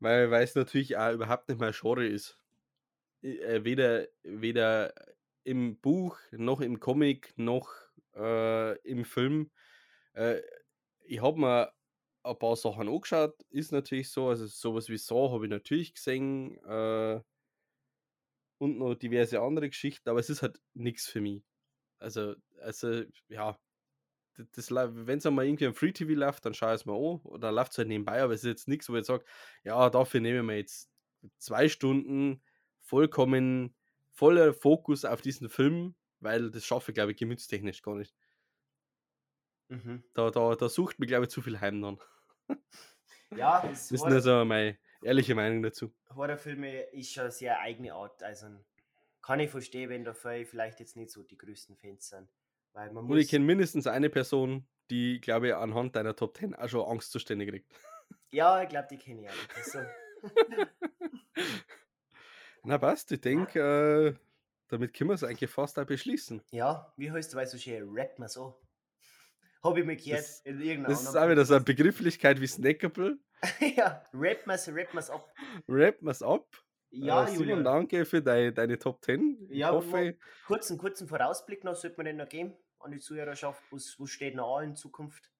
Weil, 0.00 0.32
es 0.32 0.54
natürlich 0.54 0.96
auch 0.96 1.12
überhaupt 1.12 1.48
nicht 1.48 1.60
mein 1.60 1.72
Genre 1.72 2.06
ist. 2.06 2.38
Äh, 3.22 3.64
weder, 3.64 4.08
weder 4.22 4.94
im 5.44 5.78
Buch, 5.78 6.18
noch 6.32 6.60
im 6.60 6.80
Comic, 6.80 7.34
noch 7.36 7.70
äh, 8.14 8.78
im 8.80 9.04
Film. 9.04 9.50
Äh, 10.14 10.40
ich 11.04 11.22
habe 11.22 11.40
mir 11.40 11.72
ein 12.22 12.38
paar 12.38 12.56
Sachen 12.56 12.88
angeschaut, 12.88 13.34
ist 13.50 13.72
natürlich 13.72 14.10
so. 14.10 14.28
Also 14.28 14.46
sowas 14.46 14.88
wie 14.88 14.98
so 14.98 15.32
habe 15.32 15.46
ich 15.46 15.50
natürlich 15.50 15.94
gesehen. 15.94 16.58
Äh, 16.64 17.20
und 18.58 18.78
noch 18.78 18.94
diverse 18.94 19.40
andere 19.40 19.70
Geschichten, 19.70 20.08
aber 20.10 20.20
es 20.20 20.28
ist 20.28 20.42
halt 20.42 20.60
nichts 20.74 21.06
für 21.06 21.20
mich. 21.20 21.42
Also, 21.98 22.34
also 22.60 23.04
ja, 23.28 23.58
das, 24.36 24.70
wenn 24.70 25.18
es 25.18 25.26
einmal 25.26 25.46
irgendwie 25.46 25.66
am 25.66 25.74
Free 25.74 25.92
TV 25.92 26.12
läuft, 26.12 26.44
dann 26.46 26.54
schaue 26.54 26.74
ich 26.74 26.80
es 26.80 26.86
mir 26.86 26.92
an 26.92 27.20
oder 27.24 27.52
läuft 27.52 27.72
es 27.72 27.78
halt 27.78 27.88
nebenbei, 27.88 28.22
aber 28.22 28.32
es 28.32 28.42
ist 28.42 28.48
jetzt 28.48 28.68
nichts, 28.68 28.88
wo 28.88 28.96
ich 28.96 29.04
sage, 29.04 29.24
ja, 29.64 29.90
dafür 29.90 30.20
nehmen 30.20 30.46
wir 30.48 30.56
jetzt 30.56 30.90
zwei 31.38 31.68
Stunden 31.68 32.42
vollkommen 32.80 33.74
voller 34.10 34.52
Fokus 34.52 35.04
auf 35.04 35.22
diesen 35.22 35.48
Film, 35.48 35.94
weil 36.20 36.50
das 36.50 36.64
schaffe 36.64 36.92
ich, 36.92 36.94
glaube 36.94 37.12
ich, 37.12 37.18
gemütstechnisch 37.18 37.82
gar 37.82 37.94
nicht. 37.94 38.14
Mhm. 39.68 40.02
Da, 40.14 40.30
da, 40.30 40.56
da 40.56 40.68
sucht 40.68 40.98
mir, 40.98 41.06
glaube 41.06 41.24
ich, 41.24 41.30
zu 41.30 41.42
viel 41.42 41.60
heim 41.60 41.80
dann. 41.80 41.98
Ja, 43.36 43.60
das 43.62 43.86
Das 43.86 43.92
ist 43.92 44.06
nur 44.08 44.20
so 44.20 44.44
meine 44.44 44.76
ehrliche 45.04 45.36
Meinung 45.36 45.62
dazu. 45.62 45.94
Horrorfilme 46.12 46.80
ist 46.90 47.12
schon 47.12 47.22
eine 47.22 47.30
sehr 47.30 47.60
eigene 47.60 47.94
Art. 47.94 48.24
Also 48.24 48.48
kann 49.22 49.38
ich 49.38 49.50
verstehen, 49.50 49.88
wenn 49.88 50.04
da 50.04 50.14
vielleicht 50.14 50.80
jetzt 50.80 50.96
nicht 50.96 51.12
so 51.12 51.22
die 51.22 51.38
größten 51.38 51.76
Fans 51.76 52.08
sind. 52.08 52.28
Weil 52.72 52.92
man 52.92 53.04
Und 53.04 53.16
ich 53.18 53.24
muss. 53.26 53.30
kenne 53.30 53.44
mindestens 53.44 53.86
eine 53.86 54.10
Person, 54.10 54.66
die, 54.90 55.20
glaube 55.20 55.48
ich, 55.48 55.54
anhand 55.54 55.96
deiner 55.96 56.14
Top 56.16 56.36
10 56.36 56.54
auch 56.54 56.68
schon 56.68 56.88
Angstzustände 56.88 57.46
kriegt. 57.46 57.72
Ja, 58.30 58.62
ich 58.62 58.68
glaube, 58.68 58.88
die 58.90 58.98
kenne 58.98 59.22
ich 59.22 59.28
auch. 59.28 59.56
Also, 59.56 59.78
Na 62.62 62.78
passt, 62.78 63.10
ich 63.12 63.20
denke, 63.20 63.58
äh, 63.60 64.14
damit 64.68 64.92
können 64.94 65.10
wir 65.10 65.14
es 65.14 65.24
eigentlich 65.24 65.50
fast 65.50 65.78
auch 65.78 65.86
beschließen. 65.86 66.42
ja, 66.50 66.92
wie 66.96 67.10
heißt 67.10 67.32
du, 67.32 67.36
weil 67.38 67.46
so 67.46 67.56
schön 67.58 67.88
rappt 67.92 68.18
man 68.18 68.28
so? 68.28 68.60
Habe 69.62 69.80
ich 69.80 69.86
mir 69.86 69.96
gehört 69.96 70.20
Das- 70.20 70.40
in 70.40 70.60
irgendeiner 70.60 70.88
Das 70.94 71.02
ist 71.02 71.16
auch 71.16 71.28
wieder 71.28 71.44
so 71.44 71.54
eine 71.54 71.64
Begrifflichkeit 71.64 72.40
wie 72.40 72.46
Snackable. 72.46 73.18
ja, 73.76 74.02
rap 74.12 74.46
man's, 74.46 74.68
rap 74.68 74.92
man's 74.94 75.10
ab. 75.10 75.32
Rap 75.68 75.96
wir's 76.02 76.22
ab. 76.22 76.46
Ja, 76.90 77.24
äh, 77.26 77.32
Julian. 77.34 77.64
danke 77.64 78.04
für 78.04 78.20
deine, 78.22 78.52
deine 78.52 78.78
Top 78.78 79.04
10. 79.04 79.46
Ich 79.48 79.58
Ja, 79.58 79.70
hoffe, 79.70 80.16
Kurzen, 80.46 80.78
kurzen 80.78 81.06
Vorausblick 81.08 81.64
noch, 81.64 81.74
sollte 81.74 81.96
man 81.98 82.06
den 82.06 82.16
noch 82.16 82.28
geben 82.28 82.54
an 82.80 82.90
die 82.92 82.98
Zuhörerschaft. 82.98 83.62
Was, 83.70 83.96
was 83.98 84.10
steht 84.10 84.34
noch 84.34 84.58
an 84.58 84.70
in 84.70 84.76
Zukunft? 84.76 85.30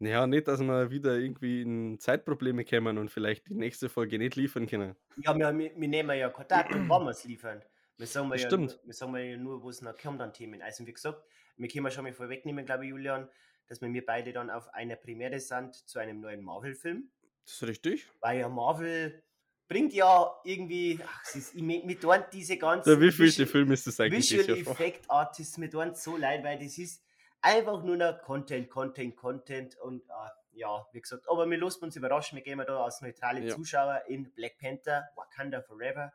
ja, 0.00 0.26
nicht, 0.26 0.46
dass 0.48 0.60
wir 0.60 0.90
wieder 0.90 1.16
irgendwie 1.18 1.62
in 1.62 1.98
Zeitprobleme 1.98 2.64
kommen 2.64 2.98
und 2.98 3.10
vielleicht 3.10 3.48
die 3.48 3.54
nächste 3.54 3.88
Folge 3.88 4.18
nicht 4.18 4.36
liefern 4.36 4.66
können. 4.66 4.94
Ja, 5.16 5.36
wir, 5.36 5.56
wir, 5.58 5.72
wir 5.74 5.88
nehmen 5.88 6.16
ja 6.16 6.28
Kontakt 6.30 6.72
und 6.74 6.88
wollen 6.88 7.08
es 7.08 7.24
liefern. 7.24 7.62
Wir 7.96 8.06
sagen 8.06 8.30
ja 8.30 8.38
stimmt. 8.38 8.78
Wir 8.84 8.94
sagen 8.94 9.16
ja 9.16 9.36
nur, 9.36 9.62
wo 9.62 9.70
es 9.70 9.82
noch 9.82 9.96
kommt 9.96 10.20
an 10.20 10.32
Themen. 10.32 10.62
Also 10.62 10.86
wie 10.86 10.92
gesagt, 10.92 11.22
wir 11.56 11.68
können 11.68 11.90
schon 11.90 12.04
mal 12.04 12.12
vorwegnehmen, 12.12 12.64
glaube 12.64 12.84
ich, 12.84 12.90
Julian, 12.90 13.28
dass 13.66 13.80
wir, 13.80 13.92
wir 13.92 14.06
beide 14.06 14.32
dann 14.32 14.50
auf 14.50 14.72
einer 14.72 14.96
Premiere 14.96 15.40
sind 15.40 15.74
zu 15.74 15.98
einem 15.98 16.20
neuen 16.20 16.42
Marvel-Film. 16.42 17.10
Das 17.44 17.54
ist 17.54 17.68
richtig. 17.68 18.08
Weil 18.20 18.40
ja 18.40 18.48
Marvel 18.48 19.22
bringt 19.68 19.92
ja 19.92 20.34
irgendwie, 20.44 20.98
ach, 21.06 21.22
es 21.24 21.36
ist, 21.36 21.54
ich, 21.54 21.62
mir 21.62 22.00
tun 22.00 22.24
diese 22.32 22.56
ganzen 22.56 22.88
Der 22.88 23.00
wievielte 23.00 23.46
Film 23.46 23.70
ist 23.72 23.86
das 23.86 24.00
eigentlich 24.00 24.30
Visual? 24.32 24.58
Effect 24.58 25.10
Artists 25.10 25.58
mir 25.58 25.70
tun 25.70 25.94
so 25.94 26.16
leid, 26.16 26.42
weil 26.42 26.58
das 26.58 26.78
ist 26.78 27.04
einfach 27.40 27.82
nur 27.84 27.96
noch 27.96 28.20
Content, 28.22 28.68
Content, 28.70 29.16
Content 29.16 29.78
und 29.80 30.10
ah, 30.10 30.32
ja, 30.52 30.86
wie 30.92 31.00
gesagt, 31.00 31.28
aber 31.28 31.48
wir 31.48 31.58
lassen 31.58 31.84
uns 31.84 31.94
überraschen, 31.96 32.36
wir 32.36 32.42
gehen 32.42 32.62
da 32.66 32.82
als 32.82 33.00
neutrale 33.00 33.46
Ja. 33.46 33.54
Zuschauer 33.54 34.02
in 34.08 34.32
Black 34.32 34.58
Panther, 34.58 35.08
Wakanda 35.14 35.62
Forever 35.62 36.12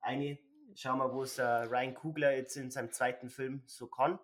eine. 0.00 0.38
Schauen 0.74 0.98
wir, 0.98 1.12
wo 1.12 1.24
es 1.24 1.38
äh, 1.38 1.42
Ryan 1.42 1.94
Coogler 1.94 2.32
jetzt 2.32 2.56
in 2.56 2.70
seinem 2.70 2.92
zweiten 2.92 3.28
Film 3.28 3.62
so 3.66 3.88
kann. 3.88 4.18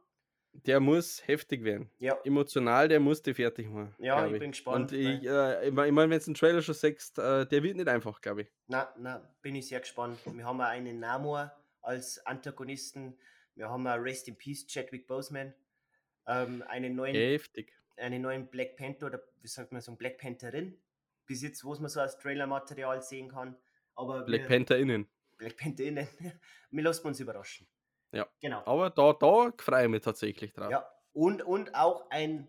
Der 0.65 0.81
muss 0.81 1.27
heftig 1.27 1.65
werden. 1.65 1.91
Ja, 1.99 2.19
Emotional, 2.25 2.89
der 2.89 3.01
muss 3.01 3.23
die 3.23 3.35
fertig 3.35 3.69
machen. 3.69 3.95
Ja, 3.99 4.21
glaub 4.21 4.33
ich 4.35 4.41
bin 4.41 4.51
gespannt, 4.51 4.93
Und 4.93 4.99
ich, 4.99 5.25
äh, 5.25 5.69
ich 5.69 5.73
meine, 5.73 6.11
wenn 6.11 6.19
du 6.19 6.27
einen 6.27 6.35
Trailer 6.35 6.63
schon 6.63 6.75
sagst, 6.75 7.19
äh, 7.19 7.47
der 7.47 7.63
wird 7.63 7.77
nicht 7.77 7.89
einfach, 7.89 8.21
glaube 8.21 8.43
ich. 8.43 8.49
na, 8.67 8.93
na, 8.99 9.19
bin 9.43 9.55
ich 9.55 9.69
sehr 9.69 9.81
gespannt. 9.81 10.19
Wir 10.25 10.45
haben 10.45 10.61
einen 10.61 10.99
Namor 11.01 11.53
als 11.83 12.25
Antagonisten. 12.27 13.19
Wir 13.55 13.69
haben 13.69 13.87
auch 13.87 13.97
Rest 13.97 14.29
in 14.29 14.37
Peace 14.37 14.67
Chadwick 14.67 15.07
Boseman. 15.07 15.55
Ähm, 16.27 16.63
einen 16.69 16.97
neuen 16.97 17.15
Heftig. 17.15 17.73
einen 17.97 18.23
neuen 18.23 18.49
Black 18.49 18.77
Panther 18.77 19.07
oder 19.07 19.23
wie 19.41 19.49
sagt 19.49 19.73
man 19.73 19.81
so, 19.81 19.93
ein 19.93 19.97
Black 19.97 20.19
Pantherin. 20.19 20.79
Bis 21.27 21.43
jetzt, 21.43 21.65
was 21.65 21.81
man 21.81 21.89
so 21.89 22.01
als 22.01 22.19
Trailermaterial 22.19 23.03
sehen 23.03 23.29
kann. 23.29 23.57
Aber 23.95 24.23
Black 24.25 24.43
wir, 24.43 24.49
Panther 24.49 24.77
innen. 24.77 25.09
Black 25.37 25.57
Panther 25.57 25.85
innen. 25.85 26.09
wir 26.71 26.83
lassen 26.83 27.07
uns 27.07 27.21
überraschen. 27.21 27.67
Ja. 28.17 28.27
Genau. 28.41 28.63
Aber 28.67 28.91
da, 28.91 29.13
da 29.13 29.53
freue 29.59 29.85
ich 29.85 29.91
mich 29.91 30.03
tatsächlich 30.03 30.53
drauf. 30.53 30.71
Ja. 30.71 30.89
Und, 31.13 31.43
und 31.43 31.75
auch 31.75 32.11
ein, 32.11 32.49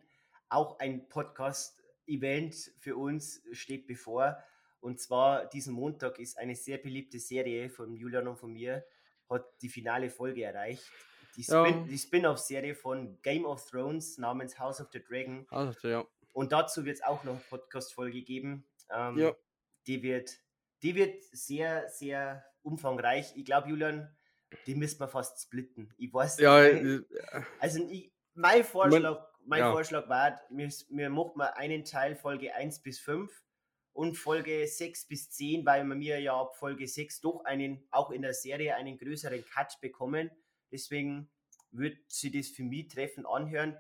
auch 0.50 0.80
ein 0.80 1.08
Podcast-Event 1.10 2.56
für 2.80 2.96
uns 2.98 3.42
steht 3.52 3.88
bevor. 3.88 4.38
Und 4.80 5.00
zwar 5.00 5.46
diesen 5.48 5.74
Montag 5.74 6.20
ist 6.20 6.38
eine 6.38 6.56
sehr 6.56 6.78
beliebte 6.78 7.20
Serie 7.20 7.70
von 7.70 7.96
Julian 7.96 8.28
und 8.28 8.38
von 8.38 8.52
mir, 8.52 8.86
hat 9.30 9.46
die 9.62 9.70
finale 9.70 10.10
Folge 10.10 10.44
erreicht. 10.44 10.84
Die, 11.36 11.42
Ja. 11.42 11.66
Spin, 11.66 11.88
die 11.88 11.98
Spin-off-Serie 11.98 12.76
von 12.76 13.22
Game 13.22 13.46
of 13.46 13.70
Thrones 13.70 14.18
namens 14.18 14.58
House 14.58 14.82
of 14.82 14.88
the 14.92 15.04
Dragon. 15.04 15.46
Also, 15.50 15.88
ja. 15.88 16.06
Und 16.32 16.52
dazu 16.52 16.86
wird 16.86 16.96
es 16.98 17.04
auch 17.04 17.24
noch 17.24 17.34
eine 17.34 17.42
Podcast-Folge 17.50 18.22
geben. 18.22 18.66
Ähm, 18.90 19.18
Ja. 19.18 19.36
Die 19.86 20.02
wird, 20.04 20.32
die 20.84 20.96
wird 20.96 21.24
sehr, 21.32 21.88
sehr 21.90 22.44
umfangreich. 22.62 23.34
Ich 23.36 23.46
glaube, 23.46 23.70
Julian, 23.70 24.16
die 24.66 24.76
müssen 24.76 25.00
wir 25.00 25.08
fast 25.08 25.42
splitten. 25.42 25.94
Ich 25.98 26.14
weiß 26.14 26.40
Ja, 26.40 26.62
nicht, 26.62 27.12
äh, 27.12 27.42
also 27.60 27.86
ich, 27.90 28.12
mein 28.34 28.64
Vorschlag, 28.64 29.28
mein 29.46 29.60
ja. 29.60 29.72
Vorschlag 29.72 30.08
war, 30.10 30.40
wir, 30.50 30.70
wir 30.90 31.10
machen 31.10 31.32
mal 31.36 31.48
einen 31.56 31.84
Teil 31.84 32.16
Folge 32.16 32.54
1 32.54 32.82
bis 32.82 33.00
5 33.00 33.32
und 33.94 34.16
Folge 34.16 34.68
6 34.68 35.08
bis 35.08 35.32
10, 35.32 35.66
weil 35.66 35.84
wir 35.84 35.96
mir 35.96 36.20
ja 36.20 36.40
ab 36.40 36.56
Folge 36.56 36.88
6 36.88 37.22
doch 37.22 37.44
einen, 37.46 37.88
auch 37.90 38.12
in 38.12 38.22
der 38.22 38.34
Serie 38.34 38.76
einen 38.76 38.98
größeren 38.98 39.44
Cut 39.46 39.80
bekommen. 39.82 40.30
Deswegen 40.72 41.30
wird 41.72 41.98
sie 42.08 42.32
das 42.32 42.50
für 42.50 42.64
mich 42.64 42.90
treffen 42.90 43.26
anhören, 43.26 43.78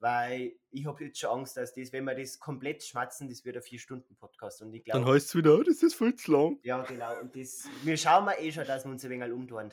weil 0.00 0.52
ich 0.70 0.84
habe 0.84 1.04
jetzt 1.04 1.18
schon 1.18 1.30
Angst, 1.30 1.56
dass 1.56 1.72
das, 1.72 1.92
wenn 1.92 2.04
wir 2.04 2.14
das 2.14 2.38
komplett 2.38 2.82
schmatzen, 2.82 3.28
das 3.28 3.44
wird 3.44 3.56
ein 3.56 3.62
4-Stunden-Podcast. 3.62 4.62
Und 4.62 4.74
ich 4.74 4.84
dann 4.84 5.06
heißt 5.06 5.28
es 5.28 5.34
wieder, 5.34 5.62
das 5.64 5.82
ist 5.82 5.94
viel 5.94 6.14
zu 6.14 6.32
lang. 6.32 6.58
ja 6.62 6.82
genau, 6.82 7.18
und 7.20 7.34
das, 7.34 7.64
wir 7.84 7.96
schauen 7.96 8.26
mal 8.26 8.36
eh 8.38 8.52
schon, 8.52 8.66
dass 8.66 8.84
wir 8.84 8.90
uns 8.90 9.04
ein 9.04 9.10
wenig 9.10 9.32
umtun. 9.32 9.72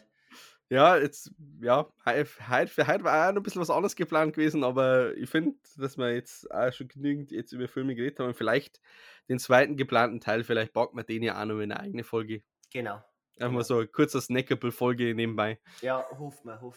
Ja, 0.71 0.95
jetzt, 0.95 1.31
ja, 1.59 1.85
heu- 2.05 2.23
heute, 2.49 2.67
für 2.71 2.87
heute 2.87 3.03
war 3.03 3.27
auch 3.27 3.33
noch 3.33 3.41
ein 3.41 3.43
bisschen 3.43 3.61
was 3.61 3.69
anderes 3.69 3.93
geplant 3.97 4.33
gewesen, 4.33 4.63
aber 4.63 5.13
ich 5.17 5.29
finde, 5.29 5.57
dass 5.75 5.97
wir 5.97 6.13
jetzt 6.15 6.49
auch 6.49 6.71
schon 6.71 6.87
genügend 6.87 7.31
jetzt 7.31 7.51
über 7.51 7.67
Filme 7.67 7.93
geredet 7.93 8.19
haben 8.19 8.27
und 8.27 8.35
vielleicht 8.35 8.79
den 9.27 9.37
zweiten 9.37 9.75
geplanten 9.75 10.21
Teil, 10.21 10.45
vielleicht 10.45 10.71
packen 10.71 10.95
wir 10.95 11.03
den 11.03 11.23
ja 11.23 11.41
auch 11.41 11.45
noch 11.45 11.55
in 11.59 11.73
eine 11.73 11.79
eigene 11.81 12.05
Folge. 12.05 12.41
Genau. 12.71 13.03
Einfach 13.37 13.51
mal 13.51 13.63
so 13.65 13.79
eine 13.79 13.87
kurze 13.87 14.21
Snackable-Folge 14.21 15.13
nebenbei. 15.13 15.59
Ja, 15.81 16.05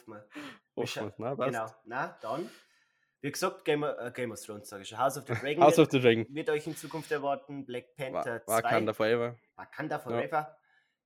wir. 0.08 0.24
Wir 0.74 0.82
Hoffen 0.82 0.88
scha- 0.88 1.02
wir's, 1.04 1.18
ne? 1.20 1.36
Passt. 1.36 1.52
Genau, 1.52 1.66
na 1.84 2.18
dann. 2.20 2.50
Wie 3.20 3.30
gesagt, 3.30 3.64
Game 3.64 3.84
of, 3.84 3.96
äh, 3.98 4.10
Game 4.12 4.32
of 4.32 4.40
Thrones, 4.44 4.68
sage 4.70 4.82
ich 4.82 4.88
schon. 4.88 4.98
House 4.98 5.16
of 5.16 5.24
the 5.28 5.34
Dragon 5.34 5.62
House 5.62 5.76
wird, 5.76 5.86
of 5.86 5.92
the 5.92 6.00
Dragon. 6.00 6.26
wird 6.30 6.50
euch 6.50 6.66
in 6.66 6.74
Zukunft 6.76 7.12
erwarten. 7.12 7.64
Black 7.64 7.94
Panther 7.96 8.42
Wa- 8.46 8.56
2. 8.60 8.62
Wakanda 8.64 8.92
Forever. 8.92 9.36
Wakanda 9.54 9.98
Forever. 10.00 10.56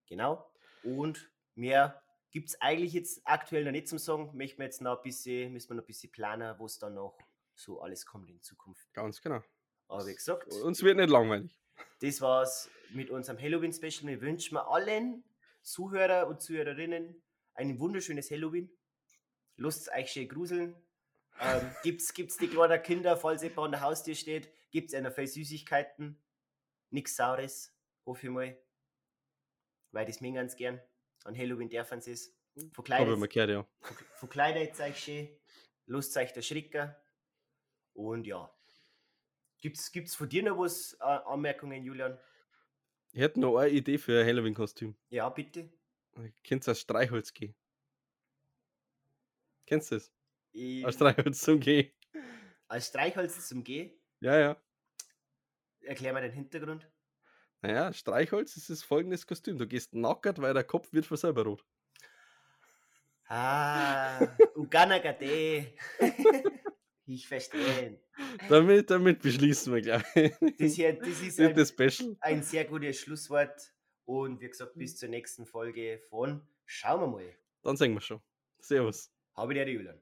Genau. 0.09 0.51
Und 0.85 1.31
mehr 1.55 2.01
gibt 2.31 2.49
es 2.51 2.61
eigentlich 2.61 2.93
jetzt 2.93 3.21
aktuell 3.25 3.65
noch 3.65 3.73
nicht 3.73 3.89
zum 3.89 3.99
Sagen. 3.99 4.31
Möchten 4.37 4.59
wir 4.59 4.65
jetzt 4.67 4.83
noch 4.83 4.99
ein 4.99 5.03
bisschen, 5.03 5.53
müssen 5.53 5.71
wir 5.71 5.77
noch 5.77 5.85
ein 5.85 5.87
bisschen 5.87 6.11
planen, 6.13 6.55
wo 6.59 6.67
es 6.67 6.79
dann 6.79 6.95
noch 6.95 7.19
so 7.55 7.81
alles 7.81 8.07
kommt 8.07 8.31
in 8.31 8.41
Zukunft. 8.41 8.93
Ganz 8.93 9.21
genau. 9.21 9.43
Aber 9.89 10.07
wie 10.07 10.15
gesagt, 10.15 10.53
Uns 10.53 10.83
wird 10.83 10.97
nicht 10.97 11.11
langweilig. 11.11 11.59
das 12.01 12.21
war's 12.21 12.71
mit 12.91 13.11
unserem 13.11 13.41
Halloween-Special. 13.41 14.07
Wir 14.07 14.21
wünschen 14.21 14.57
allen 14.59 15.25
Zuhörer 15.63 16.29
und 16.29 16.41
Zuhörerinnen 16.43 17.23
ein 17.55 17.81
wunderschönes 17.81 18.31
Halloween. 18.31 18.71
Lust 19.57 19.91
euch 19.93 20.13
schön 20.13 20.29
gruseln. 20.29 20.77
Ähm, 21.41 21.71
gibt's, 21.83 22.15
gibt's 22.15 22.37
die 22.37 22.49
kleinen 22.49 22.83
Kinder, 22.83 23.17
falls 23.17 23.43
jemand 23.43 23.59
an 23.67 23.71
der 23.73 23.81
Haustür 23.81 24.15
steht, 24.15 24.53
gibt's 24.71 24.95
einer 24.95 25.11
viel 25.11 25.27
Süßigkeiten. 25.27 26.23
Nichts 26.91 27.17
Saures, 27.17 27.75
hoffe 28.07 28.27
ich 28.29 28.33
mal. 28.33 28.59
Weil 29.91 30.07
das 30.07 30.21
mir 30.21 30.33
ganz 30.33 30.55
gern. 30.55 30.81
An 31.25 31.37
Halloween 31.37 31.69
dürfen 31.69 32.01
sie 32.01 32.13
es. 32.13 32.35
Verkleidet, 32.73 33.19
mal 33.19 33.29
gehört, 33.29 33.51
ja. 33.51 33.67
verkleidet 34.17 34.79
euch 34.81 34.99
schön. 34.99 35.29
Lust 35.87 36.17
euch 36.17 36.33
der 36.33 36.43
Schricker. 36.43 37.01
Und 37.93 38.27
ja. 38.27 38.53
Gibt's, 39.61 39.91
gibt's 39.93 40.15
von 40.15 40.29
dir 40.29 40.43
noch 40.43 40.59
was, 40.59 40.95
äh, 41.01 41.05
Anmerkungen, 41.05 41.83
Julian? 41.85 42.19
Ich 43.13 43.21
hätte 43.21 43.41
noch 43.41 43.57
eine 43.57 43.71
Idee 43.71 43.99
für 43.99 44.21
ein 44.21 44.27
Halloween-Kostüm. 44.27 44.97
Ja, 45.09 45.29
bitte. 45.29 45.71
Kennst 46.43 46.67
du 46.67 46.73
als 46.73 46.81
Streichholz 46.81 47.33
gehen? 47.33 47.55
Kennst 49.67 49.91
du 49.91 49.97
das? 49.97 50.13
Ich, 50.53 50.85
Als 50.85 50.97
Streichholz 50.97 51.41
zum 51.41 51.61
Gehen. 51.61 51.93
als 52.69 52.89
Streichholz 52.89 53.49
zum 53.49 53.63
Gehen, 53.65 53.93
Ja, 54.21 54.39
ja. 54.39 54.63
erklär 55.83 56.13
mir 56.13 56.23
den 56.23 56.33
Hintergrund. 56.33 56.91
Naja, 57.61 57.93
Streichholz 57.93 58.57
ist 58.57 58.71
das 58.71 58.83
folgendes 58.83 59.27
Kostüm. 59.27 59.59
Du 59.59 59.67
gehst 59.67 59.95
nackert, 59.95 60.41
weil 60.41 60.55
der 60.55 60.65
Kopf 60.65 60.93
wird 60.93 61.07
von 61.07 61.17
selber 61.17 61.45
rot. 61.45 61.65
Ah, 63.27 64.27
Uganagade. 64.57 65.75
ich 67.07 67.27
verstehe. 67.29 68.01
Damit, 68.49 68.91
damit 68.91 69.21
beschließen 69.21 69.75
wir 69.75 69.83
gleich. 69.83 70.05
Das, 70.59 70.73
hier, 70.75 70.95
das 70.95 71.21
ist 71.21 71.41
ein, 71.41 71.55
das 71.55 71.69
Special. 71.71 72.17
ein 72.21 72.43
sehr 72.43 72.65
gutes 72.65 73.01
Schlusswort. 73.01 73.73
Und 74.05 74.41
wie 74.41 74.49
gesagt, 74.49 74.75
bis 74.77 74.97
zur 74.97 75.11
nächsten 75.11 75.45
Folge 75.45 76.01
von 76.09 76.47
Schauen 76.65 77.01
wir 77.01 77.07
mal. 77.07 77.37
Dann 77.63 77.77
sehen 77.77 77.93
wir 77.95 78.01
schon. 78.01 78.21
Servus. 78.61 79.11
Habe 79.35 79.55
der 79.55 79.69
Julian. 79.69 80.01